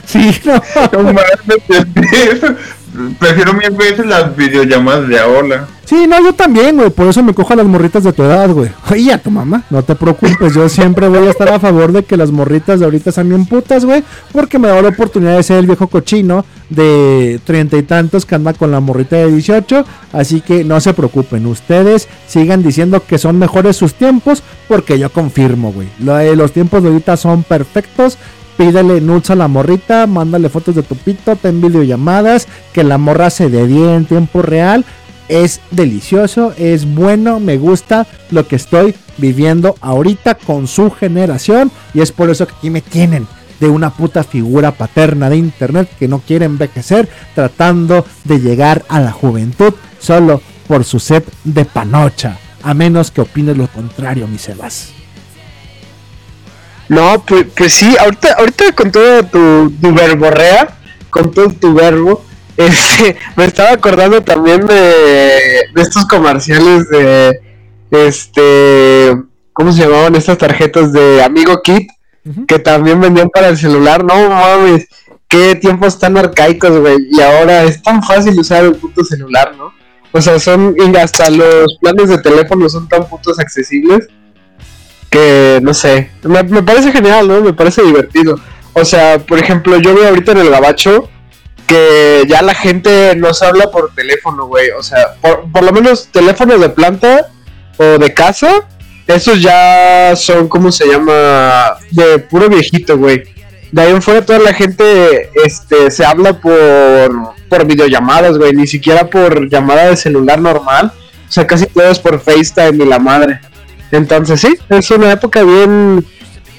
Sí, 0.06 0.30
no. 0.44 0.62
Prefiero 3.18 3.55
mil 3.55 3.70
veces 3.70 4.05
las 4.05 4.36
videollamadas 4.36 5.09
de 5.09 5.18
ahora. 5.18 5.66
Sí, 5.84 6.07
no, 6.07 6.22
yo 6.22 6.32
también, 6.32 6.76
güey. 6.76 6.90
Por 6.90 7.07
eso 7.07 7.22
me 7.22 7.34
cojo 7.34 7.53
a 7.53 7.57
las 7.57 7.66
morritas 7.66 8.05
de 8.05 8.12
tu 8.12 8.22
edad, 8.22 8.51
güey. 8.51 8.70
Oye, 8.90 9.12
a 9.12 9.18
tu 9.18 9.30
mamá, 9.30 9.64
no 9.70 9.82
te 9.82 9.95
preocupes. 9.95 10.55
Yo 10.55 10.68
siempre 10.68 11.09
voy 11.09 11.26
a 11.26 11.30
estar 11.30 11.49
a 11.49 11.59
favor 11.59 11.93
de 11.93 12.05
que 12.05 12.16
las 12.16 12.30
morritas 12.30 12.80
de 12.80 12.84
ahorita 12.84 13.12
sean 13.12 13.30
bien 13.30 13.47
putas, 13.47 13.84
güey. 13.84 14.05
Porque 14.32 14.59
me 14.59 14.68
da 14.68 14.80
la 14.82 14.88
oportunidad 14.88 15.36
de 15.36 15.43
ser 15.43 15.59
el 15.59 15.66
viejo 15.66 15.86
cochino 15.88 16.45
de 16.68 17.40
treinta 17.45 17.76
y 17.76 17.82
tantos 17.82 18.24
que 18.24 18.34
anda 18.34 18.53
con 18.53 18.70
la 18.70 18.80
morrita 18.80 19.16
de 19.16 19.32
18. 19.32 19.84
Así 20.12 20.40
que 20.43 20.62
no 20.64 20.80
se 20.80 20.93
preocupen. 20.93 21.47
Ustedes 21.47 22.09
sigan 22.26 22.62
diciendo 22.62 23.03
que 23.07 23.18
son 23.18 23.38
mejores 23.38 23.76
sus 23.76 23.95
tiempos. 23.95 24.43
Porque 24.68 24.99
yo 24.99 25.11
confirmo, 25.11 25.72
güey. 25.72 25.88
De 25.99 26.36
Los 26.36 26.53
tiempos 26.53 26.82
de 26.82 26.90
ahorita 26.90 27.16
son 27.16 27.43
perfectos. 27.43 28.18
Pídele 28.62 29.00
nudes 29.00 29.28
a 29.28 29.34
la 29.34 29.48
morrita, 29.48 30.06
mándale 30.06 30.48
fotos 30.48 30.76
de 30.76 30.84
tu 30.84 30.94
pito, 30.94 31.34
ten 31.34 31.60
videollamadas, 31.60 32.46
que 32.72 32.84
la 32.84 32.96
morra 32.96 33.28
se 33.28 33.50
dedique 33.50 33.92
en 33.92 34.04
tiempo 34.04 34.40
real. 34.40 34.84
Es 35.26 35.60
delicioso, 35.72 36.54
es 36.56 36.86
bueno, 36.94 37.40
me 37.40 37.58
gusta 37.58 38.06
lo 38.30 38.46
que 38.46 38.54
estoy 38.54 38.94
viviendo 39.18 39.74
ahorita 39.80 40.36
con 40.36 40.68
su 40.68 40.92
generación. 40.92 41.72
Y 41.92 42.02
es 42.02 42.12
por 42.12 42.30
eso 42.30 42.46
que 42.46 42.54
aquí 42.56 42.70
me 42.70 42.82
tienen 42.82 43.26
de 43.58 43.68
una 43.68 43.90
puta 43.90 44.22
figura 44.22 44.70
paterna 44.70 45.28
de 45.28 45.38
internet 45.38 45.90
que 45.98 46.06
no 46.06 46.20
quiere 46.20 46.44
envejecer, 46.44 47.08
tratando 47.34 48.06
de 48.22 48.38
llegar 48.38 48.84
a 48.88 49.00
la 49.00 49.10
juventud 49.10 49.74
solo 49.98 50.40
por 50.68 50.84
su 50.84 51.00
set 51.00 51.28
de 51.42 51.64
panocha. 51.64 52.38
A 52.62 52.74
menos 52.74 53.10
que 53.10 53.22
opines 53.22 53.56
lo 53.56 53.66
contrario, 53.66 54.28
mi 54.28 54.38
Sebas. 54.38 55.01
No, 56.89 57.24
pues, 57.26 57.47
pues 57.57 57.72
sí, 57.72 57.97
ahorita, 57.99 58.35
ahorita 58.39 58.72
con 58.72 58.91
todo 58.91 59.22
tu, 59.24 59.72
tu 59.80 59.95
verborrea, 59.95 60.76
con 61.11 61.30
todo 61.30 61.49
tu 61.51 61.74
verbo, 61.74 62.24
este, 62.57 63.17
me 63.37 63.45
estaba 63.45 63.72
acordando 63.72 64.22
también 64.22 64.67
de, 64.67 65.64
de 65.75 65.83
estos 65.83 66.07
comerciales 66.07 66.88
de, 66.91 67.41
este, 67.91 69.17
¿cómo 69.53 69.72
se 69.72 69.83
llamaban 69.83 70.17
estas 70.17 70.38
tarjetas 70.38 70.92
de 70.92 71.22
Amigo 71.22 71.61
Kit? 71.63 71.91
Que 72.46 72.59
también 72.61 73.00
vendían 73.00 73.30
para 73.30 73.49
el 73.49 73.57
celular, 73.57 74.04
no 74.04 74.29
mames, 74.29 74.87
qué 75.29 75.57
tiempos 75.57 75.99
tan 75.99 76.17
arcaicos, 76.17 76.79
güey, 76.79 76.96
y 77.11 77.21
ahora 77.21 77.64
es 77.64 77.83
tan 77.83 78.03
fácil 78.03 78.38
usar 78.38 78.64
el 78.64 78.76
puto 78.76 79.03
celular, 79.03 79.57
¿no? 79.57 79.72
O 80.13 80.21
sea, 80.21 80.38
son, 80.38 80.76
y 80.79 80.96
hasta 80.96 81.30
los 81.30 81.79
planes 81.80 82.11
de 82.11 82.18
teléfono 82.18 82.68
son 82.68 82.88
tan 82.88 83.09
putos 83.09 83.38
accesibles 83.41 84.09
que 85.13 85.61
no 85.63 85.75
sé, 85.75 86.11
me, 86.22 86.43
me 86.43 86.63
parece 86.63 86.91
genial, 86.91 87.29
¿no? 87.29 87.43
Me 87.43 87.53
parece 87.53 87.83
divertido. 87.83 88.41
O 88.72 88.84
sea, 88.84 89.18
por 89.18 89.39
ejemplo, 89.39 89.76
yo 89.79 89.95
veo 89.95 90.09
ahorita 90.09 90.33
en 90.33 90.39
el 90.39 90.51
gabacho 90.51 91.11
que 91.67 92.25
ya 92.26 92.41
la 92.41 92.55
gente 92.55 93.14
no 93.14 93.34
se 93.34 93.45
habla 93.45 93.71
por 93.71 93.95
teléfono, 93.95 94.47
güey. 94.47 94.71
O 94.71 94.83
sea, 94.83 95.14
por, 95.21 95.53
por 95.53 95.63
lo 95.64 95.72
menos 95.72 96.09
teléfonos 96.11 96.59
de 96.61 96.71
planta 96.71 97.29
o 97.76 97.84
de 97.84 98.14
casa, 98.14 98.67
esos 99.07 99.43
ya 99.43 100.17
son, 100.17 100.49
¿cómo 100.49 100.72
se 100.72 100.87
llama? 100.87 101.76
De 101.91 102.18
puro 102.18 102.49
viejito, 102.49 102.97
güey. 102.97 103.22
De 103.71 103.83
ahí 103.83 103.91
en 103.91 104.01
fuera 104.01 104.25
toda 104.25 104.39
la 104.39 104.55
gente 104.55 105.30
este, 105.45 105.91
se 105.91 106.07
habla 106.07 106.41
por, 106.41 107.34
por 107.51 107.67
videollamadas, 107.67 108.39
güey. 108.39 108.55
Ni 108.55 108.67
siquiera 108.67 109.11
por 109.11 109.51
llamada 109.51 109.91
de 109.91 109.97
celular 109.97 110.41
normal. 110.41 110.91
O 111.29 111.33
sea, 111.33 111.47
casi 111.47 111.67
todo 111.67 111.91
es 111.91 111.99
por 111.99 112.18
FaceTime 112.18 112.83
y 112.83 112.89
la 112.89 112.99
madre. 112.99 113.41
Entonces 113.92 114.40
sí, 114.40 114.54
es 114.68 114.90
una 114.90 115.12
época 115.12 115.42
bien, 115.44 116.04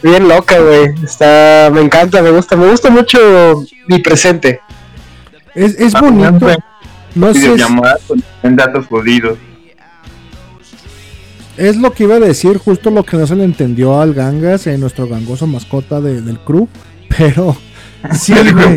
bien 0.01 0.27
loca, 0.27 0.57
güey. 0.59 0.93
Está, 1.03 1.69
me 1.73 1.81
encanta, 1.81 2.21
me 2.21 2.31
gusta, 2.31 2.55
me 2.55 2.69
gusta 2.69 2.89
mucho 2.89 3.17
mi 3.87 3.99
presente. 3.99 4.61
Es, 5.55 5.77
es 5.79 5.93
bonito. 5.93 6.47
No 7.15 7.33
sé, 7.33 7.55
con 8.41 8.55
datos 8.55 8.87
jodidos. 8.87 9.37
es 11.57 11.75
lo 11.77 11.91
que 11.91 12.03
iba 12.05 12.15
a 12.15 12.19
decir, 12.19 12.57
justo 12.57 12.89
lo 12.89 13.03
que 13.03 13.17
no 13.17 13.27
se 13.27 13.35
le 13.35 13.43
entendió 13.43 14.01
al 14.01 14.13
Gangas, 14.13 14.65
eh, 14.67 14.77
nuestro 14.77 15.07
gangoso 15.07 15.45
mascota 15.45 16.01
de- 16.01 16.21
del 16.21 16.39
crew. 16.39 16.67
Pero 17.17 17.55
sí, 18.11 18.33
güey. 18.33 18.75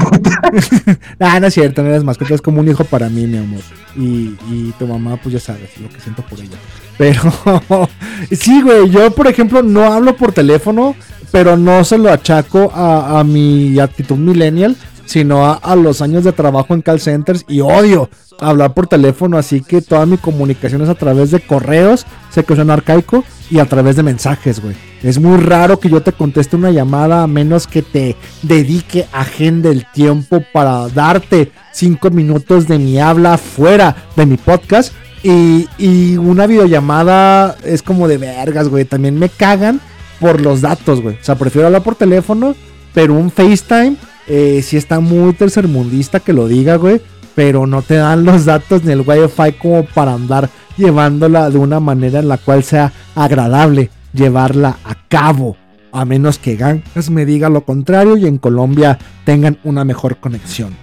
ah, 1.20 1.40
no 1.40 1.47
es 1.47 1.55
cierto, 1.55 1.82
no 1.82 1.89
eres 1.89 2.05
mascota, 2.05 2.35
es 2.35 2.43
como 2.43 2.61
un 2.61 2.69
hijo 2.69 2.85
para 2.85 3.09
mí, 3.09 3.27
mi 3.27 3.39
amor. 3.39 3.61
Y, 3.97 4.36
y 4.51 4.74
tu 4.78 4.86
mamá, 4.86 5.16
pues 5.23 5.35
ya 5.35 5.40
sabes 5.40 5.77
lo 5.78 5.89
que 5.89 6.01
siento 6.01 6.23
por 6.23 6.39
ella. 6.40 6.57
Pero 6.98 7.20
sí, 8.31 8.62
güey, 8.62 8.90
yo 8.90 9.11
por 9.11 9.27
ejemplo 9.27 9.62
no 9.62 9.93
hablo 9.93 10.16
por 10.16 10.32
teléfono, 10.32 10.97
pero 11.31 11.57
no 11.57 11.85
se 11.85 11.98
lo 11.98 12.11
achaco 12.11 12.73
a, 12.74 13.20
a 13.20 13.24
mi 13.24 13.78
actitud 13.78 14.16
millennial, 14.16 14.77
sino 15.06 15.46
a, 15.46 15.76
los 15.76 16.02
años 16.02 16.24
de 16.24 16.32
trabajo 16.32 16.74
en 16.74 16.82
call 16.82 17.00
centers 17.00 17.44
y 17.48 17.60
odio 17.60 18.10
hablar 18.38 18.74
por 18.74 18.86
teléfono, 18.86 19.38
así 19.38 19.62
que 19.62 19.80
toda 19.80 20.04
mi 20.04 20.18
comunicación 20.18 20.82
es 20.82 20.88
a 20.88 20.94
través 20.94 21.30
de 21.30 21.40
correos, 21.40 22.04
sé 22.30 22.44
que 22.44 22.54
suena 22.54 22.74
arcaico, 22.74 23.24
y 23.50 23.60
a 23.60 23.66
través 23.66 23.96
de 23.96 24.02
mensajes, 24.02 24.60
güey. 24.60 24.74
Es 25.02 25.18
muy 25.20 25.38
raro 25.38 25.78
que 25.78 25.88
yo 25.88 26.02
te 26.02 26.12
conteste 26.12 26.56
una 26.56 26.70
llamada 26.70 27.22
a 27.22 27.26
menos 27.26 27.66
que 27.66 27.82
te 27.82 28.16
dedique 28.42 29.06
agenda 29.12 29.70
el 29.70 29.86
tiempo 29.92 30.44
para 30.52 30.88
darte 30.88 31.52
cinco 31.72 32.10
minutos 32.10 32.66
de 32.66 32.78
mi 32.78 32.98
habla 32.98 33.38
fuera 33.38 33.94
de 34.16 34.26
mi 34.26 34.36
podcast. 34.36 34.92
Y, 35.22 35.68
y 35.78 36.16
una 36.16 36.46
videollamada 36.46 37.56
es 37.64 37.82
como 37.82 38.08
de 38.08 38.18
vergas, 38.18 38.68
güey. 38.68 38.84
También 38.84 39.18
me 39.18 39.28
cagan 39.28 39.80
por 40.20 40.40
los 40.40 40.60
datos, 40.60 41.00
güey. 41.00 41.16
O 41.16 41.24
sea, 41.24 41.36
prefiero 41.36 41.66
hablar 41.66 41.82
por 41.82 41.94
teléfono, 41.94 42.54
pero 42.92 43.14
un 43.14 43.30
FaceTime 43.30 43.96
eh, 44.27 44.61
sí 44.62 44.77
está 44.77 45.01
muy 45.01 45.32
tercermundista 45.32 46.20
que 46.20 46.32
lo 46.32 46.48
diga, 46.48 46.77
güey. 46.77 47.01
Pero 47.35 47.66
no 47.66 47.82
te 47.82 47.97
dan 47.97 48.24
los 48.24 48.47
datos 48.47 48.82
ni 48.85 48.93
el 48.93 49.03
Wi-Fi 49.03 49.53
como 49.61 49.85
para 49.85 50.15
andar 50.15 50.48
llevándola 50.77 51.51
de 51.51 51.59
una 51.59 51.81
manera 51.81 52.20
en 52.20 52.28
la 52.28 52.39
cual 52.39 52.65
sea 52.65 52.93
agradable 53.15 53.90
llevarla 54.12 54.78
a 54.85 54.94
cabo. 55.09 55.57
A 55.93 56.05
menos 56.05 56.39
que 56.39 56.57
Gangas 56.57 57.11
me 57.11 57.24
diga 57.24 57.48
lo 57.48 57.62
contrario 57.62 58.16
y 58.16 58.27
en 58.27 58.39
Colombia 58.39 58.98
tengan 59.24 59.59
una 59.65 59.85
mejor 59.85 60.16
conexión. 60.16 60.74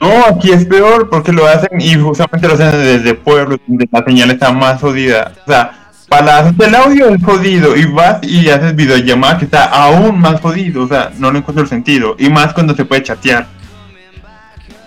No, 0.00 0.26
aquí 0.26 0.50
es 0.50 0.64
peor 0.66 1.08
porque 1.08 1.32
lo 1.32 1.46
hacen 1.46 1.80
y 1.80 1.94
justamente 1.94 2.48
lo 2.48 2.54
hacen 2.54 2.72
desde 2.72 3.14
pueblos 3.14 3.60
donde 3.66 3.88
la 3.90 4.04
señal 4.04 4.30
está 4.30 4.52
más 4.52 4.80
jodida. 4.80 5.32
O 5.46 5.50
sea, 5.50 5.85
para 6.08 6.38
hacer 6.38 6.54
el 6.68 6.74
audio 6.74 7.08
es 7.08 7.22
jodido 7.22 7.76
y 7.76 7.84
vas 7.86 8.18
y 8.22 8.48
haces 8.48 8.76
videollamada 8.76 9.38
que 9.38 9.44
está 9.46 9.64
aún 9.64 10.20
más 10.20 10.40
jodido. 10.40 10.84
O 10.84 10.88
sea, 10.88 11.12
no 11.18 11.32
le 11.32 11.38
encuentro 11.38 11.62
el 11.62 11.68
sentido. 11.68 12.16
Y 12.18 12.28
más 12.28 12.52
cuando 12.52 12.74
se 12.74 12.84
puede 12.84 13.02
chatear. 13.02 13.46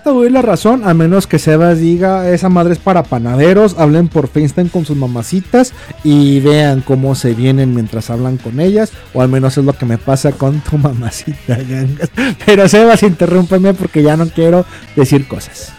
Te 0.03 0.11
doy 0.11 0.29
la 0.29 0.41
razón, 0.41 0.87
a 0.87 0.93
menos 0.93 1.27
que 1.27 1.39
Sebas 1.39 1.79
diga 1.79 2.29
esa 2.29 2.47
madre 2.47 2.71
es 2.71 2.79
para 2.79 3.03
panaderos, 3.03 3.77
hablen 3.77 4.07
por 4.07 4.29
FaceTime 4.29 4.69
con 4.69 4.85
sus 4.85 4.95
mamacitas 4.95 5.73
y 6.05 6.39
vean 6.39 6.79
cómo 6.81 7.15
se 7.15 7.33
vienen 7.33 7.75
mientras 7.75 8.09
hablan 8.09 8.37
con 8.37 8.61
ellas, 8.61 8.93
o 9.13 9.21
al 9.21 9.27
menos 9.27 9.57
es 9.57 9.65
lo 9.65 9.73
que 9.73 9.85
me 9.85 9.97
pasa 9.97 10.31
con 10.31 10.61
tu 10.61 10.77
mamacita. 10.79 11.59
Pero 12.45 12.69
Sebas, 12.69 13.03
interrúmpeme 13.03 13.73
porque 13.73 14.01
ya 14.01 14.15
no 14.15 14.27
quiero 14.29 14.65
decir 14.95 15.27
cosas. 15.27 15.73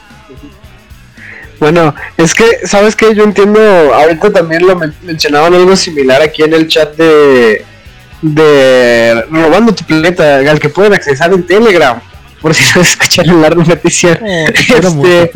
Bueno, 1.60 1.94
es 2.16 2.34
que, 2.34 2.66
¿sabes 2.66 2.96
qué? 2.96 3.14
Yo 3.14 3.22
entiendo, 3.22 3.60
ahorita 3.94 4.32
también 4.32 4.66
lo 4.66 4.74
men- 4.76 4.94
mencionaban 5.02 5.52
algo 5.54 5.76
similar 5.76 6.22
aquí 6.22 6.42
en 6.42 6.54
el 6.54 6.66
chat 6.66 6.96
de, 6.96 7.64
de 8.22 9.22
Robando 9.30 9.74
tu 9.74 9.84
Planeta, 9.84 10.36
al 10.38 10.58
que 10.58 10.70
pueden 10.70 10.94
accesar 10.94 11.32
en 11.34 11.46
Telegram, 11.46 12.00
por 12.40 12.54
si 12.54 12.64
no 12.74 12.80
escucharon 12.82 13.42
la 13.42 13.50
te 14.46 14.52
quiero 14.64 14.88
Este. 14.88 15.30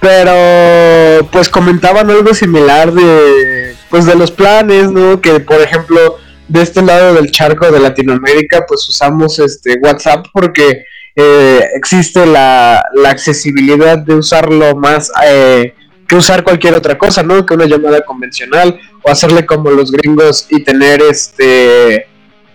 Pero 0.00 1.28
pues 1.30 1.48
comentaban 1.50 2.10
algo 2.10 2.32
similar 2.32 2.92
de 2.92 3.76
pues 3.90 4.06
de 4.06 4.14
los 4.14 4.30
planes, 4.30 4.90
¿no? 4.90 5.20
Que 5.20 5.40
por 5.40 5.60
ejemplo, 5.60 6.16
de 6.48 6.62
este 6.62 6.80
lado 6.80 7.12
del 7.14 7.30
charco 7.30 7.70
de 7.70 7.80
Latinoamérica, 7.80 8.64
pues 8.66 8.88
usamos 8.88 9.38
este 9.40 9.76
WhatsApp 9.82 10.26
porque 10.32 10.84
eh, 11.22 11.68
existe 11.74 12.24
la, 12.24 12.82
accesibilidad 13.06 13.98
de 13.98 14.14
usarlo 14.14 14.74
más 14.74 15.12
eh, 15.26 15.74
que 16.08 16.16
usar 16.16 16.42
cualquier 16.42 16.74
otra 16.74 16.96
cosa, 16.96 17.22
¿no? 17.22 17.44
Que 17.44 17.52
una 17.52 17.66
llamada 17.66 18.00
convencional 18.00 18.80
o 19.02 19.10
hacerle 19.10 19.44
como 19.44 19.70
los 19.70 19.92
gringos 19.92 20.46
y 20.48 20.64
tener 20.64 21.02
este 21.02 22.06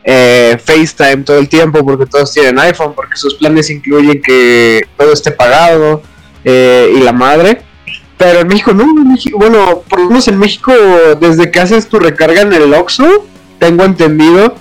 eh, 0.03 0.57
FaceTime 0.63 1.23
todo 1.23 1.37
el 1.37 1.47
tiempo 1.47 1.85
porque 1.85 2.07
todos 2.07 2.33
tienen 2.33 2.57
iPhone, 2.57 2.93
porque 2.95 3.17
sus 3.17 3.35
planes 3.35 3.69
incluyen 3.69 4.19
que 4.19 4.81
todo 4.97 5.13
esté 5.13 5.29
pagado 5.29 6.01
y 6.43 6.99
la 7.01 7.11
madre. 7.11 7.61
Pero 8.17 8.39
en 8.39 8.47
México 8.47 8.73
no, 8.73 8.83
en 8.83 9.11
México, 9.11 9.37
bueno, 9.37 9.83
por 9.87 9.99
lo 9.99 10.07
menos 10.07 10.27
en 10.27 10.39
México, 10.39 10.73
desde 11.19 11.51
que 11.51 11.59
haces 11.59 11.87
tu 11.87 11.99
recarga 11.99 12.41
en 12.41 12.53
el 12.53 12.73
Oxxo, 12.73 13.27
tengo 13.59 13.83
entendido 13.83 14.55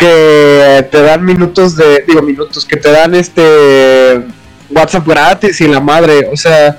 que 0.00 0.88
te 0.90 1.02
dan 1.02 1.22
minutos 1.22 1.76
de, 1.76 2.04
digo 2.08 2.22
minutos, 2.22 2.64
que 2.64 2.78
te 2.78 2.90
dan 2.90 3.14
este 3.14 4.22
WhatsApp 4.70 5.06
gratis 5.06 5.60
y 5.60 5.68
la 5.68 5.80
madre, 5.80 6.26
o 6.32 6.36
sea, 6.38 6.78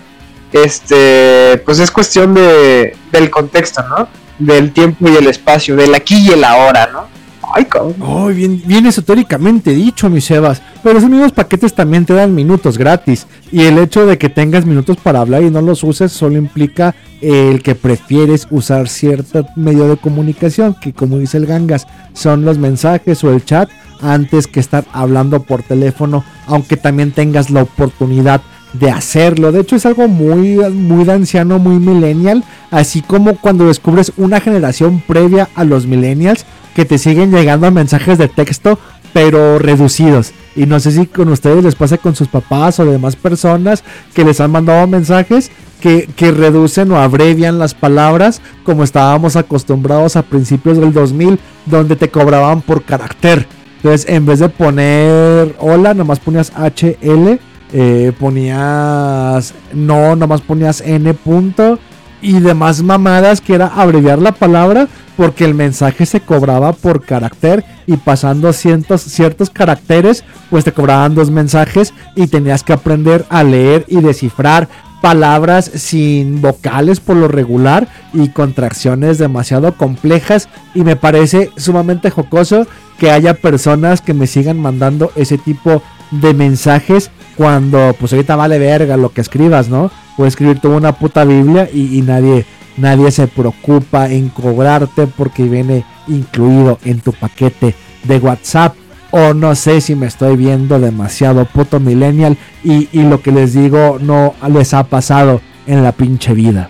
este, 0.52 1.62
pues 1.64 1.78
es 1.78 1.92
cuestión 1.92 2.34
de, 2.34 2.98
del 3.12 3.30
contexto, 3.30 3.84
¿no? 3.84 4.08
del 4.40 4.72
tiempo 4.72 5.08
y 5.08 5.16
el 5.18 5.28
espacio, 5.28 5.76
del 5.76 5.94
aquí 5.94 6.18
y 6.18 6.32
el 6.32 6.44
ahora, 6.44 6.90
¿no? 6.92 7.08
Ay. 7.54 7.68
Ay, 8.02 8.36
bien, 8.36 8.62
bien 8.66 8.86
esotéricamente 8.86 9.72
dicho, 9.72 10.10
mis 10.10 10.26
Sebas. 10.26 10.62
Pero 10.84 10.98
esos 10.98 11.10
mismos 11.10 11.32
paquetes 11.32 11.74
también 11.74 12.06
te 12.06 12.14
dan 12.14 12.34
minutos 12.36 12.78
gratis. 12.78 13.28
Y 13.52 13.62
el 13.62 13.78
hecho 13.78 14.06
de 14.06 14.18
que 14.18 14.30
tengas 14.30 14.66
minutos 14.66 14.98
para 14.98 15.20
hablar 15.20 15.44
y 15.44 15.50
no 15.50 15.62
los 15.62 15.84
uses 15.84 16.12
solo 16.12 16.38
implica 16.38 16.96
el 17.22 17.62
que 17.62 17.76
prefieres 17.76 18.48
usar 18.50 18.88
cierto 18.88 19.46
medio 19.56 19.88
de 19.88 19.98
comunicación, 19.98 20.76
que 20.82 20.94
como 20.94 21.18
dice 21.18 21.38
el 21.38 21.46
Gangas, 21.46 21.88
son 22.14 22.46
los 22.46 22.58
mensajes 22.58 23.24
o 23.24 23.32
el 23.32 23.46
chat, 23.46 23.70
antes 24.02 24.48
que 24.48 24.60
estar 24.60 24.86
hablando 24.92 25.44
por 25.44 25.62
teléfono, 25.62 26.24
aunque 26.48 26.78
también 26.78 27.12
tengas 27.12 27.52
la 27.52 27.64
oportunidad 27.64 28.42
de 28.74 28.90
hacerlo. 28.90 29.52
De 29.52 29.62
hecho, 29.62 29.76
es 29.76 29.86
algo 29.86 30.08
muy, 30.08 30.58
muy 30.72 31.08
anciano, 31.10 31.60
muy 31.60 31.76
millennial. 31.76 32.44
Así 32.72 33.02
como 33.02 33.36
cuando 33.36 33.68
descubres 33.68 34.14
una 34.18 34.40
generación 34.40 35.04
previa 35.06 35.50
a 35.56 35.64
los 35.64 35.86
millennials 35.86 36.46
que 36.76 36.86
te 36.86 36.98
siguen 36.98 37.32
llegando 37.32 37.70
mensajes 37.72 38.18
de 38.18 38.28
texto, 38.28 38.80
pero 39.14 39.60
reducidos. 39.60 40.32
Y 40.56 40.66
no 40.66 40.80
sé 40.80 40.92
si 40.92 41.06
con 41.06 41.30
ustedes 41.30 41.64
les 41.64 41.76
pasa 41.76 41.98
con 41.98 42.16
sus 42.16 42.28
papás 42.28 42.80
o 42.80 42.86
demás 42.86 43.16
personas 43.16 43.84
que 44.14 44.24
les 44.24 44.40
han 44.40 44.52
mandado 44.52 44.86
mensajes 44.88 45.52
que, 45.80 46.08
que 46.16 46.32
reducen 46.32 46.92
o 46.92 47.00
abrevian 47.00 47.58
las 47.60 47.74
palabras 47.74 48.42
como 48.64 48.84
estábamos 48.84 49.36
acostumbrados 49.36 50.16
a 50.16 50.24
principios 50.24 50.78
del 50.78 50.94
2000, 50.94 51.40
donde 51.66 51.96
te 51.96 52.10
cobraban 52.10 52.62
por 52.62 52.84
carácter. 52.84 53.48
Entonces, 53.78 54.08
en 54.08 54.26
vez 54.26 54.40
de 54.40 54.50
poner 54.50 55.56
hola, 55.60 55.94
nomás 55.94 56.20
ponías 56.20 56.52
HL, 56.56 57.40
eh, 57.74 58.12
ponías 58.20 59.54
no, 59.74 60.16
nomás 60.16 60.42
ponías 60.42 60.82
N 60.82 61.14
punto 61.14 61.80
y 62.22 62.40
demás 62.40 62.84
mamadas 62.84 63.42
que 63.42 63.56
era 63.56 63.68
abreviar 63.68 64.20
la 64.20 64.34
palabra 64.34 64.88
porque 65.22 65.46
el 65.46 65.54
mensaje 65.54 66.08
se 66.08 66.22
cobraba 66.22 66.74
por 66.74 67.06
carácter 67.06 67.64
y 67.86 67.98
pasando 67.98 68.54
cientos, 68.54 69.04
ciertos 69.04 69.52
caracteres 69.52 70.24
pues 70.50 70.64
te 70.64 70.72
cobraban 70.72 71.14
dos 71.14 71.30
mensajes 71.30 71.94
y 72.16 72.26
tenías 72.26 72.64
que 72.64 72.74
aprender 72.74 73.24
a 73.30 73.44
leer 73.44 73.86
y 73.88 74.02
descifrar 74.02 74.68
palabras 75.00 75.70
sin 75.76 76.42
vocales 76.42 77.00
por 77.00 77.18
lo 77.18 77.28
regular 77.28 77.88
y 78.14 78.30
contracciones 78.30 79.20
demasiado 79.20 79.78
complejas 79.78 80.50
y 80.74 80.84
me 80.84 80.96
parece 80.96 81.52
sumamente 81.56 82.10
jocoso 82.10 82.66
que 82.98 83.12
haya 83.12 83.36
personas 83.36 84.02
que 84.02 84.16
me 84.16 84.26
sigan 84.26 84.60
mandando 84.60 85.12
ese 85.16 85.38
tipo 85.38 85.84
de 86.10 86.34
mensajes 86.34 87.12
cuando 87.38 87.96
pues 88.00 88.12
ahorita 88.12 88.36
vale 88.36 88.58
verga 88.58 88.98
lo 88.98 89.10
que 89.10 89.22
escribas, 89.22 89.70
¿no? 89.70 89.92
Puedes 90.18 90.34
escribir 90.34 90.60
toda 90.60 90.78
una 90.78 90.94
puta 90.94 91.26
Biblia 91.26 91.70
y, 91.72 91.96
y 91.96 92.02
nadie, 92.02 92.48
nadie 92.78 93.12
se 93.12 93.28
preocupa 93.28 94.10
en 94.10 94.30
cobrarte 94.30 95.08
porque 95.08 95.44
viene 95.44 95.86
incluido 96.08 96.80
en 96.84 97.00
tu 97.00 97.14
paquete 97.14 97.76
de 98.04 98.18
WhatsApp. 98.18 98.76
O 99.14 99.34
no 99.34 99.56
sé 99.56 99.82
si 99.82 99.94
me 99.94 100.08
estoy 100.08 100.38
viendo 100.38 100.80
demasiado 100.80 101.44
puto 101.46 101.82
millennial 101.82 102.38
y, 102.64 102.88
y 102.94 103.04
lo 103.04 103.22
que 103.22 103.32
les 103.32 103.54
digo 103.54 103.98
no 104.00 104.36
les 104.48 104.74
ha 104.74 104.86
pasado 104.86 105.42
en 105.68 105.84
la 105.84 105.92
pinche 105.92 106.34
vida. 106.34 106.70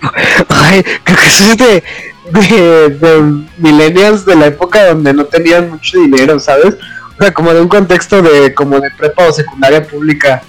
Ay, 0.48 0.84
creo 1.02 1.18
que 1.18 1.26
es 1.26 1.56
de, 1.56 1.82
de, 2.30 2.88
de 2.90 3.44
millennials 3.58 4.24
de 4.24 4.36
la 4.36 4.46
época 4.46 4.86
donde 4.86 5.12
no 5.12 5.24
tenían 5.24 5.70
mucho 5.70 5.98
dinero, 5.98 6.38
¿sabes? 6.38 6.76
O 7.18 7.22
sea, 7.22 7.32
como 7.32 7.52
de 7.52 7.60
un 7.60 7.68
contexto 7.68 8.20
de 8.22 8.52
como 8.54 8.78
de 8.78 8.90
prepa 8.90 9.26
o 9.26 9.32
secundaria 9.32 9.86
pública. 9.86 10.42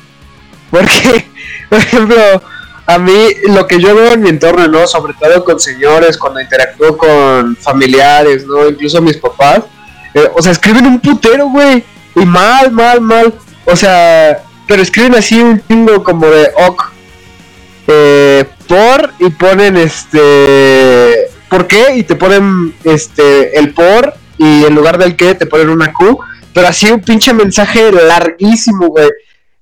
Porque, 0.70 1.28
por 1.70 1.80
ejemplo, 1.80 2.18
a 2.88 2.98
mí 2.98 3.14
lo 3.50 3.68
que 3.68 3.80
yo 3.82 3.94
veo 3.94 4.14
en 4.14 4.22
mi 4.22 4.30
entorno, 4.30 4.66
¿no? 4.68 4.88
Sobre 4.88 5.14
todo 5.14 5.44
con 5.44 5.60
señores, 5.60 6.18
cuando 6.18 6.40
interactúo 6.40 6.98
con 6.98 7.58
familiares, 7.58 8.46
¿no? 8.46 8.68
Incluso 8.70 9.02
mis 9.02 9.18
papás. 9.18 9.64
eh, 10.14 10.30
o 10.34 10.42
sea, 10.42 10.54
escriben 10.54 10.86
un 10.88 11.00
putero, 11.02 11.50
güey. 11.50 11.84
Y 12.16 12.26
mal, 12.26 12.72
mal, 12.72 13.02
mal. 13.02 13.34
O 13.66 13.76
sea, 13.76 14.42
pero 14.66 14.82
escriben 14.82 15.16
así 15.16 15.42
un 15.42 15.62
chingo 15.68 16.02
como 16.02 16.28
de 16.28 16.50
ok. 16.56 16.84
Eh, 17.88 18.46
por 18.68 19.14
y 19.20 19.30
ponen 19.32 19.76
este. 19.76 21.30
¿Por 21.50 21.68
qué? 21.68 21.98
Y 21.98 22.04
te 22.04 22.16
ponen 22.16 22.74
este 22.86 23.58
el 23.60 23.74
por 23.74 24.14
y 24.38 24.64
en 24.66 24.76
lugar 24.76 24.98
del 24.98 25.18
qué 25.18 25.36
te 25.36 25.46
ponen 25.46 25.70
una 25.70 25.92
Q. 25.92 26.20
Pero 26.54 26.68
así 26.68 26.90
un 26.90 27.02
pinche 27.02 27.34
mensaje 27.34 27.92
larguísimo, 27.92 28.88
güey. 28.88 29.10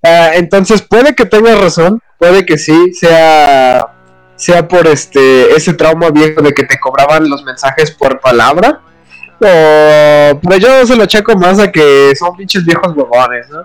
Ah, 0.03 0.31
entonces 0.35 0.83
puede 0.83 1.15
que 1.15 1.25
tengas 1.25 1.59
razón, 1.59 1.99
puede 2.17 2.45
que 2.45 2.57
sí, 2.57 2.93
sea 2.93 3.91
sea 4.35 4.67
por 4.67 4.85
este 4.87 5.51
ese 5.55 5.73
trauma 5.73 6.09
viejo 6.09 6.41
de 6.41 6.53
que 6.53 6.63
te 6.63 6.79
cobraban 6.79 7.29
los 7.29 7.43
mensajes 7.43 7.91
por 7.91 8.19
palabra. 8.19 8.81
O, 9.39 10.39
pero 10.41 10.57
yo 10.57 10.85
se 10.85 10.95
lo 10.95 11.05
checo 11.05 11.35
más 11.35 11.59
a 11.59 11.71
que 11.71 12.13
son 12.17 12.35
pinches 12.35 12.65
viejos 12.65 12.95
huevones, 12.95 13.49
¿no? 13.49 13.63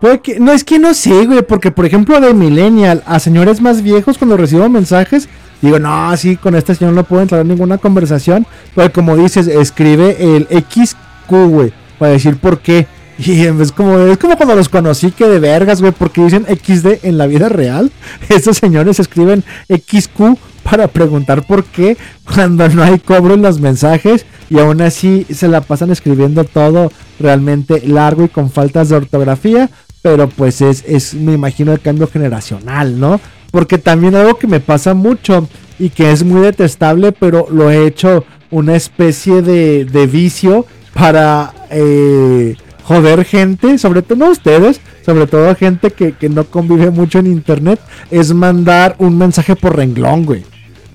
Puede 0.00 0.20
no 0.38 0.52
es 0.52 0.64
que 0.64 0.78
no 0.78 0.92
sé, 0.94 1.26
güey, 1.26 1.42
porque 1.42 1.70
por 1.70 1.86
ejemplo 1.86 2.20
de 2.20 2.34
millennial 2.34 3.02
a 3.06 3.18
señores 3.18 3.60
más 3.60 3.82
viejos 3.82 4.18
cuando 4.18 4.36
recibo 4.36 4.68
mensajes, 4.68 5.28
digo, 5.62 5.78
no, 5.78 6.10
así 6.10 6.36
con 6.36 6.54
este 6.54 6.74
señor 6.74 6.94
no 6.94 7.04
puedo 7.04 7.22
entrar 7.22 7.40
en 7.40 7.48
ninguna 7.48 7.78
conversación, 7.78 8.46
pero 8.74 8.92
como 8.92 9.16
dices, 9.16 9.46
escribe 9.46 10.16
el 10.18 10.46
XQ, 10.46 11.30
güey, 11.30 11.72
para 11.98 12.12
decir 12.12 12.36
por 12.36 12.58
qué. 12.58 12.86
Y 13.18 13.42
es 13.42 13.72
como, 13.72 13.98
es 13.98 14.18
como 14.18 14.36
cuando 14.36 14.56
los 14.56 14.68
conocí 14.68 15.12
que 15.12 15.26
de 15.26 15.38
vergas, 15.38 15.80
güey, 15.80 15.92
porque 15.92 16.24
dicen 16.24 16.46
XD 16.46 17.04
en 17.04 17.16
la 17.16 17.26
vida 17.26 17.48
real. 17.48 17.90
Estos 18.28 18.58
señores 18.58 18.98
escriben 18.98 19.44
XQ 19.68 20.36
para 20.64 20.88
preguntar 20.88 21.46
por 21.46 21.64
qué 21.64 21.96
cuando 22.24 22.68
no 22.68 22.82
hay 22.82 22.98
cobro 22.98 23.34
en 23.34 23.42
los 23.42 23.60
mensajes 23.60 24.24
y 24.50 24.58
aún 24.58 24.80
así 24.80 25.26
se 25.30 25.46
la 25.46 25.60
pasan 25.60 25.90
escribiendo 25.90 26.44
todo 26.44 26.90
realmente 27.20 27.86
largo 27.86 28.24
y 28.24 28.28
con 28.28 28.50
faltas 28.50 28.88
de 28.88 28.96
ortografía, 28.96 29.70
pero 30.02 30.28
pues 30.28 30.60
es, 30.62 30.82
es 30.86 31.14
me 31.14 31.34
imagino 31.34 31.72
el 31.72 31.80
cambio 31.80 32.08
generacional, 32.08 32.98
¿no? 32.98 33.20
Porque 33.50 33.78
también 33.78 34.16
algo 34.16 34.38
que 34.38 34.46
me 34.46 34.60
pasa 34.60 34.94
mucho 34.94 35.48
y 35.78 35.90
que 35.90 36.10
es 36.10 36.24
muy 36.24 36.40
detestable, 36.40 37.12
pero 37.12 37.46
lo 37.50 37.70
he 37.70 37.86
hecho 37.86 38.24
una 38.50 38.74
especie 38.74 39.42
de, 39.42 39.84
de 39.84 40.06
vicio 40.06 40.66
para 40.94 41.52
eh, 41.70 42.56
joder 42.84 43.24
gente, 43.24 43.78
sobre 43.78 44.02
todo 44.02 44.18
no 44.18 44.30
ustedes, 44.30 44.80
sobre 45.04 45.26
todo 45.26 45.54
gente 45.56 45.90
que, 45.90 46.12
que 46.12 46.28
no 46.28 46.44
convive 46.44 46.90
mucho 46.90 47.18
en 47.18 47.26
internet, 47.26 47.80
es 48.10 48.32
mandar 48.32 48.94
un 48.98 49.18
mensaje 49.18 49.56
por 49.56 49.76
renglón, 49.76 50.24
güey. 50.24 50.44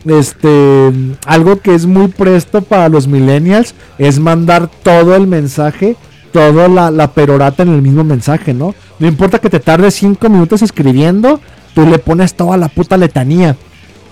Este, 0.06 0.92
algo 1.26 1.60
que 1.60 1.76
es 1.76 1.86
muy 1.86 2.08
presto 2.08 2.62
para 2.62 2.88
los 2.88 3.08
millennials 3.08 3.76
es 3.98 4.20
mandar 4.20 4.70
todo 4.84 5.16
el 5.16 5.28
mensaje, 5.28 5.98
toda 6.32 6.70
la, 6.70 6.90
la 6.90 7.12
perorata 7.12 7.64
en 7.64 7.70
el 7.70 7.82
mismo 7.82 8.04
mensaje, 8.04 8.54
¿no? 8.54 8.76
No 9.00 9.08
importa 9.08 9.40
que 9.40 9.50
te 9.50 9.60
tardes 9.60 9.96
5 9.96 10.30
minutos 10.30 10.62
escribiendo, 10.62 11.42
tú 11.74 11.86
le 11.86 12.00
pones 12.00 12.36
toda 12.36 12.56
la 12.56 12.70
puta 12.70 12.98
letanía. 12.98 13.58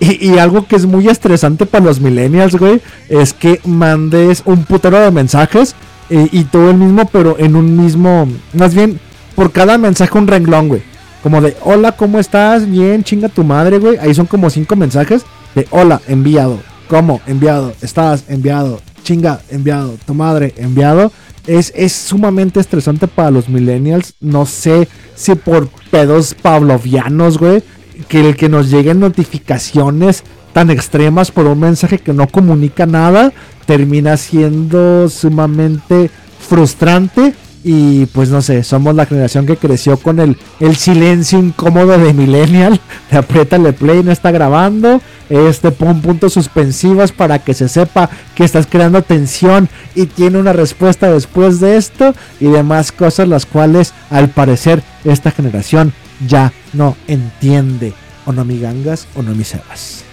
Y, 0.00 0.32
y 0.32 0.38
algo 0.38 0.66
que 0.66 0.76
es 0.76 0.86
muy 0.86 1.08
estresante 1.08 1.64
para 1.66 1.84
los 1.84 2.00
millennials, 2.00 2.56
güey, 2.56 2.80
es 3.08 3.32
que 3.32 3.60
mandes 3.64 4.42
un 4.44 4.64
putero 4.64 5.00
de 5.00 5.10
mensajes 5.10 5.74
eh, 6.10 6.28
y 6.32 6.44
todo 6.44 6.70
el 6.70 6.76
mismo, 6.76 7.06
pero 7.12 7.36
en 7.38 7.56
un 7.56 7.76
mismo, 7.76 8.26
más 8.54 8.74
bien, 8.74 8.98
por 9.34 9.52
cada 9.52 9.78
mensaje 9.78 10.16
un 10.18 10.26
renglón, 10.26 10.68
güey. 10.68 10.82
Como 11.22 11.40
de, 11.40 11.56
hola, 11.62 11.92
¿cómo 11.92 12.18
estás? 12.18 12.68
Bien, 12.68 13.02
chinga 13.04 13.28
tu 13.28 13.44
madre, 13.44 13.78
güey. 13.78 13.98
Ahí 13.98 14.14
son 14.14 14.26
como 14.26 14.50
cinco 14.50 14.76
mensajes 14.76 15.24
de, 15.54 15.66
hola, 15.70 16.00
enviado. 16.08 16.58
¿Cómo? 16.88 17.20
Enviado. 17.26 17.72
Estás 17.82 18.24
enviado. 18.28 18.80
Chinga, 19.02 19.40
enviado. 19.50 19.96
Tu 20.06 20.14
madre, 20.14 20.54
enviado. 20.56 21.12
Es, 21.46 21.72
es 21.76 21.92
sumamente 21.92 22.60
estresante 22.60 23.06
para 23.08 23.30
los 23.30 23.48
millennials. 23.48 24.14
No 24.20 24.46
sé 24.46 24.88
si 25.14 25.34
por 25.34 25.68
pedos 25.90 26.34
pavlovianos, 26.40 27.38
güey. 27.38 27.62
Que 28.08 28.20
el 28.28 28.36
que 28.36 28.48
nos 28.48 28.70
lleguen 28.70 29.00
notificaciones 29.00 30.22
tan 30.52 30.70
extremas 30.70 31.30
por 31.30 31.46
un 31.46 31.60
mensaje 31.60 31.98
que 31.98 32.12
no 32.12 32.26
comunica 32.26 32.86
nada 32.86 33.32
termina 33.68 34.16
siendo 34.16 35.10
sumamente 35.10 36.10
frustrante 36.40 37.34
y 37.62 38.06
pues 38.06 38.30
no 38.30 38.40
sé, 38.40 38.64
somos 38.64 38.94
la 38.94 39.04
generación 39.04 39.44
que 39.44 39.58
creció 39.58 39.98
con 39.98 40.20
el, 40.20 40.38
el 40.58 40.74
silencio 40.76 41.38
incómodo 41.38 41.98
de 41.98 42.14
Millennial. 42.14 42.80
Te 43.10 43.18
apriétale 43.18 43.74
play, 43.74 44.02
no 44.02 44.10
está 44.10 44.30
grabando. 44.30 45.02
Este 45.28 45.70
pon 45.70 46.00
puntos 46.00 46.32
suspensivos 46.32 47.12
para 47.12 47.40
que 47.40 47.52
se 47.52 47.68
sepa 47.68 48.08
que 48.34 48.44
estás 48.44 48.66
creando 48.66 49.02
tensión 49.02 49.68
y 49.94 50.06
tiene 50.06 50.38
una 50.38 50.54
respuesta 50.54 51.12
después 51.12 51.60
de 51.60 51.76
esto 51.76 52.14
y 52.40 52.46
demás 52.46 52.90
cosas 52.90 53.28
las 53.28 53.44
cuales 53.44 53.92
al 54.08 54.30
parecer 54.30 54.82
esta 55.04 55.30
generación 55.30 55.92
ya 56.26 56.54
no 56.72 56.96
entiende. 57.06 57.92
O 58.24 58.32
no 58.32 58.46
mi 58.46 58.58
gangas 58.58 59.06
o 59.14 59.22
no 59.22 59.34
mi 59.34 59.44
sebas. 59.44 60.07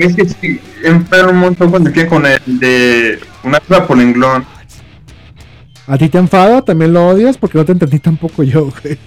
Es 0.00 0.14
que 0.14 0.28
sí, 0.28 0.60
enfermo 0.84 1.30
un 1.30 1.38
montón 1.38 1.70
cuando 1.70 1.90
con 2.08 2.26
el 2.26 2.40
de 2.46 3.18
una 3.42 3.60
cosa 3.60 3.86
por 3.86 3.96
renglón. 3.96 4.44
¿A 5.86 5.96
ti 5.96 6.08
te 6.08 6.18
enfada? 6.18 6.62
¿También 6.62 6.92
lo 6.92 7.08
odias? 7.08 7.38
Porque 7.38 7.58
no 7.58 7.64
te 7.64 7.72
entendí 7.72 7.98
tampoco 7.98 8.42
yo, 8.42 8.72
güey. 8.82 8.98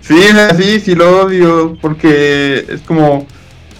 Sí, 0.00 0.20
sí, 0.58 0.80
sí 0.80 0.94
lo 0.94 1.22
odio, 1.22 1.78
porque 1.80 2.66
es 2.68 2.82
como 2.82 3.26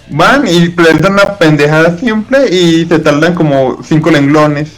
van 0.09 0.47
y 0.47 0.69
presentan 0.69 1.13
una 1.13 1.37
pendejada 1.37 1.97
simple 1.97 2.47
y 2.49 2.85
se 2.85 2.99
tardan 2.99 3.35
como 3.35 3.83
cinco 3.83 4.09
lenglones. 4.11 4.73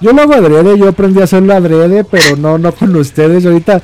Yo 0.00 0.12
lo 0.12 0.22
hago 0.22 0.34
adrede, 0.34 0.78
yo 0.78 0.88
aprendí 0.88 1.20
a 1.20 1.24
hacerlo 1.24 1.54
adrede, 1.54 2.04
pero 2.04 2.36
no, 2.36 2.58
no 2.58 2.72
con 2.72 2.94
ustedes. 2.96 3.46
Ahorita 3.46 3.82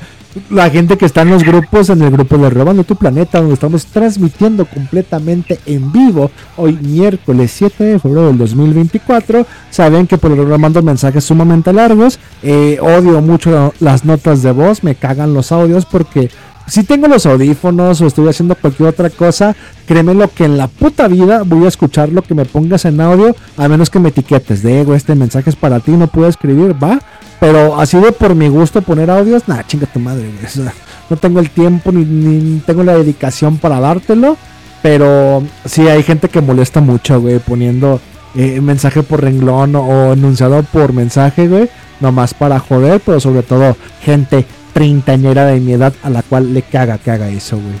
la 0.49 0.69
gente 0.69 0.97
que 0.97 1.05
está 1.05 1.21
en 1.21 1.29
los 1.29 1.43
grupos, 1.43 1.89
en 1.89 2.01
el 2.01 2.11
grupo 2.11 2.37
de 2.37 2.49
Robando 2.49 2.83
tu 2.83 2.95
Planeta, 2.95 3.39
donde 3.39 3.53
estamos 3.53 3.85
transmitiendo 3.85 4.65
completamente 4.65 5.59
en 5.65 5.91
vivo, 5.91 6.31
hoy 6.57 6.73
miércoles 6.81 7.51
7 7.55 7.83
de 7.83 7.99
febrero 7.99 8.27
del 8.27 8.37
2024, 8.37 9.45
saben 9.69 10.07
que 10.07 10.17
por 10.17 10.31
general 10.31 10.59
mando 10.59 10.81
mensajes 10.81 11.23
sumamente 11.23 11.71
largos. 11.73 12.19
Eh, 12.41 12.77
odio 12.81 13.21
mucho 13.21 13.73
las 13.79 14.05
notas 14.05 14.41
de 14.41 14.51
voz, 14.51 14.83
me 14.83 14.95
cagan 14.95 15.33
los 15.33 15.51
audios 15.51 15.85
porque 15.85 16.29
si 16.67 16.83
tengo 16.83 17.07
los 17.07 17.25
audífonos 17.25 17.99
o 18.01 18.07
estoy 18.07 18.29
haciendo 18.29 18.55
cualquier 18.55 18.89
otra 18.89 19.09
cosa, 19.09 19.55
créeme 19.85 20.13
lo 20.13 20.29
que 20.29 20.45
en 20.45 20.57
la 20.57 20.67
puta 20.67 21.07
vida 21.07 21.43
voy 21.43 21.65
a 21.65 21.67
escuchar 21.67 22.09
lo 22.09 22.21
que 22.21 22.35
me 22.35 22.45
pongas 22.45 22.85
en 22.85 23.01
audio, 23.01 23.35
a 23.57 23.67
menos 23.67 23.89
que 23.89 23.99
me 23.99 24.09
etiquetes 24.09 24.63
de 24.63 24.81
ego, 24.81 24.95
este 24.95 25.15
mensaje 25.15 25.49
es 25.49 25.55
para 25.55 25.79
ti, 25.81 25.91
no 25.91 26.07
puedo 26.07 26.27
escribir, 26.27 26.73
va. 26.81 26.99
Pero 27.43 27.77
así 27.77 27.97
de 27.97 28.13
por 28.13 28.35
mi 28.35 28.47
gusto 28.47 28.81
poner 28.81 29.11
audios, 29.11 29.49
nada, 29.49 29.67
chinga 29.67 29.85
tu 29.85 29.99
madre, 29.99 30.31
no 31.09 31.17
tengo 31.17 31.41
el 31.41 31.49
tiempo 31.49 31.91
ni, 31.91 32.05
ni 32.05 32.59
tengo 32.61 32.85
la 32.85 32.95
dedicación 32.95 33.57
para 33.57 33.81
dártelo. 33.81 34.37
Pero 34.81 35.43
sí 35.65 35.89
hay 35.89 36.03
gente 36.03 36.29
que 36.29 36.39
molesta 36.39 36.79
mucho, 36.79 37.19
güey, 37.19 37.39
poniendo 37.39 37.99
eh, 38.33 38.61
mensaje 38.61 39.03
por 39.03 39.21
renglón 39.21 39.75
o 39.75 40.13
enunciado 40.13 40.63
por 40.63 40.93
mensaje, 40.93 41.49
güey. 41.49 41.69
Nomás 41.99 42.33
para 42.33 42.59
joder, 42.59 43.01
pero 43.05 43.19
sobre 43.19 43.43
todo 43.43 43.75
gente 44.01 44.45
treintañera 44.71 45.45
de 45.47 45.59
mi 45.59 45.73
edad 45.73 45.91
a 46.01 46.09
la 46.09 46.23
cual 46.23 46.53
le 46.53 46.61
caga 46.61 46.97
que 46.97 47.11
haga 47.11 47.27
eso, 47.27 47.57
güey. 47.57 47.75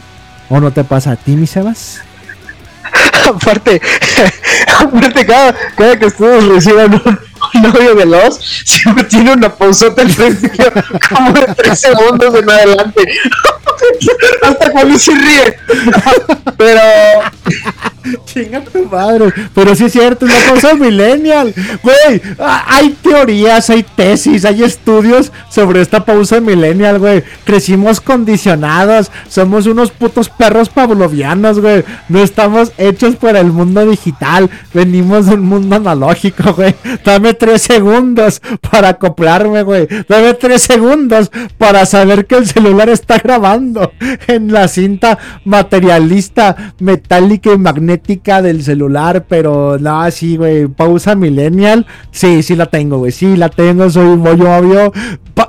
¿O 0.49 0.59
no 0.59 0.71
te 0.71 0.83
pasa 0.83 1.11
a 1.11 1.15
ti, 1.15 1.37
mi 1.37 1.47
Sebas? 1.47 2.01
aparte, 3.29 3.81
aparte 4.77 5.25
cada, 5.25 5.55
cada 5.77 5.97
que 5.97 6.07
ustedes 6.07 6.43
reciban 6.49 6.93
un, 6.93 7.19
de 7.53 8.05
los, 8.05 8.39
siempre 8.65 9.03
tiene 9.03 9.33
una 9.33 9.53
pausota 9.53 10.01
al 10.01 10.09
principio, 10.09 10.71
como 11.09 11.31
de 11.33 11.53
tres 11.55 11.79
segundos 11.79 12.35
en 12.35 12.49
adelante. 12.49 13.01
Hasta 14.41 14.71
cuando 14.71 14.97
se 14.97 15.11
ríe. 15.13 15.57
Pero 16.57 16.81
Chinga 18.25 18.61
tu 18.61 18.85
madre. 18.85 19.33
Pero 19.53 19.75
sí 19.75 19.85
es 19.85 19.91
cierto, 19.91 20.25
es 20.25 20.33
la 20.33 20.53
cosa 20.53 20.73
millennial. 20.73 21.53
Güey, 21.81 22.21
hay 22.39 22.89
teorías, 23.01 23.69
hay 23.69 23.83
tesis, 23.83 24.45
hay 24.45 24.63
estudios 24.63 25.31
sobre 25.49 25.81
esta 25.81 26.03
pausa 26.03 26.39
millennial, 26.39 26.99
güey. 26.99 27.23
Crecimos 27.45 28.01
condicionados. 28.01 29.11
Somos 29.29 29.67
unos 29.67 29.91
putos 29.91 30.29
perros 30.29 30.69
pavlovianos, 30.69 31.59
güey. 31.59 31.83
No 32.09 32.21
estamos 32.21 32.71
hechos 32.77 33.15
para 33.15 33.39
el 33.39 33.51
mundo 33.51 33.85
digital. 33.85 34.49
Venimos 34.73 35.27
de 35.27 35.35
un 35.35 35.45
mundo 35.45 35.75
analógico, 35.75 36.53
güey. 36.53 36.75
Dame 37.05 37.33
tres 37.43 37.63
segundos 37.63 38.41
para 38.71 38.87
acoplarme, 38.87 39.63
güey. 39.63 39.85
Dame 40.07 40.33
tres 40.35 40.61
segundos 40.61 41.29
para 41.57 41.85
saber 41.85 42.25
que 42.25 42.35
el 42.35 42.47
celular 42.47 42.87
está 42.87 43.17
grabando 43.17 43.91
en 44.27 44.53
la 44.53 44.69
cinta 44.69 45.17
materialista, 45.43 46.73
metálica 46.79 47.51
y 47.51 47.57
magnética 47.57 48.41
del 48.41 48.63
celular. 48.63 49.25
Pero 49.27 49.77
no, 49.77 50.09
sí, 50.09 50.37
güey. 50.37 50.67
Pausa 50.67 51.15
millennial. 51.15 51.85
Sí, 52.11 52.43
sí 52.43 52.55
la 52.55 52.67
tengo, 52.67 52.99
güey. 52.99 53.11
Sí 53.11 53.35
la 53.35 53.49
tengo. 53.49 53.89
Soy 53.89 54.15
muy 54.15 54.39
obvio. 54.39 54.93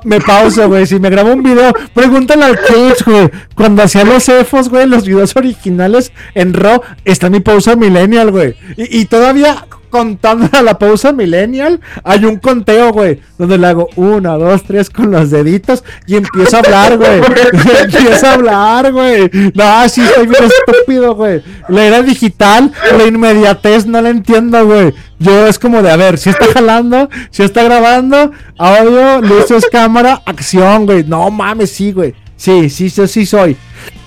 Me 0.02 0.20
pauso, 0.20 0.66
güey. 0.68 0.86
Si 0.86 0.98
me 0.98 1.10
grabo 1.10 1.32
un 1.32 1.44
video, 1.44 1.72
pregúntale 1.94 2.44
al 2.44 2.56
Cage, 2.56 3.04
güey. 3.06 3.30
Cuando 3.54 3.84
hacía 3.84 4.02
los 4.02 4.28
EFOS, 4.28 4.68
güey, 4.68 4.88
los 4.88 5.06
videos 5.06 5.36
originales 5.36 6.10
en 6.34 6.54
RAW, 6.54 6.82
está 7.04 7.30
mi 7.30 7.38
pausa 7.38 7.76
millennial, 7.76 8.32
güey. 8.32 8.56
Y 8.76 9.04
todavía 9.04 9.64
contando 9.94 10.48
a 10.50 10.60
la 10.60 10.76
pausa 10.76 11.12
millennial, 11.12 11.80
hay 12.02 12.24
un 12.24 12.38
conteo, 12.38 12.92
güey, 12.92 13.20
donde 13.38 13.58
le 13.58 13.68
hago 13.68 13.88
una, 13.94 14.32
dos, 14.32 14.64
tres 14.64 14.90
con 14.90 15.12
los 15.12 15.30
deditos 15.30 15.84
y 16.08 16.16
empiezo 16.16 16.56
a 16.56 16.58
hablar, 16.58 16.96
güey. 16.96 17.20
empiezo 17.84 18.26
a 18.26 18.32
hablar, 18.32 18.92
güey. 18.92 19.30
No, 19.54 19.88
sí, 19.88 20.00
estoy 20.00 20.26
bien 20.26 20.42
estúpido, 20.42 21.14
güey. 21.14 21.42
La 21.68 21.84
era 21.84 22.02
digital, 22.02 22.72
la 22.98 23.04
inmediatez, 23.04 23.86
no 23.86 24.02
la 24.02 24.08
entiendo, 24.08 24.66
güey. 24.66 24.92
Yo 25.20 25.46
es 25.46 25.60
como 25.60 25.80
de, 25.80 25.92
a 25.92 25.96
ver, 25.96 26.18
si 26.18 26.30
está 26.30 26.46
jalando, 26.52 27.08
si 27.30 27.44
está 27.44 27.62
grabando, 27.62 28.32
audio, 28.58 29.20
luces, 29.20 29.64
cámara, 29.70 30.22
acción, 30.26 30.86
güey. 30.86 31.04
No 31.04 31.30
mames, 31.30 31.70
sí, 31.70 31.92
güey. 31.92 32.14
Sí, 32.34 32.68
sí, 32.68 32.90
sí, 32.90 33.06
sí 33.06 33.26
soy. 33.26 33.56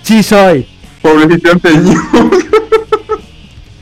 Sí 0.04 0.22
soy. 0.22 0.68
Pobrecito 1.02 1.52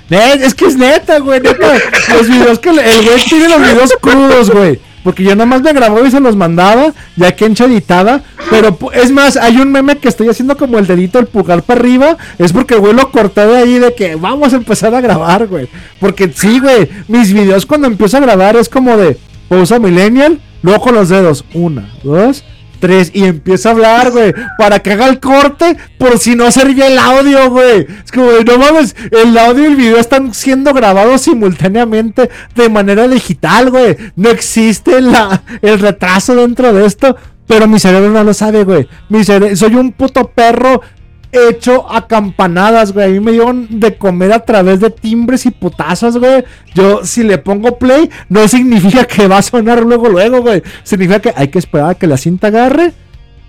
es 0.10 0.54
que 0.54 0.66
es 0.66 0.78
neta, 0.78 1.20
güey, 1.20 1.40
neta. 1.42 1.74
Los 2.14 2.28
videos 2.28 2.60
que 2.60 2.70
el 2.70 2.76
güey 2.76 3.22
tiene 3.28 3.50
los 3.50 3.62
videos 3.62 3.94
crudos, 4.02 4.52
güey. 4.52 4.80
Porque 5.04 5.24
yo 5.24 5.36
nada 5.36 5.46
más 5.46 5.62
me 5.62 5.72
grababa 5.72 6.08
y 6.08 6.10
se 6.10 6.20
los 6.20 6.36
mandaba, 6.36 6.92
ya 7.16 7.36
que 7.36 7.46
en 7.46 7.54
editada. 7.54 8.24
Pero 8.50 8.76
es 8.92 9.12
más, 9.12 9.38
hay 9.38 9.58
un 9.58 9.72
meme 9.72 9.98
que 9.98 10.10
estoy 10.10 10.30
haciendo 10.30 10.58
como 10.58 10.80
el 10.80 10.88
dedito, 10.88 11.20
el 11.20 11.28
pulgar 11.28 11.62
para 11.62 11.80
arriba. 11.80 12.18
Es 12.40 12.52
porque, 12.52 12.76
güey, 12.76 12.94
lo 12.94 13.12
corté 13.12 13.46
de 13.46 13.56
ahí 13.56 13.78
de 13.78 13.94
que 13.94 14.16
vamos 14.16 14.54
a 14.54 14.56
empezar 14.56 14.96
a 14.96 15.02
grabar, 15.02 15.46
güey. 15.46 15.68
Porque 16.00 16.32
sí, 16.34 16.60
güey, 16.60 16.90
mis 17.08 17.32
videos 17.34 17.68
cuando 17.68 17.86
empiezo 17.86 18.18
a 18.18 18.22
grabar 18.22 18.56
es 18.56 18.68
como 18.68 18.98
de 18.98 19.16
pausa 19.48 19.78
millennial, 19.78 20.40
luego 20.64 20.82
con 20.82 20.96
los 20.96 21.10
dedos. 21.10 21.46
Una, 21.54 21.88
dos, 22.04 22.44
tres. 22.80 23.12
Y 23.14 23.24
empiezo 23.26 23.70
a 23.70 23.72
hablar, 23.74 24.12
güey. 24.12 24.34
Para 24.58 24.80
que 24.80 24.92
haga 24.94 25.08
el 25.08 25.20
corte 25.20 25.76
por 25.98 26.18
si 26.20 26.36
no 26.36 26.52
servía 26.52 26.88
el 26.88 26.98
audio, 27.00 27.50
güey. 27.50 27.88
Es 28.04 28.12
como, 28.12 28.32
de, 28.32 28.44
no 28.44 28.58
mames, 28.58 28.96
el 29.12 29.38
audio 29.38 29.64
y 29.64 29.68
el 29.68 29.76
video 29.76 29.98
están 29.98 30.34
siendo 30.34 30.74
grabados 30.74 31.22
simultáneamente 31.22 32.30
de 32.56 32.70
manera 32.70 33.08
digital, 33.08 33.70
güey. 33.70 33.96
No 34.16 34.30
existe 34.30 35.02
la, 35.02 35.44
el 35.62 35.80
retraso 35.80 36.36
dentro 36.36 36.74
de 36.74 36.86
esto. 36.86 37.16
Pero 37.48 37.68
mi 37.68 37.78
cerebro 37.80 38.10
no 38.10 38.24
lo 38.24 38.34
sabe, 38.34 38.64
güey. 38.64 38.88
Mi 39.08 39.20
cere- 39.20 39.56
soy 39.56 39.76
un 39.76 39.92
puto 39.92 40.32
perro 40.32 40.82
hecho 41.50 41.92
a 41.92 42.08
campanadas, 42.08 42.94
güey. 42.94 43.06
A 43.06 43.10
mí 43.10 43.20
me 43.20 43.32
dieron 43.32 43.68
de 43.80 43.98
comer 43.98 44.34
a 44.34 44.40
través 44.40 44.80
de 44.80 44.90
timbres 44.90 45.46
y 45.46 45.52
putazos, 45.52 46.18
güey. 46.18 46.44
Yo, 46.74 47.06
si 47.06 47.24
le 47.24 47.38
pongo 47.38 47.78
play, 47.78 48.10
no 48.30 48.48
significa 48.48 49.06
que 49.06 49.28
va 49.28 49.40
a 49.40 49.42
sonar 49.42 49.82
luego, 49.82 50.10
luego, 50.10 50.42
güey. 50.42 50.64
Significa 50.84 51.20
que 51.20 51.34
hay 51.36 51.48
que 51.50 51.60
esperar 51.60 51.92
a 51.92 51.96
que 51.96 52.08
la 52.08 52.18
cinta 52.18 52.48
agarre. 52.48 52.94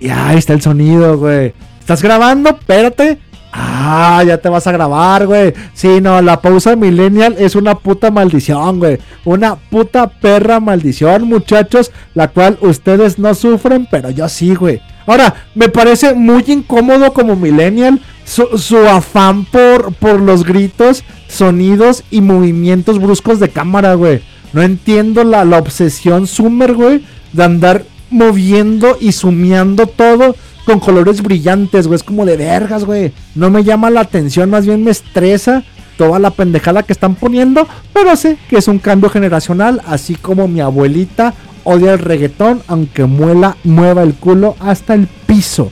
Y 0.01 0.09
ahí 0.09 0.39
está 0.39 0.53
el 0.53 0.63
sonido, 0.63 1.19
güey. 1.19 1.55
¿Estás 1.81 2.03
grabando? 2.03 2.51
Espérate. 2.51 3.19
Ah, 3.59 4.23
ya 4.27 4.37
te 4.39 4.51
vas 4.51 4.67
a 4.67 4.73
grabar, 4.73 5.27
güey. 5.27 5.55
Sí, 5.73 6.01
no, 6.03 6.21
la 6.21 6.43
pausa 6.43 6.77
millennial 6.77 7.37
es 7.39 7.55
una 7.57 7.75
puta 7.77 8.11
maldición, 8.11 8.79
güey. 8.81 8.99
Una 9.25 9.55
puta 9.55 10.09
perra 10.09 10.61
maldición, 10.61 11.25
muchachos. 11.25 11.91
La 12.15 12.29
cual 12.29 12.59
ustedes 12.61 13.19
no 13.19 13.35
sufren, 13.35 13.89
pero 13.91 14.11
yo 14.11 14.29
sí, 14.29 14.55
güey. 14.55 14.83
Ahora, 15.07 15.47
me 15.55 15.69
parece 15.69 16.15
muy 16.15 16.45
incómodo 16.47 17.13
como 17.13 17.37
millennial 17.37 18.01
su, 18.25 18.77
afán 18.89 19.45
por, 19.45 19.93
por 19.95 20.21
los 20.21 20.45
gritos, 20.45 21.05
sonidos 21.29 22.03
y 22.11 22.21
movimientos 22.21 22.99
bruscos 22.99 23.39
de 23.39 23.49
cámara, 23.49 23.95
güey. 23.95 24.21
No 24.53 24.63
entiendo 24.63 25.23
la, 25.23 25.45
la 25.45 25.59
obsesión 25.59 26.27
Summer, 26.27 26.75
güey, 26.75 27.05
de 27.33 27.45
andar 27.45 27.85
moviendo 28.11 28.97
y 29.01 29.13
sumeando 29.13 29.87
todo 29.87 30.35
con 30.65 30.81
colores 30.81 31.23
brillantes, 31.23 31.87
güey. 31.87 31.97
Es 31.97 32.03
como 32.03 32.27
de 32.27 32.37
vergas, 32.37 32.85
güey. 32.85 33.13
No 33.35 33.51
me 33.51 33.63
llama 33.63 33.91
la 33.91 34.01
atención, 34.01 34.51
más 34.51 34.67
bien 34.67 34.83
me 34.83 34.91
estresa 34.91 35.63
toda 35.97 36.19
la 36.19 36.31
pendejada 36.31 36.83
que 36.83 36.93
están 36.93 37.15
poniendo. 37.15 37.69
Pero 37.93 38.17
sé 38.17 38.39
que 38.49 38.59
es 38.59 38.67
un 38.67 38.81
cambio 38.81 39.09
generacional, 39.09 39.81
así 39.87 40.17
como 40.17 40.49
mi 40.49 40.61
abuelita 40.61 41.35
odia 41.67 41.93
el 41.93 41.99
reggaetón, 41.99 42.63
aunque 42.69 43.05
muela, 43.05 43.57
mueva 43.65 44.03
el 44.03 44.15
culo 44.15 44.57
hasta 44.61 44.95
el 44.95 45.07
piso. 45.27 45.71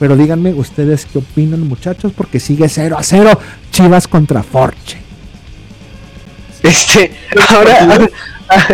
Pero 0.00 0.16
díganme 0.16 0.52
ustedes 0.54 1.06
qué 1.06 1.18
opinan, 1.18 1.60
muchachos, 1.68 2.12
porque 2.16 2.40
sigue 2.40 2.68
0 2.68 2.96
a 2.98 3.02
0 3.02 3.38
Chivas 3.70 4.08
contra 4.08 4.42
Forche. 4.42 4.98
Este, 6.62 7.12
ahora 7.48 8.08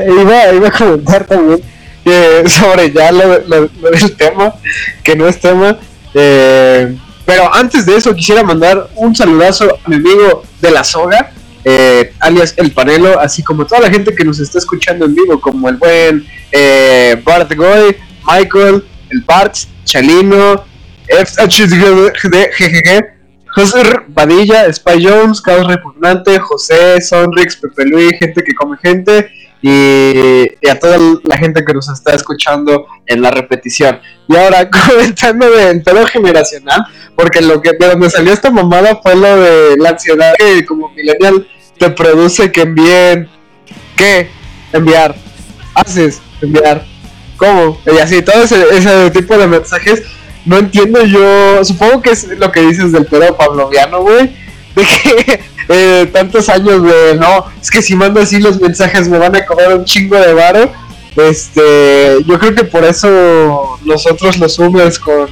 iba, 0.09 0.53
iba 0.55 0.69
a 0.69 0.71
comentar 0.73 1.25
también 1.27 1.61
sobre 2.49 2.91
ya 2.93 3.13
lo, 3.13 3.39
lo- 3.47 3.69
lo 3.81 3.91
del 3.91 4.17
tema, 4.17 4.55
que 5.03 5.15
no 5.17 5.29
es 5.29 5.41
tema. 5.41 5.77
eh, 6.15 6.97
pero 7.25 7.55
antes 7.55 7.87
de 7.87 7.97
eso 7.97 8.15
quisiera 8.15 8.43
mandar 8.43 8.89
un 8.97 9.15
saludazo 9.15 9.79
a 9.85 9.89
mi 9.89 9.97
amigo 9.97 10.43
de 10.61 10.71
la 10.73 10.83
soga, 10.83 11.31
eh, 11.65 12.13
alias 12.21 12.55
El 12.57 12.73
Panelo, 12.73 13.19
así 13.21 13.43
como 13.43 13.67
toda 13.67 13.83
la 13.83 13.91
gente 13.91 14.15
que 14.15 14.25
nos 14.25 14.41
está 14.41 14.59
escuchando 14.59 15.05
en 15.07 15.15
vivo, 15.15 15.41
como 15.41 15.69
el 15.69 15.77
buen 15.77 16.27
eh, 16.51 17.21
Bart 17.25 17.53
Goy, 17.55 17.97
Michael, 18.27 18.85
el 19.11 19.21
Bart, 19.23 19.55
Chalino, 19.85 20.65
FHGG, 21.09 23.05
José 23.55 23.81
R- 23.81 24.07
Padilla, 24.15 24.73
Spy 24.73 25.05
Jones, 25.07 25.41
Carlos 25.41 25.69
Repugnante, 25.69 26.39
José, 26.39 27.01
Sonrix, 27.01 27.57
Pepe 27.57 27.85
Luis, 27.85 28.13
gente 28.19 28.43
que 28.43 28.55
come 28.55 28.77
gente 28.83 29.31
y, 29.63 30.69
a 30.69 30.79
toda 30.79 30.99
la 31.23 31.39
gente 31.39 31.65
que 31.65 31.73
nos 31.73 31.89
está 31.89 32.15
escuchando 32.15 32.87
en 33.07 33.23
la 33.23 33.31
repetición. 33.31 34.01
Y 34.29 34.37
ahora, 34.37 34.69
comentando 34.89 35.49
de 35.51 35.81
pedo 35.81 36.05
generacional, 36.07 36.85
porque 37.17 37.41
lo 37.41 37.63
que 37.63 37.71
de 37.79 37.87
donde 37.87 38.11
salió 38.11 38.33
esta 38.33 38.51
mamada 38.51 38.97
fue 39.03 39.15
lo 39.15 39.41
de 39.41 39.77
la 39.79 39.91
ansiedad 39.91 40.35
que 40.37 40.67
como 40.67 40.89
millennial 40.91 41.47
te 41.79 41.91
produce 41.91 42.51
que 42.51 42.63
envíen. 42.63 43.29
¿Qué? 43.97 44.29
Enviar. 44.73 45.15
Haces, 45.75 46.21
enviar. 46.41 46.85
¿Cómo? 47.37 47.79
Y 47.87 47.99
así, 47.99 48.23
todo 48.23 48.43
ese, 48.43 48.65
ese 48.77 49.11
tipo 49.11 49.39
de 49.39 49.47
mensajes. 49.47 50.03
No 50.45 50.59
entiendo 50.59 51.05
yo. 51.05 51.65
Supongo 51.65 52.03
que 52.03 52.11
es 52.11 52.27
lo 52.27 52.51
que 52.51 52.63
dices 52.63 52.91
del 52.91 53.07
pedo 53.07 53.37
pavloviano, 53.37 54.01
güey. 54.03 54.37
De 54.75 54.83
que 54.83 55.41
eh, 55.69 56.09
tantos 56.13 56.49
años 56.49 56.83
de 56.83 57.17
no, 57.19 57.47
es 57.61 57.71
que 57.71 57.83
si 57.83 57.95
mando 57.95 58.21
así 58.21 58.41
los 58.41 58.61
mensajes 58.61 59.09
me 59.09 59.19
van 59.19 59.37
a 59.37 59.45
cobrar 59.45 59.77
un 59.77 59.85
chingo 59.85 60.17
de 60.17 60.33
varo. 60.35 60.71
Este, 61.17 62.17
yo 62.27 62.39
creo 62.39 62.55
que 62.55 62.65
por 62.65 62.85
eso 62.85 63.79
nosotros 63.85 64.39
los 64.39 64.57
Zoomers 64.57 64.99
con, 64.99 65.29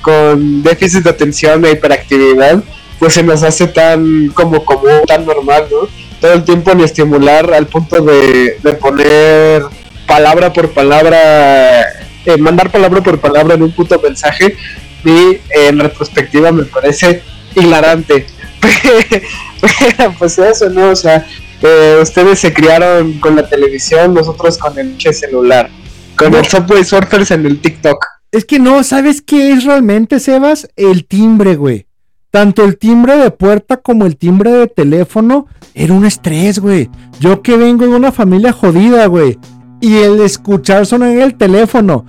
con 0.00 0.62
déficit 0.62 1.02
de 1.02 1.10
atención 1.10 1.64
e 1.64 1.72
hiperactividad, 1.72 2.62
pues 3.00 3.14
se 3.14 3.22
nos 3.24 3.42
hace 3.42 3.66
tan 3.66 4.28
como 4.28 4.64
común, 4.64 5.00
tan 5.06 5.26
normal, 5.26 5.66
¿no? 5.70 5.88
Todo 6.20 6.34
el 6.34 6.44
tiempo 6.44 6.72
ni 6.74 6.84
estimular 6.84 7.52
al 7.52 7.66
punto 7.66 8.00
de, 8.00 8.58
de 8.62 8.72
poner 8.74 9.64
palabra 10.06 10.52
por 10.52 10.70
palabra, 10.70 11.82
eh, 12.24 12.36
mandar 12.38 12.70
palabra 12.70 13.02
por 13.02 13.18
palabra 13.18 13.54
en 13.54 13.62
un 13.64 13.72
puto 13.72 14.00
mensaje, 14.00 14.56
y 15.04 15.38
en 15.50 15.78
retrospectiva 15.78 16.52
me 16.52 16.64
parece 16.64 17.22
hilarante. 17.54 18.26
Pero, 19.96 20.14
pues 20.18 20.38
eso, 20.38 20.68
¿no? 20.70 20.90
O 20.90 20.96
sea, 20.96 21.26
eh, 21.62 21.98
ustedes 22.02 22.40
se 22.40 22.52
criaron 22.52 23.14
con 23.20 23.36
la 23.36 23.48
televisión, 23.48 24.14
nosotros 24.14 24.58
con 24.58 24.78
el 24.78 25.00
celular, 25.00 25.70
con 26.16 26.34
el 26.34 26.44
Subway 26.44 26.84
Surfers 26.84 27.30
en 27.30 27.46
el 27.46 27.60
TikTok. 27.60 28.04
Es 28.32 28.44
que 28.44 28.58
no, 28.58 28.82
¿sabes 28.82 29.22
qué 29.22 29.52
es 29.52 29.64
realmente, 29.64 30.18
Sebas? 30.18 30.68
El 30.76 31.06
timbre, 31.06 31.56
güey. 31.56 31.86
Tanto 32.30 32.64
el 32.64 32.78
timbre 32.78 33.16
de 33.16 33.30
puerta 33.30 33.76
como 33.76 34.06
el 34.06 34.16
timbre 34.16 34.50
de 34.50 34.66
teléfono 34.66 35.46
era 35.72 35.94
un 35.94 36.04
estrés, 36.04 36.58
güey. 36.58 36.90
Yo 37.20 37.42
que 37.42 37.56
vengo 37.56 37.86
de 37.86 37.94
una 37.94 38.10
familia 38.10 38.52
jodida, 38.52 39.06
güey. 39.06 39.38
Y 39.80 39.98
el 39.98 40.20
escuchar 40.20 40.84
sonar 40.84 41.16
el 41.16 41.36
teléfono 41.36 42.04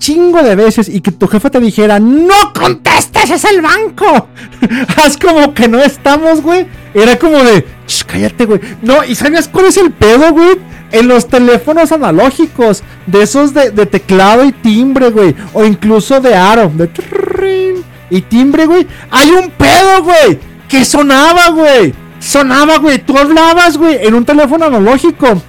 chingo 0.00 0.42
de 0.42 0.56
veces 0.56 0.88
y 0.88 1.00
que 1.00 1.12
tu 1.12 1.28
jefa 1.28 1.50
te 1.50 1.60
dijera, 1.60 2.00
no 2.00 2.52
contestes, 2.58 3.30
es 3.30 3.44
el 3.44 3.60
banco. 3.60 4.28
Haz 4.96 5.16
como 5.16 5.54
que 5.54 5.68
no 5.68 5.78
estamos, 5.78 6.40
güey. 6.42 6.66
Era 6.92 7.16
como 7.16 7.38
de, 7.38 7.64
"Shh, 7.86 8.04
cállate, 8.04 8.46
güey. 8.46 8.60
No, 8.82 9.04
¿y 9.04 9.14
sabes 9.14 9.46
cuál 9.46 9.66
es 9.66 9.76
el 9.76 9.92
pedo, 9.92 10.32
güey? 10.32 10.58
En 10.90 11.06
los 11.06 11.28
teléfonos 11.28 11.92
analógicos, 11.92 12.82
de 13.06 13.22
esos 13.22 13.54
de, 13.54 13.70
teclado 13.86 14.44
y 14.44 14.50
timbre, 14.50 15.10
güey. 15.10 15.36
O 15.52 15.64
incluso 15.64 16.20
de 16.20 16.34
aro, 16.34 16.72
de 16.74 16.88
trrrrin 16.88 17.84
y 18.10 18.22
timbre, 18.22 18.66
güey. 18.66 18.88
Hay 19.10 19.30
un 19.30 19.50
pedo, 19.50 20.02
güey. 20.02 20.40
Que 20.68 20.84
sonaba, 20.84 21.50
güey. 21.50 21.94
Sonaba, 22.18 22.78
güey. 22.78 22.98
Tú 22.98 23.16
hablabas, 23.16 23.76
güey, 23.76 24.04
en 24.04 24.14
un 24.14 24.24
teléfono 24.24 24.64
analógico. 24.64 25.40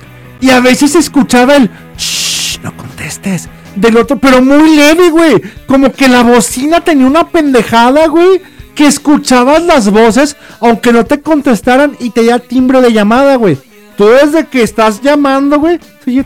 Y 0.41 0.51
a 0.51 0.59
veces 0.59 0.95
escuchaba 0.95 1.55
el, 1.55 1.71
shh, 1.97 2.59
no 2.61 2.75
contestes 2.77 3.49
del 3.75 3.97
otro, 3.97 4.17
pero 4.17 4.41
muy 4.41 4.75
leve, 4.75 5.09
güey. 5.09 5.41
Como 5.67 5.91
que 5.91 6.07
la 6.07 6.23
bocina 6.23 6.81
tenía 6.81 7.07
una 7.07 7.27
pendejada, 7.29 8.07
güey. 8.07 8.41
Que 8.75 8.87
escuchabas 8.87 9.61
las 9.63 9.89
voces, 9.89 10.37
aunque 10.59 10.93
no 10.93 11.05
te 11.05 11.21
contestaran 11.21 11.95
y 11.99 12.09
te 12.11 12.25
da 12.25 12.39
timbre 12.39 12.81
de 12.81 12.93
llamada, 12.93 13.35
güey. 13.35 13.57
Tú 13.97 14.07
desde 14.07 14.47
que 14.47 14.63
estás 14.63 15.01
llamando, 15.01 15.59
güey, 15.59 15.79
se 16.03 16.11
oye 16.11 16.25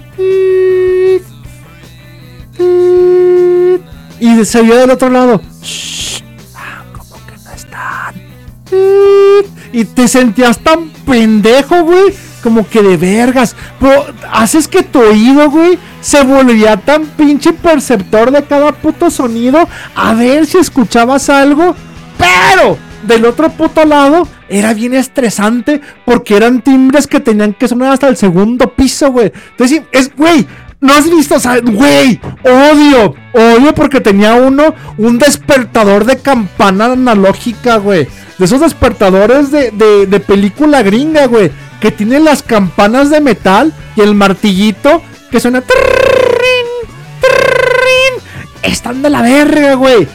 y 4.19 4.45
se 4.45 4.59
oye 4.59 4.75
del 4.75 4.91
otro 4.91 5.09
lado. 5.09 5.41
"Shh, 5.61 6.21
ah, 6.55 6.83
como 6.93 7.15
que 7.25 7.33
no 7.43 7.51
están. 7.51 8.15
tit", 8.69 9.49
Y 9.73 9.85
te 9.85 10.07
sentías 10.07 10.59
tan 10.59 10.89
pendejo, 11.05 11.83
güey. 11.83 12.13
Como 12.45 12.69
que 12.69 12.83
de 12.83 12.95
vergas. 12.95 13.55
Pero 13.79 14.05
haces 14.31 14.67
que 14.67 14.83
tu 14.83 15.01
oído, 15.01 15.49
güey, 15.49 15.79
se 15.99 16.23
volvía 16.23 16.77
tan 16.77 17.05
pinche 17.05 17.53
perceptor 17.53 18.29
de 18.29 18.43
cada 18.43 18.71
puto 18.71 19.09
sonido. 19.09 19.67
A 19.95 20.13
ver 20.13 20.45
si 20.45 20.59
escuchabas 20.59 21.27
algo. 21.31 21.75
Pero 22.19 22.77
del 23.01 23.25
otro 23.25 23.49
puto 23.49 23.83
lado 23.83 24.27
era 24.47 24.75
bien 24.75 24.93
estresante 24.93 25.81
porque 26.05 26.37
eran 26.37 26.61
timbres 26.61 27.07
que 27.07 27.19
tenían 27.19 27.53
que 27.53 27.67
sonar 27.67 27.93
hasta 27.93 28.09
el 28.09 28.15
segundo 28.15 28.75
piso, 28.75 29.11
güey. 29.11 29.31
Entonces, 29.49 29.81
es, 29.91 30.15
güey, 30.15 30.45
no 30.81 30.93
has 30.93 31.09
visto, 31.09 31.35
o 31.35 31.71
güey, 31.71 32.19
odio, 32.43 33.15
odio 33.33 33.73
porque 33.73 34.01
tenía 34.01 34.35
uno 34.35 34.75
un 34.99 35.17
despertador 35.17 36.05
de 36.05 36.17
campana 36.17 36.85
analógica, 36.85 37.77
güey. 37.77 38.07
De 38.37 38.45
esos 38.45 38.61
despertadores 38.61 39.49
de, 39.49 39.71
de, 39.71 40.05
de 40.05 40.19
película 40.19 40.83
gringa, 40.83 41.25
güey. 41.25 41.51
Que 41.85 41.91
tienen 41.91 42.23
las 42.23 42.41
campanas 42.41 43.11
de 43.11 43.21
metal 43.21 43.71
y 43.95 44.01
el 44.01 44.15
martillito 44.15 45.03
que 45.29 45.39
suena. 45.39 45.61
trrrrin, 45.61 46.89
trrrrin. 47.21 48.23
Están 48.63 49.03
de 49.03 49.11
la 49.11 49.21
verga, 49.21 49.75
güey. 49.75 50.07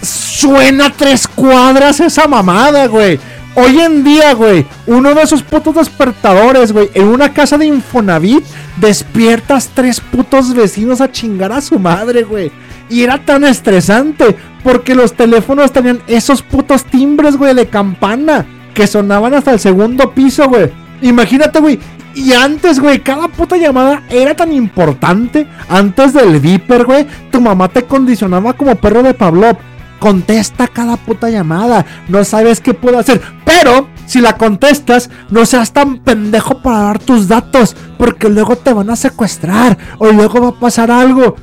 Suena 0.00 0.92
tres 0.96 1.26
cuadras 1.26 1.98
esa 1.98 2.28
mamada, 2.28 2.86
güey. 2.86 3.18
Hoy 3.56 3.80
en 3.80 4.04
día, 4.04 4.32
güey, 4.34 4.64
uno 4.86 5.12
de 5.12 5.22
esos 5.22 5.42
putos 5.42 5.74
despertadores, 5.74 6.70
güey, 6.70 6.88
en 6.94 7.08
una 7.08 7.34
casa 7.34 7.58
de 7.58 7.66
Infonavit, 7.66 8.44
despiertas 8.76 9.72
tres 9.74 9.98
putos 9.98 10.54
vecinos 10.54 11.00
a 11.00 11.10
chingar 11.10 11.50
a 11.50 11.60
su 11.60 11.80
madre, 11.80 12.22
güey. 12.22 12.52
Y 12.88 13.02
era 13.02 13.18
tan 13.18 13.42
estresante 13.42 14.36
porque 14.62 14.94
los 14.94 15.14
teléfonos 15.14 15.72
tenían 15.72 16.00
esos 16.06 16.42
putos 16.42 16.84
timbres, 16.84 17.36
güey, 17.36 17.54
de 17.54 17.66
campana 17.66 18.46
que 18.72 18.86
sonaban 18.86 19.34
hasta 19.34 19.50
el 19.50 19.58
segundo 19.58 20.14
piso, 20.14 20.48
güey. 20.48 20.70
Imagínate, 21.02 21.60
güey. 21.60 21.78
Y 22.14 22.32
antes, 22.32 22.80
güey, 22.80 23.00
cada 23.00 23.28
puta 23.28 23.56
llamada 23.56 24.02
era 24.10 24.34
tan 24.34 24.52
importante. 24.52 25.46
Antes 25.68 26.12
del 26.12 26.40
Viper, 26.40 26.84
güey, 26.84 27.06
tu 27.30 27.40
mamá 27.40 27.68
te 27.68 27.84
condicionaba 27.84 28.54
como 28.54 28.74
perro 28.74 29.02
de 29.02 29.14
Pavlov. 29.14 29.56
Contesta 30.00 30.68
cada 30.68 30.96
puta 30.96 31.28
llamada. 31.28 31.84
No 32.08 32.24
sabes 32.24 32.60
qué 32.60 32.74
puedo 32.74 32.98
hacer. 32.98 33.20
Pero 33.44 33.88
si 34.06 34.20
la 34.20 34.36
contestas, 34.36 35.10
no 35.30 35.44
seas 35.44 35.72
tan 35.72 35.98
pendejo 35.98 36.60
para 36.62 36.78
dar 36.78 36.98
tus 36.98 37.28
datos. 37.28 37.76
Porque 37.98 38.28
luego 38.28 38.56
te 38.56 38.72
van 38.72 38.90
a 38.90 38.96
secuestrar. 38.96 39.78
O 39.98 40.10
luego 40.10 40.40
va 40.40 40.48
a 40.48 40.60
pasar 40.60 40.90
algo. 40.90 41.36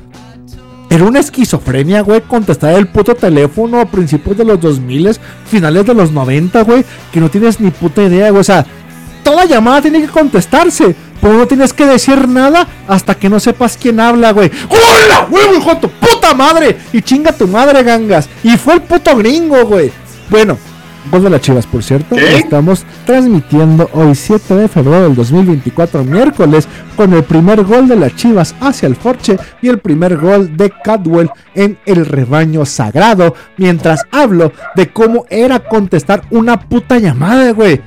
Era 0.88 1.04
una 1.04 1.18
esquizofrenia, 1.20 2.02
güey, 2.02 2.20
contestar 2.20 2.74
el 2.74 2.86
puto 2.86 3.14
teléfono 3.14 3.80
a 3.80 3.86
principios 3.86 4.36
de 4.36 4.44
los 4.44 4.60
2000, 4.60 5.16
finales 5.44 5.84
de 5.84 5.94
los 5.94 6.12
90, 6.12 6.62
güey, 6.62 6.84
que 7.12 7.18
no 7.20 7.28
tienes 7.28 7.60
ni 7.60 7.72
puta 7.72 8.04
idea, 8.04 8.30
güey. 8.30 8.40
O 8.40 8.44
sea, 8.44 8.64
toda 9.26 9.44
llamada 9.44 9.82
tiene 9.82 10.00
que 10.00 10.06
contestarse, 10.06 10.94
pero 11.20 11.34
no 11.34 11.48
tienes 11.48 11.72
que 11.72 11.84
decir 11.84 12.28
nada 12.28 12.64
hasta 12.86 13.16
que 13.16 13.28
no 13.28 13.40
sepas 13.40 13.76
quién 13.76 13.98
habla, 13.98 14.30
güey. 14.30 14.52
¡Hola, 14.68 15.26
huevo, 15.28 15.56
hijo 15.56 15.74
de 15.74 15.80
tu 15.80 15.90
puta 15.90 16.32
madre! 16.32 16.76
Y 16.92 17.02
chinga 17.02 17.32
tu 17.32 17.48
madre, 17.48 17.82
gangas. 17.82 18.28
Y 18.44 18.56
fue 18.56 18.74
el 18.74 18.82
puto 18.82 19.16
gringo, 19.16 19.66
güey. 19.66 19.90
Bueno, 20.30 20.56
gol 21.10 21.24
de 21.24 21.30
las 21.30 21.40
chivas, 21.40 21.66
por 21.66 21.82
cierto. 21.82 22.14
¿Qué? 22.14 22.36
Estamos 22.36 22.84
transmitiendo 23.04 23.90
hoy 23.94 24.14
7 24.14 24.54
de 24.54 24.68
febrero 24.68 25.02
del 25.02 25.16
2024, 25.16 26.04
miércoles, 26.04 26.68
con 26.96 27.12
el 27.12 27.24
primer 27.24 27.64
gol 27.64 27.88
de 27.88 27.96
las 27.96 28.14
chivas 28.14 28.54
hacia 28.60 28.86
el 28.86 28.94
Forche 28.94 29.36
y 29.60 29.66
el 29.66 29.80
primer 29.80 30.18
gol 30.18 30.56
de 30.56 30.72
Cadwell 30.84 31.30
en 31.56 31.76
el 31.84 32.06
rebaño 32.06 32.64
sagrado. 32.64 33.34
Mientras 33.56 34.04
hablo 34.12 34.52
de 34.76 34.92
cómo 34.92 35.26
era 35.30 35.58
contestar 35.58 36.22
una 36.30 36.60
puta 36.60 37.00
llamada, 37.00 37.50
güey. 37.50 37.80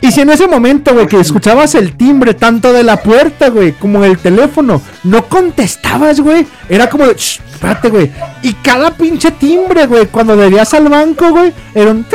Y 0.00 0.12
si 0.12 0.20
en 0.20 0.30
ese 0.30 0.46
momento, 0.46 0.92
güey, 0.94 1.06
que 1.06 1.18
escuchabas 1.18 1.74
el 1.74 1.96
timbre 1.96 2.34
tanto 2.34 2.72
de 2.72 2.82
la 2.82 2.98
puerta, 3.02 3.48
güey, 3.48 3.72
como 3.72 4.02
del 4.02 4.18
teléfono, 4.18 4.82
no 5.04 5.24
contestabas, 5.24 6.20
güey, 6.20 6.46
era 6.68 6.88
como 6.88 7.06
de, 7.06 7.14
"Shh, 7.14 7.40
espérate, 7.52 7.88
güey. 7.88 8.10
Y 8.42 8.52
cada 8.54 8.90
pinche 8.90 9.30
timbre, 9.30 9.86
güey, 9.86 10.06
cuando 10.06 10.36
debías 10.36 10.72
al 10.74 10.88
banco, 10.88 11.30
güey, 11.30 11.52
era 11.74 11.90
un. 11.90 12.06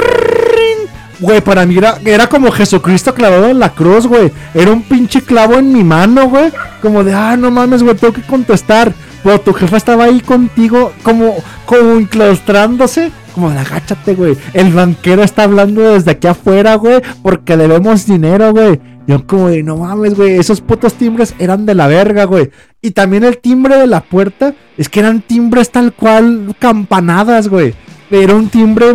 Güey, 1.19 1.39
para 1.41 1.67
mí 1.67 1.77
era, 1.77 1.99
era 2.03 2.27
como 2.27 2.51
Jesucristo 2.51 3.13
clavado 3.13 3.45
en 3.47 3.59
la 3.59 3.69
cruz, 3.69 4.07
güey. 4.07 4.31
Era 4.55 4.71
un 4.71 4.81
pinche 4.81 5.21
clavo 5.21 5.53
en 5.59 5.71
mi 5.71 5.83
mano, 5.83 6.27
güey. 6.27 6.51
Como 6.81 7.03
de, 7.03 7.13
ah, 7.13 7.37
no 7.37 7.51
mames, 7.51 7.83
güey, 7.83 7.95
tengo 7.95 8.13
que 8.13 8.23
contestar. 8.23 8.91
Pero 9.23 9.39
tu 9.39 9.53
jefa 9.53 9.77
estaba 9.77 10.05
ahí 10.05 10.19
contigo, 10.21 10.91
como, 11.03 11.35
como 11.67 11.99
enclaustrándose. 11.99 13.11
Como 13.33 13.49
de, 13.49 13.59
agáchate, 13.59 14.13
güey. 14.15 14.37
El 14.53 14.71
banquero 14.73 15.23
está 15.23 15.43
hablando 15.43 15.81
desde 15.93 16.11
aquí 16.11 16.27
afuera, 16.27 16.75
güey. 16.75 17.01
Porque 17.23 17.55
debemos 17.57 18.05
dinero, 18.05 18.51
güey. 18.51 18.79
Yo 19.07 19.25
como 19.25 19.49
de, 19.49 19.63
no 19.63 19.77
mames, 19.77 20.15
güey. 20.15 20.37
Esos 20.37 20.61
putos 20.61 20.93
timbres 20.95 21.33
eran 21.39 21.65
de 21.65 21.73
la 21.75 21.87
verga, 21.87 22.25
güey. 22.25 22.51
Y 22.81 22.91
también 22.91 23.23
el 23.23 23.37
timbre 23.39 23.77
de 23.77 23.87
la 23.87 24.01
puerta. 24.01 24.53
Es 24.77 24.89
que 24.89 24.99
eran 24.99 25.21
timbres 25.21 25.71
tal 25.71 25.93
cual 25.93 26.55
campanadas, 26.59 27.47
güey. 27.47 27.73
Era 28.09 28.35
un 28.35 28.49
timbre 28.49 28.93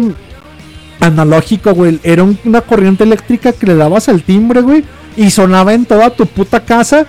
analógico, 1.00 1.72
güey. 1.74 1.98
Era 2.02 2.22
un- 2.22 2.38
una 2.44 2.60
corriente 2.60 3.04
eléctrica 3.04 3.52
que 3.52 3.66
le 3.66 3.74
dabas 3.74 4.08
al 4.08 4.22
timbre, 4.22 4.60
güey. 4.60 4.84
Y 5.16 5.30
sonaba 5.30 5.72
en 5.74 5.86
toda 5.86 6.10
tu 6.10 6.26
puta 6.26 6.60
casa. 6.64 7.06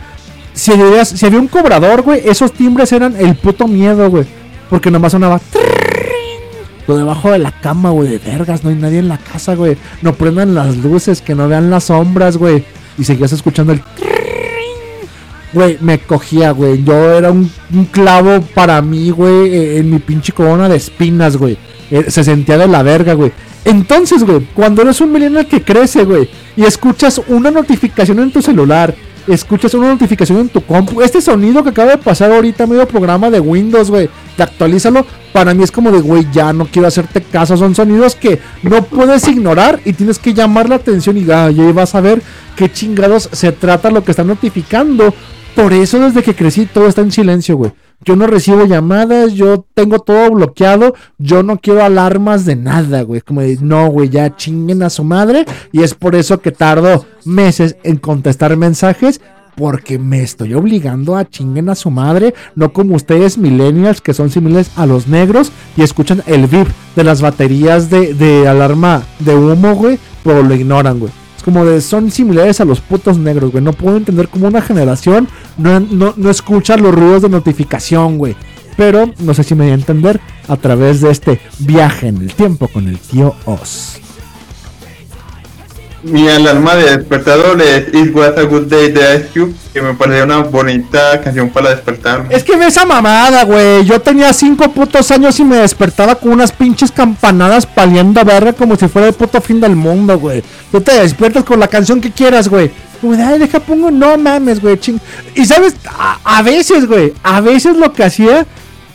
si, 0.53 0.71
habías- 0.71 1.09
si 1.09 1.23
había 1.23 1.39
un 1.39 1.47
cobrador, 1.47 2.01
güey, 2.01 2.21
esos 2.27 2.51
timbres 2.51 2.91
eran 2.91 3.15
el 3.15 3.35
puto 3.35 3.67
miedo, 3.67 4.09
güey. 4.09 4.25
Porque 4.71 4.89
nomás 4.89 5.11
sonaba. 5.11 5.39
Lo 6.87 6.97
debajo 6.97 7.31
de 7.31 7.39
la 7.39 7.51
cama, 7.51 7.89
güey, 7.89 8.09
de 8.09 8.17
vergas, 8.17 8.63
no 8.63 8.69
hay 8.69 8.77
nadie 8.77 8.99
en 8.99 9.09
la 9.09 9.17
casa, 9.17 9.55
güey. 9.55 9.77
No 10.01 10.13
prendan 10.13 10.55
las 10.55 10.77
luces, 10.77 11.21
que 11.21 11.35
no 11.35 11.47
vean 11.47 11.69
las 11.69 11.85
sombras, 11.85 12.37
güey. 12.37 12.63
Y 12.97 13.03
seguías 13.03 13.33
escuchando 13.33 13.73
el. 13.73 13.81
Güey, 15.53 15.77
me 15.81 15.99
cogía, 15.99 16.51
güey. 16.51 16.83
Yo 16.83 17.11
era 17.11 17.31
un, 17.31 17.51
clavo 17.91 18.41
para 18.53 18.81
mí, 18.81 19.11
güey, 19.11 19.53
eh, 19.53 19.77
en 19.79 19.89
mi 19.89 19.99
pinche 19.99 20.31
corona 20.31 20.69
de 20.69 20.77
espinas, 20.77 21.35
güey. 21.35 21.57
Eh, 21.91 22.05
se 22.09 22.23
sentía 22.23 22.57
de 22.57 22.67
la 22.67 22.83
verga, 22.83 23.13
güey. 23.13 23.31
Entonces, 23.65 24.23
güey, 24.23 24.47
cuando 24.53 24.81
eres 24.81 25.01
un 25.01 25.11
millennial 25.11 25.45
que 25.45 25.61
crece, 25.61 26.05
güey, 26.05 26.29
y 26.55 26.63
escuchas 26.63 27.21
una 27.27 27.51
notificación 27.51 28.19
en 28.19 28.31
tu 28.31 28.41
celular, 28.41 28.95
escuchas 29.27 29.73
una 29.73 29.89
notificación 29.89 30.39
en 30.39 30.49
tu 30.49 30.61
compu, 30.61 31.01
este 31.01 31.21
sonido 31.21 31.63
que 31.63 31.69
acaba 31.69 31.91
de 31.91 31.97
pasar 31.97 32.31
ahorita, 32.31 32.65
medio 32.65 32.87
programa 32.87 33.29
de 33.29 33.39
Windows, 33.39 33.89
güey, 33.89 34.09
de 34.37 34.43
actualízalo, 34.43 35.05
para 35.33 35.53
mí 35.53 35.63
es 35.63 35.71
como 35.71 35.91
de, 35.91 35.99
güey, 35.99 36.27
ya 36.31 36.53
no 36.53 36.65
quiero 36.65 36.87
hacerte 36.87 37.21
caso, 37.21 37.57
son 37.57 37.75
sonidos 37.75 38.15
que 38.15 38.39
no 38.63 38.83
puedes 38.83 39.27
ignorar 39.27 39.79
y 39.85 39.93
tienes 39.93 40.19
que 40.19 40.33
llamar 40.33 40.69
la 40.69 40.75
atención 40.75 41.17
y 41.17 41.29
ah, 41.31 41.51
ya 41.51 41.71
vas 41.71 41.95
a 41.95 42.01
ver 42.01 42.21
qué 42.55 42.71
chingados 42.71 43.29
se 43.31 43.51
trata 43.51 43.91
lo 43.91 44.03
que 44.03 44.11
están 44.11 44.27
notificando. 44.27 45.13
Por 45.55 45.73
eso 45.73 45.99
desde 45.99 46.21
que 46.21 46.35
crecí 46.35 46.67
todo 46.67 46.87
está 46.87 47.01
en 47.01 47.11
silencio, 47.11 47.57
güey. 47.57 47.71
Yo 48.05 48.15
no 48.15 48.27
recibo 48.27 48.65
llamadas, 48.65 49.33
yo 49.33 49.65
tengo 49.73 49.99
todo 49.99 50.31
bloqueado, 50.31 50.93
yo 51.17 51.43
no 51.43 51.57
quiero 51.57 51.83
alarmas 51.83 52.45
de 52.45 52.55
nada, 52.55 53.01
güey. 53.01 53.21
Como 53.21 53.41
de, 53.41 53.57
no, 53.59 53.87
güey, 53.87 54.09
ya 54.09 54.35
chinguen 54.35 54.83
a 54.83 54.89
su 54.89 55.03
madre. 55.03 55.45
Y 55.71 55.81
es 55.81 55.93
por 55.93 56.15
eso 56.15 56.39
que 56.39 56.51
tardo 56.51 57.05
meses 57.25 57.75
en 57.83 57.97
contestar 57.97 58.55
mensajes. 58.55 59.19
Porque 59.55 59.97
me 59.97 60.21
estoy 60.21 60.53
obligando 60.53 61.15
a 61.15 61.27
chinguen 61.27 61.69
a 61.69 61.75
su 61.75 61.89
madre. 61.89 62.35
No 62.53 62.71
como 62.71 62.95
ustedes, 62.95 63.39
millennials, 63.39 64.01
que 64.01 64.13
son 64.13 64.29
similares 64.29 64.69
a 64.75 64.85
los 64.85 65.07
negros. 65.07 65.51
Y 65.75 65.81
escuchan 65.81 66.21
el 66.27 66.45
VIP 66.45 66.67
de 66.95 67.03
las 67.03 67.21
baterías 67.21 67.89
de, 67.89 68.13
de 68.13 68.47
alarma 68.47 69.01
de 69.17 69.35
humo, 69.35 69.73
güey. 69.73 69.97
Pero 70.23 70.43
lo 70.43 70.53
ignoran, 70.53 70.99
güey. 70.99 71.11
Como 71.47 71.63
de, 71.63 71.79
son 71.79 72.11
similares 72.11 72.59
a 72.59 72.65
los 72.65 72.81
putos 72.81 73.17
negros, 73.17 73.53
güey. 73.53 73.63
No 73.63 73.71
puedo 73.71 73.95
entender 73.95 74.27
cómo 74.27 74.49
una 74.49 74.61
generación 74.61 75.29
no, 75.57 75.79
no, 75.79 76.13
no 76.17 76.29
escucha 76.29 76.75
los 76.75 76.93
ruidos 76.93 77.21
de 77.21 77.29
notificación, 77.29 78.17
güey. 78.17 78.35
Pero 78.75 79.13
no 79.19 79.33
sé 79.33 79.45
si 79.45 79.55
me 79.55 79.63
voy 79.63 79.71
a 79.71 79.75
entender 79.75 80.19
a 80.49 80.57
través 80.57 80.99
de 80.99 81.09
este 81.09 81.39
viaje 81.59 82.09
en 82.09 82.17
el 82.17 82.33
tiempo 82.33 82.67
con 82.67 82.89
el 82.89 82.99
tío 82.99 83.33
Oz. 83.45 84.01
Mi 86.09 86.25
alarma 86.29 86.75
de 86.75 86.97
despertador 86.97 87.61
es 87.61 87.93
It 87.93 88.15
Was 88.15 88.37
a 88.37 88.43
Good 88.43 88.67
Day 88.67 88.91
de 88.91 89.17
Ice 89.17 89.27
Cube, 89.33 89.53
que 89.73 89.81
me 89.81 89.93
parecía 89.93 90.23
una 90.23 90.39
bonita 90.39 91.19
canción 91.21 91.49
para 91.49 91.71
despertarme. 91.71 92.33
Es 92.33 92.45
que 92.45 92.55
ve 92.55 92.67
esa 92.67 92.85
mamada, 92.85 93.43
güey. 93.43 93.83
Yo 93.83 93.99
tenía 93.99 94.31
cinco 94.31 94.71
putos 94.71 95.11
años 95.11 95.37
y 95.39 95.43
me 95.43 95.57
despertaba 95.57 96.15
con 96.15 96.31
unas 96.31 96.53
pinches 96.53 96.91
campanadas 96.91 97.65
paliando 97.65 98.23
verga 98.23 98.53
como 98.53 98.77
si 98.77 98.87
fuera 98.87 99.09
el 99.09 99.13
puto 99.13 99.41
fin 99.41 99.59
del 99.59 99.75
mundo, 99.75 100.17
güey. 100.17 100.41
Tú 100.71 100.79
te 100.79 100.93
despiertas 100.93 101.43
con 101.43 101.59
la 101.59 101.67
canción 101.67 101.99
que 101.99 102.11
quieras, 102.11 102.47
güey. 102.47 102.71
Ay, 103.03 103.39
deja 103.39 103.59
pongo, 103.59 103.91
no 103.91 104.17
mames, 104.17 104.61
güey, 104.61 104.79
ching. 104.79 104.99
Y 105.35 105.45
sabes, 105.45 105.75
a, 105.87 106.19
a 106.23 106.41
veces, 106.41 106.87
güey, 106.87 107.13
a 107.21 107.41
veces 107.41 107.75
lo 107.75 107.91
que 107.91 108.05
hacía, 108.05 108.45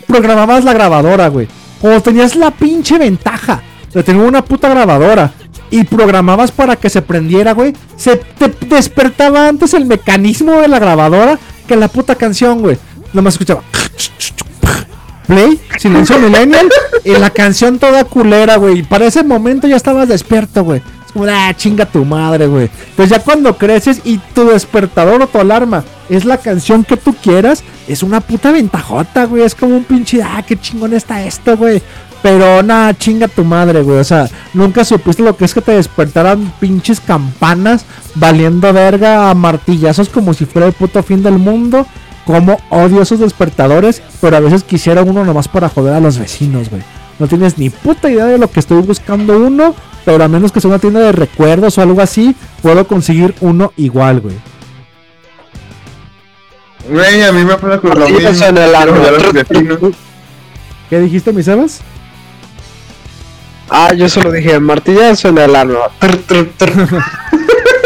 programabas 0.07 0.65
la 0.65 0.73
grabadora, 0.73 1.29
güey. 1.29 1.47
Como 1.81 2.01
tenías 2.01 2.37
la 2.37 2.51
pinche 2.51 2.97
ventaja 2.97 3.63
de 3.93 4.03
tener 4.03 4.23
una 4.23 4.43
puta 4.43 4.69
grabadora 4.71 5.33
y 5.73 5.85
programabas 5.85 6.53
para 6.53 6.77
que 6.77 6.91
se 6.91 7.03
prendiera, 7.03 7.53
güey, 7.53 7.73
se 7.97 8.17
te 8.17 8.49
despertaba 8.67 9.49
antes 9.49 9.75
el 9.75 9.87
mecanismo 9.87 10.61
de 10.61 10.69
la 10.69 10.79
grabadora 10.79 11.39
que 11.67 11.75
la 11.75 11.89
puta 11.89 12.15
canción, 12.15 12.61
güey. 12.61 12.79
Nomás 13.13 13.35
escuchaba 13.35 13.63
play, 15.27 15.59
silencio 15.79 16.19
millennial 16.19 16.69
y 17.05 17.13
la 17.13 17.31
canción 17.31 17.79
toda 17.79 18.05
culera, 18.05 18.57
güey. 18.57 18.81
Y 18.81 18.83
para 18.83 19.07
ese 19.07 19.25
momento 19.25 19.67
ya 19.67 19.77
estabas 19.77 20.09
despierto, 20.09 20.63
güey. 20.63 20.83
Es 21.07 21.13
como, 21.13 21.25
ah, 21.27 21.53
chinga 21.57 21.87
tu 21.87 22.05
madre, 22.05 22.47
güey. 22.47 22.69
Pues 22.97 23.09
ya 23.09 23.19
cuando 23.19 23.57
creces 23.57 24.03
y 24.05 24.19
tu 24.35 24.47
despertador 24.47 25.23
o 25.23 25.27
tu 25.27 25.39
alarma 25.39 25.85
es 26.11 26.25
la 26.27 26.37
canción 26.37 26.85
que 26.85 26.97
tú 26.99 27.15
quieras, 27.15 27.65
es 27.89 28.03
una 28.03 28.21
puta 28.21 28.53
ventajota, 28.53 29.25
güey. 29.25 29.43
Es 29.45 29.55
como 29.55 29.77
un 29.77 29.85
pinche, 29.85 30.23
ah, 30.23 30.45
qué 30.47 30.59
chingón 30.59 30.93
está 30.93 31.23
esto, 31.25 31.57
güey. 31.57 31.83
Pero 32.23 32.63
nada, 32.63 32.97
chinga 32.97 33.27
tu 33.27 33.45
madre, 33.45 33.83
güey. 33.83 33.99
O 33.99 34.05
sea, 34.05 34.29
nunca 34.55 34.85
supiste 34.85 35.23
lo 35.23 35.37
que 35.37 35.45
es 35.45 35.55
que 35.55 35.61
te 35.61 35.73
despertaran 35.73 36.53
pinches 36.61 37.01
campanas 37.01 37.85
valiendo 38.15 38.73
verga 38.73 39.29
a 39.31 39.35
martillazos 39.35 40.09
como 40.09 40.33
si 40.33 40.47
fuera 40.47 40.69
el 40.69 40.73
puto 40.73 41.03
fin 41.03 41.23
del 41.23 41.39
mundo. 41.39 41.87
Como 42.25 42.61
odio 42.71 43.03
esos 43.03 43.19
despertadores, 43.19 44.01
pero 44.21 44.37
a 44.37 44.41
veces 44.41 44.63
quisiera 44.63 45.03
uno 45.03 45.25
nomás 45.25 45.49
para 45.49 45.69
joder 45.69 45.95
a 45.95 46.01
los 46.01 46.19
vecinos, 46.19 46.71
güey. 46.71 46.83
No 47.19 47.27
tienes 47.27 47.59
ni 47.59 47.69
puta 47.69 48.09
idea 48.09 48.27
de 48.27 48.39
lo 48.39 48.49
que 48.49 48.61
estoy 48.61 48.81
buscando 48.81 49.37
uno, 49.37 49.75
pero 50.05 50.23
a 50.23 50.29
menos 50.29 50.53
que 50.53 50.61
sea 50.61 50.69
una 50.69 50.79
tienda 50.79 51.01
de 51.01 51.11
recuerdos 51.11 51.79
o 51.79 51.83
algo 51.83 52.01
así, 52.01 52.37
puedo 52.63 52.87
conseguir 52.87 53.35
uno 53.41 53.73
igual, 53.77 54.21
güey. 54.21 54.37
Güey, 56.89 57.23
a 57.23 57.33
mí 57.33 57.45
me 57.45 57.57
pasa 57.57 57.79
con 57.79 57.99
lo 57.99 58.09
mismo. 58.09 58.45
en 58.45 58.59
el. 58.59 59.95
¿Qué 60.89 61.01
dijiste, 61.01 61.33
mi 61.33 61.43
Sebas? 61.43 61.81
Ah, 63.75 63.95
yo 63.95 64.07
solo 64.07 64.31
dije, 64.31 64.61
martillazo 64.61 65.29
en 65.29 65.37
trr, 65.99 66.53
trr. 66.59 67.03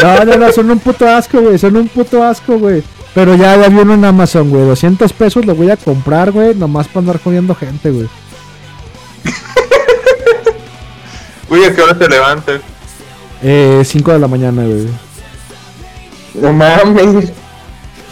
No, 0.07 0.25
no, 0.25 0.37
no, 0.37 0.53
son 0.53 0.71
un 0.71 0.81
puto 0.81 1.09
asco, 1.09 1.41
güey. 1.41 1.59
Son 1.59 1.77
un 1.77 1.89
puto 1.89 2.23
asco, 2.23 2.59
güey. 2.59 2.83
Pero 3.15 3.37
ya, 3.37 3.57
ya 3.57 3.69
vi 3.69 3.79
uno 3.79 3.95
en 3.95 4.05
Amazon, 4.05 4.51
güey. 4.51 4.67
200 4.67 5.13
pesos 5.13 5.47
lo 5.47 5.55
voy 5.55 5.71
a 5.71 5.77
comprar, 5.77 6.33
güey. 6.33 6.57
Nomás 6.57 6.89
para 6.89 7.01
andar 7.01 7.23
jodiendo 7.23 7.55
gente, 7.55 7.91
güey. 7.91 8.09
Uy, 11.51 11.65
¿a 11.65 11.75
qué 11.75 11.83
hora 11.83 11.97
te 11.97 12.09
levantas? 12.09 12.61
Eh, 13.43 13.83
5 13.85 14.13
de 14.13 14.19
la 14.19 14.29
mañana, 14.29 14.65
güey. 14.65 14.89
No 16.35 16.53
mames. 16.53 17.33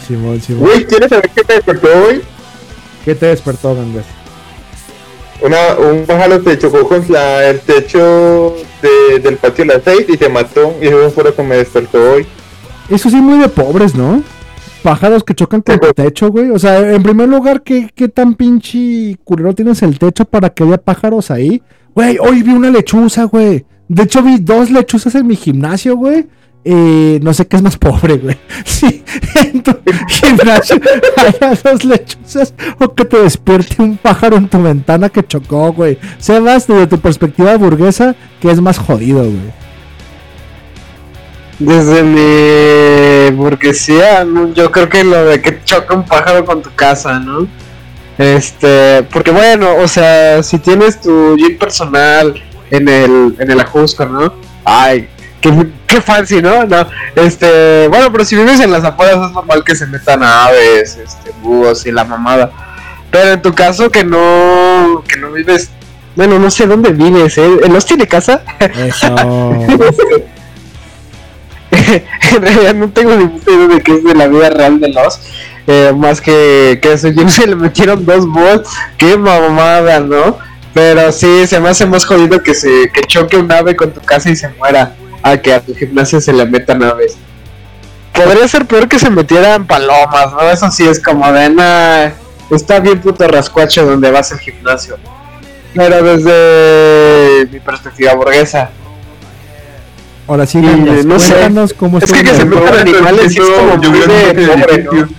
Simón, 0.07 0.41
Simón. 0.41 0.63
Güey, 0.63 0.85
¿quieres 0.85 1.09
saber 1.09 1.29
qué 1.35 1.43
te 1.43 1.53
despertó 1.55 1.87
hoy? 2.07 2.23
¿Qué 3.03 3.15
te 3.15 3.25
despertó, 3.27 3.75
Gangas? 3.75 4.05
Una, 5.45 5.57
un 5.91 6.05
pájaro 6.05 6.43
se 6.43 6.57
chocó 6.57 6.87
contra 6.87 7.47
el 7.49 7.59
techo 7.59 8.55
de- 8.81 9.19
del 9.19 9.37
patio 9.37 9.63
a 9.63 9.67
las 9.67 9.81
6 9.83 10.05
y 10.09 10.17
se 10.17 10.29
mató. 10.29 10.73
Y 10.81 10.87
eso 10.87 11.11
fue 11.11 11.23
lo 11.25 11.35
que 11.35 11.43
me 11.43 11.57
despertó 11.57 12.13
hoy. 12.13 12.25
Eso 12.89 13.09
sí, 13.09 13.17
muy 13.17 13.39
de 13.39 13.47
pobres, 13.49 13.93
¿no? 13.95 14.23
Pájaros 14.83 15.23
que 15.23 15.33
chocan 15.33 15.61
con 15.61 15.79
el 15.83 15.93
techo, 15.93 16.29
güey. 16.29 16.51
O 16.51 16.59
sea, 16.59 16.79
en 16.93 17.01
primer 17.03 17.27
lugar, 17.27 17.63
¿qué, 17.63 17.89
qué 17.95 18.07
tan 18.07 18.35
pinche 18.35 19.17
culero 19.23 19.53
tienes 19.53 19.81
el 19.81 19.97
techo 19.97 20.25
para 20.25 20.49
que 20.49 20.63
haya 20.63 20.77
pájaros 20.77 21.31
ahí? 21.31 21.61
Güey, 21.95 22.17
hoy 22.19 22.43
vi 22.43 22.51
una 22.53 22.69
lechuza, 22.69 23.23
güey. 23.23 23.65
De 23.87 24.03
hecho, 24.03 24.21
vi 24.21 24.37
dos 24.39 24.69
lechuzas 24.71 25.15
en 25.15 25.25
mi 25.27 25.35
gimnasio, 25.35 25.95
güey. 25.95 26.27
Eh, 26.67 27.19
no 27.21 27.31
sé 27.31 27.45
qué 27.45 27.57
es 27.57 27.61
más 27.61 27.77
pobre, 27.77 28.17
güey. 28.17 28.37
Sí, 28.65 29.03
en 29.35 29.61
tu 29.61 29.77
gimnasio 30.07 30.77
dos 31.63 31.85
lechuzas 31.85 32.53
o 32.79 32.93
que 32.93 33.05
te 33.05 33.17
despierte 33.17 33.81
un 33.81 33.97
pájaro 33.97 34.37
en 34.37 34.49
tu 34.49 34.61
ventana 34.61 35.09
que 35.09 35.23
chocó, 35.23 35.71
güey. 35.71 35.99
Sebas, 36.17 36.65
desde 36.65 36.87
tu 36.87 36.99
perspectiva 36.99 37.55
burguesa, 37.57 38.15
¿qué 38.41 38.49
es 38.49 38.59
más 38.59 38.79
jodido, 38.79 39.19
güey? 39.19 39.53
Desde 41.59 42.03
mi 42.03 43.35
burguesía, 43.37 44.25
yo 44.53 44.71
creo 44.71 44.89
que 44.89 45.03
lo 45.03 45.23
de 45.25 45.41
que 45.41 45.63
choca 45.63 45.93
un 45.93 46.03
pájaro 46.03 46.43
con 46.45 46.63
tu 46.63 46.73
casa, 46.73 47.19
¿no? 47.19 47.47
Este, 48.17 49.03
porque 49.03 49.31
bueno, 49.31 49.75
o 49.77 49.87
sea, 49.87 50.41
si 50.41 50.57
tienes 50.57 50.99
tu 50.99 51.35
gym 51.37 51.57
personal 51.57 52.41
en 52.71 52.89
el, 52.89 53.35
en 53.39 53.51
el 53.51 53.59
Ajusco, 53.59 54.05
¿no? 54.05 54.33
Ay, 54.65 55.07
qué, 55.45 55.67
qué 55.87 56.01
fancy, 56.01 56.41
¿no? 56.41 56.65
No, 56.65 56.87
este, 57.15 57.87
bueno, 57.87 58.11
pero 58.11 58.25
si 58.25 58.35
vives 58.35 58.59
en 58.59 58.71
las 58.71 58.83
afueras 58.83 59.27
es 59.27 59.31
normal 59.31 59.63
que 59.63 59.75
se 59.75 59.85
metan 59.85 60.23
aves, 60.23 60.97
este, 60.97 61.31
búhos 61.41 61.85
y 61.85 61.91
la 61.91 62.03
mamada. 62.03 62.51
Pero 63.11 63.33
en 63.33 63.41
tu 63.41 63.53
caso 63.53 63.91
que 63.91 64.03
no, 64.03 65.03
que 65.07 65.17
no 65.17 65.31
vives, 65.31 65.69
bueno, 66.15 66.39
no 66.39 66.49
sé 66.49 66.65
dónde 66.65 66.91
vives, 66.91 67.37
¿eh? 67.37 67.47
¿En 67.63 67.73
los 67.73 67.85
tiene 67.85 68.07
casa? 68.07 68.41
Eso. 68.59 69.15
en 71.71 72.41
realidad 72.41 72.73
no 72.73 72.89
tengo 72.89 73.15
ni 73.15 73.25
idea 73.25 73.67
de 73.67 73.81
qué 73.81 73.93
es 73.93 74.03
de 74.03 74.15
la 74.15 74.27
vida 74.27 74.49
real 74.49 74.79
de 74.79 74.89
los. 74.89 75.19
eh, 75.67 75.93
más 75.95 76.21
que 76.21 76.79
que 76.81 76.93
ese 76.93 77.11
gym 77.11 77.29
se 77.29 77.45
le 77.47 77.55
metieron 77.55 78.05
dos 78.05 78.27
bots. 78.27 78.69
Qué 78.97 79.17
mamada, 79.17 79.99
¿no? 79.99 80.37
Pero 80.73 81.11
sí, 81.11 81.47
se 81.47 81.59
me 81.59 81.69
hace 81.69 81.85
más 81.85 82.05
jodido 82.05 82.41
que 82.41 82.53
se 82.53 82.89
que 82.93 83.01
choque 83.03 83.37
un 83.37 83.51
ave 83.51 83.75
con 83.75 83.91
tu 83.91 84.01
casa 84.01 84.29
y 84.29 84.35
se 84.35 84.49
muera. 84.49 84.95
A 85.25 85.37
que 85.37 85.51
a 85.51 85.59
tu 85.59 85.73
gimnasio 85.73 86.21
se 86.21 86.31
le 86.31 86.45
metan 86.45 86.83
aves. 86.83 87.17
Podría 88.13 88.47
ser 88.47 88.67
peor 88.67 88.87
que 88.87 88.99
se 88.99 89.09
metieran 89.09 89.65
palomas, 89.65 90.31
¿no? 90.31 90.41
Eso 90.51 90.69
sí 90.69 90.87
es 90.87 91.01
como 91.01 91.31
de 91.31 91.49
nah, 91.49 92.09
Está 92.51 92.79
bien 92.79 93.01
puto 93.01 93.27
rascuacho 93.27 93.83
donde 93.87 94.11
vas 94.11 94.31
al 94.31 94.39
gimnasio. 94.39 94.97
Pero 95.73 96.03
desde 96.03 97.47
mi 97.51 97.59
perspectiva 97.59 98.13
burguesa, 98.13 98.69
Ahora 100.27 100.45
sí, 100.45 100.61
Gangas, 100.61 101.05
no 101.05 101.19
sé. 101.19 101.33
cómo 101.77 101.97
Es 101.97 102.11
que 102.11 102.23
que 102.23 102.33
se 102.33 102.45
metan 102.45 102.79
animales 102.79 103.33
sí 103.33 103.39
es 103.39 103.49
como 103.49 103.77
muy 103.77 103.99
Lloviendo 103.99 104.13
de 104.15 104.47
pobre. 104.47 104.83
¿no? 104.83 105.09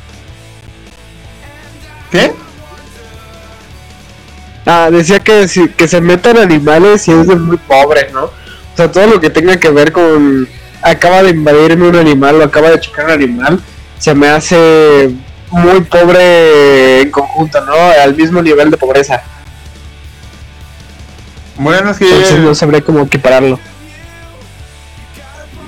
¿Qué? 2.10 2.32
Ah, 4.64 4.88
decía 4.90 5.18
que, 5.20 5.48
que 5.76 5.88
se 5.88 6.00
metan 6.00 6.38
animales 6.38 7.06
y 7.08 7.12
es 7.12 7.26
de 7.26 7.36
muy 7.36 7.56
pobre, 7.56 8.10
¿no? 8.12 8.30
O 8.76 8.78
sea, 8.78 8.92
todo 8.92 9.06
lo 9.06 9.20
que 9.20 9.30
tenga 9.30 9.56
que 9.56 9.70
ver 9.70 9.90
con 9.90 10.46
acaba 10.82 11.22
de 11.22 11.30
invadirme 11.30 11.88
un 11.88 11.96
animal 11.96 12.36
o 12.36 12.44
acaba 12.44 12.68
de 12.68 12.78
chocar 12.78 13.06
un 13.06 13.12
animal, 13.12 13.58
se 13.98 14.14
me 14.14 14.28
hace 14.28 15.14
muy 15.50 15.80
pobre 15.80 17.00
en 17.00 17.10
conjunto, 17.10 17.58
¿no? 17.64 17.72
Al 17.72 18.14
mismo 18.14 18.42
nivel 18.42 18.70
de 18.70 18.76
pobreza. 18.76 19.22
Bueno, 21.56 21.90
es 21.90 21.96
que, 21.96 22.04
Entonces 22.04 22.38
no 22.40 22.54
sabría 22.54 22.82
cómo 22.82 23.00
equipararlo. 23.00 23.58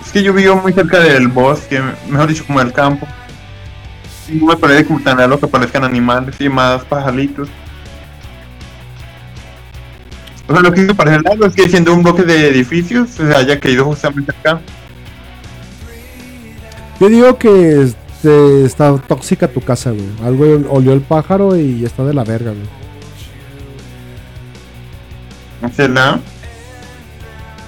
es 0.04 0.12
que 0.12 0.22
yo 0.22 0.34
vivo 0.34 0.56
muy 0.56 0.74
cerca 0.74 1.00
del 1.00 1.28
bosque, 1.28 1.80
mejor 2.10 2.28
dicho, 2.28 2.44
como 2.46 2.58
del 2.58 2.74
campo. 2.74 3.08
Y 4.28 4.32
no 4.32 4.48
me 4.48 4.56
parece 4.58 4.84
como 4.84 5.00
tan 5.00 5.16
raro 5.16 5.40
que 5.40 5.46
aparezcan 5.46 5.82
animales 5.82 6.34
y 6.38 6.50
más 6.50 6.84
pajaritos. 6.84 7.48
O 10.48 10.52
sea, 10.52 10.62
lo 10.62 10.72
que 10.72 10.80
me 10.80 10.94
parece 10.94 11.18
raro 11.18 11.44
es 11.46 11.54
que 11.54 11.68
siendo 11.68 11.92
un 11.92 12.02
bloque 12.02 12.22
de 12.22 12.48
edificios 12.48 13.10
se 13.10 13.22
haya 13.34 13.60
caído 13.60 13.84
justamente 13.84 14.32
acá. 14.32 14.60
Yo 16.98 17.08
digo 17.08 17.38
que 17.38 17.82
este, 17.82 18.64
está 18.64 18.96
tóxica 18.96 19.46
tu 19.46 19.60
casa, 19.60 19.90
güey. 19.90 20.08
Algo 20.24 20.70
olió 20.70 20.94
el 20.94 21.02
pájaro 21.02 21.54
y 21.54 21.84
está 21.84 22.04
de 22.04 22.14
la 22.14 22.24
verga, 22.24 22.52
güey. 22.52 22.66
¿Será? 25.72 26.18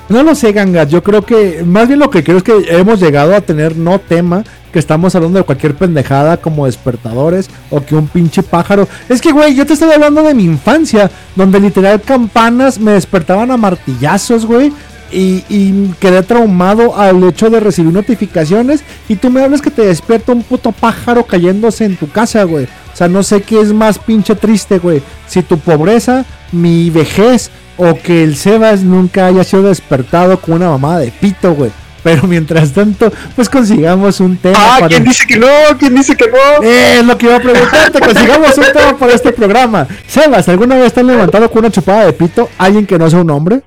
No 0.09 0.23
lo 0.23 0.35
sé, 0.35 0.53
gangas. 0.53 0.89
Yo 0.89 1.03
creo 1.03 1.23
que, 1.23 1.63
más 1.65 1.87
bien 1.87 2.01
lo 2.01 2.11
que 2.11 2.25
creo 2.25 2.39
es 2.39 2.43
que 2.43 2.65
hemos 2.69 2.99
llegado 2.99 3.35
a 3.35 3.43
tener 3.43 3.77
no 3.77 4.01
tema, 4.01 4.43
que 4.73 4.79
estamos 4.79 5.15
hablando 5.15 5.39
de 5.39 5.45
cualquier 5.45 5.75
pendejada 5.75 6.37
como 6.37 6.67
despertadores 6.67 7.51
o 7.71 7.81
que 7.81 7.95
un 7.95 8.09
pinche 8.09 8.43
pájaro. 8.43 8.89
Es 9.09 9.21
que, 9.21 9.33
güey, 9.33 9.55
yo 9.55 9.67
te 9.67 9.75
estoy 9.75 9.91
hablando 9.91 10.23
de 10.23 10.35
mi 10.35 10.45
infancia, 10.45 11.11
donde 11.37 11.61
literal 11.61 12.01
campanas 12.01 12.79
me 12.79 12.93
despertaban 12.93 13.51
a 13.51 13.57
martillazos, 13.57 14.47
güey. 14.47 14.73
Y, 15.13 15.45
y 15.49 15.93
quedé 15.99 16.23
traumado 16.23 16.97
al 16.97 17.25
hecho 17.25 17.51
de 17.51 17.59
recibir 17.59 17.93
notificaciones. 17.93 18.83
Y 19.09 19.17
tú 19.17 19.29
me 19.31 19.43
hablas 19.43 19.61
que 19.61 19.73
te 19.73 19.85
despierta 19.85 20.33
un 20.33 20.45
puto 20.45 20.71
pájaro 20.71 21.25
cayéndose 21.25 21.85
en 21.85 21.97
tu 21.97 22.09
casa, 22.09 22.45
güey. 22.45 22.67
O 22.93 22.97
sea, 22.97 23.09
no 23.09 23.23
sé 23.23 23.43
qué 23.43 23.61
es 23.61 23.73
más 23.73 23.99
pinche 23.99 24.37
triste, 24.37 24.79
güey. 24.79 25.03
Si 25.27 25.43
tu 25.43 25.59
pobreza, 25.59 26.25
mi 26.53 26.91
vejez 26.91 27.51
o 27.77 27.95
que 27.95 28.23
el 28.23 28.37
Sebas 28.37 28.83
nunca 28.83 29.27
haya 29.27 29.43
sido 29.43 29.65
despertado 29.65 30.39
con 30.41 30.57
una 30.57 30.69
mamada 30.69 30.99
de 30.99 31.11
pito, 31.11 31.55
güey. 31.55 31.71
Pero 32.03 32.23
mientras 32.27 32.73
tanto, 32.73 33.13
pues 33.37 33.49
consigamos 33.49 34.21
un 34.21 34.37
tema. 34.39 34.57
Ah, 34.59 34.77
para- 34.81 34.89
¿quién 34.89 35.05
dice 35.05 35.27
que 35.27 35.37
no? 35.37 35.47
¿Quién 35.79 35.95
dice 35.95 36.17
que 36.17 36.29
no? 36.29 36.63
Eh, 36.63 36.97
es 37.01 37.05
lo 37.05 37.17
que 37.19 37.27
iba 37.27 37.37
a 37.37 37.41
preguntarte, 37.41 38.01
consigamos 38.07 38.57
un 38.57 38.65
tema 38.73 38.97
para 38.99 39.13
este 39.13 39.33
programa. 39.33 39.87
Sebas, 40.07 40.49
¿alguna 40.49 40.77
vez 40.77 40.93
te 40.93 41.01
han 41.01 41.07
levantado 41.09 41.51
con 41.51 41.61
una 41.61 41.71
chupada 41.71 42.07
de 42.07 42.13
pito 42.13 42.49
alguien 42.59 42.87
que 42.87 42.99
no 42.99 43.09
sea 43.11 43.21
un 43.21 43.31
hombre? 43.31 43.63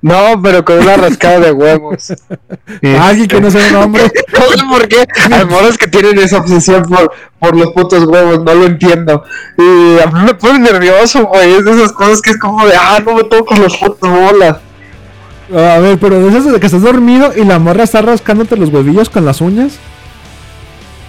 No, 0.00 0.38
pero 0.42 0.62
con 0.62 0.78
una 0.80 0.98
rascada 0.98 1.40
de 1.40 1.50
huevos. 1.52 2.12
Alguien 3.00 3.26
que 3.26 3.40
no 3.40 3.50
sea 3.50 3.70
un 3.70 3.76
hombre. 3.76 4.02
No 4.34 4.58
sé 4.58 4.64
por 4.68 4.86
qué. 4.86 5.06
Hay 5.32 5.46
moros 5.46 5.78
que 5.78 5.86
tienen 5.88 6.18
esa 6.18 6.38
obsesión 6.40 6.82
por, 6.82 7.10
por 7.38 7.56
los 7.56 7.70
putos 7.72 8.04
huevos, 8.04 8.44
no 8.44 8.52
lo 8.54 8.66
entiendo. 8.66 9.24
Y 9.56 9.98
a 10.02 10.06
mí 10.08 10.20
me 10.26 10.34
pone 10.34 10.58
nervioso, 10.58 11.24
güey. 11.24 11.54
Es 11.54 11.64
de 11.64 11.70
esas 11.72 11.92
cosas 11.92 12.20
que 12.20 12.32
es 12.32 12.38
como 12.38 12.66
de, 12.66 12.74
ah, 12.76 13.00
no 13.02 13.14
me 13.14 13.24
toco 13.24 13.54
los 13.54 13.74
putos 13.78 14.10
bolas. 14.10 14.58
A 15.52 15.78
ver, 15.78 15.98
pero 15.98 16.20
de 16.20 16.28
esas 16.28 16.52
de 16.52 16.60
que 16.60 16.66
estás 16.66 16.82
dormido 16.82 17.32
y 17.36 17.44
la 17.44 17.58
morra 17.58 17.84
está 17.84 18.00
rascándote 18.00 18.56
los 18.56 18.70
huevillos 18.70 19.10
con 19.10 19.24
las 19.24 19.40
uñas. 19.40 19.78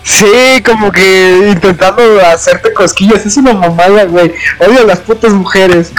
Sí, 0.03 0.61
como 0.63 0.91
que 0.91 1.49
intentando 1.51 2.03
hacerte 2.21 2.73
cosquillas. 2.73 3.25
Es 3.25 3.37
una 3.37 3.53
mamada, 3.53 4.05
güey. 4.05 4.33
Odio 4.59 4.81
a 4.81 4.83
las 4.83 4.99
putas 4.99 5.33
mujeres. 5.33 5.91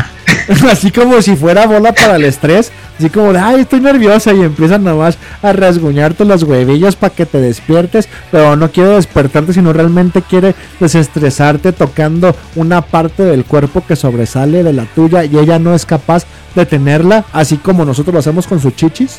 Así 0.71 0.91
como 0.91 1.21
si 1.23 1.35
fuera 1.37 1.67
bola 1.67 1.93
para 1.93 2.17
el 2.17 2.25
estrés. 2.25 2.71
Así 2.99 3.11
como 3.11 3.33
de, 3.33 3.39
ay, 3.39 3.61
estoy 3.63 3.81
nerviosa. 3.81 4.33
Y 4.33 4.43
empiezan 4.43 4.85
nada 4.85 4.97
más 4.97 5.19
a 5.43 5.53
rasguñarte 5.53 6.25
los 6.25 6.43
huevillos 6.43 6.97
para 6.97 7.15
que 7.15 7.27
te 7.27 7.41
despiertes. 7.41 8.09
Pero 8.31 8.57
no 8.57 8.71
quiere 8.71 8.91
despertarte, 8.91 9.53
sino 9.53 9.73
realmente 9.73 10.23
quiere 10.23 10.55
desestresarte 10.79 11.73
tocando 11.73 12.35
una 12.55 12.83
parte 12.83 13.25
del 13.25 13.45
cuerpo 13.45 13.85
que 13.87 13.97
sobresale 13.97 14.63
de 14.63 14.73
la 14.73 14.85
tuya. 14.85 15.25
Y 15.25 15.39
ella 15.39 15.59
no 15.59 15.75
es 15.75 15.85
capaz 15.85 16.25
de 16.55 16.67
tenerla. 16.67 17.25
Así 17.33 17.57
como 17.57 17.85
nosotros 17.85 18.15
lo 18.15 18.21
hacemos 18.21 18.47
con 18.47 18.61
sus 18.61 18.75
chichis. 18.77 19.19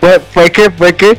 Fue, 0.00 0.20
fue 0.32 0.52
que, 0.52 0.70
fue 0.70 0.94
que. 0.94 1.18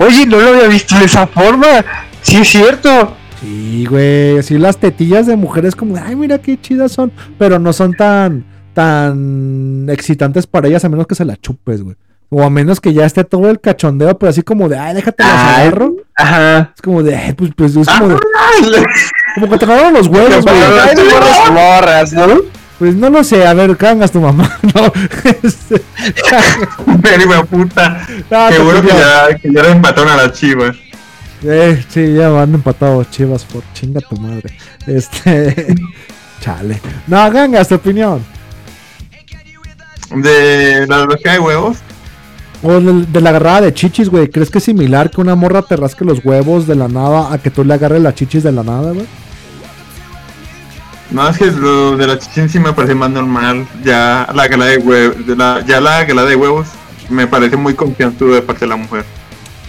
Oye, 0.00 0.26
no 0.26 0.38
lo 0.38 0.50
había 0.50 0.68
visto 0.68 0.98
de 0.98 1.06
esa 1.06 1.26
forma. 1.26 1.84
Sí, 2.20 2.36
es 2.36 2.48
cierto. 2.48 3.16
Sí, 3.40 3.86
güey. 3.88 4.38
Así 4.38 4.58
las 4.58 4.78
tetillas 4.78 5.26
de 5.26 5.36
mujeres 5.36 5.76
como, 5.76 5.96
ay, 5.96 6.16
mira 6.16 6.38
qué 6.38 6.60
chidas 6.60 6.92
son. 6.92 7.12
Pero 7.38 7.58
no 7.58 7.72
son 7.72 7.94
tan, 7.94 8.44
tan 8.74 9.86
excitantes 9.88 10.46
para 10.46 10.68
ellas 10.68 10.84
a 10.84 10.88
menos 10.88 11.06
que 11.06 11.14
se 11.14 11.24
la 11.24 11.36
chupes, 11.36 11.82
güey. 11.82 11.96
O 12.30 12.42
a 12.42 12.50
menos 12.50 12.80
que 12.80 12.92
ya 12.92 13.06
esté 13.06 13.24
todo 13.24 13.48
el 13.48 13.58
cachondeo, 13.58 14.18
pero 14.18 14.28
así 14.28 14.42
como 14.42 14.68
de, 14.68 14.76
ay, 14.78 14.94
déjate 14.94 15.22
Ay. 15.22 15.68
agarro. 15.68 15.96
Ajá. 16.14 16.72
Es 16.74 16.82
como 16.82 17.02
de, 17.02 17.16
ay, 17.16 17.32
pues, 17.32 17.52
pues 17.56 17.74
es 17.74 17.88
como 17.88 18.08
de, 18.08 18.16
como 19.34 19.48
que 19.50 19.58
te 19.58 19.64
agarraron 19.64 19.94
los 19.94 20.08
huevos, 20.08 20.44
güey. 20.44 20.56
Morras 21.52 22.12
¿no? 22.12 22.26
Pues 22.78 22.94
no 22.94 23.10
lo 23.10 23.24
sé, 23.24 23.44
a 23.46 23.54
ver, 23.54 23.76
cangas 23.76 24.12
tu 24.12 24.20
mamá. 24.20 24.50
No, 24.74 24.92
este, 25.42 25.82
Pero 27.02 27.32
de 27.32 27.44
puta. 27.44 28.06
Ah, 28.30 28.48
Qué 28.50 28.56
te 28.56 28.62
bueno 28.62 28.82
que 28.82 28.88
ya, 28.88 29.36
que 29.36 29.52
ya 29.52 29.62
le 29.62 29.70
empataron 29.72 30.10
a 30.10 30.16
las 30.16 30.32
chivas. 30.32 30.76
Eh, 31.42 31.84
sí, 31.88 32.14
ya 32.14 32.28
van 32.30 32.54
empatados 32.54 33.10
chivas 33.10 33.44
por 33.44 33.62
chinga 33.74 34.00
tu 34.00 34.16
madre. 34.16 34.56
Este, 34.86 35.74
chale. 36.40 36.80
No, 37.06 37.30
gangas 37.30 37.68
tu 37.68 37.76
opinión. 37.76 38.24
De 40.14 40.86
la 40.86 40.98
velocidad 40.98 41.32
de 41.34 41.38
huevos. 41.38 41.78
O 42.62 42.80
de, 42.80 43.06
de 43.06 43.20
la 43.20 43.30
agarrada 43.30 43.60
de 43.62 43.74
chichis, 43.74 44.08
güey. 44.08 44.28
¿Crees 44.28 44.50
que 44.50 44.58
es 44.58 44.64
similar 44.64 45.10
que 45.10 45.20
una 45.20 45.34
morra 45.34 45.62
te 45.62 45.76
rasque 45.76 46.04
los 46.04 46.24
huevos 46.24 46.66
de 46.66 46.74
la 46.74 46.88
nada 46.88 47.32
a 47.32 47.38
que 47.38 47.50
tú 47.50 47.64
le 47.64 47.74
agarres 47.74 48.02
las 48.02 48.14
chichis 48.14 48.42
de 48.42 48.52
la 48.52 48.62
nada, 48.62 48.92
güey? 48.92 49.06
No, 51.10 51.26
es 51.26 51.38
que 51.38 51.46
lo 51.46 51.96
de 51.96 52.06
la 52.06 52.18
chichín 52.18 52.48
sí 52.48 52.58
me 52.58 52.72
parece 52.72 52.94
más 52.94 53.10
normal. 53.10 53.66
Ya 53.82 54.28
la 54.34 54.48
gala 54.48 54.66
de 54.66 54.78
huevos, 54.78 55.26
de 55.26 55.36
la, 55.36 55.64
ya 55.66 55.80
la 55.80 56.04
gala 56.04 56.24
de 56.24 56.36
huevos 56.36 56.68
me 57.08 57.26
parece 57.26 57.56
muy 57.56 57.74
confianzudo 57.74 58.34
de 58.34 58.42
parte 58.42 58.60
de 58.60 58.68
la 58.68 58.76
mujer. 58.76 59.04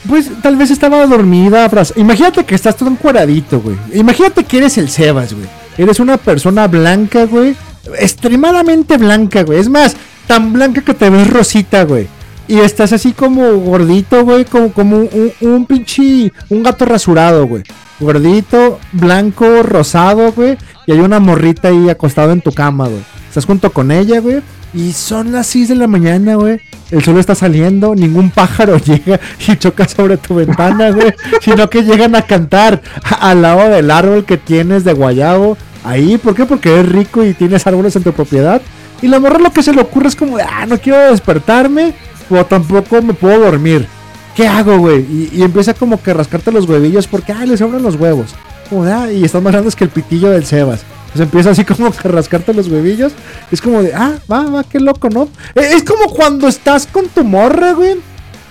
Pues 0.07 0.29
tal 0.41 0.55
vez 0.55 0.71
estaba 0.71 1.05
dormida, 1.05 1.69
abraz- 1.69 1.93
Imagínate 1.97 2.45
que 2.45 2.55
estás 2.55 2.75
todo 2.77 2.89
encueradito, 2.89 3.59
güey. 3.59 3.75
Imagínate 3.93 4.43
que 4.45 4.57
eres 4.57 4.77
el 4.77 4.89
Sebas, 4.89 5.33
güey. 5.33 5.47
Eres 5.77 5.99
una 5.99 6.17
persona 6.17 6.67
blanca, 6.67 7.25
güey. 7.25 7.55
Extremadamente 7.99 8.97
blanca, 8.97 9.43
güey. 9.43 9.59
Es 9.59 9.69
más, 9.69 9.95
tan 10.27 10.53
blanca 10.53 10.81
que 10.81 10.93
te 10.93 11.09
ves 11.09 11.29
rosita, 11.29 11.83
güey. 11.83 12.07
Y 12.47 12.59
estás 12.59 12.93
así 12.93 13.11
como 13.13 13.57
gordito, 13.57 14.23
güey. 14.23 14.45
Como, 14.45 14.71
como 14.73 14.97
un, 14.97 15.31
un 15.41 15.65
pinche. 15.65 16.31
Un 16.49 16.63
gato 16.63 16.85
rasurado, 16.85 17.45
güey. 17.47 17.63
Gordito, 17.99 18.79
blanco, 18.93 19.61
rosado, 19.63 20.31
güey. 20.31 20.57
Y 20.87 20.93
hay 20.93 20.99
una 20.99 21.19
morrita 21.19 21.67
ahí 21.67 21.89
acostada 21.89 22.33
en 22.33 22.41
tu 22.41 22.51
cama, 22.51 22.87
güey. 22.87 23.03
Estás 23.29 23.45
junto 23.45 23.71
con 23.71 23.91
ella, 23.91 24.19
güey. 24.19 24.41
Y 24.73 24.91
son 24.91 25.31
las 25.31 25.47
6 25.47 25.69
de 25.69 25.75
la 25.75 25.87
mañana, 25.87 26.35
güey. 26.35 26.59
El 26.91 27.03
sol 27.03 27.17
está 27.19 27.35
saliendo, 27.35 27.95
ningún 27.95 28.31
pájaro 28.31 28.77
llega 28.83 29.19
y 29.47 29.55
choca 29.55 29.87
sobre 29.87 30.17
tu 30.17 30.35
ventana, 30.35 30.89
güey. 30.89 31.13
Sino 31.41 31.69
que 31.69 31.83
llegan 31.83 32.15
a 32.15 32.23
cantar 32.23 32.81
al 33.19 33.41
lado 33.41 33.69
del 33.69 33.91
árbol 33.91 34.25
que 34.25 34.37
tienes 34.37 34.83
de 34.83 34.93
guayabo. 34.93 35.57
Ahí, 35.83 36.17
¿por 36.17 36.35
qué? 36.35 36.45
Porque 36.45 36.73
eres 36.73 36.91
rico 36.91 37.23
y 37.23 37.33
tienes 37.33 37.65
árboles 37.65 37.95
en 37.95 38.03
tu 38.03 38.11
propiedad. 38.11 38.61
Y 39.01 39.07
la 39.07 39.19
morra 39.19 39.39
lo 39.39 39.53
que 39.53 39.63
se 39.63 39.73
le 39.73 39.81
ocurre 39.81 40.09
es 40.09 40.15
como, 40.15 40.37
ah, 40.37 40.65
no 40.67 40.77
quiero 40.77 41.11
despertarme, 41.11 41.93
o 42.29 42.45
tampoco 42.45 43.01
me 43.01 43.13
puedo 43.13 43.39
dormir. 43.39 43.87
¿Qué 44.35 44.47
hago, 44.47 44.77
güey? 44.77 45.29
Y, 45.33 45.41
empieza 45.41 45.73
como 45.73 46.01
que 46.01 46.11
a 46.11 46.15
rascarte 46.15 46.51
los 46.51 46.67
huevillos 46.67 47.07
porque, 47.07 47.31
ah, 47.31 47.45
le 47.45 47.57
sobran 47.57 47.83
los 47.83 47.95
huevos. 47.95 48.35
Como 48.69 48.83
ah, 48.83 49.11
y 49.11 49.23
están 49.23 49.43
más 49.43 49.53
grandes 49.53 49.75
que 49.75 49.85
el 49.85 49.89
pitillo 49.89 50.29
del 50.29 50.45
Sebas. 50.45 50.81
Pues 51.11 51.21
empieza 51.21 51.49
así 51.51 51.65
como 51.65 51.87
a 51.87 51.91
rascarte 52.07 52.53
los 52.53 52.67
huevillos. 52.67 53.13
Es 53.51 53.61
como 53.61 53.81
de, 53.81 53.93
ah, 53.93 54.13
va, 54.31 54.43
va, 54.43 54.63
qué 54.63 54.79
loco, 54.79 55.09
¿no? 55.09 55.23
Eh, 55.55 55.71
Es 55.75 55.83
como 55.83 56.05
cuando 56.13 56.47
estás 56.47 56.85
con 56.87 57.07
tu 57.07 57.23
morra, 57.23 57.73
güey. 57.73 57.95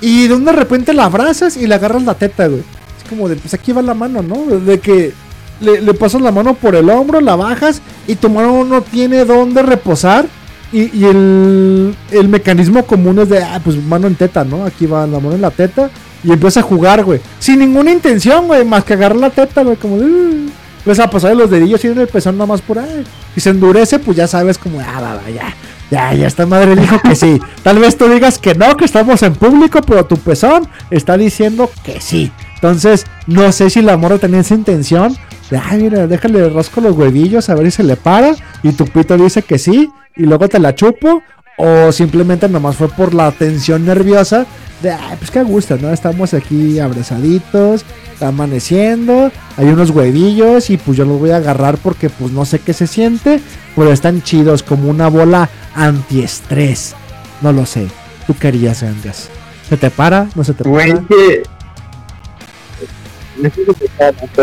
Y 0.00 0.28
de 0.28 0.34
un 0.34 0.44
de 0.44 0.52
repente 0.52 0.92
la 0.92 1.04
abrazas 1.04 1.56
y 1.56 1.66
le 1.66 1.74
agarras 1.74 2.02
la 2.02 2.14
teta, 2.14 2.46
güey. 2.48 2.60
Es 3.02 3.08
como 3.08 3.28
de, 3.28 3.36
pues 3.36 3.54
aquí 3.54 3.72
va 3.72 3.82
la 3.82 3.94
mano, 3.94 4.22
¿no? 4.22 4.44
De 4.58 4.80
que 4.80 5.12
le, 5.60 5.80
le 5.80 5.94
pasas 5.94 6.20
la 6.20 6.30
mano 6.32 6.54
por 6.54 6.74
el 6.74 6.88
hombro, 6.90 7.20
la 7.20 7.36
bajas 7.36 7.80
y 8.06 8.14
tu 8.16 8.28
mano 8.28 8.64
no 8.64 8.82
tiene 8.82 9.24
dónde 9.24 9.62
reposar. 9.62 10.26
Y, 10.72 10.96
y 10.98 11.04
el, 11.06 11.96
el 12.10 12.28
mecanismo 12.28 12.84
común 12.84 13.18
es 13.20 13.28
de, 13.28 13.42
ah, 13.42 13.60
pues 13.64 13.76
mano 13.82 14.06
en 14.06 14.16
teta, 14.16 14.44
¿no? 14.44 14.64
Aquí 14.64 14.84
va 14.86 15.06
la 15.06 15.18
mano 15.20 15.34
en 15.34 15.40
la 15.40 15.50
teta. 15.50 15.90
Y 16.24 16.32
empieza 16.32 16.60
a 16.60 16.64
jugar, 16.64 17.04
güey. 17.04 17.20
Sin 17.38 17.60
ninguna 17.60 17.92
intención, 17.92 18.48
güey, 18.48 18.64
más 18.64 18.82
que 18.84 18.94
agarrar 18.94 19.16
la 19.18 19.30
teta, 19.30 19.62
güey, 19.62 19.76
como 19.76 19.98
de... 19.98 20.04
"Uh". 20.04 20.50
Empieza 20.78 21.04
a 21.04 21.10
pasar 21.10 21.36
los 21.36 21.50
dedillos 21.50 21.84
y 21.84 21.88
en 21.88 21.98
el 21.98 22.08
pezón 22.08 22.36
nada 22.36 22.46
más 22.46 22.60
por 22.60 22.78
ahí. 22.78 23.04
Y 23.36 23.40
se 23.40 23.50
endurece, 23.50 23.98
pues 23.98 24.16
ya 24.16 24.26
sabes 24.26 24.58
como, 24.58 24.80
ah, 24.80 25.00
va, 25.00 25.14
va, 25.14 25.30
ya. 25.30 25.54
Ya, 25.90 26.12
ya 26.12 26.26
esta 26.26 26.46
madre 26.46 26.76
dijo 26.76 27.00
que 27.00 27.14
sí. 27.14 27.40
Tal 27.62 27.78
vez 27.78 27.96
tú 27.96 28.08
digas 28.08 28.38
que 28.38 28.54
no, 28.54 28.76
que 28.76 28.84
estamos 28.84 29.22
en 29.22 29.34
público, 29.34 29.80
pero 29.82 30.04
tu 30.04 30.16
pezón 30.16 30.68
está 30.90 31.16
diciendo 31.16 31.70
que 31.82 32.00
sí. 32.00 32.30
Entonces, 32.54 33.06
no 33.26 33.52
sé 33.52 33.70
si 33.70 33.82
la 33.82 33.96
morra 33.96 34.18
tenía 34.18 34.40
esa 34.40 34.54
intención 34.54 35.16
de, 35.50 35.58
ay, 35.58 35.82
mira, 35.82 36.06
déjale 36.06 36.48
rasco 36.50 36.80
los 36.80 36.96
huevillos 36.96 37.48
a 37.48 37.54
ver 37.54 37.66
si 37.66 37.78
se 37.78 37.82
le 37.84 37.96
para. 37.96 38.34
Y 38.62 38.72
tu 38.72 38.84
pito 38.86 39.16
dice 39.16 39.42
que 39.42 39.58
sí, 39.58 39.90
y 40.16 40.24
luego 40.24 40.48
te 40.48 40.58
la 40.58 40.74
chupo. 40.74 41.22
O 41.60 41.90
simplemente 41.90 42.48
nomás 42.48 42.76
fue 42.76 42.88
por 42.88 43.14
la 43.14 43.32
tensión 43.32 43.84
nerviosa 43.84 44.46
de, 44.82 44.90
ay, 44.90 45.16
pues 45.18 45.30
qué 45.30 45.42
gusto, 45.42 45.76
¿no? 45.78 45.92
Estamos 45.92 46.34
aquí 46.34 46.78
abrazaditos, 46.78 47.84
está 48.12 48.28
amaneciendo, 48.28 49.30
hay 49.56 49.66
unos 49.66 49.90
huevillos 49.90 50.70
y 50.70 50.76
pues 50.76 50.96
yo 50.96 51.04
los 51.04 51.18
voy 51.18 51.30
a 51.30 51.36
agarrar 51.36 51.78
porque 51.78 52.10
pues 52.10 52.32
no 52.32 52.44
sé 52.44 52.58
qué 52.60 52.72
se 52.72 52.86
siente, 52.86 53.40
pero 53.74 53.92
están 53.92 54.22
chidos 54.22 54.62
como 54.62 54.88
una 54.88 55.08
bola 55.08 55.48
antiestrés. 55.74 56.94
No 57.40 57.52
lo 57.52 57.66
sé. 57.66 57.86
¿Tú 58.26 58.34
querías, 58.36 58.82
Gangas? 58.82 59.28
¿Se 59.68 59.76
te 59.76 59.90
para? 59.90 60.28
¿No 60.34 60.44
se 60.44 60.54
te 60.54 60.64
para? 60.64 61.04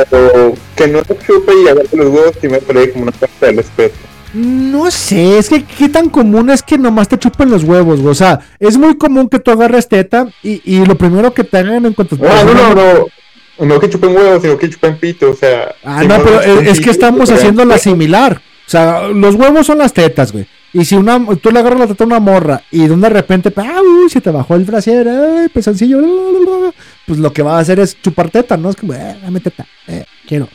pero 0.10 0.54
que 0.76 0.88
no 0.88 1.04
te 1.04 1.18
chupe 1.18 1.52
y 1.54 1.96
los 1.98 2.08
huevos 2.08 2.36
y 2.42 2.48
me 2.48 2.60
como 2.60 3.04
una 3.04 3.12
falta 3.12 3.48
de 3.48 3.52
respeto. 3.54 4.05
No 4.36 4.92
sé, 4.92 5.38
es 5.38 5.48
que 5.48 5.64
qué 5.64 5.88
tan 5.88 6.10
común 6.10 6.50
es 6.50 6.62
que 6.62 6.78
nomás 6.78 7.08
te 7.08 7.18
chupen 7.18 7.50
los 7.50 7.64
huevos, 7.64 8.02
güey. 8.02 8.12
O 8.12 8.16
sea, 8.16 8.42
es 8.60 8.78
muy 8.78 8.98
común 8.98 9.30
que 9.30 9.40
tú 9.40 9.52
agarres 9.52 9.88
teta 9.88 10.28
y, 10.44 10.62
y 10.66 10.86
lo 10.86 10.98
primero 10.98 11.34
que 11.34 11.46
te 11.46 11.58
hagan 11.58 11.86
en 11.86 11.94
cuanto 11.94 12.18
te 12.18 12.24
No, 12.24 12.44
no, 12.44 12.54
no, 12.54 12.76
no. 12.76 13.66
No 13.66 13.80
que 13.80 13.90
chupen 13.90 14.14
huevos, 14.14 14.42
sino 14.42 14.58
que 14.58 14.70
chupen 14.70 14.98
pito, 14.98 15.32
o 15.32 15.36
sea. 15.36 15.74
Ah, 15.86 16.04
no, 16.04 16.22
pero 16.22 16.42
es, 16.42 16.68
es 16.68 16.82
que 16.82 16.90
estamos 16.90 17.22
chupen 17.22 17.38
haciendo 17.38 17.64
la 17.64 17.76
pito. 17.76 17.90
similar. 17.90 18.42
O 18.68 18.70
sea, 18.70 19.08
los 19.08 19.36
huevos 19.36 19.66
son 19.66 19.78
las 19.78 19.94
tetas, 19.94 20.34
güey. 20.34 20.46
Y 20.74 20.84
si 20.84 20.96
una, 20.96 21.26
tú 21.42 21.52
le 21.52 21.60
agarras 21.60 21.80
la 21.80 21.88
teta 21.88 22.04
a 22.04 22.08
una 22.08 22.20
morra 22.20 22.62
y 22.70 22.86
de 22.86 23.10
repente, 23.10 23.54
ah, 23.56 23.80
uy, 23.82 24.10
se 24.10 24.20
te 24.20 24.30
bajó 24.30 24.56
el 24.56 24.66
brasier, 24.66 25.08
ay, 25.08 25.48
la, 25.54 26.74
pues 27.06 27.18
lo 27.18 27.32
que 27.32 27.44
va 27.44 27.56
a 27.56 27.60
hacer 27.62 27.80
es 27.80 28.02
chupar 28.02 28.30
teta, 28.30 28.58
¿no? 28.58 28.72
Es 28.72 28.76
como, 28.76 28.94
eh, 28.94 29.16
dame 29.24 29.40
teta, 29.40 29.66
eh, 29.88 30.04
quiero, 30.28 30.50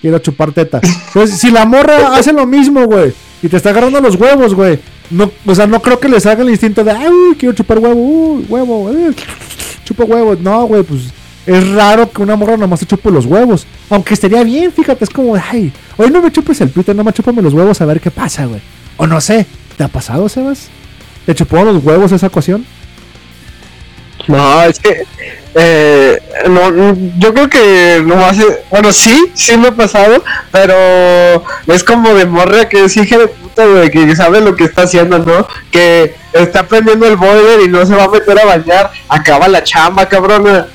quiero 0.00 0.18
chupar 0.18 0.52
teta. 0.52 0.80
Entonces, 1.08 1.38
si 1.38 1.50
la 1.50 1.64
morra 1.64 2.14
hace 2.16 2.32
lo 2.32 2.46
mismo, 2.46 2.84
güey, 2.86 3.12
y 3.42 3.48
te 3.48 3.56
está 3.56 3.70
agarrando 3.70 4.00
los 4.00 4.16
huevos, 4.16 4.54
güey, 4.54 4.78
no, 5.10 5.30
o 5.46 5.54
sea, 5.54 5.66
no 5.66 5.80
creo 5.80 5.98
que 5.98 6.08
les 6.08 6.26
haga 6.26 6.42
el 6.42 6.50
instinto 6.50 6.84
de, 6.84 6.90
ay, 6.90 7.10
quiero 7.38 7.54
chupar 7.54 7.78
huevo, 7.78 7.94
uy, 7.94 8.46
huevo, 8.48 8.90
eh, 8.90 9.14
chupa 9.84 10.04
huevos. 10.04 10.38
No, 10.40 10.66
güey, 10.66 10.82
pues 10.82 11.02
es 11.46 11.68
raro 11.70 12.10
que 12.10 12.20
una 12.20 12.36
morra 12.36 12.56
nomás 12.56 12.80
te 12.80 12.86
chupe 12.86 13.10
los 13.10 13.24
huevos. 13.24 13.66
Aunque 13.88 14.14
estaría 14.14 14.42
bien, 14.44 14.70
fíjate, 14.70 15.04
es 15.04 15.10
como, 15.10 15.34
ay, 15.34 15.72
hoy 15.96 16.10
no 16.10 16.20
me 16.20 16.30
chupes 16.30 16.60
el 16.60 16.68
pito, 16.68 16.92
nomás 16.92 17.14
chúpame 17.14 17.40
los 17.40 17.54
huevos 17.54 17.80
a 17.80 17.86
ver 17.86 18.00
qué 18.00 18.10
pasa, 18.10 18.44
güey. 18.44 18.60
O 18.98 19.06
no 19.06 19.20
sé, 19.20 19.46
¿te 19.76 19.84
ha 19.84 19.88
pasado, 19.88 20.28
Sebas? 20.28 20.68
¿Te 21.24 21.34
chupó 21.34 21.64
los 21.64 21.82
huevos 21.82 22.12
esa 22.12 22.26
ocasión? 22.26 22.66
No, 24.36 24.62
es 24.62 24.78
que. 24.78 25.06
Eh, 25.54 26.22
no, 26.48 26.94
yo 27.18 27.32
creo 27.32 27.48
que 27.48 28.02
no 28.04 28.14
hace. 28.24 28.44
Bueno, 28.70 28.92
sí, 28.92 29.30
sí 29.34 29.56
me 29.56 29.68
ha 29.68 29.72
pasado, 29.72 30.22
pero 30.52 31.42
es 31.66 31.82
como 31.82 32.14
de 32.14 32.26
morra 32.26 32.68
que 32.68 32.84
es 32.84 32.96
hija 32.96 33.18
de 33.18 33.28
puta, 33.28 33.64
que 33.90 34.14
sabe 34.14 34.40
lo 34.42 34.54
que 34.54 34.64
está 34.64 34.82
haciendo, 34.82 35.18
¿no? 35.18 35.48
Que 35.70 36.14
está 36.34 36.64
prendiendo 36.64 37.06
el 37.08 37.16
boiler 37.16 37.62
y 37.64 37.68
no 37.68 37.84
se 37.86 37.94
va 37.94 38.04
a 38.04 38.08
meter 38.08 38.38
a 38.38 38.44
bañar. 38.44 38.90
Acaba 39.08 39.48
la 39.48 39.64
chamba, 39.64 40.06
cabrona. 40.06 40.68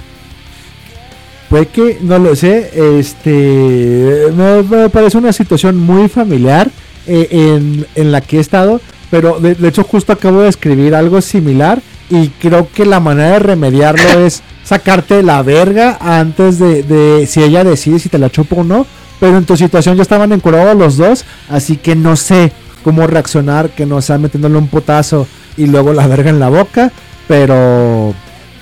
Puede 1.50 1.68
que, 1.68 2.00
no 2.02 2.18
lo 2.18 2.36
sé, 2.36 2.72
este, 3.00 4.32
me, 4.36 4.64
me 4.64 4.90
parece 4.90 5.20
una 5.20 5.32
situación 5.32 5.78
muy 5.78 6.10
familiar 6.10 6.68
eh, 7.06 7.28
en, 7.30 7.86
en 7.94 8.12
la 8.12 8.22
que 8.22 8.38
he 8.38 8.40
estado, 8.40 8.82
pero 9.12 9.40
de 9.40 9.68
hecho 9.68 9.84
justo 9.84 10.12
acabo 10.12 10.42
de 10.42 10.50
escribir 10.50 10.96
algo 10.96 11.22
similar 11.22 11.80
y 12.14 12.30
creo 12.30 12.68
que 12.72 12.86
la 12.86 13.00
manera 13.00 13.32
de 13.32 13.40
remediarlo 13.40 14.20
es 14.26 14.44
sacarte 14.64 15.24
la 15.24 15.42
verga 15.42 15.98
antes 16.00 16.60
de, 16.60 16.84
de 16.84 17.26
si 17.26 17.42
ella 17.42 17.64
decide 17.64 17.98
si 17.98 18.08
te 18.08 18.20
la 18.20 18.30
chupo 18.30 18.58
o 18.58 18.64
no, 18.64 18.86
pero 19.20 19.38
en 19.38 19.46
tu 19.46 19.58
situación 19.58 19.96
ya 19.96 20.04
estaban 20.04 20.32
encurados 20.32 20.78
los 20.78 20.98
dos, 20.98 21.26
así 21.50 21.78
que 21.78 21.96
no 21.96 22.16
sé 22.16 22.52
cómo 22.84 23.08
reaccionar, 23.08 23.72
que 23.72 23.88
no 23.88 24.00
sea 24.02 24.20
metiéndole 24.20 24.58
un 24.58 24.68
putazo 24.68 25.26
y 25.58 25.66
luego 25.66 25.92
la 25.94 26.06
verga 26.06 26.30
en 26.30 26.40
la 26.40 26.50
boca, 26.50 26.92
pero 27.28 28.14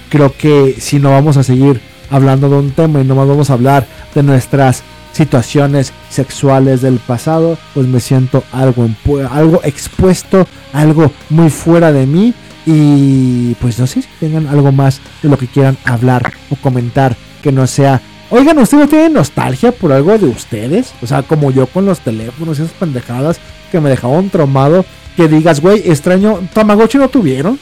creo 0.10 0.34
que 0.38 0.78
si 0.80 1.00
no 1.00 1.12
vamos 1.12 1.36
a 1.36 1.44
seguir 1.44 1.82
hablando 2.10 2.50
de 2.50 2.56
un 2.56 2.72
tema 2.72 3.02
y 3.02 3.04
no 3.04 3.16
más 3.16 3.28
vamos 3.28 3.50
a 3.50 3.54
hablar 3.54 3.86
de 4.16 4.24
nuestras 4.24 4.84
situaciones 5.12 5.92
sexuales 6.10 6.82
del 6.82 7.00
pasado, 7.00 7.58
pues 7.74 7.86
me 7.86 8.00
siento 8.00 8.46
algo, 8.54 8.88
algo 9.30 9.60
expuesto, 9.64 10.48
algo 10.72 11.12
muy 11.30 11.50
fuera 11.50 11.92
de 11.92 12.06
mí 12.06 12.34
y 12.66 13.56
pues 13.56 13.80
no 13.80 13.88
sé 13.88 14.02
si 14.02 14.08
tengan 14.20 14.48
algo 14.48 14.72
más 14.72 15.02
de 15.22 15.30
lo 15.30 15.38
que 15.38 15.48
quieran 15.48 15.78
hablar 15.84 16.34
o 16.50 16.56
comentar 16.56 17.16
que 17.42 17.52
no 17.52 17.66
sea 17.68 18.02
Oigan, 18.34 18.58
¿ustedes 18.60 18.84
no 18.84 18.90
tienen 18.90 19.12
nostalgia 19.12 19.74
por 19.74 19.92
algo 19.92 20.18
de 20.18 20.26
ustedes? 20.28 20.94
O 21.02 21.08
sea, 21.08 21.22
como 21.22 21.52
yo 21.52 21.68
con 21.68 21.86
los 21.86 22.00
teléfonos 22.00 22.58
y 22.58 22.62
esas 22.62 22.74
pendejadas 22.76 23.42
que 23.70 23.82
me 23.82 23.90
dejaban 23.90 24.30
traumado. 24.30 24.86
Que 25.18 25.28
digas, 25.28 25.60
güey, 25.60 25.80
extraño. 25.92 26.40
¿Tamagotchi 26.54 26.98
no 26.98 27.10
tuvieron? 27.10 27.60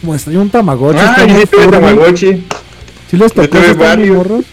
Como 0.00 0.14
extraño 0.14 0.42
un 0.42 0.50
Tamagotchi. 0.50 1.00
Ah, 1.00 1.26
yo 1.26 1.46
tuve. 1.48 1.66
Tamagotchi. 1.66 2.44
¿Sí 3.10 3.16
les 3.16 3.34
Yo 3.34 3.48
tocó 3.48 3.58
morros? 4.14 4.44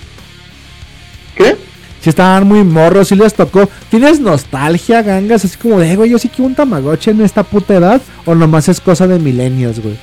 ¿Qué? 1.36 1.56
Si 2.04 2.10
estaban 2.10 2.46
muy 2.46 2.64
morros, 2.66 3.08
si 3.08 3.16
les 3.16 3.34
tocó. 3.34 3.70
¿Tienes 3.90 4.20
nostalgia, 4.20 5.02
gangas? 5.02 5.46
Así 5.46 5.58
como 5.58 5.80
de, 5.80 5.96
güey, 5.96 6.10
yo 6.10 6.20
sí 6.20 6.28
quiero 6.28 6.46
un 6.50 6.56
Tamagotchi 6.56 7.12
en 7.12 7.22
esta 7.22 7.44
puta 7.44 7.76
edad. 7.76 8.02
O 8.26 8.36
nomás 8.36 8.68
es 8.68 8.82
cosa 8.82 9.08
de 9.08 9.20
milenios, 9.20 9.80
güey. 9.80 9.96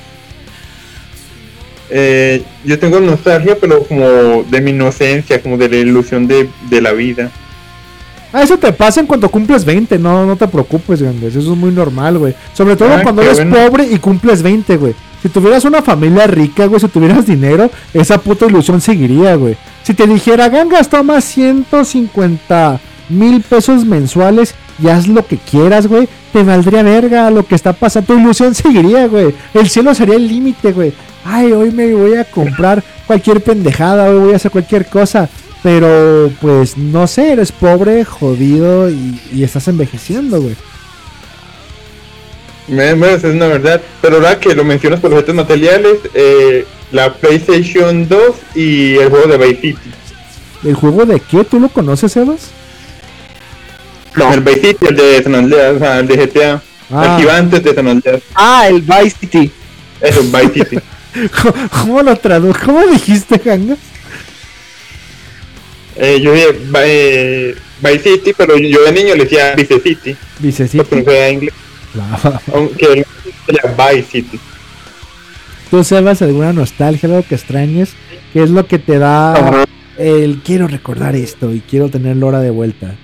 Eh, 1.89 2.43
yo 2.63 2.79
tengo 2.79 2.99
nostalgia, 2.99 3.57
pero 3.59 3.83
como 3.83 4.43
de 4.49 4.61
mi 4.61 4.71
inocencia, 4.71 5.41
como 5.41 5.57
de 5.57 5.69
la 5.69 5.75
ilusión 5.77 6.25
de, 6.27 6.49
de 6.69 6.81
la 6.81 6.93
vida. 6.93 7.29
Ah, 8.33 8.43
eso 8.43 8.57
te 8.57 8.71
pasa 8.71 9.01
en 9.01 9.07
cuanto 9.07 9.29
cumples 9.29 9.65
20, 9.65 9.99
no, 9.99 10.25
no 10.25 10.37
te 10.37 10.47
preocupes, 10.47 11.01
gangas. 11.01 11.35
Eso 11.35 11.39
es 11.51 11.57
muy 11.57 11.71
normal, 11.71 12.17
güey. 12.17 12.33
Sobre 12.53 12.77
todo 12.77 12.93
Ah, 12.93 13.01
cuando 13.03 13.21
eres 13.21 13.37
bueno. 13.37 13.55
pobre 13.57 13.85
y 13.91 13.97
cumples 13.99 14.41
20, 14.41 14.77
güey. 14.77 14.95
Si 15.21 15.29
tuvieras 15.29 15.65
una 15.65 15.81
familia 15.81 16.25
rica, 16.27 16.65
güey, 16.65 16.79
si 16.79 16.87
tuvieras 16.87 17.25
dinero, 17.25 17.69
esa 17.93 18.17
puta 18.19 18.47
ilusión 18.47 18.81
seguiría, 18.81 19.35
güey. 19.35 19.55
Si 19.83 19.93
te 19.93 20.07
dijera, 20.07 20.49
gangas, 20.49 20.89
toma 20.89 21.21
150 21.21 22.79
mil 23.09 23.41
pesos 23.41 23.85
mensuales 23.85 24.55
y 24.81 24.87
haz 24.87 25.07
lo 25.07 25.25
que 25.25 25.37
quieras, 25.37 25.87
güey, 25.87 26.07
te 26.33 26.43
valdría 26.43 26.81
verga 26.81 27.29
lo 27.29 27.45
que 27.45 27.55
está 27.55 27.73
pasando. 27.73 28.13
Tu 28.13 28.19
ilusión 28.19 28.55
seguiría, 28.55 29.07
güey. 29.07 29.35
El 29.53 29.69
cielo 29.69 29.93
sería 29.93 30.15
el 30.15 30.27
límite, 30.27 30.71
güey. 30.71 30.93
Ay, 31.23 31.51
hoy 31.51 31.71
me 31.71 31.93
voy 31.93 32.15
a 32.15 32.25
comprar 32.25 32.83
cualquier 33.05 33.43
pendejada, 33.43 34.09
hoy 34.09 34.19
voy 34.19 34.33
a 34.33 34.37
hacer 34.37 34.49
cualquier 34.49 34.87
cosa. 34.87 35.29
Pero, 35.61 36.31
pues, 36.41 36.75
no 36.77 37.05
sé, 37.05 37.33
eres 37.33 37.51
pobre, 37.51 38.03
jodido 38.03 38.89
y, 38.89 39.21
y 39.31 39.43
estás 39.43 39.67
envejeciendo, 39.67 40.41
güey. 40.41 40.55
Es 42.67 43.23
una 43.23 43.47
verdad. 43.47 43.81
Pero 44.01 44.17
ahora 44.17 44.39
que 44.39 44.55
lo 44.55 44.63
mencionas 44.63 44.99
por 44.99 45.11
objetos 45.11 45.35
materiales, 45.35 45.97
eh, 46.13 46.65
la 46.91 47.13
PlayStation 47.13 48.07
2 48.07 48.21
y 48.55 48.95
el 48.95 49.09
juego 49.09 49.27
de 49.27 49.37
Vice 49.37 49.61
City. 49.61 49.91
¿El 50.63 50.75
juego 50.75 51.05
de 51.05 51.19
qué? 51.19 51.43
¿Tú 51.43 51.59
lo 51.59 51.69
conoces, 51.69 52.11
Sebas? 52.11 52.51
No. 54.15 54.33
El 54.33 54.41
Vice 54.41 54.61
City, 54.61 54.85
el 54.87 54.95
de 54.95 55.23
San 55.23 55.35
Andreas, 55.35 55.75
o 55.75 55.79
sea, 55.79 55.99
el 55.99 56.07
de 56.07 56.15
GTA. 56.17 56.61
Ah. 56.91 57.15
El 57.15 57.21
gigante 57.21 57.59
de 57.59 57.73
San 57.73 57.87
Andreas. 57.87 58.21
Ah, 58.35 58.67
el 58.67 58.81
Vice 58.81 59.15
City. 59.19 59.51
Eso, 59.99 60.21
Vice 60.21 60.53
City. 60.53 60.77
¿Cómo, 61.71 62.01
lo 62.01 62.15
tradujo? 62.15 62.57
¿Cómo 62.65 62.85
dijiste, 62.87 63.37
Ganga? 63.37 63.75
Eh, 65.97 66.21
yo 66.21 66.33
dije 66.33 66.57
eh, 66.85 67.55
Vice 67.81 67.99
City, 67.99 68.33
pero 68.35 68.57
yo 68.57 68.83
de 68.83 68.91
niño 68.91 69.15
le 69.15 69.23
decía 69.23 69.55
Vice 69.55 69.79
City. 69.79 70.15
Vicecito. 70.39 70.83
Porque 70.83 70.95
no 70.97 71.03
sabía 71.03 71.29
inglés. 71.29 71.53
Aunque 72.53 73.05
era 73.47 73.91
Vice 73.91 74.07
City. 74.11 74.39
¿Tú, 75.69 75.83
Sebas, 75.83 76.21
alguna 76.21 76.51
nostalgia, 76.51 77.07
algo 77.07 77.23
que 77.27 77.35
extrañes? 77.35 77.93
¿Qué 78.33 78.43
es 78.43 78.49
lo 78.49 78.67
que 78.67 78.77
te 78.77 78.99
da 78.99 79.65
el 79.97 80.41
quiero 80.43 80.67
recordar 80.67 81.15
esto 81.15 81.53
y 81.53 81.61
quiero 81.61 81.89
tenerlo 81.89 82.27
ahora 82.27 82.39
de 82.41 82.49
vuelta? 82.49 82.95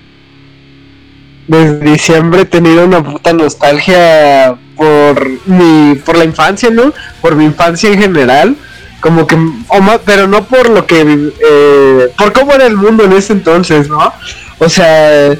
Desde 1.46 1.80
diciembre 1.80 2.42
he 2.42 2.44
tenido 2.44 2.84
una 2.84 3.02
puta 3.02 3.32
nostalgia 3.32 4.54
por 4.76 5.28
mi 5.46 5.94
por 5.96 6.18
la 6.18 6.24
infancia, 6.24 6.68
¿no? 6.70 6.92
Por 7.22 7.36
mi 7.36 7.46
infancia 7.46 7.90
en 7.90 7.98
general, 7.98 8.56
como 9.00 9.26
que 9.26 9.36
o 9.36 10.00
pero 10.04 10.28
no 10.28 10.44
por 10.44 10.68
lo 10.68 10.86
que 10.86 11.00
eh, 11.00 12.12
por 12.18 12.34
cómo 12.34 12.52
era 12.52 12.66
el 12.66 12.76
mundo 12.76 13.04
en 13.04 13.12
ese 13.14 13.32
entonces, 13.32 13.88
¿no? 13.88 14.12
O 14.58 14.68
sea, 14.68 15.34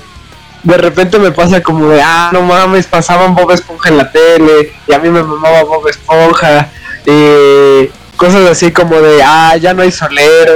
de 0.73 0.77
repente 0.77 1.19
me 1.19 1.33
pasa 1.33 1.63
como 1.63 1.89
de, 1.89 2.03
ah, 2.03 2.29
no 2.31 2.43
mames, 2.43 2.87
pasaban 2.87 3.35
Bob 3.35 3.51
Esponja 3.53 3.89
en 3.89 3.97
la 3.97 4.13
tele 4.13 4.75
y 4.87 4.93
a 4.93 4.99
mí 4.99 5.09
me 5.09 5.23
mamaba 5.23 5.65
Bob 5.65 5.89
Esponja 5.89 6.69
y 7.07 7.87
cosas 8.17 8.51
así 8.51 8.71
como 8.71 9.01
de, 9.01 9.23
ah, 9.23 9.57
ya 9.57 9.73
no 9.73 9.81
hay 9.81 9.91
solero, 9.91 10.53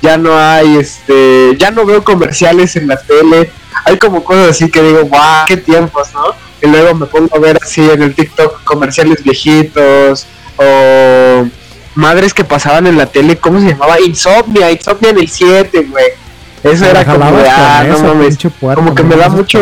ya 0.00 0.16
no 0.16 0.38
hay, 0.38 0.76
este, 0.76 1.56
ya 1.58 1.72
no 1.72 1.84
veo 1.84 2.04
comerciales 2.04 2.76
en 2.76 2.86
la 2.86 2.96
tele, 2.96 3.50
hay 3.84 3.98
como 3.98 4.22
cosas 4.22 4.50
así 4.50 4.70
que 4.70 4.80
digo, 4.80 5.06
guau, 5.06 5.44
qué 5.46 5.56
tiempos, 5.56 6.14
¿no? 6.14 6.36
Y 6.60 6.68
luego 6.68 6.94
me 6.94 7.06
pongo 7.06 7.34
a 7.34 7.40
ver 7.40 7.58
así 7.60 7.80
en 7.90 8.00
el 8.00 8.14
TikTok 8.14 8.62
comerciales 8.62 9.24
viejitos 9.24 10.24
o 10.56 11.48
madres 11.96 12.32
que 12.32 12.44
pasaban 12.44 12.86
en 12.86 12.96
la 12.96 13.06
tele, 13.06 13.38
¿cómo 13.38 13.58
se 13.58 13.70
llamaba? 13.70 14.00
Insomnia, 14.00 14.70
Insomnia 14.70 15.10
en 15.10 15.18
el 15.18 15.28
7, 15.28 15.86
güey. 15.90 16.21
Eso 16.62 16.84
era 16.84 17.04
como 17.04 17.24
ah, 17.24 17.84
no 17.88 17.98
mames. 17.98 18.38
Como 18.60 18.94
que 18.94 19.02
me 19.02 19.16
da 19.16 19.28
mucho, 19.28 19.58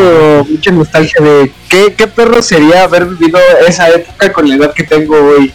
mucha 0.48 0.70
nostalgia 0.70 1.24
de 1.24 1.52
¿qué, 1.68 1.94
qué 1.97 2.06
perro 2.06 2.43
sería 2.43 2.85
haber 2.85 3.06
vivido 3.06 3.39
esa 3.66 3.89
época 3.89 4.32
con 4.32 4.48
la 4.48 4.56
edad 4.56 4.74
que 4.74 4.85
tengo 4.85 5.14
hoy. 5.16 5.52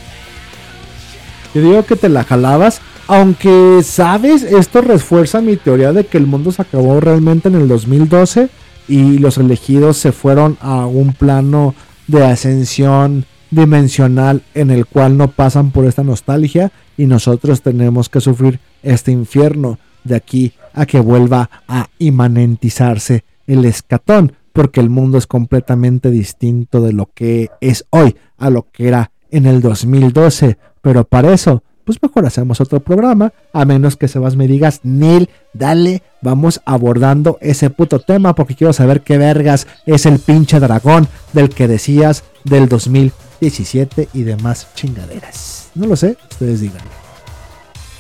Yo 1.54 1.62
digo 1.62 1.86
que 1.86 1.96
te 1.96 2.10
la 2.10 2.24
jalabas, 2.24 2.82
aunque, 3.08 3.82
¿sabes? 3.84 4.42
Esto 4.44 4.82
refuerza 4.82 5.40
mi 5.40 5.56
teoría 5.56 5.94
de 5.94 6.06
que 6.06 6.18
el 6.18 6.26
mundo 6.26 6.52
se 6.52 6.64
acabó 6.64 7.00
realmente 7.00 7.48
en 7.48 7.56
el 7.56 7.68
2012 7.68 8.50
y 8.88 9.20
los 9.20 9.38
elegidos 9.38 9.98
se 9.98 10.12
fueron 10.12 10.58
a 10.62 10.88
un 10.88 11.14
plano 11.14 11.76
de 12.08 12.26
ascensión 12.26 13.26
dimensional 13.52 14.42
en 14.56 14.72
el 14.72 14.86
cual 14.86 15.18
no 15.18 15.30
pasan 15.30 15.72
por 15.72 15.86
esta 15.86 16.04
nostalgia 16.04 16.72
y 16.98 17.06
nosotros 17.06 17.62
tenemos 17.62 18.10
que 18.10 18.20
sufrir 18.20 18.60
este 18.84 19.12
infierno 19.12 19.78
de 20.06 20.15
aquí 20.15 20.53
a 20.73 20.86
que 20.86 20.99
vuelva 20.99 21.49
a 21.68 21.90
imanentizarse 21.99 23.26
el 23.48 23.65
escatón, 23.65 24.34
porque 24.53 24.80
el 24.80 24.90
mundo 24.90 25.18
es 25.18 25.27
completamente 25.27 26.10
distinto 26.10 26.82
de 26.82 26.94
lo 26.94 27.10
que 27.14 27.49
es 27.60 27.86
hoy 27.90 28.15
a 28.38 28.49
lo 28.49 28.68
que 28.72 28.88
era 28.88 29.11
en 29.30 29.45
el 29.45 29.61
2012. 29.61 30.57
Pero 30.82 31.03
para 31.03 31.34
eso, 31.34 31.64
pues 31.84 32.02
mejor 32.02 32.26
hacemos 32.26 32.60
otro 32.61 32.80
programa, 32.80 33.32
a 33.53 33.64
menos 33.65 33.95
que 33.95 34.07
Sebas 34.07 34.36
me 34.36 34.48
digas, 34.48 34.82
Neil, 34.84 35.30
dale, 35.53 36.02
vamos 36.22 36.61
abordando 36.65 37.38
ese 37.41 37.69
puto 37.69 37.99
tema, 37.99 38.34
porque 38.34 38.56
quiero 38.56 38.73
saber 38.73 39.02
qué 39.02 39.18
vergas 39.18 39.68
es 39.86 40.06
el 40.06 40.19
pinche 40.19 40.60
dragón 40.60 41.07
del 41.34 41.49
que 41.49 41.68
decías 41.68 42.23
del 42.44 42.68
2017 42.68 44.10
y 44.14 44.23
demás 44.23 44.68
chingaderas. 44.73 45.69
No 45.76 45.86
lo 45.88 45.95
sé, 45.95 46.18
ustedes 46.32 46.61
digan. 46.61 47.05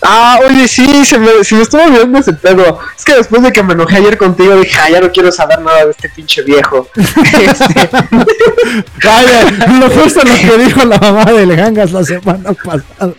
Ah, 0.07 0.39
oye, 0.47 0.67
sí, 0.67 1.03
se 1.03 1.17
me, 1.17 1.43
se 1.43 1.55
me 1.55 1.61
estuvo 1.63 1.81
olvidando 1.81 2.19
ese 2.19 2.33
pedo. 2.33 2.79
Es 2.95 3.03
que 3.03 3.15
después 3.15 3.41
de 3.41 3.51
que 3.51 3.63
me 3.63 3.73
enojé 3.73 3.97
ayer 3.97 4.17
contigo, 4.17 4.55
dije, 4.55 4.77
ah, 4.79 4.89
ya 4.89 5.01
no 5.01 5.11
quiero 5.11 5.31
saber 5.31 5.59
nada 5.61 5.85
de 5.85 5.91
este 5.91 6.09
pinche 6.09 6.43
viejo. 6.43 6.87
Este, 6.95 7.89
Vaya, 9.03 9.77
lo 9.79 9.89
justo 9.89 10.21
lo 10.23 10.35
que 10.35 10.63
dijo 10.63 10.85
la 10.85 10.97
mamá 10.97 11.25
del 11.25 11.55
Gangas 11.55 11.91
la 11.91 12.03
semana 12.03 12.53
pasada. 12.53 13.13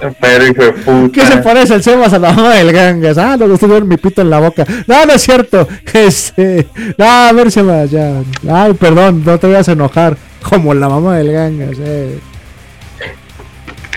Pero 0.20 0.46
hijo 0.46 0.62
de 0.62 0.72
puta. 0.72 1.12
¿Qué 1.12 1.26
se 1.26 1.36
parece 1.38 1.74
el 1.74 1.82
Sebas 1.82 2.12
a 2.12 2.18
la 2.18 2.32
mamá 2.32 2.54
del 2.54 2.72
Gangas? 2.72 3.18
Ah, 3.18 3.36
lo 3.36 3.48
gustó 3.48 3.68
ver 3.68 3.84
mi 3.84 3.96
pito 3.96 4.22
en 4.22 4.30
la 4.30 4.38
boca. 4.38 4.64
No, 4.86 5.04
no 5.04 5.12
es 5.12 5.22
cierto. 5.22 5.68
Este. 5.92 6.68
No, 6.96 7.04
a 7.04 7.32
ver, 7.32 7.50
Sebas, 7.50 7.90
ya. 7.90 8.22
Ay, 8.50 8.74
perdón, 8.74 9.22
no 9.24 9.38
te 9.38 9.46
vayas 9.46 9.68
a 9.68 9.72
enojar. 9.72 10.16
Como 10.42 10.72
la 10.72 10.88
mamá 10.88 11.16
del 11.16 11.32
Gangas, 11.32 11.76
eh. 11.80 12.18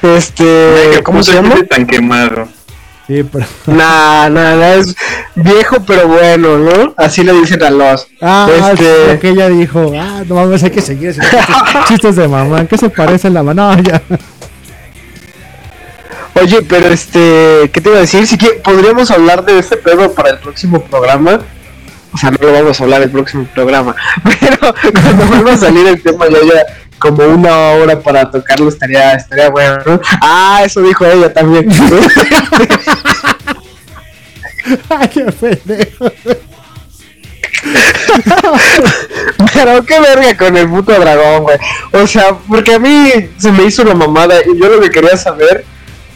Este, 0.04 1.02
¿Cómo 1.04 1.04
¿cómo 1.04 1.24
se 1.24 1.34
llama? 1.34 1.56
tan 1.70 1.86
quemado? 1.86 2.48
Sí, 3.08 3.24
pero. 3.24 3.46
Nah, 3.68 4.30
nada, 4.30 4.76
es 4.76 4.96
viejo 5.36 5.78
pero 5.86 6.08
bueno, 6.08 6.58
¿no? 6.58 6.94
Así 6.98 7.24
le 7.24 7.34
dicen 7.34 7.62
a 7.64 7.70
los. 7.70 8.08
Ah, 8.22 8.48
Este- 8.72 9.14
lo 9.14 9.20
que 9.20 9.30
ella 9.30 9.50
dijo. 9.50 9.92
Ah, 10.00 10.24
no 10.28 10.36
mames, 10.36 10.64
hay 10.64 10.72
que 10.72 10.82
seguir 10.82 11.14
chistes, 11.88 12.16
de 12.16 12.28
mamá. 12.28 12.62
¿En 12.62 12.68
qué 12.68 12.78
se 12.78 12.90
parece 12.90 13.30
la 13.30 13.44
mamá? 13.44 13.76
No, 13.76 13.82
ya. 13.84 14.02
Oye, 16.36 16.62
pero 16.64 16.88
este, 16.88 17.70
¿qué 17.72 17.80
te 17.82 17.90
iba 17.90 17.98
a 17.98 18.02
decir? 18.02 18.26
Si 18.26 18.38
que 18.38 18.48
podríamos 18.64 19.12
hablar 19.12 19.46
de 19.46 19.60
este 19.60 19.78
pedo 19.78 20.12
para 20.14 20.32
el 20.32 20.40
próximo 20.40 20.82
programa. 20.82 21.42
O 22.12 22.18
sea, 22.18 22.30
no 22.32 22.38
lo 22.42 22.54
vamos 22.54 22.80
a 22.80 22.84
hablar 22.84 23.02
el 23.02 23.10
próximo 23.10 23.48
programa. 23.56 23.96
Pero 24.40 24.58
cuando 25.02 25.26
vuelva 25.26 25.54
a 25.54 25.58
salir 25.58 25.88
el 25.88 26.00
tema 26.00 26.26
ya 26.30 26.38
ya 26.42 26.64
como 27.04 27.24
una 27.26 27.72
hora 27.72 28.00
para 28.00 28.32
tocarlo 28.32 28.70
estaría, 28.70 29.16
estaría 29.16 29.50
bueno, 29.50 29.78
¿no? 29.86 30.00
Ah, 30.22 30.62
eso 30.64 30.82
dijo 30.82 31.06
ella 31.06 31.34
también. 31.34 31.70
Ay, 34.90 35.10
qué 35.10 35.26
pendejo. 35.26 36.06
Pero 39.54 39.86
qué 39.86 40.00
verga 40.00 40.38
con 40.38 40.56
el 40.56 40.70
puto 40.70 40.94
dragón, 40.94 41.44
güey. 41.44 41.58
O 41.92 42.08
sea, 42.08 42.38
porque 42.48 42.76
a 42.76 42.80
mí 42.80 43.12
se 43.38 43.52
me 43.52 43.66
hizo 43.66 43.82
una 43.82 43.96
mamada 43.96 44.36
y 44.46 44.58
yo 44.58 44.70
lo 44.70 44.80
que 44.80 44.90
quería 44.90 45.18
saber. 45.18 45.66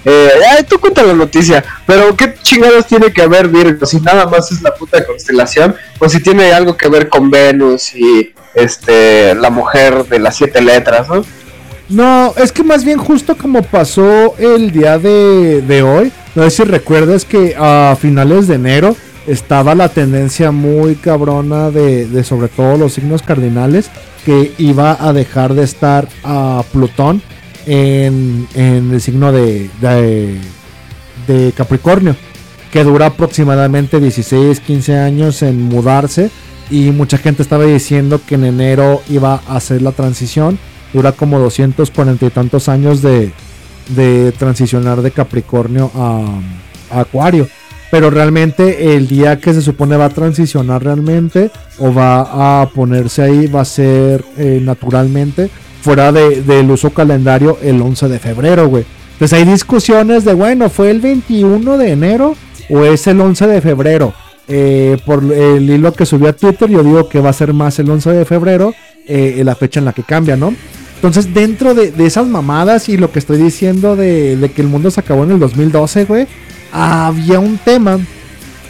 Eh, 0.06 0.32
ay, 0.52 0.64
tú 0.64 0.80
cuenta 0.80 1.04
la 1.04 1.12
noticia, 1.12 1.66
pero 1.86 2.16
¿qué 2.16 2.34
chingados 2.42 2.88
tiene 2.88 3.12
que 3.12 3.28
ver 3.28 3.50
Virgo? 3.50 3.86
Si 3.86 4.00
nada 4.00 4.26
más 4.26 4.50
es 4.54 4.62
la 4.62 4.74
puta 4.74 5.06
constelación, 5.06 5.76
o 6.00 6.08
si 6.08 6.24
tiene 6.24 6.54
algo 6.54 6.78
que 6.78 6.88
ver 6.88 7.10
con 7.10 7.30
Venus 7.30 7.94
y 7.94 8.34
este 8.58 9.36
la 9.36 9.50
mujer 9.50 10.06
de 10.06 10.20
las 10.20 10.36
siete 10.36 10.62
letras, 10.62 11.08
¿no? 11.10 11.24
No, 11.90 12.34
es 12.36 12.52
que 12.52 12.64
más 12.64 12.84
bien 12.84 12.98
justo 12.98 13.38
como 13.38 13.62
pasó 13.64 14.36
el 14.38 14.72
día 14.72 15.00
de, 15.00 15.62
de 15.62 15.84
hoy, 15.84 16.12
no 16.36 16.44
sé 16.44 16.50
si 16.50 16.64
recuerdas 16.64 17.24
que 17.24 17.56
a 17.58 17.96
finales 18.00 18.48
de 18.48 18.56
enero 18.56 18.96
estaba 19.26 19.76
la 19.76 19.90
tendencia 19.90 20.52
muy 20.52 20.96
cabrona 20.96 21.72
de, 21.72 22.08
de 22.08 22.24
sobre 22.24 22.48
todo 22.48 22.78
los 22.78 22.94
signos 22.94 23.22
cardinales, 23.22 23.90
que 24.26 24.54
iba 24.58 24.98
a 25.00 25.14
dejar 25.14 25.54
de 25.54 25.64
estar 25.64 26.08
a 26.24 26.64
Plutón 26.74 27.22
en, 27.66 28.48
en 28.56 28.92
el 28.94 29.02
signo 29.02 29.32
de, 29.32 29.70
de, 29.80 30.38
de 31.28 31.52
Capricornio, 31.54 32.16
que 32.72 32.84
dura 32.84 33.08
aproximadamente 33.08 34.00
16, 34.00 34.60
15 34.60 34.98
años 34.98 35.42
en 35.42 35.62
mudarse. 35.62 36.30
Y 36.70 36.92
mucha 36.92 37.18
gente 37.18 37.42
estaba 37.44 37.64
diciendo 37.66 38.20
que 38.26 38.36
en 38.36 38.44
enero 38.46 39.02
iba 39.10 39.42
a 39.48 39.56
hacer 39.56 39.82
la 39.82 39.92
transición. 39.94 40.60
Dura 40.94 41.12
como 41.12 41.40
240 41.40 42.26
y 42.26 42.30
tantos 42.30 42.70
años 42.70 43.02
de, 43.02 43.32
de 43.96 44.32
transicionar 44.34 45.02
de 45.02 45.12
Capricornio 45.12 45.92
a, 45.96 46.26
Acuario. 46.92 47.48
Pero 47.92 48.10
realmente 48.10 48.96
el 48.96 49.08
día 49.08 49.40
que 49.40 49.54
se 49.54 49.62
supone 49.62 49.96
va 49.96 50.06
a 50.06 50.10
transicionar 50.10 50.84
realmente 50.84 51.52
o 51.80 51.94
va 51.94 52.62
a 52.62 52.70
ponerse 52.70 53.22
ahí 53.22 53.48
va 53.48 53.62
a 53.62 53.66
ser 53.66 54.26
eh, 54.38 54.60
naturalmente 54.62 55.50
fuera 55.82 56.12
de- 56.12 56.42
del 56.42 56.70
uso 56.70 56.90
calendario 56.90 57.58
el 57.62 57.82
11 57.82 58.10
de 58.10 58.20
febrero, 58.20 58.68
güey. 58.68 58.86
Entonces 59.14 59.40
hay 59.40 59.46
discusiones 59.46 60.26
de, 60.26 60.34
bueno, 60.34 60.70
¿fue 60.70 60.92
el 60.92 61.00
21 61.00 61.78
de 61.78 61.92
enero 61.92 62.36
o 62.70 62.84
es 62.84 63.08
el 63.08 63.22
11 63.22 63.48
de 63.48 63.62
febrero? 63.62 64.14
Eh, 64.48 64.98
por 65.06 65.24
el 65.34 65.70
hilo 65.70 65.92
que 65.94 66.06
subió 66.06 66.30
a 66.30 66.34
Twitter, 66.34 66.70
yo 66.70 66.84
digo 66.84 67.10
que 67.10 67.20
va 67.20 67.30
a 67.30 67.34
ser 67.34 67.54
más 67.54 67.80
el 67.80 67.90
11 67.90 68.12
de 68.12 68.26
febrero, 68.26 68.74
eh, 69.06 69.42
la 69.44 69.56
fecha 69.56 69.80
en 69.80 69.86
la 69.86 69.94
que 69.94 70.04
cambia, 70.04 70.38
¿no? 70.38 70.54
Entonces, 70.96 71.34
dentro 71.34 71.74
de, 71.74 71.94
esas 72.06 72.28
mamadas 72.28 72.90
y 72.90 72.98
lo 72.98 73.12
que 73.12 73.20
estoy 73.20 73.38
diciendo 73.38 73.96
de, 73.96 74.36
de 74.38 74.50
que 74.50 74.62
el 74.62 74.68
mundo 74.68 74.90
se 74.90 75.02
acabó 75.02 75.26
en 75.26 75.32
el 75.32 75.40
2012, 75.40 76.06
güey, 76.06 76.28
había 76.72 77.40
un 77.40 77.58
tema 77.58 78.00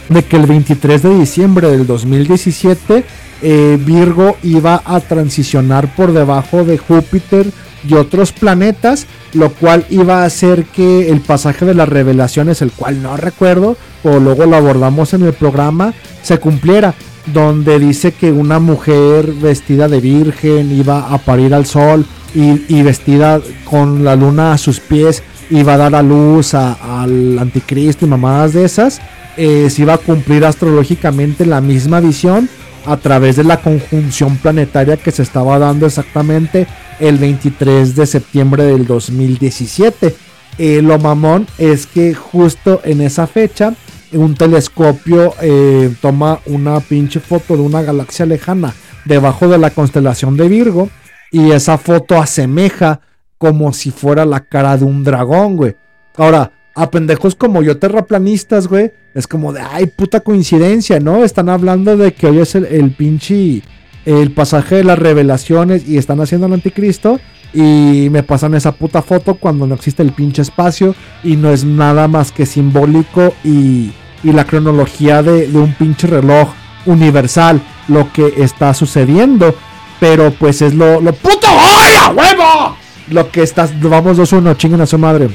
de 0.08 0.24
que 0.24 0.36
el 0.36 0.46
23 0.46 1.02
de 1.02 1.18
diciembre 1.18 1.70
del 1.70 1.86
2017 1.86 3.04
eh, 3.40 3.78
Virgo 3.80 4.36
iba 4.42 4.82
a 4.84 5.00
transicionar 5.00 5.94
por 5.94 6.12
debajo 6.12 6.64
de 6.64 6.78
Júpiter 6.78 7.46
y 7.86 7.94
otros 7.94 8.32
planetas, 8.32 9.06
lo 9.34 9.50
cual 9.50 9.84
iba 9.90 10.22
a 10.22 10.26
hacer 10.26 10.64
que 10.64 11.10
el 11.10 11.20
pasaje 11.20 11.64
de 11.64 11.74
las 11.74 11.88
revelaciones, 11.88 12.62
el 12.62 12.72
cual 12.72 13.02
no 13.02 13.16
recuerdo, 13.16 13.76
o 14.04 14.18
luego 14.18 14.46
lo 14.46 14.56
abordamos 14.56 15.14
en 15.14 15.22
el 15.22 15.32
programa, 15.32 15.94
se 16.22 16.38
cumpliera, 16.38 16.94
donde 17.26 17.78
dice 17.78 18.12
que 18.12 18.32
una 18.32 18.58
mujer 18.58 19.32
vestida 19.32 19.88
de 19.88 20.00
virgen 20.00 20.72
iba 20.72 21.12
a 21.12 21.18
parir 21.18 21.54
al 21.54 21.66
sol 21.66 22.06
y, 22.34 22.82
vestida 22.82 23.40
con 23.64 24.04
la 24.04 24.14
luna 24.14 24.52
a 24.52 24.58
sus 24.58 24.80
pies 24.80 25.22
iba 25.50 25.74
a 25.74 25.78
dar 25.78 25.94
a 25.94 26.02
luz 26.02 26.54
al 26.54 27.38
anticristo 27.38 28.04
y 28.04 28.08
mamadas 28.08 28.52
de 28.52 28.64
esas, 28.64 29.00
eh, 29.36 29.70
se 29.70 29.82
iba 29.82 29.94
a 29.94 29.98
cumplir 29.98 30.44
astrológicamente 30.44 31.46
la 31.46 31.60
misma 31.60 32.00
visión 32.00 32.48
a 32.86 32.96
través 32.96 33.36
de 33.36 33.44
la 33.44 33.58
conjunción 33.58 34.36
planetaria 34.36 34.96
que 34.96 35.10
se 35.10 35.22
estaba 35.22 35.58
dando 35.58 35.86
exactamente 35.86 36.66
el 37.00 37.18
23 37.18 37.94
de 37.94 38.06
septiembre 38.06 38.64
del 38.64 38.86
2017. 38.86 40.14
Eh, 40.58 40.82
lo 40.82 40.98
mamón 40.98 41.46
es 41.58 41.86
que 41.86 42.14
justo 42.14 42.80
en 42.84 43.00
esa 43.00 43.26
fecha 43.26 43.74
un 44.12 44.34
telescopio 44.34 45.34
eh, 45.40 45.94
toma 46.00 46.40
una 46.46 46.80
pinche 46.80 47.20
foto 47.20 47.56
de 47.56 47.62
una 47.62 47.82
galaxia 47.82 48.26
lejana 48.26 48.74
debajo 49.04 49.48
de 49.48 49.58
la 49.58 49.70
constelación 49.70 50.36
de 50.36 50.48
Virgo 50.48 50.88
y 51.30 51.50
esa 51.52 51.78
foto 51.78 52.20
asemeja 52.20 53.00
como 53.36 53.72
si 53.72 53.90
fuera 53.90 54.24
la 54.24 54.40
cara 54.40 54.76
de 54.76 54.84
un 54.84 55.04
dragón, 55.04 55.56
güey. 55.56 55.76
Ahora, 56.16 56.52
a 56.78 56.90
pendejos 56.90 57.34
como 57.34 57.62
yo, 57.62 57.78
terraplanistas, 57.78 58.68
güey, 58.68 58.92
es 59.12 59.26
como 59.26 59.52
de, 59.52 59.60
ay, 59.60 59.86
puta 59.86 60.20
coincidencia, 60.20 61.00
¿no? 61.00 61.24
Están 61.24 61.48
hablando 61.48 61.96
de 61.96 62.14
que 62.14 62.28
hoy 62.28 62.38
es 62.38 62.54
el, 62.54 62.66
el 62.66 62.92
pinche, 62.92 63.62
el 64.04 64.30
pasaje 64.30 64.76
de 64.76 64.84
las 64.84 64.98
revelaciones 64.98 65.88
y 65.88 65.98
están 65.98 66.20
haciendo 66.20 66.46
el 66.46 66.52
anticristo. 66.52 67.18
Y 67.52 68.08
me 68.10 68.22
pasan 68.22 68.54
esa 68.54 68.72
puta 68.72 69.02
foto 69.02 69.34
cuando 69.34 69.66
no 69.66 69.74
existe 69.74 70.02
el 70.02 70.12
pinche 70.12 70.42
espacio 70.42 70.94
y 71.24 71.34
no 71.36 71.50
es 71.50 71.64
nada 71.64 72.06
más 72.06 72.30
que 72.30 72.46
simbólico 72.46 73.34
y, 73.42 73.90
y 74.22 74.32
la 74.32 74.44
cronología 74.44 75.22
de, 75.22 75.48
de 75.48 75.58
un 75.58 75.72
pinche 75.74 76.06
reloj 76.06 76.50
universal 76.86 77.60
lo 77.88 78.12
que 78.12 78.34
está 78.36 78.72
sucediendo. 78.72 79.54
Pero 79.98 80.30
pues 80.30 80.62
es 80.62 80.74
lo, 80.74 81.00
lo 81.00 81.12
puto 81.12 81.48
¡Ay, 81.48 81.94
a 81.96 82.10
huevo! 82.10 82.76
Lo 83.10 83.30
que 83.30 83.42
estás, 83.42 83.72
vamos 83.80 84.18
2-1, 84.18 84.56
chinguen 84.56 84.82
a 84.82 84.86
su 84.86 84.98
madre. 84.98 85.28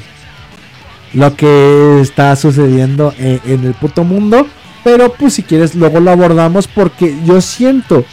Lo 1.13 1.35
que 1.35 1.99
está 2.01 2.35
sucediendo 2.35 3.13
en, 3.17 3.39
en 3.45 3.65
el 3.65 3.73
puto 3.73 4.03
mundo. 4.03 4.47
Pero 4.83 5.13
pues 5.13 5.35
si 5.35 5.43
quieres 5.43 5.75
luego 5.75 5.99
lo 5.99 6.11
abordamos 6.11 6.67
porque 6.67 7.15
yo 7.25 7.39
siento 7.39 8.03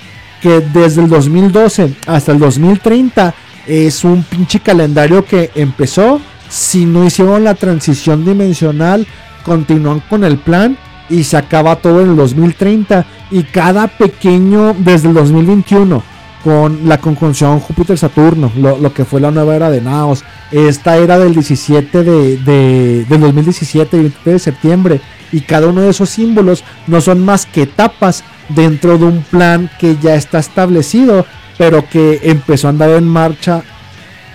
que 0.40 0.60
desde 0.60 1.02
el 1.02 1.08
2012 1.08 1.94
hasta 2.06 2.32
el 2.32 2.38
2030 2.38 3.34
es 3.66 4.04
un 4.04 4.22
pinche 4.22 4.60
calendario 4.60 5.24
que 5.24 5.50
empezó. 5.54 6.20
Si 6.48 6.84
no 6.84 7.04
hicieron 7.04 7.44
la 7.44 7.54
transición 7.54 8.24
dimensional, 8.24 9.06
continúan 9.44 10.00
con 10.00 10.24
el 10.24 10.38
plan 10.38 10.76
y 11.08 11.24
se 11.24 11.36
acaba 11.36 11.76
todo 11.76 12.00
en 12.00 12.10
el 12.10 12.16
2030. 12.16 13.06
Y 13.30 13.44
cada 13.44 13.86
pequeño, 13.86 14.74
desde 14.78 15.08
el 15.08 15.14
2021, 15.14 16.02
con 16.44 16.88
la 16.88 16.98
conjunción 16.98 17.60
Júpiter-Saturno, 17.60 18.50
lo, 18.56 18.92
que 18.94 19.04
fue 19.04 19.20
la 19.20 19.30
nueva 19.30 19.56
era 19.56 19.70
de 19.70 19.80
Naos, 19.80 20.24
esta 20.50 20.96
era 20.96 21.18
del 21.18 21.34
17 21.34 22.02
de, 22.02 22.36
de- 22.38 23.04
del 23.08 23.20
2017, 23.20 23.96
el 23.96 24.02
23 24.04 24.32
de 24.34 24.38
septiembre, 24.38 25.00
y 25.32 25.42
cada 25.42 25.66
uno 25.68 25.82
de 25.82 25.90
esos 25.90 26.08
símbolos 26.10 26.64
no 26.86 27.00
son 27.00 27.24
más 27.24 27.46
que 27.46 27.62
etapas 27.62 28.24
dentro 28.48 28.96
de 28.98 29.04
un 29.04 29.22
plan 29.22 29.70
que 29.78 29.96
ya 30.02 30.14
está 30.14 30.38
establecido, 30.38 31.26
pero 31.58 31.88
que 31.88 32.20
empezó 32.24 32.66
a 32.66 32.70
andar 32.70 32.90
en 32.90 33.06
marcha 33.06 33.62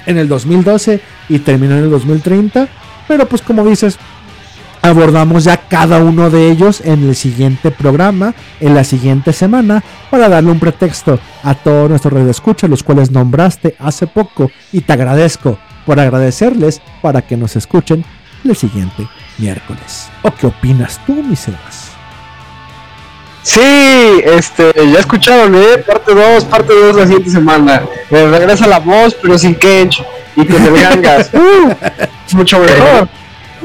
en 0.06 0.18
el 0.18 0.28
2012 0.28 1.02
y 1.28 1.40
terminó 1.40 1.76
en 1.76 1.86
el 1.86 1.90
2030. 1.90 2.68
Pero 3.08 3.28
pues 3.28 3.42
como 3.42 3.66
dices, 3.66 3.98
abordamos 4.90 5.44
ya 5.44 5.58
cada 5.58 6.00
uno 6.00 6.30
de 6.30 6.50
ellos 6.50 6.82
en 6.84 7.08
el 7.08 7.16
siguiente 7.16 7.72
programa, 7.72 8.34
en 8.60 8.76
la 8.76 8.84
siguiente 8.84 9.34
semana, 9.34 9.84
para 10.10 10.30
darle 10.30 10.52
un 10.52 10.60
pretexto 10.60 11.20
a 11.44 11.56
todos 11.56 11.90
nuestros 11.90 12.14
radioescuchas, 12.14 12.70
los 12.70 12.84
cuales 12.84 13.12
nombraste 13.12 13.76
hace 13.80 14.08
poco, 14.08 14.52
y 14.72 14.82
te 14.82 14.94
agradezco 14.94 15.58
por 15.86 16.00
agradecerles 16.00 16.82
para 17.02 17.22
que 17.22 17.38
nos 17.38 17.56
escuchen 17.56 18.06
el 18.44 18.56
siguiente 18.56 19.08
miércoles. 19.38 20.10
¿O 20.24 20.32
qué 20.32 20.48
opinas 20.48 21.00
tú, 21.06 21.14
mi 21.14 21.36
Sebas? 21.36 21.92
Sí, 23.42 23.62
este, 24.24 24.74
ya 24.92 25.00
escucharon, 25.00 25.54
¿eh? 25.54 25.78
Parte 25.86 26.16
2, 26.16 26.46
parte 26.46 26.74
2 26.74 26.96
la 26.96 27.04
siguiente 27.04 27.30
semana. 27.30 27.84
Eh, 28.10 28.28
regresa 28.28 28.66
la 28.66 28.80
voz, 28.80 29.16
pero 29.22 29.38
sin 29.38 29.54
Kench 29.54 30.04
y 30.36 30.46
con 30.46 30.66
el 30.66 30.82
gangas. 30.82 31.30
Uh, 31.34 32.36
mucho 32.36 32.60
mejor. 32.60 33.08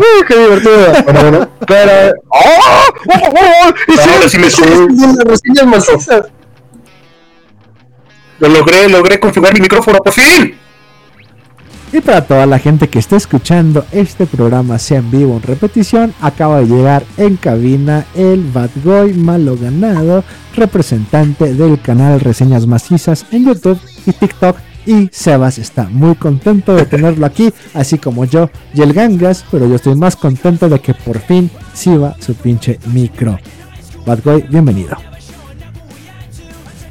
Uh, 0.01 0.25
qué 0.27 0.39
divertido. 0.39 1.49
Pero. 1.67 2.13
¡Oh! 2.31 2.39
¡Oh! 3.07 3.35
¡Oh! 3.35 3.75
Y 3.87 3.93
sí, 3.93 4.11
Ahora 4.15 4.29
sí 4.29 4.39
me 4.39 4.45
las 4.47 5.25
reseñas 5.25 5.67
macizas. 5.67 6.23
Lo 8.39 8.49
logré, 8.49 8.89
logré 8.89 9.21
configurar 9.21 9.53
mi 9.53 9.61
micrófono 9.61 9.99
por 9.99 10.13
fin. 10.15 10.57
Y 11.93 12.01
para 12.01 12.25
toda 12.25 12.47
la 12.47 12.59
gente 12.59 12.89
que 12.89 12.99
está 12.99 13.17
escuchando 13.17 13.85
este 13.93 14.25
programa, 14.25 14.79
sea 14.79 15.01
en 15.01 15.11
vivo 15.11 15.35
o 15.35 15.37
en 15.37 15.43
repetición, 15.43 16.15
acaba 16.23 16.61
de 16.61 16.67
llegar 16.67 17.03
en 17.19 17.37
cabina 17.37 18.07
el 18.15 18.45
Bad 18.45 18.71
Boy 18.83 19.13
malo 19.13 19.59
ganado, 19.61 20.25
representante 20.57 21.53
del 21.53 21.81
canal 21.83 22.21
Reseñas 22.21 22.67
Macizas 22.67 23.27
en 23.33 23.45
YouTube 23.45 23.81
y 24.07 24.13
TikTok. 24.13 24.57
Y 24.87 25.09
Sebas 25.13 25.59
está 25.59 25.85
muy 25.85 26.15
contento 26.15 26.75
de 26.75 26.87
tenerlo 26.87 27.27
aquí, 27.27 27.53
así 27.75 27.99
como 27.99 28.25
yo 28.25 28.51
y 28.75 28.81
el 28.81 28.93
Gangas, 28.93 29.45
pero 29.51 29.69
yo 29.69 29.77
estoy 29.77 29.95
más 29.95 30.17
contento 30.17 30.69
de 30.69 30.81
que 30.81 30.95
por 30.95 31.21
fin 31.21 31.51
sirva 31.75 32.17
su 32.19 32.35
pinche 32.35 32.79
micro. 32.87 33.39
Bad 34.07 34.21
Boy, 34.25 34.43
bienvenido. 34.49 34.97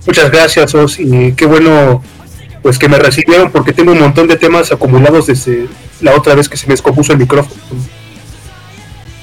Muchas 0.06 0.32
gracias, 0.32 0.74
Os, 0.76 1.00
y 1.00 1.34
qué 1.34 1.46
bueno 1.46 2.02
pues 2.62 2.78
que 2.78 2.90
me 2.90 3.00
recibieron 3.00 3.52
porque 3.52 3.74
tengo 3.74 3.92
un 3.94 4.00
montón 4.00 4.28
de 4.28 4.36
temas 4.36 4.72
acumulados 4.72 5.28
desde 5.28 5.68
la 6.02 6.14
otra 6.16 6.36
vez 6.36 6.48
que 6.50 6.58
se 6.58 6.68
me 6.68 6.74
descompuso 6.74 7.14
el 7.14 7.20
micrófono. 7.20 7.60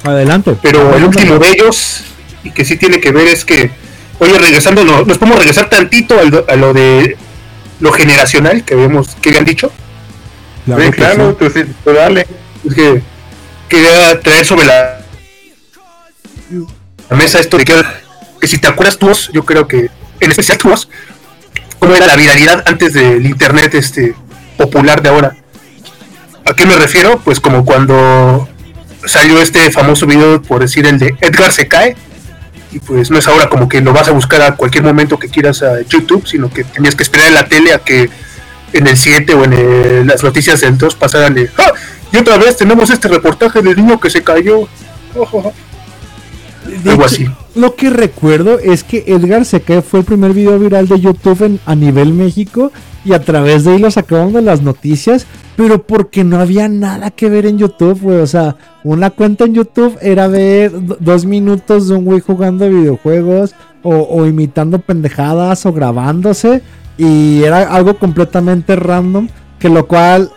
Adelante. 0.04 0.56
Pero 0.62 0.94
el 0.96 1.04
último 1.04 1.38
de 1.38 1.50
ellos, 1.50 2.02
y 2.44 2.50
que 2.50 2.64
sí 2.64 2.76
tiene 2.76 3.00
que 3.00 3.12
ver, 3.12 3.28
es 3.28 3.44
que, 3.44 3.70
oye, 4.20 4.38
regresando, 4.38 4.84
no- 4.84 5.02
nos 5.04 5.18
podemos 5.18 5.38
regresar 5.38 5.68
tantito 5.68 6.18
al- 6.18 6.44
a 6.48 6.56
lo 6.56 6.72
de 6.72 7.16
lo 7.80 7.92
generacional 7.92 8.64
que 8.64 8.74
habíamos, 8.74 9.14
que 9.16 9.30
habían 9.30 9.44
dicho. 9.44 9.70
Claro 10.64 10.82
Sí, 10.82 10.90
que 10.90 10.96
claro, 10.96 11.30
sí. 11.30 11.36
tú 11.38 11.50
sí, 11.50 11.64
tú 11.84 11.92
dale. 11.92 12.26
Es 12.66 12.74
que 12.74 13.02
quería 13.68 14.20
traer 14.20 14.44
sobre 14.44 14.66
la, 14.66 15.00
la 17.10 17.16
mesa 17.16 17.38
esto 17.38 17.56
de 17.58 17.64
que, 17.64 17.82
que 18.40 18.46
si 18.48 18.58
te 18.58 18.68
acuerdas 18.68 18.98
tú, 18.98 19.12
yo 19.32 19.44
creo 19.44 19.68
que, 19.68 19.88
en 20.20 20.30
especial 20.30 20.58
tú, 20.58 20.72
cómo 21.78 21.94
era 21.94 22.06
la 22.06 22.16
viralidad 22.16 22.64
antes 22.66 22.94
del 22.94 23.24
internet 23.26 23.74
este 23.74 24.14
popular 24.56 25.02
de 25.02 25.08
ahora. 25.08 25.36
¿A 26.44 26.54
qué 26.54 26.64
me 26.66 26.76
refiero? 26.76 27.18
Pues 27.24 27.40
como 27.40 27.64
cuando 27.64 28.48
salió 29.04 29.40
este 29.40 29.70
famoso 29.70 30.06
video, 30.06 30.40
por 30.42 30.60
decir 30.60 30.86
el 30.86 30.98
de 30.98 31.14
Edgar 31.20 31.52
se 31.52 31.68
cae, 31.68 31.96
y 32.76 32.78
pues 32.78 33.10
no 33.10 33.18
es 33.18 33.26
ahora 33.26 33.48
como 33.48 33.70
que 33.70 33.80
lo 33.80 33.94
vas 33.94 34.06
a 34.08 34.12
buscar 34.12 34.42
a 34.42 34.54
cualquier 34.54 34.84
momento 34.84 35.18
que 35.18 35.30
quieras 35.30 35.62
a 35.62 35.80
YouTube, 35.80 36.26
sino 36.26 36.50
que 36.50 36.62
tenías 36.62 36.94
que 36.94 37.04
esperar 37.04 37.28
en 37.28 37.34
la 37.34 37.48
tele 37.48 37.72
a 37.72 37.78
que 37.78 38.10
en 38.74 38.86
el 38.86 38.98
7 38.98 39.32
o 39.32 39.44
en 39.44 40.06
las 40.06 40.22
noticias 40.22 40.60
del 40.60 40.76
2 40.76 40.94
pasaran 40.94 41.32
de 41.32 41.50
¡Ah! 41.56 41.72
y 42.12 42.18
otra 42.18 42.36
vez 42.36 42.58
tenemos 42.58 42.90
este 42.90 43.08
reportaje 43.08 43.62
del 43.62 43.76
niño 43.76 43.98
que 43.98 44.10
se 44.10 44.22
cayó. 44.22 44.68
De 46.66 46.90
Algo 46.90 47.02
hecho, 47.04 47.14
así. 47.14 47.26
Lo 47.54 47.74
que 47.74 47.90
recuerdo 47.90 48.58
es 48.58 48.84
que 48.84 49.04
Edgar 49.06 49.44
se 49.44 49.60
cae 49.60 49.82
fue 49.82 50.00
el 50.00 50.06
primer 50.06 50.32
video 50.32 50.58
viral 50.58 50.88
de 50.88 51.00
YouTube 51.00 51.42
en- 51.42 51.60
a 51.66 51.74
nivel 51.74 52.12
México 52.12 52.72
y 53.04 53.12
a 53.12 53.20
través 53.22 53.64
de 53.64 53.72
ahí 53.72 53.78
lo 53.78 53.90
sacaron 53.90 54.32
de 54.32 54.42
las 54.42 54.62
noticias, 54.62 55.26
pero 55.56 55.82
porque 55.86 56.24
no 56.24 56.38
había 56.38 56.68
nada 56.68 57.10
que 57.10 57.30
ver 57.30 57.46
en 57.46 57.58
YouTube, 57.58 58.00
güey. 58.02 58.18
O 58.18 58.26
sea, 58.26 58.56
una 58.84 59.10
cuenta 59.10 59.44
en 59.44 59.54
YouTube 59.54 59.96
era 60.02 60.26
ver 60.28 60.72
do- 60.72 60.96
dos 61.00 61.24
minutos 61.24 61.88
de 61.88 61.94
un 61.94 62.04
güey 62.04 62.20
jugando 62.20 62.68
videojuegos 62.68 63.54
o, 63.82 63.94
o 63.96 64.26
imitando 64.26 64.80
pendejadas 64.80 65.64
o 65.66 65.72
grabándose 65.72 66.62
y 66.98 67.42
era 67.42 67.72
algo 67.74 67.98
completamente 67.98 68.74
random, 68.74 69.28
que 69.58 69.68
lo 69.68 69.86
cual, 69.86 70.30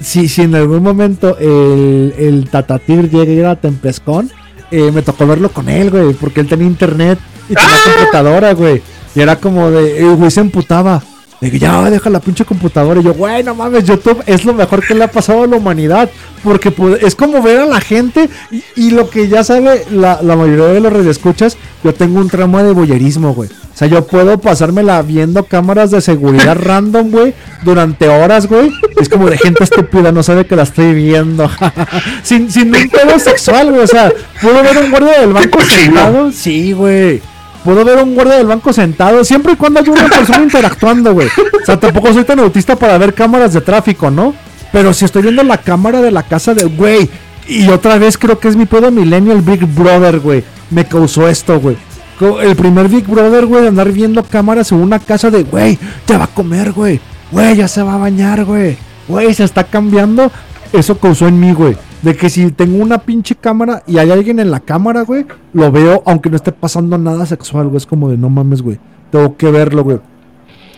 si, 0.00 0.28
si 0.28 0.42
en 0.42 0.54
algún 0.54 0.82
momento 0.82 1.36
el, 1.38 2.14
el 2.18 2.48
Tatatir 2.50 3.10
llega 3.10 3.30
a 3.30 3.34
ir 3.34 3.46
a 3.46 3.56
Tempescon, 3.60 4.30
eh, 4.70 4.90
me 4.92 5.02
tocó 5.02 5.26
verlo 5.26 5.50
con 5.50 5.68
él, 5.68 5.90
güey, 5.90 6.12
porque 6.14 6.40
él 6.40 6.48
tenía 6.48 6.66
internet 6.66 7.18
y 7.48 7.54
tenía 7.54 7.76
computadora, 7.84 8.54
güey. 8.54 8.82
Y 9.14 9.20
era 9.20 9.36
como 9.36 9.70
de, 9.70 9.98
el 9.98 10.16
güey 10.16 10.30
se 10.30 10.40
emputaba. 10.40 11.02
De 11.44 11.50
que 11.50 11.58
ya 11.58 11.90
deja 11.90 12.08
la 12.08 12.20
pinche 12.20 12.46
computadora. 12.46 13.00
Y 13.00 13.04
yo, 13.04 13.12
güey, 13.12 13.42
no 13.42 13.54
mames, 13.54 13.84
YouTube 13.84 14.22
es 14.24 14.46
lo 14.46 14.54
mejor 14.54 14.82
que 14.82 14.94
le 14.94 15.04
ha 15.04 15.10
pasado 15.10 15.42
a 15.42 15.46
la 15.46 15.56
humanidad. 15.56 16.08
Porque 16.42 16.70
pues, 16.70 17.02
es 17.02 17.14
como 17.14 17.42
ver 17.42 17.60
a 17.60 17.66
la 17.66 17.82
gente. 17.82 18.30
Y, 18.50 18.64
y 18.76 18.90
lo 18.92 19.10
que 19.10 19.28
ya 19.28 19.44
sabe 19.44 19.84
la, 19.90 20.22
la 20.22 20.36
mayoría 20.36 20.68
de 20.68 20.80
los 20.80 20.90
radioescuchas, 20.90 21.58
yo 21.82 21.92
tengo 21.92 22.18
un 22.18 22.30
trauma 22.30 22.62
de 22.62 22.72
boyerismo, 22.72 23.34
güey. 23.34 23.50
O 23.50 23.76
sea, 23.76 23.88
yo 23.88 24.06
puedo 24.06 24.38
pasármela 24.38 25.02
viendo 25.02 25.44
cámaras 25.44 25.90
de 25.90 26.00
seguridad 26.00 26.56
random, 26.58 27.10
güey, 27.10 27.34
durante 27.62 28.08
horas, 28.08 28.46
güey. 28.46 28.70
Es 28.98 29.10
como 29.10 29.28
de 29.28 29.36
gente 29.36 29.64
estúpida, 29.64 30.12
no 30.12 30.22
sabe 30.22 30.46
que 30.46 30.56
la 30.56 30.62
estoy 30.62 30.94
viendo. 30.94 31.50
sin, 32.22 32.50
sin 32.50 32.74
un 32.74 32.88
pedo 32.88 33.18
sexual, 33.18 33.68
güey. 33.70 33.82
O 33.82 33.86
sea, 33.86 34.10
puedo 34.40 34.62
ver 34.62 34.78
un 34.78 34.90
guardia 34.90 35.20
del 35.20 35.34
banco 35.34 35.60
sentado. 35.60 36.32
Sí, 36.32 36.72
güey. 36.72 37.20
Puedo 37.64 37.84
ver 37.84 38.02
un 38.02 38.14
guardia 38.14 38.34
del 38.34 38.46
banco 38.46 38.72
sentado, 38.72 39.24
siempre 39.24 39.54
y 39.54 39.56
cuando 39.56 39.80
haya 39.80 39.90
una 39.90 40.08
persona 40.08 40.42
interactuando, 40.42 41.14
güey. 41.14 41.28
O 41.28 41.64
sea, 41.64 41.80
tampoco 41.80 42.12
soy 42.12 42.24
tan 42.24 42.38
autista 42.40 42.76
para 42.76 42.98
ver 42.98 43.14
cámaras 43.14 43.54
de 43.54 43.62
tráfico, 43.62 44.10
¿no? 44.10 44.34
Pero 44.70 44.92
si 44.92 45.04
estoy 45.04 45.22
viendo 45.22 45.42
la 45.42 45.58
cámara 45.58 46.02
de 46.02 46.10
la 46.10 46.24
casa 46.24 46.52
de, 46.52 46.64
güey, 46.64 47.08
y 47.48 47.68
otra 47.68 47.98
vez 47.98 48.18
creo 48.18 48.38
que 48.38 48.48
es 48.48 48.56
mi 48.56 48.66
pedo 48.66 48.90
millennial 48.90 49.40
Big 49.40 49.64
Brother, 49.64 50.20
güey. 50.20 50.44
Me 50.70 50.84
causó 50.86 51.28
esto, 51.28 51.58
güey. 51.58 51.76
El 52.42 52.54
primer 52.54 52.88
Big 52.88 53.06
Brother, 53.06 53.46
güey, 53.46 53.62
de 53.62 53.68
andar 53.68 53.90
viendo 53.92 54.22
cámaras 54.22 54.70
en 54.72 54.78
una 54.78 54.98
casa 54.98 55.30
de, 55.30 55.42
güey, 55.42 55.78
ya 56.06 56.18
va 56.18 56.24
a 56.24 56.28
comer, 56.28 56.72
güey. 56.72 57.00
Güey, 57.30 57.56
ya 57.56 57.68
se 57.68 57.82
va 57.82 57.94
a 57.94 57.98
bañar, 57.98 58.44
güey. 58.44 58.76
Güey, 59.08 59.34
se 59.34 59.44
está 59.44 59.64
cambiando. 59.64 60.30
Eso 60.72 60.98
causó 60.98 61.28
en 61.28 61.40
mí, 61.40 61.52
güey. 61.52 61.76
De 62.04 62.14
que 62.14 62.28
si 62.28 62.50
tengo 62.50 62.82
una 62.82 62.98
pinche 62.98 63.34
cámara 63.34 63.82
y 63.86 63.96
hay 63.96 64.10
alguien 64.10 64.38
en 64.38 64.50
la 64.50 64.60
cámara, 64.60 65.02
güey, 65.02 65.24
lo 65.54 65.72
veo 65.72 66.02
aunque 66.04 66.28
no 66.28 66.36
esté 66.36 66.52
pasando 66.52 66.98
nada 66.98 67.24
sexual, 67.24 67.68
güey. 67.68 67.78
Es 67.78 67.86
como 67.86 68.10
de 68.10 68.18
no 68.18 68.28
mames, 68.28 68.60
güey. 68.60 68.78
Tengo 69.10 69.38
que 69.38 69.50
verlo, 69.50 69.84
güey. 69.84 70.00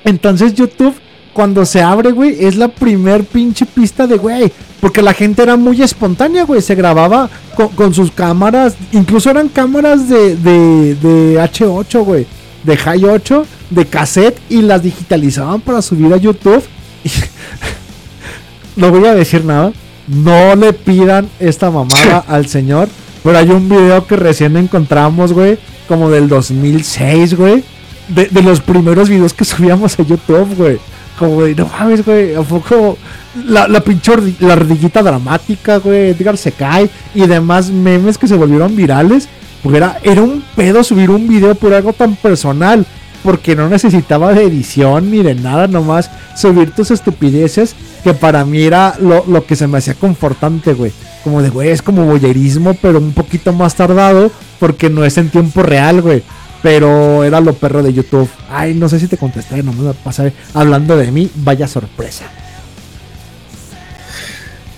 Entonces 0.05 0.55
YouTube, 0.55 0.95
cuando 1.33 1.65
se 1.65 1.83
abre, 1.83 2.13
güey, 2.13 2.45
es 2.45 2.55
la 2.55 2.69
primer 2.69 3.25
pinche 3.25 3.67
pista 3.67 4.07
de, 4.07 4.19
güey. 4.19 4.53
Porque 4.81 5.03
la 5.03 5.15
gente 5.15 5.43
era 5.43 5.57
muy 5.57 5.83
espontánea, 5.83 6.45
güey. 6.45 6.63
Se 6.63 6.77
grababa 6.77 7.29
con, 7.75 7.93
sus 7.93 8.13
cámaras. 8.13 8.77
Incluso 8.93 9.29
eran 9.29 9.49
cámaras 9.49 10.09
de, 10.09 10.37
de, 10.37 10.95
de 10.95 11.41
H8, 11.41 12.05
güey. 12.05 12.25
De 12.63 12.77
High 12.77 13.05
8, 13.05 13.45
de 13.71 13.85
cassette. 13.87 14.39
Y 14.49 14.63
las 14.63 14.85
digitalizaban 14.85 15.61
para 15.61 15.83
subir 15.83 16.15
a 16.15 16.19
YouTube. 16.19 16.63
no 18.77 18.93
voy 18.93 19.07
a 19.07 19.15
decir 19.15 19.45
nada. 19.45 19.73
No 20.07 20.55
le 20.55 20.73
pidan 20.73 21.29
esta 21.41 21.71
mamada 21.71 22.19
al 22.29 22.47
señor. 22.47 22.89
Pero 23.23 23.39
hay 23.39 23.51
un 23.51 23.69
video 23.69 24.07
que 24.07 24.17
recién 24.17 24.57
encontramos, 24.57 25.33
güey. 25.33 25.59
Como 25.89 26.11
del 26.11 26.29
2006, 26.29 27.37
güey. 27.37 27.65
De, 28.09 28.27
de 28.27 28.43
los 28.43 28.61
primeros 28.61 29.09
videos 29.09 29.35
que 29.35 29.45
subíamos 29.45 29.99
a 29.99 30.03
YouTube, 30.03 30.55
güey. 30.57 30.79
Como 31.19 31.43
de, 31.43 31.55
no 31.55 31.67
mames, 31.67 32.05
güey, 32.05 32.35
¿a 32.35 32.43
poco 32.43 32.99
la, 33.47 33.67
la 33.69 33.81
pinche 33.81 34.13
la 34.41 34.53
ardillita 34.53 35.03
dramática, 35.03 35.79
güey, 35.79 36.11
Edgar 36.11 36.37
se 36.37 36.53
cae 36.53 36.91
y 37.15 37.27
demás 37.27 37.71
memes 37.71 38.19
que 38.19 38.29
se 38.29 38.37
volvieron 38.37 38.77
virales? 38.77 39.27
Porque 39.63 39.79
era, 39.79 39.99
era 40.03 40.23
un 40.23 40.45
pedo 40.55 40.85
subir 40.85 41.11
un 41.11 41.27
video 41.27 41.55
por 41.55 41.73
algo 41.73 41.93
tan 41.93 42.15
personal. 42.17 42.87
Porque 43.25 43.57
no 43.57 43.69
necesitaba 43.69 44.33
de 44.35 44.45
edición 44.45 45.11
ni 45.11 45.21
de 45.23 45.35
nada, 45.35 45.67
nomás 45.67 46.11
subir 46.37 46.71
tus 46.71 46.93
estupideces. 46.93 47.75
Que 48.07 48.15
para 48.15 48.45
mí 48.45 48.63
era 48.63 48.95
lo, 49.01 49.25
lo 49.27 49.45
que 49.45 49.57
se 49.57 49.67
me 49.67 49.79
hacía 49.79 49.95
confortante, 49.95 50.75
güey. 50.75 50.93
Como 51.25 51.43
de, 51.43 51.49
güey, 51.51 51.71
es 51.71 51.83
como 51.83 52.05
boyerismo, 52.05 52.75
pero 52.75 52.99
un 53.01 53.13
poquito 53.13 53.53
más 53.53 53.75
tardado. 53.75 54.31
Porque 54.61 54.89
no 54.89 55.05
es 55.05 55.19
en 55.19 55.29
tiempo 55.29 55.65
real, 55.65 56.03
güey. 56.03 56.23
Pero 56.63 57.25
era 57.25 57.41
lo 57.41 57.55
perro 57.55 57.83
de 57.83 57.93
YouTube. 57.93 58.31
Ay, 58.49 58.75
no 58.75 58.89
sé 58.89 59.01
si 59.01 59.09
te 59.09 59.17
contesté, 59.17 59.61
no 59.65 59.73
me 59.73 59.93
pasar 59.93 60.33
hablando 60.55 60.97
de 60.97 61.11
mí. 61.11 61.29
Vaya 61.35 61.67
sorpresa. 61.67 62.27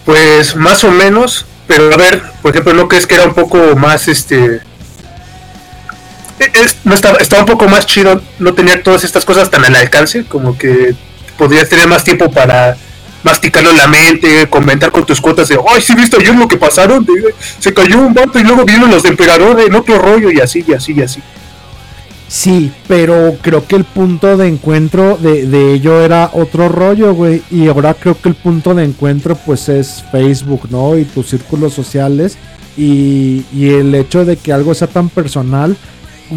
Pues 0.07 0.57
más 0.57 0.83
o 0.85 0.91
menos, 0.91 1.45
pero 1.67 1.93
a 1.93 1.97
ver, 1.99 2.23
por 2.41 2.53
ejemplo, 2.53 2.73
¿no 2.73 2.89
crees 2.89 3.07
que 3.07 3.15
era 3.17 3.25
un 3.25 3.35
poco 3.35 3.77
más 3.77 4.09
este... 4.09 4.63
es- 6.39 6.77
no 6.85 6.95
estaba, 6.95 7.19
estaba 7.19 7.43
un 7.43 7.47
poco 7.49 7.69
más 7.69 7.85
chido 7.85 8.23
no 8.39 8.55
tener 8.55 8.83
todas 8.83 9.05
estas 9.05 9.27
cosas 9.27 9.51
tan 9.51 9.67
al 9.67 9.77
alcance, 9.77 10.25
como 10.25 10.57
que 10.57 10.95
podrías 11.37 11.69
tener 11.69 11.89
más 11.89 12.05
tiempo 12.05 12.31
para 12.31 12.79
masticarlo 13.23 13.71
en 13.71 13.77
la 13.77 13.87
mente, 13.89 14.49
comentar 14.49 14.91
con 14.93 15.05
tus 15.05 15.21
cuotas 15.21 15.49
de, 15.49 15.59
ay, 15.69 15.83
sí, 15.83 15.95
viste 15.95 16.17
ayer 16.21 16.35
lo 16.35 16.47
que 16.49 16.57
pasaron, 16.57 17.07
se 17.59 17.75
cayó 17.75 17.99
un 17.99 18.15
vato 18.15 18.39
y 18.39 18.45
luego 18.45 18.65
vienen 18.65 18.91
los 18.91 19.03
de 19.03 19.11
emperador 19.11 19.61
en 19.61 19.75
otro 19.75 19.99
rollo 19.99 20.31
y 20.31 20.41
así, 20.41 20.65
y 20.67 20.73
así, 20.73 20.93
y 20.93 21.03
así. 21.03 21.21
Sí, 22.29 22.71
pero 22.87 23.37
creo 23.41 23.67
que 23.67 23.75
el 23.77 23.85
punto 23.85 24.37
de 24.37 24.49
encuentro 24.49 25.17
de, 25.17 25.47
de 25.47 25.73
ello 25.73 26.03
era 26.03 26.31
otro 26.35 26.69
rollo, 26.69 27.15
güey. 27.15 27.43
Y 27.51 27.69
ahora 27.69 27.95
creo 27.95 28.21
que 28.21 28.29
el 28.29 28.35
punto 28.35 28.75
de 28.75 28.85
encuentro 28.85 29.35
pues 29.47 29.69
es 29.71 30.05
Facebook, 30.13 30.69
¿no? 30.71 30.99
Y 30.99 31.07
tus 31.07 31.29
círculos 31.31 31.73
sociales. 31.73 32.37
Y, 32.77 33.45
y 33.51 33.71
el 33.71 33.95
hecho 33.95 34.27
de 34.27 34.37
que 34.37 34.53
algo 34.53 34.75
sea 34.75 34.89
tan 34.89 35.09
personal 35.09 35.75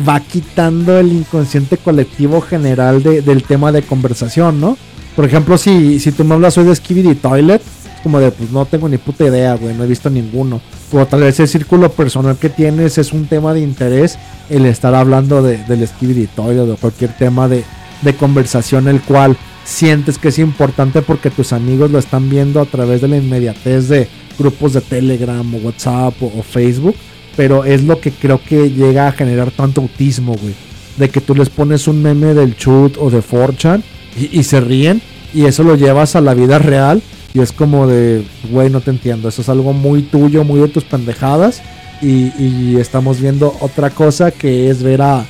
va 0.07 0.21
quitando 0.21 0.97
el 0.97 1.11
inconsciente 1.11 1.75
colectivo 1.75 2.39
general 2.39 3.03
de- 3.03 3.21
del 3.21 3.43
tema 3.43 3.73
de 3.73 3.81
conversación, 3.81 4.61
¿no? 4.61 4.77
Por 5.15 5.25
ejemplo, 5.25 5.57
si, 5.57 5.99
si 5.99 6.11
tú 6.11 6.23
me 6.23 6.35
hablas 6.35 6.57
hoy 6.57 6.65
de 6.65 6.75
Skibidi 6.75 7.15
Toilet, 7.15 7.61
como 8.03 8.19
de, 8.19 8.31
pues 8.31 8.51
no 8.51 8.65
tengo 8.65 8.89
ni 8.89 8.97
puta 8.97 9.25
idea, 9.25 9.55
güey, 9.55 9.75
no 9.75 9.83
he 9.83 9.87
visto 9.87 10.09
ninguno. 10.09 10.61
O 10.91 11.05
tal 11.05 11.21
vez 11.21 11.39
el 11.39 11.47
círculo 11.47 11.91
personal 11.91 12.37
que 12.37 12.49
tienes 12.49 12.97
es 12.97 13.13
un 13.13 13.27
tema 13.27 13.53
de 13.53 13.61
interés 13.61 14.17
el 14.49 14.65
estar 14.65 14.95
hablando 14.95 15.41
de, 15.41 15.57
del 15.65 15.87
Skibidi 15.87 16.27
Toilet 16.27 16.69
o 16.69 16.77
cualquier 16.77 17.15
tema 17.15 17.47
de, 17.47 17.63
de 18.01 18.15
conversación 18.15 18.87
el 18.87 19.01
cual 19.01 19.37
sientes 19.63 20.17
que 20.17 20.29
es 20.29 20.39
importante 20.39 21.01
porque 21.01 21.29
tus 21.29 21.53
amigos 21.53 21.91
lo 21.91 21.99
están 21.99 22.29
viendo 22.29 22.59
a 22.59 22.65
través 22.65 23.01
de 23.01 23.07
la 23.07 23.17
inmediatez 23.17 23.87
de 23.87 24.07
grupos 24.37 24.73
de 24.73 24.81
Telegram 24.81 25.53
o 25.53 25.57
WhatsApp 25.59 26.21
o, 26.21 26.31
o 26.39 26.43
Facebook. 26.43 26.95
Pero 27.37 27.63
es 27.63 27.83
lo 27.83 28.01
que 28.01 28.11
creo 28.11 28.41
que 28.43 28.71
llega 28.71 29.07
a 29.07 29.11
generar 29.11 29.51
tanto 29.51 29.81
autismo, 29.81 30.35
güey. 30.35 30.53
De 30.97 31.09
que 31.09 31.21
tú 31.21 31.33
les 31.33 31.49
pones 31.49 31.87
un 31.87 32.01
meme 32.01 32.33
del 32.33 32.57
chut 32.57 32.97
o 32.99 33.09
de 33.09 33.19
4chan 33.19 33.81
y, 34.15 34.43
se 34.43 34.59
ríen 34.59 35.01
y 35.33 35.45
eso 35.45 35.63
lo 35.63 35.75
llevas 35.75 36.15
a 36.15 36.21
la 36.21 36.33
vida 36.33 36.59
real 36.59 37.01
y 37.33 37.39
es 37.39 37.51
como 37.51 37.87
de, 37.87 38.25
güey, 38.51 38.69
no 38.69 38.81
te 38.81 38.91
entiendo, 38.91 39.29
eso 39.29 39.41
es 39.41 39.49
algo 39.49 39.71
muy 39.73 40.01
tuyo, 40.01 40.43
muy 40.43 40.59
de 40.59 40.67
tus 40.67 40.83
pendejadas 40.83 41.61
y, 42.01 42.75
estamos 42.77 43.21
viendo 43.21 43.55
otra 43.61 43.89
cosa 43.91 44.31
que 44.31 44.69
es 44.69 44.81
ver 44.83 45.01
a, 45.01 45.23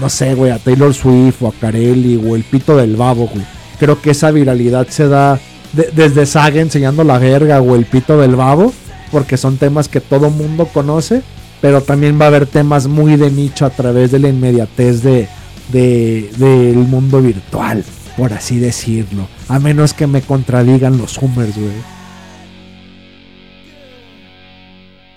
no 0.00 0.08
sé, 0.08 0.34
güey, 0.34 0.52
a 0.52 0.58
Taylor 0.58 0.94
Swift 0.94 1.42
o 1.42 1.48
a 1.48 1.52
Carelli 1.52 2.16
o 2.16 2.36
el 2.36 2.44
pito 2.44 2.76
del 2.76 2.96
babo, 2.96 3.28
güey. 3.32 3.44
Creo 3.78 4.00
que 4.00 4.10
esa 4.10 4.30
viralidad 4.30 4.86
se 4.88 5.08
da 5.08 5.38
de- 5.72 5.90
desde 5.94 6.24
Saga 6.24 6.60
enseñando 6.60 7.02
la 7.04 7.18
verga 7.18 7.60
o 7.60 7.74
el 7.74 7.84
pito 7.84 8.18
del 8.18 8.36
babo, 8.36 8.72
porque 9.10 9.36
son 9.36 9.56
temas 9.58 9.88
que 9.88 10.00
todo 10.00 10.30
mundo 10.30 10.68
conoce, 10.72 11.22
pero 11.60 11.82
también 11.82 12.18
va 12.20 12.26
a 12.26 12.28
haber 12.28 12.46
temas 12.46 12.86
muy 12.86 13.16
de 13.16 13.30
nicho 13.30 13.66
a 13.66 13.70
través 13.70 14.10
de 14.12 14.20
la 14.20 14.28
inmediatez 14.28 15.02
de- 15.02 15.28
del 15.72 16.76
mundo 16.76 17.20
virtual, 17.20 17.82
por 18.16 18.32
así 18.32 18.58
decirlo. 18.58 19.28
A 19.48 19.58
menos 19.58 19.94
que 19.94 20.06
me 20.06 20.22
contradigan 20.22 20.98
los 20.98 21.18
Hummers, 21.18 21.56
güey. 21.56 21.94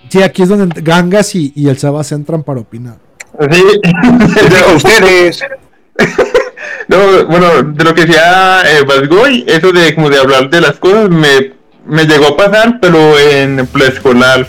Sí, 0.10 0.22
aquí 0.24 0.44
es 0.44 0.50
donde 0.50 0.82
Gangas 0.82 1.36
y, 1.36 1.52
y 1.56 1.68
el 1.68 1.78
Sebas 1.78 2.12
entran 2.12 2.44
para 2.44 2.62
opinar. 2.62 2.98
Sí. 3.52 3.64
Ustedes, 4.76 5.44
No, 6.88 7.26
bueno, 7.26 7.64
de 7.64 7.84
lo 7.84 7.94
que 7.94 8.06
decía 8.06 8.62
eh, 8.66 8.84
Basgoy, 8.84 9.44
eso 9.48 9.72
de 9.72 9.94
como 9.94 10.10
de 10.10 10.20
hablar 10.20 10.50
de 10.50 10.62
las 10.62 10.78
cosas 10.78 11.10
me, 11.10 11.54
me 11.86 12.06
llegó 12.06 12.28
a 12.28 12.38
pasar, 12.38 12.80
pero 12.82 13.20
en 13.20 13.68
preescolar. 13.68 14.48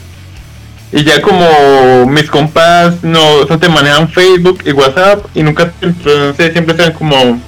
Y 0.93 1.05
ya 1.05 1.21
como 1.21 2.07
mis 2.07 2.31
compas 2.31 3.03
no, 3.03 3.45
no 3.45 3.59
te 3.59 3.69
manejan 3.69 4.09
Facebook 4.09 4.61
y 4.65 4.73
WhatsApp 4.73 5.27
y 5.35 5.43
nunca, 5.43 5.73
entonces 5.83 6.53
siempre 6.53 6.75
están 6.75 6.93
como 6.93 7.41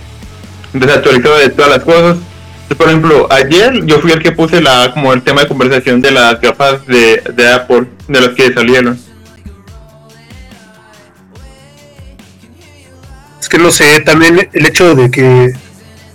desactualizados 0.73 1.41
de 1.41 1.49
todas 1.51 1.71
las 1.71 1.85
cosas. 1.85 2.19
Por 2.77 2.87
ejemplo, 2.87 3.27
ayer 3.31 3.85
yo 3.85 4.01
fui 4.01 4.13
el 4.13 4.23
que 4.23 4.33
puse 4.33 4.61
la 4.61 4.93
como 4.95 5.13
el 5.13 5.23
tema 5.23 5.43
de 5.43 5.49
conversación 5.49 6.01
de 6.01 6.13
las 6.13 6.41
gafas 6.41 6.87
de, 6.87 7.23
de 7.35 7.53
Apple, 7.53 7.87
de 8.07 8.21
las 8.21 8.31
que 8.31 8.53
salieron. 8.53 8.99
es 13.41 13.49
que 13.49 13.59
no 13.59 13.71
sé, 13.71 14.01
también 14.01 14.49
el 14.53 14.67
hecho 14.67 14.95
de 14.95 15.11
que, 15.11 15.53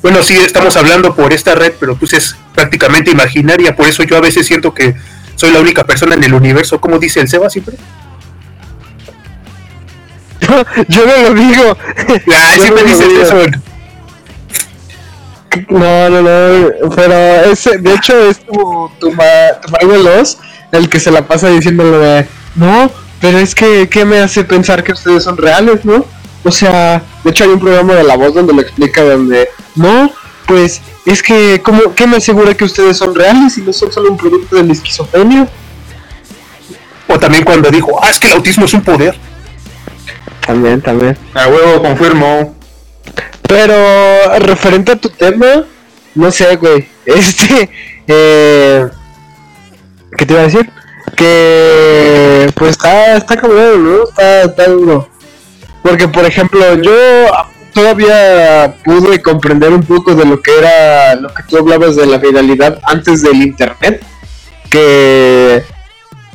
bueno, 0.02 0.22
sí 0.22 0.36
estamos 0.36 0.78
hablando 0.78 1.16
por 1.16 1.34
esta 1.34 1.56
red, 1.56 1.74
pero 1.80 1.96
pues 1.98 2.14
es 2.14 2.36
prácticamente 2.54 3.12
imaginaria, 3.12 3.76
por 3.76 3.88
eso 3.88 4.04
yo 4.04 4.16
a 4.16 4.22
veces 4.22 4.46
siento 4.46 4.74
que 4.74 4.96
soy 5.36 5.52
la 5.52 5.60
única 5.60 5.84
persona 5.84 6.16
en 6.16 6.24
el 6.24 6.34
universo, 6.34 6.80
como 6.80 7.00
dice 7.00 7.20
el 7.20 7.28
Seba 7.28 7.50
siempre. 7.50 7.76
Yo 10.88 11.06
no 11.06 11.30
lo 11.30 11.34
digo. 11.34 11.78
Ay, 12.08 12.22
Yo 12.58 12.64
siempre 12.64 12.84
no 12.84 12.90
dices 12.90 13.08
eso. 13.24 13.38
No, 15.70 16.10
no, 16.10 16.22
no, 16.22 16.70
pero 16.96 17.14
ese, 17.52 17.78
de 17.78 17.94
hecho 17.94 18.30
es 18.30 18.40
tu, 18.46 18.90
tu, 19.00 19.12
ma- 19.12 19.60
tu 19.62 19.72
Mario 19.72 19.90
Veloz 19.90 20.38
el 20.72 20.90
que 20.90 21.00
se 21.00 21.12
la 21.12 21.22
pasa 21.26 21.50
diciéndole 21.50 21.98
de, 21.98 22.28
no, 22.56 22.92
pero 23.22 23.38
es 23.38 23.56
que, 23.56 23.88
¿qué 23.90 24.04
me 24.06 24.20
hace 24.20 24.44
pensar 24.44 24.84
que 24.84 24.92
ustedes 24.92 25.24
son 25.24 25.38
reales, 25.38 25.86
no? 25.86 26.06
O 26.44 26.52
sea, 26.52 27.02
de 27.24 27.30
hecho 27.32 27.44
hay 27.46 27.52
un 27.52 27.60
programa 27.60 27.94
de 27.94 28.04
La 28.04 28.18
Voz 28.18 28.34
donde 28.34 28.54
lo 28.54 28.62
explica 28.62 29.02
donde, 29.04 29.50
no, 29.76 30.12
pues 30.46 30.82
es 31.06 31.24
que, 31.24 31.62
¿cómo, 31.64 31.96
¿qué 31.96 32.06
me 32.08 32.18
asegura 32.18 32.54
que 32.54 32.66
ustedes 32.66 32.98
son 32.98 33.16
reales 33.16 33.58
y 33.58 33.62
no 33.62 33.72
son 33.74 33.92
solo 33.92 34.12
un 34.12 34.18
producto 34.18 34.56
de 34.58 34.64
la 34.64 34.74
esquizofrenia? 34.74 35.48
O 37.08 37.18
también 37.20 37.44
cuando 37.44 37.70
dijo, 37.70 37.98
ah, 38.04 38.10
es 38.10 38.20
que 38.20 38.28
el 38.28 38.34
autismo 38.34 38.66
es 38.66 38.74
un 38.74 38.82
poder. 38.82 39.16
También, 40.46 40.82
también. 40.82 41.18
A 41.34 41.48
huevo, 41.48 41.82
confirmo. 41.82 42.56
Pero 43.48 44.40
referente 44.40 44.92
a 44.92 44.96
tu 44.96 45.10
tema, 45.10 45.66
no 46.16 46.32
sé, 46.32 46.56
güey. 46.56 46.88
Este, 47.06 47.70
eh, 48.08 48.88
¿qué 50.18 50.26
te 50.26 50.34
iba 50.34 50.42
a 50.42 50.46
decir? 50.46 50.72
Que 51.16 52.52
pues 52.56 52.72
está, 52.72 53.18
está 53.18 53.38
cabrón, 53.38 53.84
¿no? 53.84 54.04
Está, 54.10 54.42
está 54.42 54.68
duro. 54.70 55.08
Porque, 55.84 56.08
por 56.08 56.26
ejemplo, 56.26 56.82
yo 56.82 56.92
todavía 57.76 58.76
pude 58.84 59.22
comprender 59.22 59.72
un 59.72 59.84
poco 59.84 60.16
de 60.16 60.26
lo 60.26 60.42
que 60.42 60.58
era 60.58 61.14
lo 61.14 61.32
que 61.32 61.44
tú 61.44 61.58
hablabas 61.58 61.96
de 61.96 62.08
la 62.08 62.18
viralidad 62.18 62.80
antes 62.86 63.22
del 63.22 63.44
internet. 63.44 64.04
Que 64.72 65.64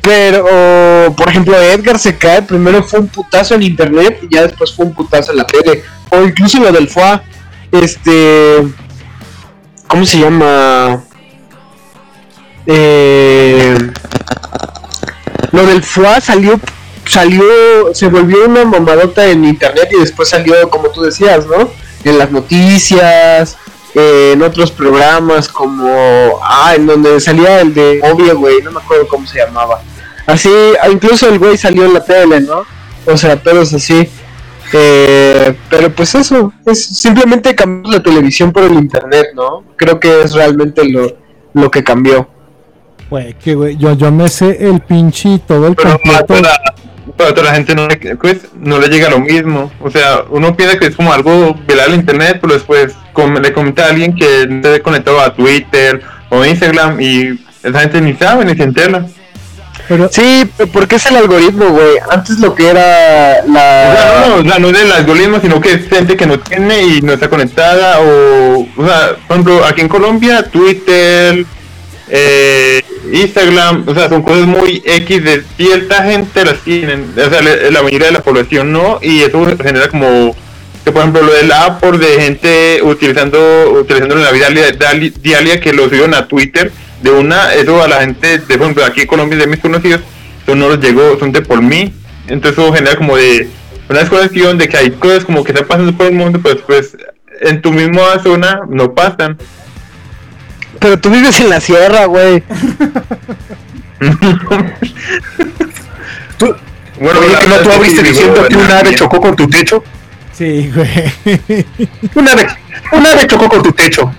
pero, 0.01 1.13
por 1.15 1.29
ejemplo, 1.29 1.55
Edgar 1.59 1.99
se 1.99 2.17
cae, 2.17 2.41
primero 2.41 2.83
fue 2.83 2.99
un 2.99 3.07
putazo 3.07 3.55
en 3.55 3.63
internet 3.63 4.19
y 4.23 4.33
ya 4.33 4.43
después 4.43 4.73
fue 4.73 4.85
un 4.85 4.93
putazo 4.93 5.31
en 5.31 5.37
la 5.37 5.45
tele. 5.45 5.83
O 6.09 6.21
incluso 6.21 6.59
lo 6.59 6.71
del 6.71 6.89
FUA, 6.89 7.23
este... 7.71 8.67
¿Cómo 9.87 10.05
se 10.05 10.19
llama? 10.19 11.03
Eh, 12.65 13.77
lo 15.51 15.65
del 15.65 15.83
FUA 15.83 16.21
salió, 16.21 16.59
salió, 17.05 17.93
se 17.93 18.07
volvió 18.07 18.45
una 18.45 18.63
mamadota 18.63 19.27
en 19.27 19.43
internet 19.43 19.89
y 19.91 19.99
después 19.99 20.29
salió, 20.29 20.69
como 20.69 20.89
tú 20.89 21.01
decías, 21.01 21.45
¿no? 21.45 21.69
En 22.05 22.17
las 22.17 22.31
noticias, 22.31 23.57
en 23.93 24.41
otros 24.41 24.71
programas 24.71 25.49
como, 25.49 26.39
ah, 26.41 26.73
en 26.75 26.87
donde 26.87 27.19
salía 27.19 27.59
el 27.59 27.73
de 27.73 27.99
Obvio, 28.03 28.37
güey, 28.37 28.61
no 28.61 28.71
me 28.71 28.79
acuerdo 28.79 29.07
cómo 29.07 29.27
se 29.27 29.39
llamaba. 29.39 29.81
Así, 30.27 30.49
incluso 30.91 31.27
el 31.29 31.39
güey 31.39 31.57
salió 31.57 31.85
en 31.85 31.93
la 31.93 32.03
tele, 32.03 32.41
¿no? 32.41 32.63
O 33.05 33.17
sea, 33.17 33.35
todos 33.37 33.73
así. 33.73 34.07
Eh, 34.73 35.53
pero 35.69 35.89
pues 35.91 36.15
eso, 36.15 36.53
es 36.65 36.85
simplemente 36.85 37.53
cambiar 37.55 37.95
la 37.95 38.03
televisión 38.03 38.51
por 38.53 38.63
el 38.63 38.73
internet, 38.73 39.27
¿no? 39.35 39.63
Creo 39.75 39.99
que 39.99 40.21
es 40.21 40.33
realmente 40.33 40.87
lo, 40.87 41.17
lo 41.53 41.69
que 41.69 41.83
cambió. 41.83 42.29
Güey, 43.09 43.33
que 43.33 43.55
güey, 43.55 43.75
yo, 43.75 43.93
yo 43.93 44.11
me 44.11 44.29
sé 44.29 44.57
el 44.65 44.79
pinche 44.79 45.29
y 45.29 45.39
todo 45.39 45.67
el 45.67 45.75
Pero 45.75 45.91
completo. 45.91 46.25
para, 46.27 46.57
para 47.17 47.29
otra 47.31 47.53
gente 47.53 47.75
no 47.75 47.87
le, 47.87 47.97
pues, 48.15 48.37
no 48.57 48.79
le 48.79 48.87
llega 48.87 49.09
lo 49.09 49.19
mismo. 49.19 49.69
O 49.81 49.89
sea, 49.91 50.23
uno 50.29 50.55
piensa 50.55 50.77
que 50.79 50.85
es 50.87 50.95
como 50.95 51.11
algo 51.11 51.53
viral 51.67 51.89
en 51.93 51.99
internet, 51.99 52.37
pero 52.39 52.53
después 52.53 52.95
com- 53.11 53.35
le 53.35 53.51
comenta 53.51 53.85
a 53.85 53.89
alguien 53.89 54.15
que 54.15 54.47
no 54.47 54.63
se 54.73 54.81
conectado 54.81 55.19
a 55.19 55.33
Twitter 55.35 56.01
o 56.29 56.45
Instagram 56.45 57.01
y 57.01 57.37
esa 57.61 57.81
gente 57.81 57.99
ni 57.99 58.13
sabe 58.13 58.45
ni 58.45 58.55
se 58.55 58.63
entera. 58.63 59.05
Pero 59.91 60.09
Sí, 60.09 60.49
pero 60.55 60.71
porque 60.71 60.95
es 60.95 61.05
el 61.07 61.17
algoritmo, 61.17 61.65
güey. 61.69 61.97
Antes 62.09 62.39
lo 62.39 62.55
que 62.55 62.69
era 62.69 63.41
O 63.45 63.51
sea, 63.53 64.23
la... 64.23 64.25
no, 64.29 64.35
o 64.35 64.43
sea, 64.43 64.59
no 64.59 64.67
es 64.69 64.77
del 64.77 64.91
algoritmo, 64.91 65.39
sino 65.41 65.59
que 65.59 65.73
es 65.73 65.89
gente 65.89 66.15
que 66.15 66.25
no 66.25 66.39
tiene 66.39 66.81
y 66.83 67.01
no 67.01 67.11
está 67.11 67.29
conectada. 67.29 67.99
O, 67.99 68.61
o 68.77 68.85
sea, 68.87 69.15
por 69.27 69.35
ejemplo, 69.35 69.65
aquí 69.65 69.81
en 69.81 69.89
Colombia, 69.89 70.43
Twitter, 70.43 71.45
eh, 72.09 72.81
Instagram, 73.11 73.83
o 73.87 73.93
sea, 73.93 74.07
son 74.07 74.21
cosas 74.21 74.45
muy 74.47 74.81
X 74.85 75.23
de 75.23 75.43
cierta 75.57 76.03
gente 76.03 76.45
las 76.45 76.59
tienen. 76.59 77.13
O 77.17 77.29
sea, 77.29 77.41
le- 77.41 77.69
la 77.71 77.81
mayoría 77.83 78.07
de 78.07 78.13
la 78.13 78.23
población 78.23 78.71
no, 78.71 78.99
y 79.01 79.21
eso 79.23 79.45
genera 79.61 79.89
como 79.89 80.33
que 80.85 80.91
por 80.91 81.01
ejemplo 81.01 81.21
lo 81.21 81.33
del 81.33 81.51
Apple 81.51 81.99
de 81.99 82.21
gente 82.21 82.79
utilizando 82.81 83.71
utilizando 83.81 84.15
en 84.15 84.23
la 84.23 84.31
vida 84.31 84.47
diaria 85.21 85.59
que 85.61 85.73
lo 85.73 85.83
subieron 85.83 86.15
a 86.15 86.27
Twitter 86.27 86.71
de 87.01 87.11
una 87.11 87.53
eso 87.53 87.83
a 87.83 87.87
la 87.87 88.01
gente 88.01 88.39
de 88.39 88.57
por 88.57 88.61
ejemplo 88.61 88.85
aquí 88.85 89.01
en 89.01 89.07
Colombia 89.07 89.37
de 89.37 89.47
mis 89.47 89.59
conocidos 89.59 90.01
eso 90.43 90.55
no 90.55 90.69
les 90.69 90.79
llegó 90.79 91.17
son 91.19 91.31
de 91.31 91.41
por 91.41 91.61
mí 91.61 91.93
entonces 92.27 92.57
eso 92.57 92.73
genera 92.73 92.95
como 92.95 93.17
de 93.17 93.49
una 93.89 93.99
desconexión 93.99 94.57
de 94.57 94.69
que 94.69 94.77
hay 94.77 94.91
cosas 94.91 95.25
como 95.25 95.43
que 95.43 95.51
están 95.51 95.67
pasando 95.67 95.93
por 95.93 96.07
el 96.07 96.13
mundo 96.13 96.39
pero 96.41 96.55
después 96.55 96.95
en 97.41 97.61
tu 97.61 97.71
misma 97.71 98.19
zona 98.23 98.61
no 98.69 98.93
pasan 98.93 99.37
Pero 100.79 100.97
tú 100.99 101.09
vives 101.09 101.39
en 101.39 101.49
la 101.49 101.59
sierra, 101.59 102.05
güey. 102.05 102.43
Tú, 106.37 106.55
bueno 106.99 107.19
oye, 107.19 107.33
la 107.33 107.39
que 107.39 107.47
no 107.47 107.57
tú 107.57 107.71
abriste 107.71 108.01
diciendo 108.01 108.47
que 108.47 108.55
un 108.55 108.71
ave 108.71 108.95
chocó 108.95 109.21
con 109.21 109.35
tu 109.35 109.47
techo. 109.47 109.83
sí, 110.33 110.71
güey. 110.73 110.89
Un 112.15 112.27
ave, 112.27 112.47
un 112.93 113.05
ave 113.05 113.27
chocó 113.27 113.47
con 113.47 113.61
tu 113.61 113.71
techo. 113.73 114.11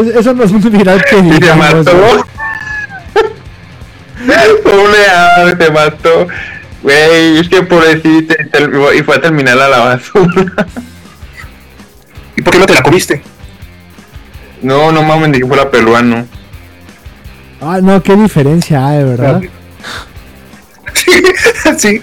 Es- 0.00 0.14
Eso 0.16 0.34
no 0.34 0.44
es 0.44 0.52
muy 0.52 0.70
viral 0.70 1.02
que 1.04 1.16
y 1.18 1.22
te 1.30 1.34
digamos, 1.40 1.74
mató. 1.74 2.26
Pobre 4.62 5.06
ave, 5.14 5.56
te 5.56 5.70
mató. 5.70 6.26
Güey, 6.82 7.38
es 7.38 7.48
que 7.48 7.62
pobrecito 7.62 8.34
y 8.96 9.02
fue 9.02 9.16
a 9.16 9.20
terminar 9.20 9.58
a 9.58 9.68
la 9.68 9.78
basura. 9.78 10.66
¿Y 12.36 12.42
por 12.42 12.52
qué 12.52 12.58
no 12.58 12.66
te 12.66 12.74
la 12.74 12.82
comiste? 12.82 13.22
No, 14.62 14.92
no 14.92 15.02
mames, 15.02 15.30
ni 15.30 15.40
que 15.40 15.46
fuera 15.46 15.70
peruano. 15.70 16.26
Ah, 17.60 17.78
no, 17.82 18.02
qué 18.02 18.14
diferencia 18.14 18.86
hay, 18.86 19.02
¿verdad? 19.04 19.40
sí. 21.78 22.02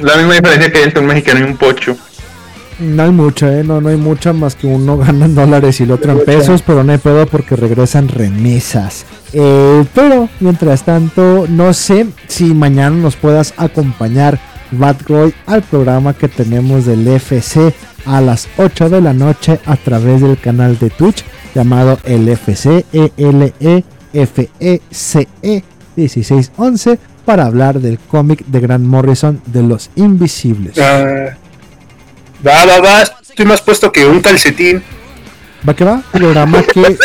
La 0.00 0.16
misma 0.16 0.34
diferencia 0.34 0.70
que 0.70 0.78
hay 0.78 0.84
entre 0.84 1.00
un 1.00 1.06
mexicano 1.06 1.40
y 1.40 1.42
un 1.44 1.56
pocho. 1.56 1.96
No 2.82 3.04
hay 3.04 3.10
mucha, 3.10 3.58
¿eh? 3.58 3.62
No, 3.62 3.80
no 3.80 3.90
hay 3.90 3.96
mucha 3.96 4.32
más 4.32 4.56
que 4.56 4.66
uno 4.66 4.98
gana 4.98 5.26
en 5.26 5.34
dólares 5.36 5.80
y 5.80 5.84
el 5.84 5.92
otro 5.92 6.12
en 6.12 6.24
pesos, 6.24 6.62
pero 6.66 6.82
no 6.82 6.92
hay 6.92 6.98
pedo 6.98 7.26
porque 7.26 7.54
regresan 7.54 8.08
remesas. 8.08 9.06
Eh, 9.32 9.84
pero, 9.94 10.28
mientras 10.40 10.82
tanto, 10.82 11.46
no 11.48 11.72
sé 11.74 12.06
si 12.26 12.52
mañana 12.54 12.96
nos 12.96 13.14
puedas 13.14 13.54
acompañar, 13.56 14.40
Bad 14.72 14.96
Boy, 15.06 15.32
al 15.46 15.62
programa 15.62 16.14
que 16.14 16.28
tenemos 16.28 16.84
del 16.86 17.06
FC 17.06 17.72
a 18.04 18.20
las 18.20 18.48
8 18.56 18.90
de 18.90 19.00
la 19.00 19.12
noche 19.12 19.60
a 19.64 19.76
través 19.76 20.20
del 20.20 20.38
canal 20.38 20.78
de 20.78 20.90
Twitch 20.90 21.24
llamado 21.54 21.98
el 22.04 22.28
FC 22.28 22.84
ELE 22.92 23.84
FECE 24.12 25.62
1611 25.94 26.98
para 27.24 27.46
hablar 27.46 27.80
del 27.80 27.98
cómic 27.98 28.44
de 28.46 28.60
Grant 28.60 28.84
Morrison 28.84 29.40
de 29.46 29.62
los 29.62 29.90
Invisibles. 29.94 30.78
Ah, 30.78 31.36
va, 32.46 32.64
va, 32.66 32.80
va. 32.80 33.02
Estoy 33.02 33.46
más 33.46 33.60
puesto 33.62 33.90
que 33.92 34.06
un 34.06 34.20
calcetín. 34.20 34.82
¿Va 35.68 35.74
que 35.74 35.84
va? 35.84 36.02
Programa 36.12 36.62
que. 36.62 36.80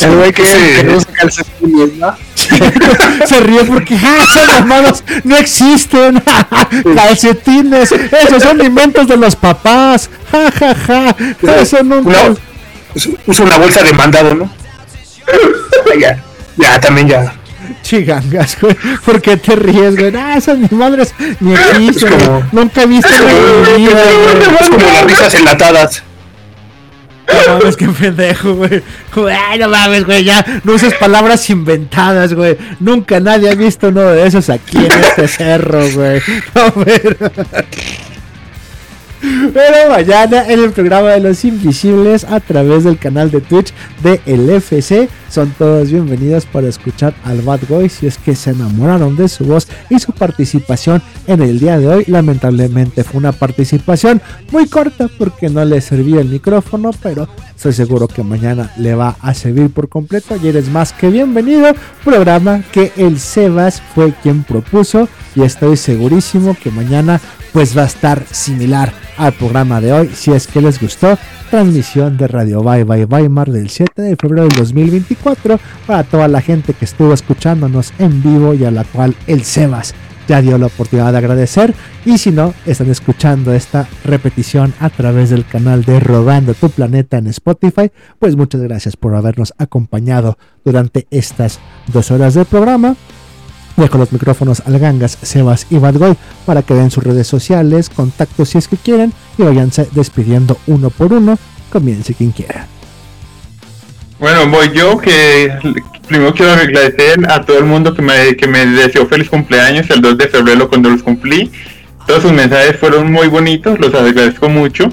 El 0.00 0.16
güey 0.16 0.32
que, 0.32 0.44
Sí. 0.44 0.58
que 0.76 0.84
no 0.84 0.96
usa 0.96 1.12
calcetines, 1.12 1.94
¿no? 1.94 2.16
Se 3.26 3.40
ríe 3.40 3.64
porque 3.64 3.96
¡ah, 4.00 4.18
esas 4.22 4.60
mamadas 4.60 5.04
no 5.24 5.36
existen. 5.36 6.22
Calcetines, 6.94 7.90
esos 7.90 8.42
son 8.42 8.64
inventos 8.64 9.08
de 9.08 9.16
los 9.16 9.34
papás. 9.34 10.10
Ja, 10.30 10.50
ja, 10.52 10.74
ja. 10.74 11.16
Eso 11.60 11.82
nunca. 11.82 12.28
No, 12.28 12.36
usa 13.26 13.44
una 13.44 13.58
bolsa 13.58 13.82
de 13.82 13.92
mandado, 13.92 14.34
¿no? 14.34 14.50
ya, 15.98 16.22
ya, 16.56 16.80
también 16.80 17.08
ya. 17.08 17.34
Chigangas, 17.82 18.58
güey. 18.60 18.76
¿Por 19.04 19.20
qué 19.22 19.36
te 19.36 19.56
ríes, 19.56 19.96
güey? 19.96 20.14
Ah, 20.16 20.34
esas 20.36 20.58
mis 20.58 20.72
madres 20.72 21.14
ni 21.40 21.52
existen. 21.54 22.12
Es 22.12 22.22
como- 22.24 22.38
güey. 22.38 22.44
Nunca 22.52 22.82
he 22.82 22.86
visto 22.86 23.08
una 23.08 23.76
vida. 23.76 24.02
Es 24.60 24.68
como 24.70 24.86
las 24.86 25.04
risas 25.04 25.34
enlatadas. 25.34 26.02
No 27.26 27.54
mames, 27.58 27.76
qué 27.76 27.88
pendejo, 27.88 28.54
güey. 28.54 28.82
Güey, 29.14 29.34
Ay, 29.34 29.58
no 29.58 29.68
mames, 29.70 30.04
güey, 30.04 30.24
ya 30.24 30.44
no 30.62 30.74
uses 30.74 30.92
palabras 30.94 31.48
inventadas, 31.48 32.34
güey. 32.34 32.56
Nunca 32.80 33.18
nadie 33.18 33.48
ha 33.50 33.54
visto 33.54 33.88
uno 33.88 34.02
de 34.02 34.26
esos 34.26 34.50
aquí 34.50 34.76
en 34.76 34.92
este 34.92 35.26
cerro, 35.28 35.88
güey. 35.92 36.20
No, 36.54 36.72
pero... 36.84 37.16
Pero 39.54 39.90
mañana 39.90 40.46
en 40.48 40.60
el 40.62 40.72
programa 40.72 41.10
de 41.10 41.20
los 41.20 41.44
invisibles 41.44 42.24
a 42.24 42.40
través 42.40 42.84
del 42.84 42.98
canal 42.98 43.30
de 43.30 43.40
Twitch 43.40 43.72
de 44.02 44.20
el 44.26 44.50
FC 44.50 45.08
son 45.30 45.52
todos 45.58 45.90
bienvenidos 45.90 46.46
para 46.46 46.68
escuchar 46.68 47.14
al 47.24 47.40
Bad 47.40 47.60
Boy 47.68 47.88
si 47.88 48.06
es 48.06 48.18
que 48.18 48.36
se 48.36 48.50
enamoraron 48.50 49.16
de 49.16 49.28
su 49.28 49.44
voz 49.44 49.66
y 49.90 49.98
su 49.98 50.12
participación 50.12 51.02
en 51.26 51.42
el 51.42 51.58
día 51.58 51.78
de 51.78 51.88
hoy. 51.88 52.04
Lamentablemente 52.06 53.02
fue 53.02 53.18
una 53.18 53.32
participación 53.32 54.20
muy 54.52 54.68
corta 54.68 55.08
porque 55.18 55.48
no 55.48 55.64
le 55.64 55.80
servía 55.80 56.20
el 56.20 56.28
micrófono, 56.28 56.90
pero 57.02 57.26
estoy 57.56 57.72
seguro 57.72 58.06
que 58.06 58.22
mañana 58.22 58.72
le 58.76 58.94
va 58.94 59.16
a 59.20 59.34
servir 59.34 59.70
por 59.70 59.88
completo 59.88 60.36
y 60.40 60.48
eres 60.48 60.68
más 60.68 60.92
que 60.92 61.08
bienvenido. 61.08 61.72
Programa 62.04 62.62
que 62.72 62.92
el 62.96 63.18
Sebas 63.18 63.82
fue 63.94 64.12
quien 64.22 64.44
propuso 64.44 65.08
y 65.34 65.42
estoy 65.42 65.76
segurísimo 65.76 66.56
que 66.62 66.70
mañana 66.70 67.20
pues 67.54 67.78
va 67.78 67.82
a 67.82 67.86
estar 67.86 68.26
similar 68.32 68.92
al 69.16 69.32
programa 69.32 69.80
de 69.80 69.92
hoy 69.92 70.08
si 70.12 70.32
es 70.32 70.48
que 70.48 70.60
les 70.60 70.80
gustó. 70.80 71.16
Transmisión 71.50 72.16
de 72.16 72.26
Radio 72.26 72.64
Bye 72.64 72.82
Bye 72.82 73.04
Weimar 73.04 73.48
del 73.48 73.70
7 73.70 74.02
de 74.02 74.16
febrero 74.16 74.48
del 74.48 74.58
2024 74.58 75.60
para 75.86 76.02
toda 76.02 76.26
la 76.26 76.42
gente 76.42 76.74
que 76.74 76.84
estuvo 76.84 77.14
escuchándonos 77.14 77.92
en 78.00 78.22
vivo 78.24 78.54
y 78.54 78.64
a 78.64 78.72
la 78.72 78.82
cual 78.82 79.14
el 79.28 79.44
Sebas 79.44 79.94
ya 80.26 80.42
dio 80.42 80.58
la 80.58 80.66
oportunidad 80.66 81.12
de 81.12 81.18
agradecer. 81.18 81.74
Y 82.04 82.18
si 82.18 82.32
no, 82.32 82.54
están 82.66 82.90
escuchando 82.90 83.52
esta 83.52 83.86
repetición 84.04 84.74
a 84.80 84.90
través 84.90 85.30
del 85.30 85.46
canal 85.46 85.84
de 85.84 86.00
Rodando 86.00 86.54
tu 86.54 86.70
Planeta 86.70 87.18
en 87.18 87.28
Spotify, 87.28 87.92
pues 88.18 88.34
muchas 88.36 88.62
gracias 88.62 88.96
por 88.96 89.14
habernos 89.14 89.54
acompañado 89.58 90.38
durante 90.64 91.06
estas 91.10 91.60
dos 91.92 92.10
horas 92.10 92.34
del 92.34 92.46
programa. 92.46 92.96
Dejo 93.76 93.98
los 93.98 94.12
micrófonos 94.12 94.62
al 94.66 94.78
Gangas, 94.78 95.18
Sebas 95.22 95.66
y 95.70 95.78
Badgoy 95.78 96.16
para 96.46 96.62
que 96.62 96.74
den 96.74 96.90
sus 96.90 97.02
redes 97.02 97.26
sociales, 97.26 97.90
contactos 97.90 98.50
si 98.50 98.58
es 98.58 98.68
que 98.68 98.76
quieren 98.76 99.12
y 99.36 99.42
váyanse 99.42 99.88
despidiendo 99.92 100.56
uno 100.66 100.90
por 100.90 101.12
uno. 101.12 101.38
Comience 101.70 102.14
quien 102.14 102.30
quiera. 102.30 102.68
Bueno, 104.20 104.48
voy 104.48 104.70
yo 104.72 104.96
que 104.98 105.52
primero 106.08 106.32
quiero 106.34 106.52
agradecer 106.52 107.18
a 107.28 107.44
todo 107.44 107.58
el 107.58 107.64
mundo 107.64 107.94
que 107.94 108.02
me, 108.02 108.36
que 108.36 108.46
me 108.46 108.64
deseó 108.64 109.06
feliz 109.06 109.28
cumpleaños 109.28 109.90
el 109.90 110.00
2 110.00 110.18
de 110.18 110.28
febrero 110.28 110.68
cuando 110.68 110.90
los 110.90 111.02
cumplí. 111.02 111.50
Todos 112.06 112.22
sus 112.22 112.32
mensajes 112.32 112.76
fueron 112.78 113.10
muy 113.10 113.28
bonitos, 113.28 113.78
los 113.80 113.92
agradezco 113.94 114.48
mucho. 114.48 114.88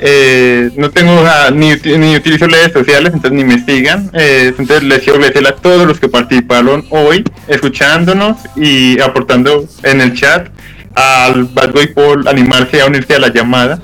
Eh, 0.00 0.70
no 0.76 0.90
tengo 0.90 1.24
ni, 1.52 1.74
ni 1.74 2.16
utilizo 2.16 2.46
redes 2.46 2.72
sociales, 2.72 3.12
entonces 3.12 3.32
ni 3.32 3.44
me 3.44 3.64
sigan. 3.64 4.10
Eh, 4.14 4.54
entonces 4.56 4.84
les 4.84 5.00
quiero 5.00 5.14
agradecer 5.14 5.46
a 5.46 5.56
todos 5.56 5.86
los 5.86 5.98
que 5.98 6.08
participaron 6.08 6.84
hoy, 6.90 7.24
escuchándonos 7.48 8.36
y 8.56 9.00
aportando 9.00 9.66
en 9.82 10.00
el 10.00 10.14
chat. 10.14 10.48
Al 10.94 11.44
Bad 11.44 11.72
Boy 11.72 11.88
por 11.88 12.28
animarse 12.28 12.80
a 12.80 12.86
unirse 12.86 13.14
a 13.14 13.18
la 13.20 13.28
llamada 13.28 13.80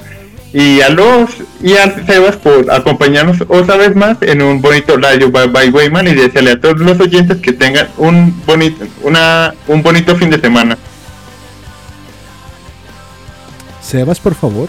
y 0.53 0.81
a 0.81 0.89
los 0.89 1.31
y 1.61 1.73
a 1.75 1.93
Sebas 2.07 2.37
por 2.37 2.71
acompañarnos 2.73 3.39
otra 3.49 3.77
vez 3.77 3.95
más 3.95 4.17
en 4.21 4.41
un 4.41 4.61
bonito 4.61 4.97
radio 4.97 5.31
by, 5.31 5.49
by 5.49 5.71
Wayman 5.71 6.07
y 6.07 6.15
desearle 6.15 6.53
a 6.53 6.61
todos 6.61 6.81
los 6.81 6.99
oyentes 6.99 7.39
que 7.39 7.53
tengan 7.53 7.89
un 7.99 8.41
bonito 8.47 8.85
una 9.03 9.53
un 9.67 9.83
bonito 9.83 10.15
fin 10.17 10.31
de 10.31 10.41
semana. 10.41 10.79
Sebas, 13.83 14.19
por 14.19 14.35
favor. 14.35 14.69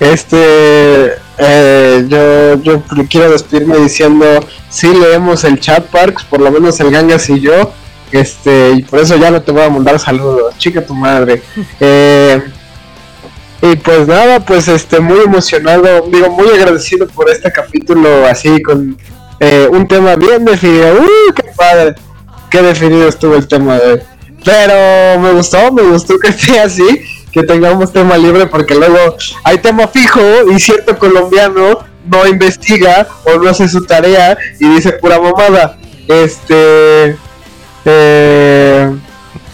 Este, 0.00 1.12
eh, 1.38 2.04
yo, 2.08 2.62
yo 2.62 2.82
quiero 3.08 3.30
despedirme 3.30 3.78
diciendo, 3.78 4.26
sí 4.68 4.88
leemos 4.88 5.44
el 5.44 5.58
chat 5.60 5.86
Parks, 5.86 6.24
por 6.24 6.40
lo 6.40 6.50
menos 6.50 6.78
el 6.80 6.90
Gangas 6.90 7.28
y 7.30 7.40
yo, 7.40 7.72
este, 8.12 8.72
y 8.76 8.82
por 8.82 9.00
eso 9.00 9.16
ya 9.16 9.30
no 9.30 9.42
te 9.42 9.52
voy 9.52 9.62
a 9.62 9.70
mandar 9.70 9.98
saludos, 9.98 10.56
chica 10.58 10.84
tu 10.84 10.94
madre. 10.94 11.42
Eh, 11.80 12.42
y 13.62 13.76
pues 13.76 14.06
nada, 14.06 14.40
pues 14.44 14.68
este, 14.68 15.00
muy 15.00 15.20
emocionado, 15.20 16.02
digo, 16.08 16.30
muy 16.30 16.48
agradecido 16.48 17.06
por 17.08 17.30
este 17.30 17.50
capítulo 17.50 18.26
así 18.26 18.62
con, 18.62 18.96
eh, 19.40 19.68
un 19.70 19.86
tema 19.86 20.16
bien 20.16 20.44
definido. 20.44 21.00
¡Uy, 21.00 21.34
qué 21.34 21.50
padre! 21.56 21.94
Qué 22.50 22.62
definido 22.62 23.08
estuvo 23.08 23.34
el 23.34 23.46
tema 23.46 23.78
de 23.78 23.92
hoy. 23.92 24.00
Pero 24.44 25.20
me 25.20 25.32
gustó, 25.32 25.72
me 25.72 25.82
gustó 25.82 26.18
que 26.18 26.28
esté 26.28 26.60
así, 26.60 26.84
que 27.36 27.42
tengamos 27.42 27.92
tema 27.92 28.16
libre, 28.16 28.46
porque 28.46 28.74
luego 28.74 28.96
hay 29.44 29.58
tema 29.58 29.86
fijo 29.88 30.22
y 30.50 30.58
cierto 30.58 30.98
colombiano 30.98 31.80
no 32.10 32.26
investiga 32.26 33.06
o 33.24 33.36
no 33.36 33.50
hace 33.50 33.68
su 33.68 33.84
tarea 33.84 34.38
y 34.58 34.66
dice 34.70 34.92
pura 34.92 35.20
mamada. 35.20 35.76
Este. 36.08 37.14
Eh, 37.84 38.96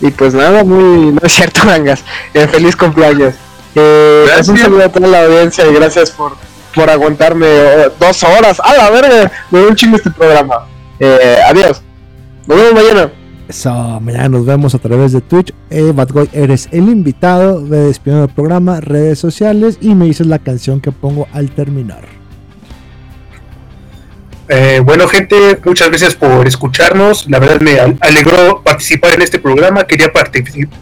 y 0.00 0.10
pues 0.12 0.32
nada, 0.32 0.62
muy. 0.62 1.10
No 1.10 1.18
es 1.24 1.32
cierto, 1.32 1.62
Gangas. 1.66 2.04
Eh, 2.32 2.46
feliz 2.46 2.76
cumpleaños. 2.76 3.34
Eh, 3.74 4.26
pues 4.32 4.48
un 4.48 4.58
saludo 4.58 4.84
a 4.84 4.88
toda 4.88 5.08
la 5.08 5.24
audiencia 5.24 5.66
y 5.66 5.74
gracias 5.74 6.12
por, 6.12 6.36
por 6.76 6.88
aguantarme 6.88 7.48
eh, 7.48 7.90
dos 7.98 8.22
horas. 8.22 8.60
A 8.60 8.76
la 8.76 8.90
verga, 8.90 9.32
me 9.50 9.58
dio 9.58 9.68
un 9.70 9.74
chingo 9.74 9.96
este 9.96 10.12
programa. 10.12 10.68
Eh, 11.00 11.40
adiós. 11.48 11.82
Nos 12.46 12.58
vemos 12.58 12.74
mañana. 12.74 13.10
Mañana 14.00 14.28
nos 14.30 14.46
vemos 14.46 14.74
a 14.74 14.78
través 14.78 15.12
de 15.12 15.20
Twitch. 15.20 15.52
Eh, 15.70 15.92
eres 16.32 16.68
el 16.72 16.88
invitado. 16.88 17.62
Ve 17.66 17.78
despidiendo 17.78 18.24
el 18.26 18.30
programa, 18.32 18.80
redes 18.80 19.18
sociales 19.18 19.78
y 19.80 19.94
me 19.94 20.06
dices 20.06 20.26
la 20.26 20.38
canción 20.38 20.80
que 20.80 20.90
pongo 20.92 21.28
al 21.32 21.50
terminar. 21.50 22.04
Eh, 24.48 24.80
bueno, 24.84 25.06
gente, 25.08 25.58
muchas 25.64 25.88
gracias 25.88 26.14
por 26.14 26.46
escucharnos. 26.46 27.28
La 27.30 27.38
verdad 27.38 27.60
me 27.60 27.78
al- 27.78 27.96
alegró 28.00 28.62
participar 28.62 29.14
en 29.14 29.22
este 29.22 29.38
programa. 29.38 29.84
Quería 29.86 30.12
participar. 30.12 30.78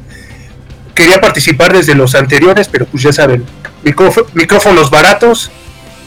Quería 0.94 1.20
participar 1.20 1.72
desde 1.72 1.94
los 1.94 2.14
anteriores, 2.14 2.68
pero 2.68 2.84
pues 2.86 3.02
ya 3.02 3.12
saben, 3.12 3.44
micrófo- 3.84 4.26
micrófonos 4.34 4.90
baratos. 4.90 5.50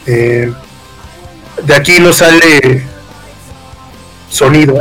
eh, 0.06 0.52
de 1.66 1.74
aquí 1.74 1.98
no 2.00 2.12
sale 2.12 2.82
sonido. 4.28 4.78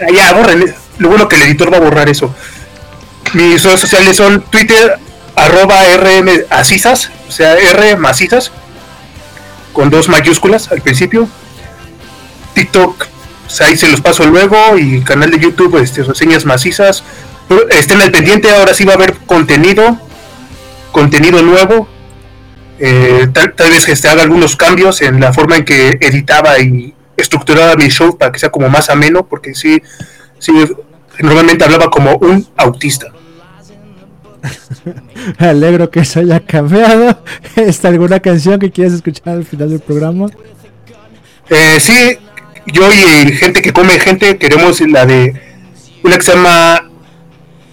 Ah, 0.00 0.10
ya, 0.12 0.32
borren. 0.32 0.74
Lo 0.98 1.08
bueno 1.08 1.28
que 1.28 1.36
el 1.36 1.42
editor 1.42 1.72
va 1.72 1.78
a 1.78 1.80
borrar 1.80 2.08
eso. 2.08 2.34
Mis 3.34 3.62
redes 3.62 3.80
sociales 3.80 4.16
son 4.16 4.42
Twitter, 4.42 4.98
arroba 5.36 5.82
RM 5.96 6.46
asisas, 6.50 7.10
o 7.28 7.32
sea, 7.32 7.54
R 7.54 7.96
macizas, 7.96 8.50
con 9.72 9.90
dos 9.90 10.08
mayúsculas 10.08 10.70
al 10.72 10.80
principio. 10.80 11.28
TikTok, 12.54 13.06
pues, 13.44 13.60
ahí 13.60 13.76
se 13.76 13.88
los 13.88 14.00
paso 14.00 14.24
luego, 14.26 14.78
y 14.78 15.02
canal 15.02 15.30
de 15.30 15.38
YouTube, 15.38 15.76
este, 15.80 16.02
reseñas 16.02 16.44
macizas. 16.44 17.04
Pero 17.48 17.68
Estén 17.68 18.00
al 18.00 18.10
pendiente, 18.10 18.50
ahora 18.50 18.74
sí 18.74 18.84
va 18.84 18.92
a 18.92 18.96
haber 18.96 19.14
contenido, 19.26 19.98
contenido 20.92 21.42
nuevo. 21.42 21.88
Eh, 22.78 23.28
tal, 23.32 23.52
tal 23.54 23.70
vez 23.70 23.88
este, 23.88 24.08
haga 24.08 24.22
algunos 24.22 24.56
cambios 24.56 25.02
en 25.02 25.20
la 25.20 25.32
forma 25.32 25.56
en 25.56 25.64
que 25.64 25.98
editaba 26.00 26.58
y 26.58 26.94
estructuraba 27.16 27.76
mi 27.76 27.88
show 27.88 28.16
para 28.16 28.32
que 28.32 28.38
sea 28.38 28.50
como 28.50 28.68
más 28.68 28.90
ameno, 28.90 29.26
porque 29.26 29.54
sí, 29.54 29.82
sí 30.38 30.52
normalmente 31.20 31.64
hablaba 31.64 31.90
como 31.90 32.16
un 32.16 32.46
autista. 32.56 33.06
Me 35.38 35.46
alegro 35.46 35.90
que 35.90 36.00
eso 36.00 36.20
haya 36.20 36.40
cambiado. 36.40 37.22
¿Está 37.56 37.88
alguna 37.88 38.20
canción 38.20 38.58
que 38.58 38.70
quieras 38.70 38.94
escuchar 38.94 39.34
al 39.34 39.44
final 39.44 39.70
del 39.70 39.80
programa? 39.80 40.26
Eh, 41.48 41.78
sí, 41.80 42.16
yo 42.66 42.88
y 42.92 43.32
gente 43.32 43.60
que 43.62 43.72
come 43.72 43.98
gente 43.98 44.38
queremos 44.38 44.80
la 44.82 45.04
de 45.04 45.34
una 46.02 46.16
que 46.16 46.22
se 46.22 46.32
llama 46.32 46.88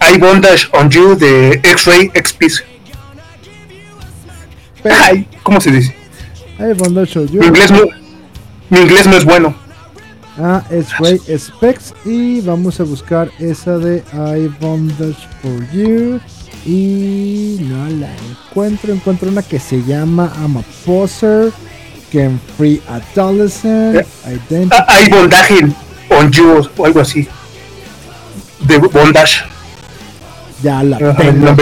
I 0.00 0.18
Bondage 0.18 0.68
on 0.72 0.90
You 0.90 1.16
de 1.16 1.52
X-Ray 1.62 2.10
X-Piece. 2.14 2.64
Ay, 4.84 5.26
¿cómo 5.42 5.60
se 5.60 5.70
dice? 5.70 5.94
Hey, 6.58 6.72
Bondage 6.76 7.12
Show 7.12 7.26
You. 7.26 7.42
Inglés 7.42 7.72
mi 8.70 8.80
inglés 8.80 9.06
no 9.06 9.16
es 9.16 9.24
bueno. 9.24 9.54
Ah, 10.40 10.62
es 10.70 10.96
Ray 10.98 11.20
Specs. 11.36 11.94
Y 12.04 12.40
vamos 12.42 12.78
a 12.80 12.84
buscar 12.84 13.30
esa 13.38 13.78
de 13.78 14.04
I 14.12 14.48
Bondage 14.60 15.26
for 15.42 15.70
You. 15.72 16.20
Y 16.64 17.58
no 17.62 17.88
la 17.88 18.08
encuentro. 18.16 18.92
Encuentro 18.92 19.28
una 19.28 19.42
que 19.42 19.58
se 19.58 19.82
llama 19.84 20.32
I'm 20.40 20.56
a 20.58 20.62
Poser. 20.84 21.52
Can 22.12 22.40
Free 22.56 22.80
Adolescent. 22.88 23.96
Eh, 23.96 24.06
Identity. 24.26 24.68
Ah, 24.70 24.86
Hay 24.88 25.08
bondage 25.10 25.66
on 26.10 26.30
you 26.30 26.66
o 26.76 26.84
algo 26.86 27.00
así. 27.00 27.28
De 28.60 28.78
bondage. 28.78 29.44
Ya 30.62 30.82
la 30.82 30.98
tengo. 31.14 31.54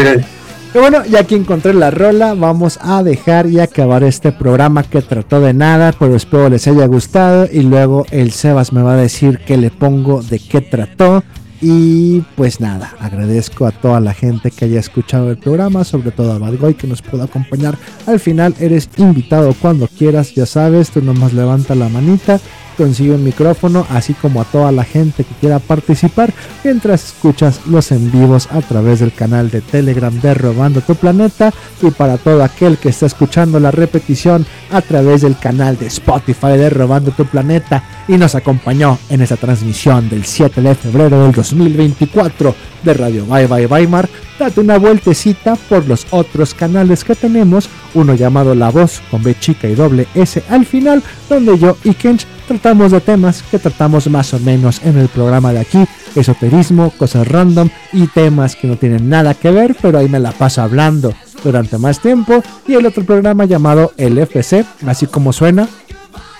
Pero 0.72 0.90
bueno, 0.90 1.04
ya 1.06 1.24
que 1.24 1.36
encontré 1.36 1.72
la 1.72 1.90
rola, 1.90 2.34
vamos 2.34 2.78
a 2.82 3.02
dejar 3.02 3.46
y 3.46 3.60
acabar 3.60 4.04
este 4.04 4.32
programa 4.32 4.82
que 4.82 5.00
trató 5.00 5.40
de 5.40 5.54
nada, 5.54 5.92
pero 5.98 6.14
espero 6.14 6.50
les 6.50 6.66
haya 6.66 6.86
gustado 6.86 7.48
y 7.50 7.62
luego 7.62 8.04
el 8.10 8.32
Sebas 8.32 8.72
me 8.72 8.82
va 8.82 8.92
a 8.92 8.96
decir 8.96 9.40
qué 9.46 9.56
le 9.56 9.70
pongo, 9.70 10.22
de 10.22 10.38
qué 10.38 10.60
trató. 10.60 11.24
Y 11.62 12.20
pues 12.36 12.60
nada, 12.60 12.94
agradezco 13.00 13.66
a 13.66 13.72
toda 13.72 13.98
la 14.00 14.12
gente 14.12 14.50
que 14.50 14.66
haya 14.66 14.78
escuchado 14.78 15.30
el 15.30 15.38
programa, 15.38 15.84
sobre 15.84 16.10
todo 16.10 16.32
a 16.32 16.38
Badgoy 16.38 16.74
que 16.74 16.86
nos 16.86 17.00
pudo 17.00 17.22
acompañar. 17.22 17.78
Al 18.06 18.20
final 18.20 18.54
eres 18.60 18.90
invitado 18.98 19.54
cuando 19.54 19.88
quieras, 19.88 20.34
ya 20.34 20.44
sabes, 20.44 20.90
tú 20.90 21.00
nomás 21.00 21.32
levanta 21.32 21.74
la 21.74 21.88
manita, 21.88 22.38
consigue 22.76 23.12
un 23.12 23.24
micrófono, 23.24 23.86
así 23.90 24.14
como 24.14 24.40
a 24.40 24.44
toda 24.44 24.72
la 24.72 24.84
gente 24.84 25.24
que 25.24 25.34
quiera 25.40 25.58
participar 25.58 26.32
mientras 26.64 27.04
escuchas 27.04 27.60
los 27.66 27.92
en 27.92 28.10
vivos 28.10 28.48
a 28.50 28.60
través 28.60 29.00
del 29.00 29.12
canal 29.12 29.50
de 29.50 29.60
Telegram 29.60 30.12
de 30.20 30.34
Robando 30.34 30.80
tu 30.80 30.94
Planeta. 30.94 31.52
Y 31.82 31.90
para 31.90 32.18
todo 32.18 32.42
aquel 32.42 32.78
que 32.78 32.88
está 32.88 33.06
escuchando 33.06 33.60
la 33.60 33.70
repetición 33.70 34.46
a 34.70 34.82
través 34.82 35.22
del 35.22 35.38
canal 35.38 35.78
de 35.78 35.86
Spotify 35.86 36.56
de 36.56 36.70
Robando 36.70 37.10
tu 37.10 37.24
Planeta 37.24 37.82
y 38.08 38.16
nos 38.16 38.34
acompañó 38.34 38.98
en 39.08 39.22
esta 39.22 39.36
transmisión 39.36 40.08
del 40.08 40.24
7 40.24 40.60
de 40.60 40.74
febrero 40.74 41.22
del 41.22 41.32
2024 41.32 42.54
de 42.82 42.94
Radio 42.94 43.26
Bye 43.26 43.46
Bye 43.46 43.66
Weimar, 43.66 44.08
date 44.38 44.60
una 44.60 44.78
vueltecita 44.78 45.56
por 45.56 45.86
los 45.86 46.06
otros 46.10 46.54
canales 46.54 47.04
que 47.04 47.14
tenemos, 47.14 47.68
uno 47.94 48.14
llamado 48.14 48.54
La 48.54 48.70
Voz 48.70 49.02
con 49.10 49.22
B 49.22 49.36
chica 49.38 49.68
y 49.68 49.74
doble 49.74 50.06
S 50.14 50.42
al 50.48 50.64
final, 50.66 51.02
donde 51.28 51.58
yo 51.58 51.76
y 51.84 51.94
Kench 51.94 52.26
tratamos 52.46 52.92
de 52.92 53.00
temas 53.00 53.42
que 53.42 53.58
tratamos 53.58 54.08
más 54.08 54.32
o 54.34 54.38
menos 54.38 54.80
en 54.84 54.96
el 54.98 55.08
programa 55.08 55.52
de 55.52 55.60
aquí, 55.60 55.84
esoterismo, 56.14 56.90
cosas 56.96 57.26
random 57.28 57.68
y 57.92 58.06
temas 58.06 58.56
que 58.56 58.66
no 58.66 58.76
tienen 58.76 59.08
nada 59.08 59.34
que 59.34 59.50
ver, 59.50 59.76
pero 59.80 59.98
ahí 59.98 60.08
me 60.08 60.20
la 60.20 60.32
paso 60.32 60.62
hablando 60.62 61.12
durante 61.42 61.76
más 61.78 62.00
tiempo, 62.00 62.42
y 62.66 62.74
el 62.74 62.86
otro 62.86 63.04
programa 63.04 63.44
llamado 63.44 63.92
LFC, 63.98 64.64
así 64.86 65.06
como 65.06 65.32
suena, 65.32 65.68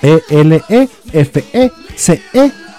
E 0.03 0.21
E-L-E-F-E-C-E 0.29 0.93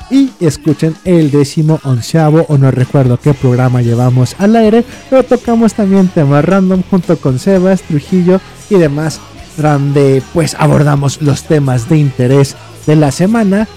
y 0.09 0.31
escuchen 0.39 0.95
el 1.03 1.31
décimo 1.31 1.81
onceavo 1.83 2.45
o 2.47 2.57
no 2.57 2.71
recuerdo 2.71 3.17
qué 3.17 3.33
programa 3.33 3.81
llevamos 3.81 4.35
al 4.39 4.55
aire, 4.55 4.85
pero 5.09 5.23
tocamos 5.23 5.73
también 5.73 6.07
temas 6.07 6.45
random 6.45 6.81
junto 6.89 7.17
con 7.17 7.39
Sebas, 7.39 7.81
Trujillo 7.81 8.39
y 8.69 8.75
demás, 8.75 9.19
donde 9.57 10.21
pues 10.33 10.55
abordamos 10.57 11.21
los 11.21 11.43
temas 11.43 11.89
de 11.89 11.97
interés 11.97 12.55
de 12.85 12.95
la 12.95 13.11
semana 13.11 13.67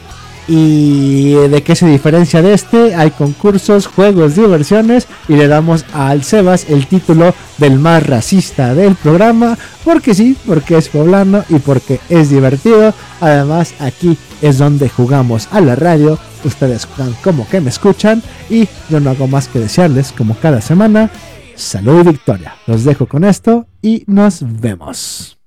y 0.52 1.32
de 1.32 1.62
qué 1.62 1.77
se 1.77 1.86
diferencia 1.86 2.43
de 2.43 2.55
este, 2.55 2.94
hay 2.97 3.12
concursos, 3.12 3.86
juegos, 3.86 4.35
diversiones 4.35 5.07
y 5.28 5.35
le 5.35 5.47
damos 5.47 5.85
al 5.93 6.24
Sebas 6.24 6.69
el 6.69 6.89
título 6.89 7.35
del 7.59 7.78
más 7.78 8.05
racista 8.05 8.74
del 8.74 8.97
programa, 8.97 9.57
porque 9.85 10.12
sí, 10.12 10.36
porque 10.47 10.77
es 10.77 10.89
poblano 10.89 11.44
y 11.48 11.61
porque 11.61 12.01
es 12.09 12.31
divertido. 12.31 12.93
Además, 13.20 13.74
aquí 13.78 14.19
es 14.43 14.59
donde 14.59 14.89
jugamos 14.89 15.47
a 15.52 15.61
la 15.61 15.77
radio, 15.77 16.19
ustedes 16.44 16.85
juegan 16.85 17.15
como 17.23 17.48
que 17.48 17.61
me 17.61 17.70
escuchan 17.70 18.20
y 18.48 18.69
yo 18.89 18.98
no 18.98 19.11
hago 19.11 19.28
más 19.28 19.47
que 19.47 19.61
desearles 19.61 20.11
como 20.11 20.35
cada 20.35 20.61
semana 20.61 21.11
salud 21.55 22.01
y 22.01 22.09
victoria. 22.09 22.57
Los 22.66 22.85
dejo 22.85 23.07
con 23.07 23.24
esto 23.24 23.66
y 23.82 24.02
nos 24.07 24.43
vemos. 24.43 25.40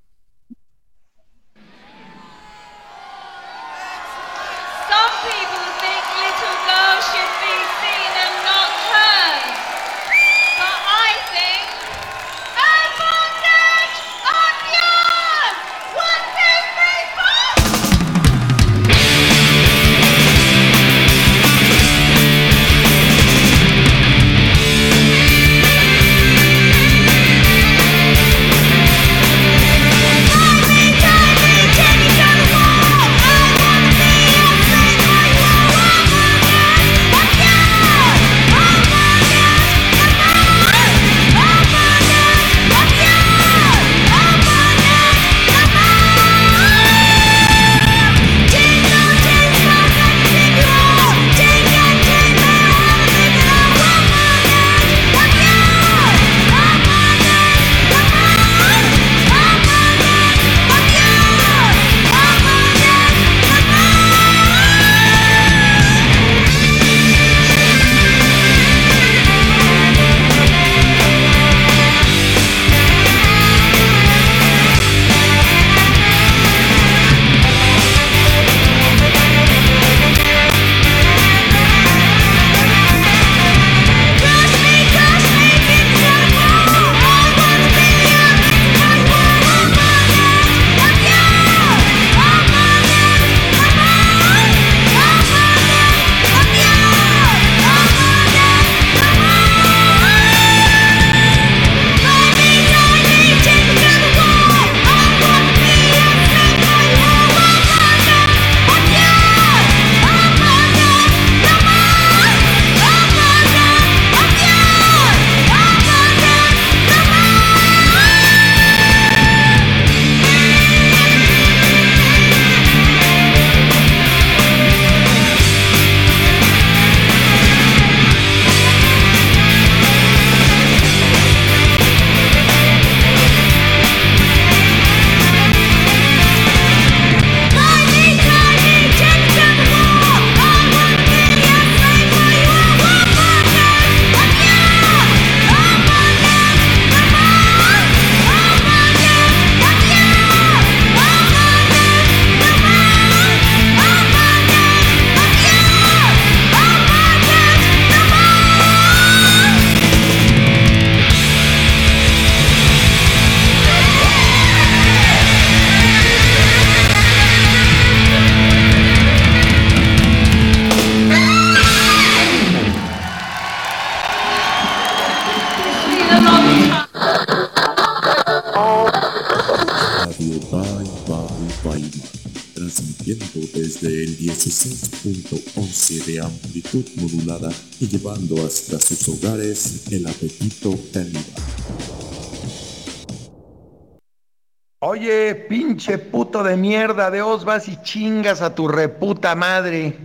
Pinche 195.73 195.97
puto 195.97 196.43
de 196.43 196.55
mierda, 196.55 197.09
de 197.09 197.23
os 197.23 197.45
vas 197.45 197.67
y 197.67 197.77
chingas 197.81 198.43
a 198.43 198.53
tu 198.53 198.67
reputa 198.67 199.33
madre. 199.33 199.97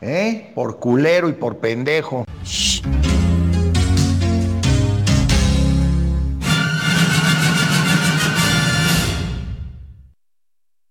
¿Eh? 0.00 0.52
Por 0.54 0.78
culero 0.78 1.28
y 1.28 1.32
por 1.32 1.56
pendejo. 1.56 2.24